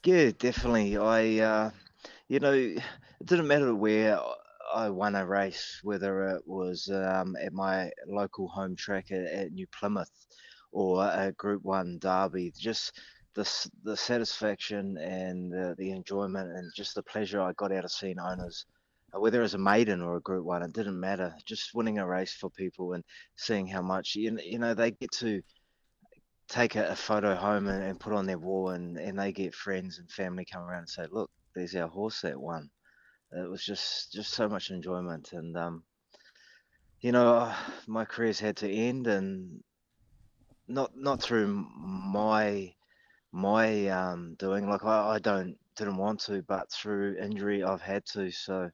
Yeah, 0.05 0.30
definitely. 0.38 0.96
I, 0.96 1.38
uh, 1.38 1.70
you 2.28 2.38
know, 2.38 2.52
it 2.52 2.82
didn't 3.24 3.48
matter 3.48 3.74
where 3.74 4.20
I 4.72 4.90
won 4.90 5.14
a 5.14 5.26
race, 5.26 5.80
whether 5.82 6.28
it 6.28 6.42
was 6.46 6.90
um, 6.90 7.36
at 7.36 7.52
my 7.52 7.90
local 8.06 8.48
home 8.48 8.76
track 8.76 9.10
at, 9.10 9.24
at 9.24 9.52
New 9.52 9.66
Plymouth 9.68 10.10
or 10.74 11.05
a 11.05 11.32
Group 11.32 11.62
One 11.64 11.98
Derby. 11.98 12.52
Just 12.59 13.01
the 13.34 13.48
the 13.84 13.96
satisfaction 13.96 14.98
and 14.98 15.51
the, 15.51 15.74
the 15.78 15.90
enjoyment 15.90 16.51
and 16.51 16.70
just 16.74 16.94
the 16.94 17.02
pleasure 17.02 17.40
I 17.40 17.52
got 17.55 17.72
out 17.72 17.84
of 17.84 17.92
seeing 17.92 18.18
owners, 18.18 18.66
uh, 19.14 19.20
whether 19.20 19.42
as 19.42 19.55
a 19.55 19.59
maiden 19.59 20.02
or 20.02 20.16
a 20.16 20.20
Group 20.20 20.44
One, 20.44 20.62
it 20.62 20.72
didn't 20.72 20.98
matter. 20.98 21.34
Just 21.46 21.74
winning 21.74 21.98
a 21.98 22.06
race 22.06 22.34
for 22.34 22.51
people 22.51 22.92
and 22.92 23.05
seeing 23.36 23.66
how 23.66 23.82
much 23.82 24.14
you, 24.14 24.36
you 24.44 24.59
know 24.59 24.74
they 24.74 24.90
get 24.90 25.12
to 25.12 25.40
take 26.48 26.76
a, 26.76 26.88
a 26.88 26.96
photo 26.96 27.34
home 27.34 27.68
and, 27.68 27.82
and, 27.82 27.98
put 28.01 28.12
on 28.12 28.26
their 28.26 28.38
wall, 28.38 28.70
and, 28.70 28.98
and 28.98 29.18
they 29.18 29.32
get 29.32 29.55
friends 29.55 29.98
and 29.98 30.10
family 30.10 30.44
come 30.44 30.62
around 30.62 30.80
and 30.80 30.88
say, 30.88 31.06
"Look, 31.10 31.30
there's 31.55 31.76
our 31.76 31.88
horse 31.88 32.20
that 32.22 32.38
won." 32.38 32.68
It 33.32 33.48
was 33.48 33.64
just 33.64 34.12
just 34.12 34.32
so 34.32 34.48
much 34.48 34.70
enjoyment, 34.70 35.32
and 35.32 35.56
um, 35.56 35.84
you 37.01 37.12
know, 37.12 37.52
my 37.86 38.05
career's 38.05 38.40
had 38.40 38.56
to 38.59 38.70
end, 38.70 39.06
and 39.06 39.62
not 40.69 40.97
not 40.97 41.23
through 41.23 41.66
my 41.77 42.73
my 43.32 43.89
um, 43.89 44.36
doing. 44.39 44.69
Like 44.69 44.85
I, 44.85 45.15
I 45.15 45.19
don't 45.19 45.57
didn't 45.77 45.97
want 45.97 46.20
to, 46.20 46.43
but 46.43 46.70
through 46.70 47.16
injury 47.20 47.65
I've 47.65 47.82
had 47.82 48.05
to. 48.07 48.31
So 48.31 48.70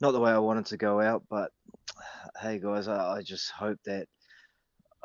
not 0.00 0.12
the 0.12 0.20
way 0.20 0.32
I 0.32 0.38
wanted 0.38 0.66
to 0.66 0.76
go 0.76 1.00
out, 1.00 1.22
but 1.28 1.50
hey 2.40 2.58
guys, 2.58 2.88
I, 2.88 3.18
I 3.18 3.22
just 3.22 3.50
hope 3.50 3.78
that 3.84 4.06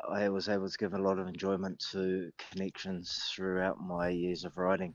I 0.08 0.28
was 0.28 0.48
able 0.48 0.68
to 0.68 0.78
give 0.78 0.94
a 0.94 0.98
lot 0.98 1.18
of 1.18 1.28
enjoyment 1.28 1.82
to 1.92 2.30
connections 2.50 3.30
throughout 3.34 3.80
my 3.80 4.08
years 4.08 4.44
of 4.44 4.56
riding. 4.56 4.94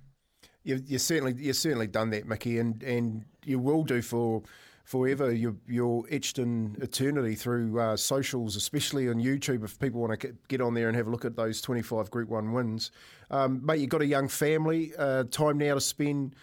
You, 0.64 0.82
you 0.86 0.99
certainly 0.99 1.34
you 1.38 1.53
certainly 1.53 1.88
done 1.88 2.10
that, 2.11 2.28
Mickey, 2.28 2.60
and, 2.60 2.82
and 2.84 3.26
you 3.45 3.60
will 3.60 3.84
do 3.84 4.02
for 4.02 4.44
forever. 4.90 5.32
You're, 5.32 5.56
you're 5.68 6.03
etched 6.10 6.40
in 6.40 6.76
eternity 6.82 7.36
through 7.36 7.80
uh, 7.80 7.95
socials, 7.95 8.56
especially 8.56 9.07
on 9.07 9.18
YouTube. 9.18 9.64
If 9.64 9.78
people 9.78 10.02
want 10.02 10.20
to 10.20 10.36
get 10.48 10.61
on 10.61 10.74
there 10.74 10.88
and 10.88 10.98
have 10.98 11.06
a 11.06 11.11
look 11.11 11.26
at 11.26 11.36
those 11.36 11.61
25 11.61 12.10
Group 12.10 12.30
One 12.30 12.53
wins, 12.53 12.90
um, 13.30 13.64
mate, 13.64 13.82
you've 13.82 13.91
got 13.91 14.02
a 14.02 14.07
young 14.07 14.28
family. 14.28 14.91
Uh, 14.98 15.26
time 15.26 15.60
now 15.60 15.76
to 15.76 15.82
spend 15.82 16.36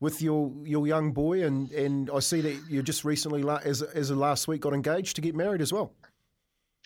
with 0.00 0.20
your 0.20 0.52
your 0.64 0.86
young 0.86 1.12
boy, 1.12 1.44
and, 1.44 1.70
and 1.72 2.10
I 2.10 2.18
see 2.18 2.42
that 2.42 2.54
you 2.68 2.82
just 2.82 3.06
recently, 3.06 3.42
as 3.64 3.80
as 3.80 4.10
of 4.10 4.18
last 4.18 4.48
week, 4.48 4.60
got 4.60 4.74
engaged 4.74 5.16
to 5.16 5.22
get 5.22 5.34
married 5.34 5.62
as 5.62 5.72
well. 5.72 5.94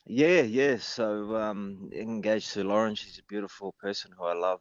Yeah, 0.06 0.42
yeah. 0.42 0.76
So 0.78 1.34
um, 1.34 1.90
engaged 1.92 2.52
to 2.52 2.62
Lauren. 2.62 2.94
She's 2.94 3.18
a 3.18 3.24
beautiful 3.24 3.74
person 3.80 4.12
who 4.16 4.24
I 4.24 4.34
love 4.34 4.60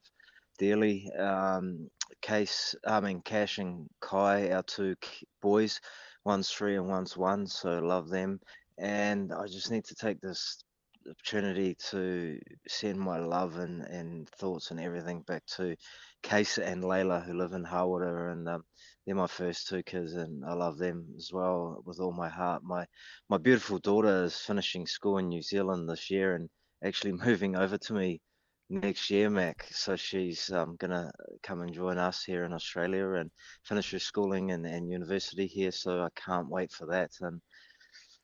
dearly. 0.58 1.12
Um, 1.20 1.92
Case, 2.22 2.74
I 2.84 3.00
mean 3.00 3.22
Cash 3.22 3.60
and 3.60 3.88
Kai, 4.02 4.50
our 4.50 4.64
two 4.64 4.96
boys 5.40 5.80
one's 6.28 6.52
three 6.52 6.76
and 6.76 6.90
one's 6.90 7.16
one, 7.16 7.48
so 7.48 7.80
love 7.80 8.10
them. 8.10 8.40
And 8.78 9.32
I 9.34 9.48
just 9.48 9.72
need 9.72 9.86
to 9.86 9.96
take 9.96 10.20
this 10.20 10.62
opportunity 11.10 11.74
to 11.90 12.38
send 12.68 13.00
my 13.00 13.18
love 13.18 13.58
and, 13.58 13.82
and 13.86 14.30
thoughts 14.32 14.70
and 14.72 14.80
everything 14.80 15.22
back 15.22 15.46
to 15.56 15.78
Case 16.24 16.58
and 16.58 16.84
Layla, 16.84 17.26
who 17.26 17.34
live 17.34 17.54
in 17.54 17.64
Hawera, 17.64 18.34
and 18.34 18.50
um, 18.50 18.64
they're 19.06 19.16
my 19.16 19.28
first 19.28 19.70
two 19.70 19.82
kids, 19.84 20.16
and 20.16 20.44
I 20.46 20.54
love 20.54 20.78
them 20.78 21.06
as 21.16 21.32
well 21.32 21.82
with 21.86 22.02
all 22.02 22.12
my 22.12 22.28
heart. 22.28 22.62
My 22.62 22.86
my 23.30 23.38
beautiful 23.38 23.80
daughter 23.80 24.26
is 24.26 24.36
finishing 24.36 24.86
school 24.86 25.20
in 25.20 25.30
New 25.30 25.42
Zealand 25.42 25.90
this 25.90 26.12
year, 26.12 26.36
and 26.36 26.50
actually 26.84 27.14
moving 27.28 27.56
over 27.56 27.78
to 27.78 27.94
me 27.94 28.20
next 28.70 29.10
year, 29.10 29.30
Mac. 29.30 29.66
So 29.72 29.96
she's 29.96 30.52
um, 30.52 30.76
gonna 30.80 31.12
come 31.44 31.62
and 31.62 31.74
join 31.74 31.98
us 31.98 32.24
here 32.24 32.44
in 32.44 32.54
Australia 32.54 33.14
and 33.14 33.32
finish 33.64 33.92
her 33.92 34.00
schooling 34.00 34.52
and, 34.52 34.66
and 34.66 34.90
university 34.90 35.48
here. 35.48 35.72
So 35.72 36.02
I 36.02 36.10
can't 36.16 36.50
wait 36.50 36.72
for 36.72 36.88
that. 36.88 37.12
And 37.22 37.42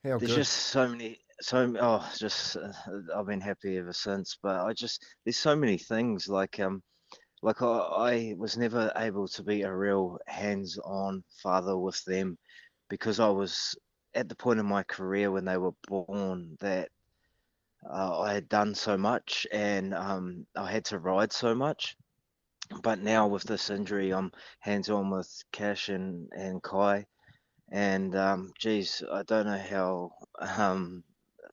How 0.03 0.17
there's 0.19 0.31
good. 0.31 0.35
just 0.35 0.53
so 0.53 0.87
many, 0.87 1.19
so 1.41 1.73
oh, 1.79 2.11
just 2.17 2.57
uh, 2.57 2.71
I've 3.15 3.27
been 3.27 3.41
happy 3.41 3.77
ever 3.77 3.93
since. 3.93 4.37
But 4.41 4.65
I 4.65 4.73
just 4.73 5.05
there's 5.25 5.37
so 5.37 5.55
many 5.55 5.77
things 5.77 6.27
like 6.27 6.59
um 6.59 6.81
like 7.41 7.61
I, 7.61 7.67
I 7.67 8.35
was 8.37 8.57
never 8.57 8.91
able 8.95 9.27
to 9.29 9.43
be 9.43 9.63
a 9.63 9.75
real 9.75 10.17
hands-on 10.27 11.23
father 11.41 11.77
with 11.77 12.01
them 12.05 12.37
because 12.89 13.19
I 13.19 13.29
was 13.29 13.75
at 14.15 14.29
the 14.29 14.35
point 14.35 14.59
in 14.59 14.65
my 14.65 14.83
career 14.83 15.31
when 15.31 15.45
they 15.45 15.57
were 15.57 15.73
born 15.87 16.55
that 16.61 16.89
uh, 17.91 18.19
I 18.21 18.33
had 18.33 18.49
done 18.49 18.75
so 18.75 18.97
much 18.97 19.47
and 19.51 19.93
um, 19.93 20.45
I 20.55 20.71
had 20.71 20.85
to 20.85 20.99
ride 20.99 21.31
so 21.31 21.55
much. 21.55 21.95
But 22.81 22.99
now 22.99 23.27
with 23.27 23.43
this 23.43 23.69
injury, 23.69 24.13
I'm 24.13 24.31
hands 24.59 24.89
on 24.89 25.09
with 25.09 25.29
Cash 25.51 25.89
and, 25.89 26.29
and 26.35 26.61
Kai. 26.63 27.05
And 27.71 28.15
um, 28.15 28.53
geez, 28.59 29.03
I 29.11 29.23
don't 29.23 29.45
know 29.45 29.57
how 29.57 30.11
um, 30.39 31.03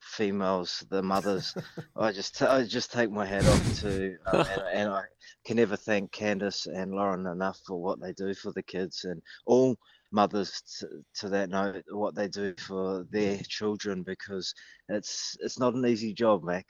females, 0.01 0.85
the 0.91 1.03
mothers, 1.03 1.55
I 1.97 2.13
just 2.13 2.41
I 2.43 2.65
just 2.65 2.93
take 2.93 3.11
my 3.11 3.27
hat 3.27 3.47
off 3.47 3.81
to, 3.81 4.17
uh, 4.27 4.45
and, 4.51 4.63
and 4.73 4.91
I 4.91 5.03
can 5.45 5.57
never 5.57 5.77
thank 5.77 6.13
Candice 6.13 6.67
and 6.67 6.93
Lauren 6.93 7.27
enough 7.27 7.59
for 7.67 7.81
what 7.81 8.01
they 8.01 8.13
do 8.13 8.35
for 8.35 8.53
the 8.53 8.63
kids 8.63 9.05
and 9.05 9.21
all 9.47 9.77
mothers 10.13 10.85
to, 11.15 11.29
that 11.29 11.51
note 11.51 11.85
what 11.91 12.15
they 12.15 12.29
do 12.29 12.55
for 12.59 13.07
their 13.11 13.39
children 13.49 14.03
because 14.03 14.55
it's 14.89 15.37
it's 15.41 15.59
not 15.59 15.75
an 15.75 15.87
easy 15.87 16.13
job, 16.13 16.43
Mac. 16.43 16.67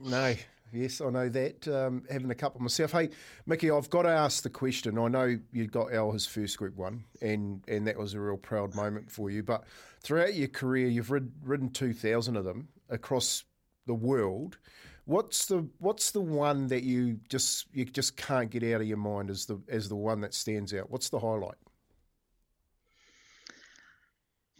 No, 0.00 0.34
yes, 0.72 1.00
I 1.00 1.10
know 1.10 1.28
that. 1.28 1.68
Um, 1.68 2.04
having 2.10 2.30
a 2.30 2.34
couple 2.34 2.60
myself. 2.60 2.92
Hey, 2.92 3.10
Mickey, 3.46 3.70
I've 3.70 3.90
got 3.90 4.02
to 4.02 4.08
ask 4.08 4.42
the 4.42 4.50
question. 4.50 4.98
I 4.98 5.08
know 5.08 5.38
you 5.52 5.66
got 5.66 5.90
his 6.12 6.26
first 6.26 6.58
Group 6.58 6.76
One, 6.76 7.04
and 7.20 7.62
and 7.68 7.86
that 7.86 7.98
was 7.98 8.14
a 8.14 8.20
real 8.20 8.36
proud 8.36 8.74
moment 8.74 9.10
for 9.10 9.30
you. 9.30 9.42
But 9.42 9.64
throughout 10.02 10.34
your 10.34 10.48
career, 10.48 10.88
you've 10.88 11.10
rid, 11.10 11.30
ridden 11.42 11.70
two 11.70 11.92
thousand 11.92 12.36
of 12.36 12.44
them 12.44 12.68
across 12.88 13.44
the 13.86 13.94
world. 13.94 14.58
What's 15.06 15.46
the 15.46 15.66
what's 15.78 16.12
the 16.12 16.20
one 16.20 16.68
that 16.68 16.84
you 16.84 17.18
just 17.28 17.66
you 17.72 17.84
just 17.84 18.16
can't 18.16 18.50
get 18.50 18.62
out 18.62 18.80
of 18.80 18.86
your 18.86 18.96
mind 18.96 19.30
as 19.30 19.46
the 19.46 19.60
as 19.68 19.88
the 19.88 19.96
one 19.96 20.20
that 20.20 20.34
stands 20.34 20.72
out? 20.72 20.90
What's 20.90 21.08
the 21.08 21.18
highlight? 21.18 21.56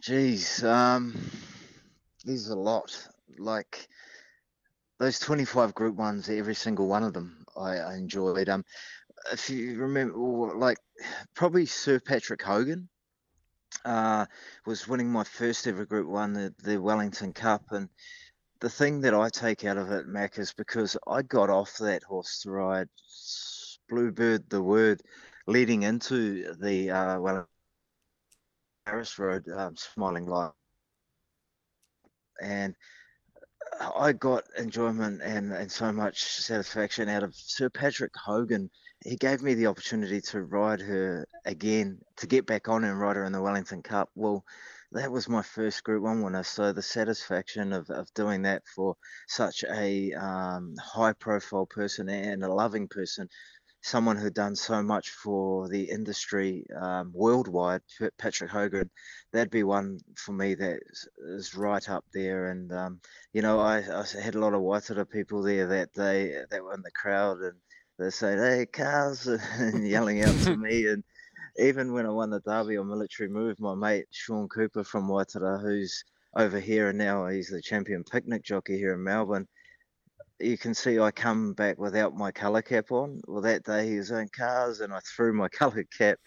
Jeez, 0.01 0.63
um, 0.63 1.15
there's 2.25 2.49
a 2.49 2.55
lot. 2.55 3.07
Like 3.37 3.87
those 4.99 5.19
25 5.19 5.75
group 5.75 5.95
ones, 5.95 6.29
every 6.29 6.55
single 6.55 6.87
one 6.87 7.03
of 7.03 7.13
them 7.13 7.45
I, 7.55 7.77
I 7.77 7.95
enjoyed. 7.95 8.49
Um, 8.49 8.65
if 9.31 9.49
you 9.49 9.77
remember, 9.77 10.17
like 10.55 10.77
probably 11.35 11.67
Sir 11.67 11.99
Patrick 11.99 12.41
Hogan 12.41 12.89
uh, 13.85 14.25
was 14.65 14.87
winning 14.87 15.11
my 15.11 15.23
first 15.23 15.67
ever 15.67 15.85
Group 15.85 16.07
One, 16.07 16.33
the, 16.33 16.53
the 16.63 16.81
Wellington 16.81 17.33
Cup, 17.33 17.63
and 17.71 17.87
the 18.59 18.69
thing 18.69 19.01
that 19.01 19.13
I 19.13 19.29
take 19.29 19.65
out 19.65 19.77
of 19.77 19.91
it, 19.91 20.07
Mac, 20.07 20.39
is 20.39 20.53
because 20.53 20.97
I 21.07 21.21
got 21.21 21.49
off 21.51 21.77
that 21.77 22.03
horse 22.03 22.41
to 22.41 22.51
ride 22.51 22.89
Bluebird 23.87 24.49
the 24.49 24.63
Word, 24.63 25.01
leading 25.47 25.83
into 25.83 26.53
the 26.55 26.89
uh, 26.89 27.19
Wellington 27.19 27.50
Harris 28.91 29.17
Road, 29.17 29.47
um, 29.47 29.75
Smiling 29.77 30.25
Light, 30.27 30.51
and 32.41 32.75
I 33.79 34.11
got 34.11 34.43
enjoyment 34.57 35.21
and, 35.21 35.53
and 35.53 35.71
so 35.71 35.93
much 35.93 36.23
satisfaction 36.23 37.07
out 37.07 37.23
of 37.23 37.33
Sir 37.33 37.69
Patrick 37.69 38.11
Hogan. 38.17 38.69
He 39.05 39.15
gave 39.15 39.41
me 39.41 39.53
the 39.53 39.67
opportunity 39.67 40.19
to 40.21 40.43
ride 40.43 40.81
her 40.81 41.25
again, 41.45 41.99
to 42.17 42.27
get 42.27 42.45
back 42.45 42.67
on 42.67 42.83
and 42.83 42.99
ride 42.99 43.15
her 43.15 43.23
in 43.23 43.31
the 43.31 43.41
Wellington 43.41 43.81
Cup. 43.81 44.09
Well, 44.13 44.43
that 44.91 45.09
was 45.09 45.29
my 45.29 45.41
first 45.41 45.85
Group 45.85 46.03
One 46.03 46.21
winner. 46.21 46.43
So 46.43 46.73
the 46.73 46.81
satisfaction 46.81 47.71
of, 47.71 47.89
of 47.89 48.13
doing 48.13 48.41
that 48.41 48.63
for 48.75 48.97
such 49.29 49.63
a 49.63 50.11
um, 50.13 50.75
high 50.83 51.13
profile 51.13 51.65
person 51.65 52.09
and 52.09 52.43
a 52.43 52.53
loving 52.53 52.89
person 52.89 53.29
someone 53.81 54.15
who'd 54.15 54.33
done 54.33 54.55
so 54.55 54.81
much 54.83 55.09
for 55.09 55.67
the 55.67 55.83
industry 55.83 56.65
um, 56.79 57.11
worldwide, 57.13 57.81
Patrick 58.17 58.51
Hogan, 58.51 58.89
that'd 59.31 59.51
be 59.51 59.63
one 59.63 59.99
for 60.15 60.33
me 60.33 60.53
that 60.55 60.79
is 61.17 61.55
right 61.55 61.89
up 61.89 62.05
there. 62.13 62.51
And 62.51 62.71
um, 62.71 63.01
you 63.33 63.41
know, 63.41 63.59
I, 63.59 63.77
I, 63.77 64.05
had 64.21 64.35
a 64.35 64.39
lot 64.39 64.53
of 64.53 64.61
Waitara 64.61 65.09
people 65.09 65.41
there 65.41 65.67
that 65.67 65.93
day 65.93 66.35
that 66.49 66.63
were 66.63 66.73
in 66.73 66.81
the 66.81 66.91
crowd, 66.91 67.39
and 67.41 67.57
they 67.97 68.11
say, 68.11 68.37
"Hey, 68.37 68.65
cars," 68.65 69.27
and 69.57 69.87
yelling 69.87 70.23
out 70.23 70.35
to 70.43 70.55
me. 70.55 70.85
And 70.91 71.03
even 71.57 71.91
when 71.91 72.05
I 72.05 72.09
won 72.09 72.29
the 72.29 72.39
Derby 72.39 72.77
on 72.77 72.87
Military 72.87 73.27
Move, 73.27 73.59
my 73.59 73.75
mate 73.75 74.05
Sean 74.11 74.47
Cooper 74.47 74.83
from 74.83 75.09
Waitara, 75.09 75.61
who's 75.61 76.03
over 76.35 76.59
here 76.59 76.89
and 76.89 76.97
now 76.97 77.27
he's 77.27 77.49
the 77.49 77.61
champion 77.61 78.03
picnic 78.05 78.43
jockey 78.43 78.77
here 78.77 78.93
in 78.93 79.03
Melbourne 79.03 79.47
you 80.43 80.57
can 80.57 80.73
see 80.73 80.99
I 80.99 81.11
come 81.11 81.53
back 81.53 81.77
without 81.77 82.15
my 82.15 82.31
colour 82.31 82.61
cap 82.61 82.91
on. 82.91 83.21
Well, 83.27 83.41
that 83.41 83.63
day 83.63 83.87
he 83.87 83.97
was 83.97 84.11
in 84.11 84.27
cars, 84.29 84.81
and 84.81 84.93
I 84.93 84.99
threw 84.99 85.33
my 85.33 85.49
colour 85.59 85.85
cap 85.97 86.17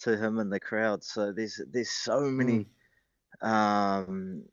to 0.00 0.16
him 0.16 0.38
in 0.38 0.50
the 0.50 0.60
crowd. 0.60 1.02
So 1.04 1.32
there's 1.32 1.60
there's 1.70 1.90
so 1.90 2.20
many, 2.20 2.66
mm. 3.42 3.48
um, 3.48 4.44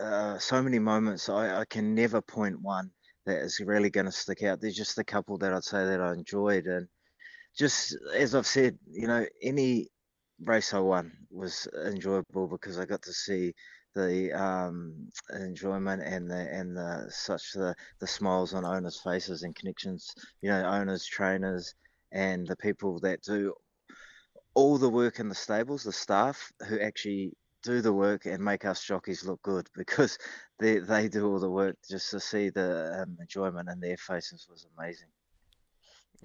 uh, 0.00 0.38
so 0.38 0.62
many 0.62 0.78
moments. 0.78 1.28
I, 1.28 1.60
I 1.60 1.64
can 1.64 1.94
never 1.94 2.20
point 2.20 2.60
one 2.60 2.90
that 3.26 3.38
is 3.38 3.60
really 3.60 3.90
going 3.90 4.06
to 4.06 4.12
stick 4.12 4.42
out. 4.42 4.60
There's 4.60 4.76
just 4.76 4.98
a 4.98 5.04
couple 5.04 5.38
that 5.38 5.52
I'd 5.52 5.64
say 5.64 5.84
that 5.84 6.00
I 6.00 6.12
enjoyed, 6.12 6.66
and 6.66 6.88
just 7.56 7.96
as 8.14 8.34
I've 8.34 8.46
said, 8.46 8.78
you 8.90 9.06
know, 9.06 9.26
any 9.42 9.88
race 10.44 10.74
I 10.74 10.78
won 10.78 11.12
was 11.30 11.68
enjoyable 11.86 12.48
because 12.48 12.78
I 12.78 12.84
got 12.84 13.02
to 13.02 13.12
see 13.12 13.54
the 13.94 14.32
um, 14.32 15.08
enjoyment 15.34 16.02
and 16.02 16.30
the 16.30 16.48
and 16.52 16.76
the 16.76 17.06
such 17.10 17.52
the 17.52 17.74
the 18.00 18.06
smiles 18.06 18.54
on 18.54 18.64
owners' 18.64 19.00
faces 19.00 19.42
and 19.42 19.54
connections. 19.54 20.14
You 20.40 20.50
know, 20.50 20.64
owners, 20.64 21.06
trainers, 21.06 21.74
and 22.12 22.46
the 22.46 22.56
people 22.56 23.00
that 23.00 23.22
do 23.22 23.54
all 24.54 24.78
the 24.78 24.88
work 24.88 25.18
in 25.18 25.28
the 25.28 25.34
stables, 25.34 25.84
the 25.84 25.92
staff 25.92 26.52
who 26.68 26.78
actually 26.80 27.32
do 27.62 27.80
the 27.80 27.92
work 27.92 28.26
and 28.26 28.42
make 28.44 28.64
us 28.64 28.82
jockeys 28.82 29.24
look 29.24 29.40
good 29.42 29.68
because 29.76 30.18
they 30.58 30.78
they 30.78 31.08
do 31.08 31.26
all 31.30 31.38
the 31.38 31.50
work. 31.50 31.76
Just 31.88 32.10
to 32.10 32.20
see 32.20 32.50
the 32.50 33.02
um, 33.02 33.16
enjoyment 33.20 33.68
in 33.68 33.80
their 33.80 33.96
faces 33.96 34.46
was 34.50 34.66
amazing. 34.76 35.08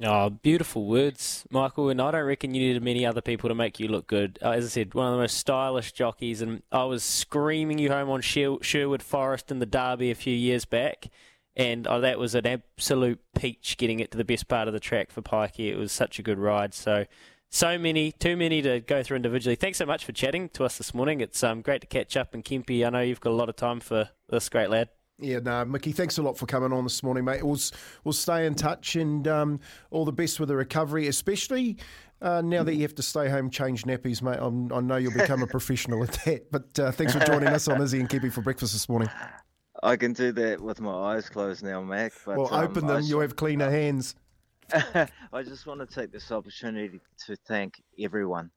Oh, 0.03 0.29
beautiful 0.29 0.85
words, 0.85 1.43
Michael. 1.49 1.89
And 1.89 1.99
I 1.99 2.11
don't 2.11 2.25
reckon 2.25 2.53
you 2.53 2.61
needed 2.61 2.83
many 2.83 3.03
other 3.05 3.21
people 3.21 3.49
to 3.49 3.55
make 3.55 3.79
you 3.79 3.87
look 3.87 4.05
good. 4.05 4.37
Uh, 4.43 4.51
as 4.51 4.65
I 4.65 4.67
said, 4.67 4.93
one 4.93 5.07
of 5.07 5.13
the 5.13 5.19
most 5.19 5.37
stylish 5.37 5.91
jockeys, 5.91 6.41
and 6.41 6.61
I 6.71 6.83
was 6.83 7.03
screaming 7.03 7.79
you 7.79 7.89
home 7.89 8.09
on 8.09 8.21
Sher- 8.21 8.61
Sherwood 8.61 9.01
Forest 9.01 9.49
in 9.49 9.57
the 9.57 9.65
Derby 9.65 10.11
a 10.11 10.15
few 10.15 10.35
years 10.35 10.65
back, 10.65 11.07
and 11.55 11.87
oh, 11.87 11.99
that 12.01 12.19
was 12.19 12.35
an 12.35 12.45
absolute 12.45 13.19
peach 13.35 13.77
getting 13.77 13.99
it 13.99 14.11
to 14.11 14.17
the 14.17 14.23
best 14.23 14.47
part 14.47 14.67
of 14.67 14.73
the 14.75 14.79
track 14.79 15.09
for 15.09 15.23
Pikey. 15.23 15.71
It 15.71 15.77
was 15.77 15.91
such 15.91 16.19
a 16.19 16.23
good 16.23 16.37
ride. 16.37 16.75
So, 16.75 17.05
so 17.49 17.79
many, 17.79 18.11
too 18.11 18.37
many 18.37 18.61
to 18.61 18.79
go 18.81 19.01
through 19.01 19.15
individually. 19.15 19.55
Thanks 19.55 19.79
so 19.79 19.87
much 19.87 20.05
for 20.05 20.11
chatting 20.11 20.49
to 20.49 20.63
us 20.63 20.77
this 20.77 20.93
morning. 20.93 21.21
It's 21.21 21.43
um, 21.43 21.61
great 21.61 21.81
to 21.81 21.87
catch 21.87 22.15
up. 22.15 22.35
And 22.35 22.45
Kempy, 22.45 22.85
I 22.85 22.91
know 22.91 23.01
you've 23.01 23.21
got 23.21 23.31
a 23.31 23.35
lot 23.35 23.49
of 23.49 23.55
time 23.55 23.79
for 23.79 24.11
this 24.29 24.47
great 24.49 24.69
lad. 24.69 24.89
Yeah, 25.19 25.39
no, 25.39 25.65
Mickey, 25.65 25.93
thanks 25.93 26.19
a 26.19 26.21
lot 26.21 26.37
for 26.37 26.45
coming 26.45 26.71
on 26.71 26.83
this 26.83 27.01
morning, 27.01 27.25
mate. 27.25 27.43
We'll, 27.43 27.59
we'll 28.03 28.13
stay 28.13 28.45
in 28.45 28.53
touch 28.53 28.95
and 28.95 29.27
um, 29.27 29.59
all 29.89 30.05
the 30.05 30.11
best 30.11 30.39
with 30.39 30.49
the 30.49 30.55
recovery, 30.55 31.07
especially 31.07 31.77
uh, 32.21 32.41
now 32.41 32.63
that 32.63 32.75
you 32.75 32.83
have 32.83 32.93
to 32.95 33.01
stay 33.01 33.27
home, 33.27 33.49
change 33.49 33.83
nappies, 33.83 34.21
mate. 34.21 34.37
I'm, 34.39 34.71
i 34.71 34.79
know 34.79 34.97
you'll 34.97 35.13
become 35.13 35.41
a 35.41 35.47
professional 35.57 36.03
at 36.03 36.11
that. 36.25 36.51
But 36.51 36.79
uh, 36.79 36.91
thanks 36.91 37.13
for 37.13 37.19
joining 37.19 37.47
us 37.47 37.67
on 37.67 37.81
Izzy 37.81 37.99
and 37.99 38.07
Kempy 38.07 38.31
for 38.31 38.41
breakfast 38.41 38.73
this 38.73 38.87
morning. 38.87 39.09
I 39.81 39.95
can 39.95 40.13
do 40.13 40.31
that 40.33 40.61
with 40.61 40.81
my 40.81 40.93
eyes 40.93 41.29
closed 41.29 41.63
now, 41.63 41.81
Mac. 41.81 42.13
But, 42.23 42.37
well, 42.37 42.53
open 42.53 42.83
um, 42.83 42.87
them, 42.87 43.03
you'll 43.03 43.21
have 43.21 43.35
cleaner 43.35 43.71
hands. 43.71 44.15
I 44.73 45.43
just 45.43 45.65
want 45.65 45.79
to 45.79 45.87
take 45.87 46.11
this 46.11 46.31
opportunity 46.31 46.99
to 47.25 47.35
thank 47.47 47.81
everyone. 47.99 48.51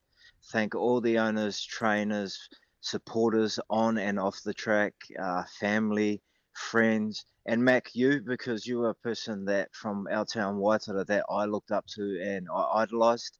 Thank 0.51 0.75
all 0.75 1.01
the 1.01 1.17
owners, 1.17 1.63
trainers, 1.63 2.49
supporters 2.81 3.59
on 3.69 3.97
and 3.97 4.19
off 4.19 4.41
the 4.43 4.53
track, 4.53 4.93
uh, 5.19 5.43
family, 5.59 6.21
friends, 6.53 7.25
and 7.45 7.63
Mac, 7.63 7.93
you 7.93 8.21
because 8.21 8.65
you 8.65 8.79
were 8.79 8.89
a 8.89 8.95
person 8.95 9.45
that 9.45 9.69
from 9.73 10.07
our 10.11 10.25
town 10.25 10.57
Waitara 10.57 11.05
that 11.07 11.25
I 11.29 11.45
looked 11.45 11.71
up 11.71 11.85
to 11.95 12.21
and 12.23 12.47
I 12.53 12.83
idolised. 12.83 13.37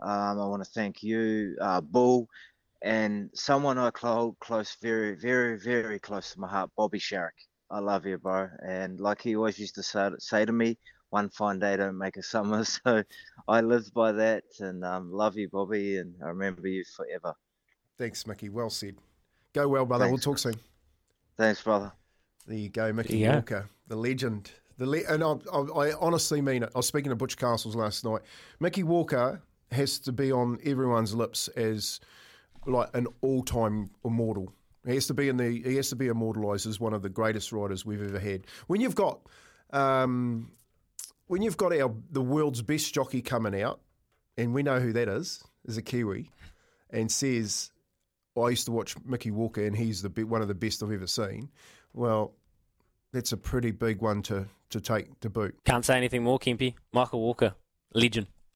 Um, 0.00 0.40
I 0.40 0.46
want 0.46 0.64
to 0.64 0.70
thank 0.70 1.02
you, 1.02 1.56
uh, 1.60 1.80
Bull, 1.80 2.28
and 2.82 3.30
someone 3.34 3.78
I 3.78 3.90
hold 3.96 4.38
close, 4.38 4.76
very, 4.80 5.16
very, 5.16 5.58
very 5.58 5.98
close 5.98 6.32
to 6.32 6.40
my 6.40 6.48
heart, 6.48 6.70
Bobby 6.76 7.00
Sharrock. 7.00 7.30
I 7.70 7.80
love 7.80 8.06
you, 8.06 8.18
bro. 8.18 8.48
And 8.64 9.00
like 9.00 9.20
he 9.22 9.36
always 9.36 9.58
used 9.58 9.74
to 9.74 9.82
say, 9.82 10.10
say 10.18 10.44
to 10.44 10.52
me, 10.52 10.78
one 11.10 11.30
fine 11.30 11.58
day 11.58 11.76
don't 11.76 11.98
make 11.98 12.16
a 12.16 12.22
summer. 12.22 12.64
So 12.84 13.02
I 13.46 13.60
lived 13.60 13.92
by 13.94 14.12
that 14.12 14.44
and 14.60 14.84
um, 14.84 15.10
love 15.12 15.36
you, 15.36 15.48
Bobby, 15.48 15.96
and 15.96 16.14
I 16.22 16.28
remember 16.28 16.68
you 16.68 16.84
forever. 16.96 17.34
Thanks, 17.96 18.26
Mickey. 18.26 18.48
Well 18.48 18.70
said. 18.70 18.96
Go 19.52 19.68
well, 19.68 19.84
brother. 19.84 20.04
Thanks. 20.04 20.24
We'll 20.26 20.34
talk 20.34 20.38
soon. 20.38 20.60
Thanks, 21.36 21.62
brother. 21.62 21.92
There 22.48 22.56
you 22.56 22.70
go, 22.70 22.94
Mickey 22.94 23.18
yeah. 23.18 23.34
Walker, 23.34 23.68
the 23.88 23.96
legend. 23.96 24.50
The 24.78 24.86
le- 24.86 25.06
and 25.06 25.22
I, 25.22 25.34
I, 25.52 25.58
I, 25.58 25.92
honestly 26.00 26.40
mean 26.40 26.62
it. 26.62 26.70
I 26.74 26.78
was 26.78 26.86
speaking 26.86 27.10
to 27.10 27.16
Butch 27.16 27.36
Castles 27.36 27.76
last 27.76 28.06
night. 28.06 28.22
Mickey 28.58 28.84
Walker 28.84 29.42
has 29.70 29.98
to 30.00 30.12
be 30.12 30.32
on 30.32 30.58
everyone's 30.64 31.14
lips 31.14 31.48
as 31.48 32.00
like 32.66 32.88
an 32.94 33.06
all-time 33.20 33.90
immortal. 34.02 34.50
He 34.86 34.94
has 34.94 35.06
to 35.08 35.14
be 35.14 35.28
in 35.28 35.36
the. 35.36 35.62
He 35.62 35.76
has 35.76 35.90
to 35.90 35.96
be 35.96 36.06
immortalised 36.06 36.66
as 36.66 36.80
one 36.80 36.94
of 36.94 37.02
the 37.02 37.10
greatest 37.10 37.52
riders 37.52 37.84
we've 37.84 38.02
ever 38.02 38.18
had. 38.18 38.46
When 38.66 38.80
you've 38.80 38.94
got, 38.94 39.20
um, 39.74 40.52
when 41.26 41.42
you've 41.42 41.58
got 41.58 41.76
our 41.78 41.94
the 42.10 42.22
world's 42.22 42.62
best 42.62 42.94
jockey 42.94 43.20
coming 43.20 43.60
out, 43.60 43.80
and 44.38 44.54
we 44.54 44.62
know 44.62 44.80
who 44.80 44.94
that 44.94 45.08
is, 45.08 45.44
is 45.66 45.76
a 45.76 45.82
Kiwi, 45.82 46.30
and 46.88 47.12
says, 47.12 47.70
"I 48.40 48.48
used 48.48 48.64
to 48.66 48.72
watch 48.72 48.94
Mickey 49.04 49.32
Walker, 49.32 49.66
and 49.66 49.76
he's 49.76 50.00
the 50.00 50.24
one 50.24 50.40
of 50.40 50.48
the 50.48 50.54
best 50.54 50.82
I've 50.82 50.92
ever 50.92 51.06
seen." 51.06 51.50
Well, 51.92 52.32
that's 53.12 53.32
a 53.32 53.36
pretty 53.36 53.70
big 53.70 54.00
one 54.00 54.22
to, 54.22 54.46
to 54.70 54.80
take 54.80 55.18
to 55.20 55.30
boot. 55.30 55.56
Can't 55.64 55.84
say 55.84 55.96
anything 55.96 56.22
more, 56.22 56.38
Kempy. 56.38 56.74
Michael 56.92 57.20
Walker, 57.20 57.54
legend. 57.94 58.28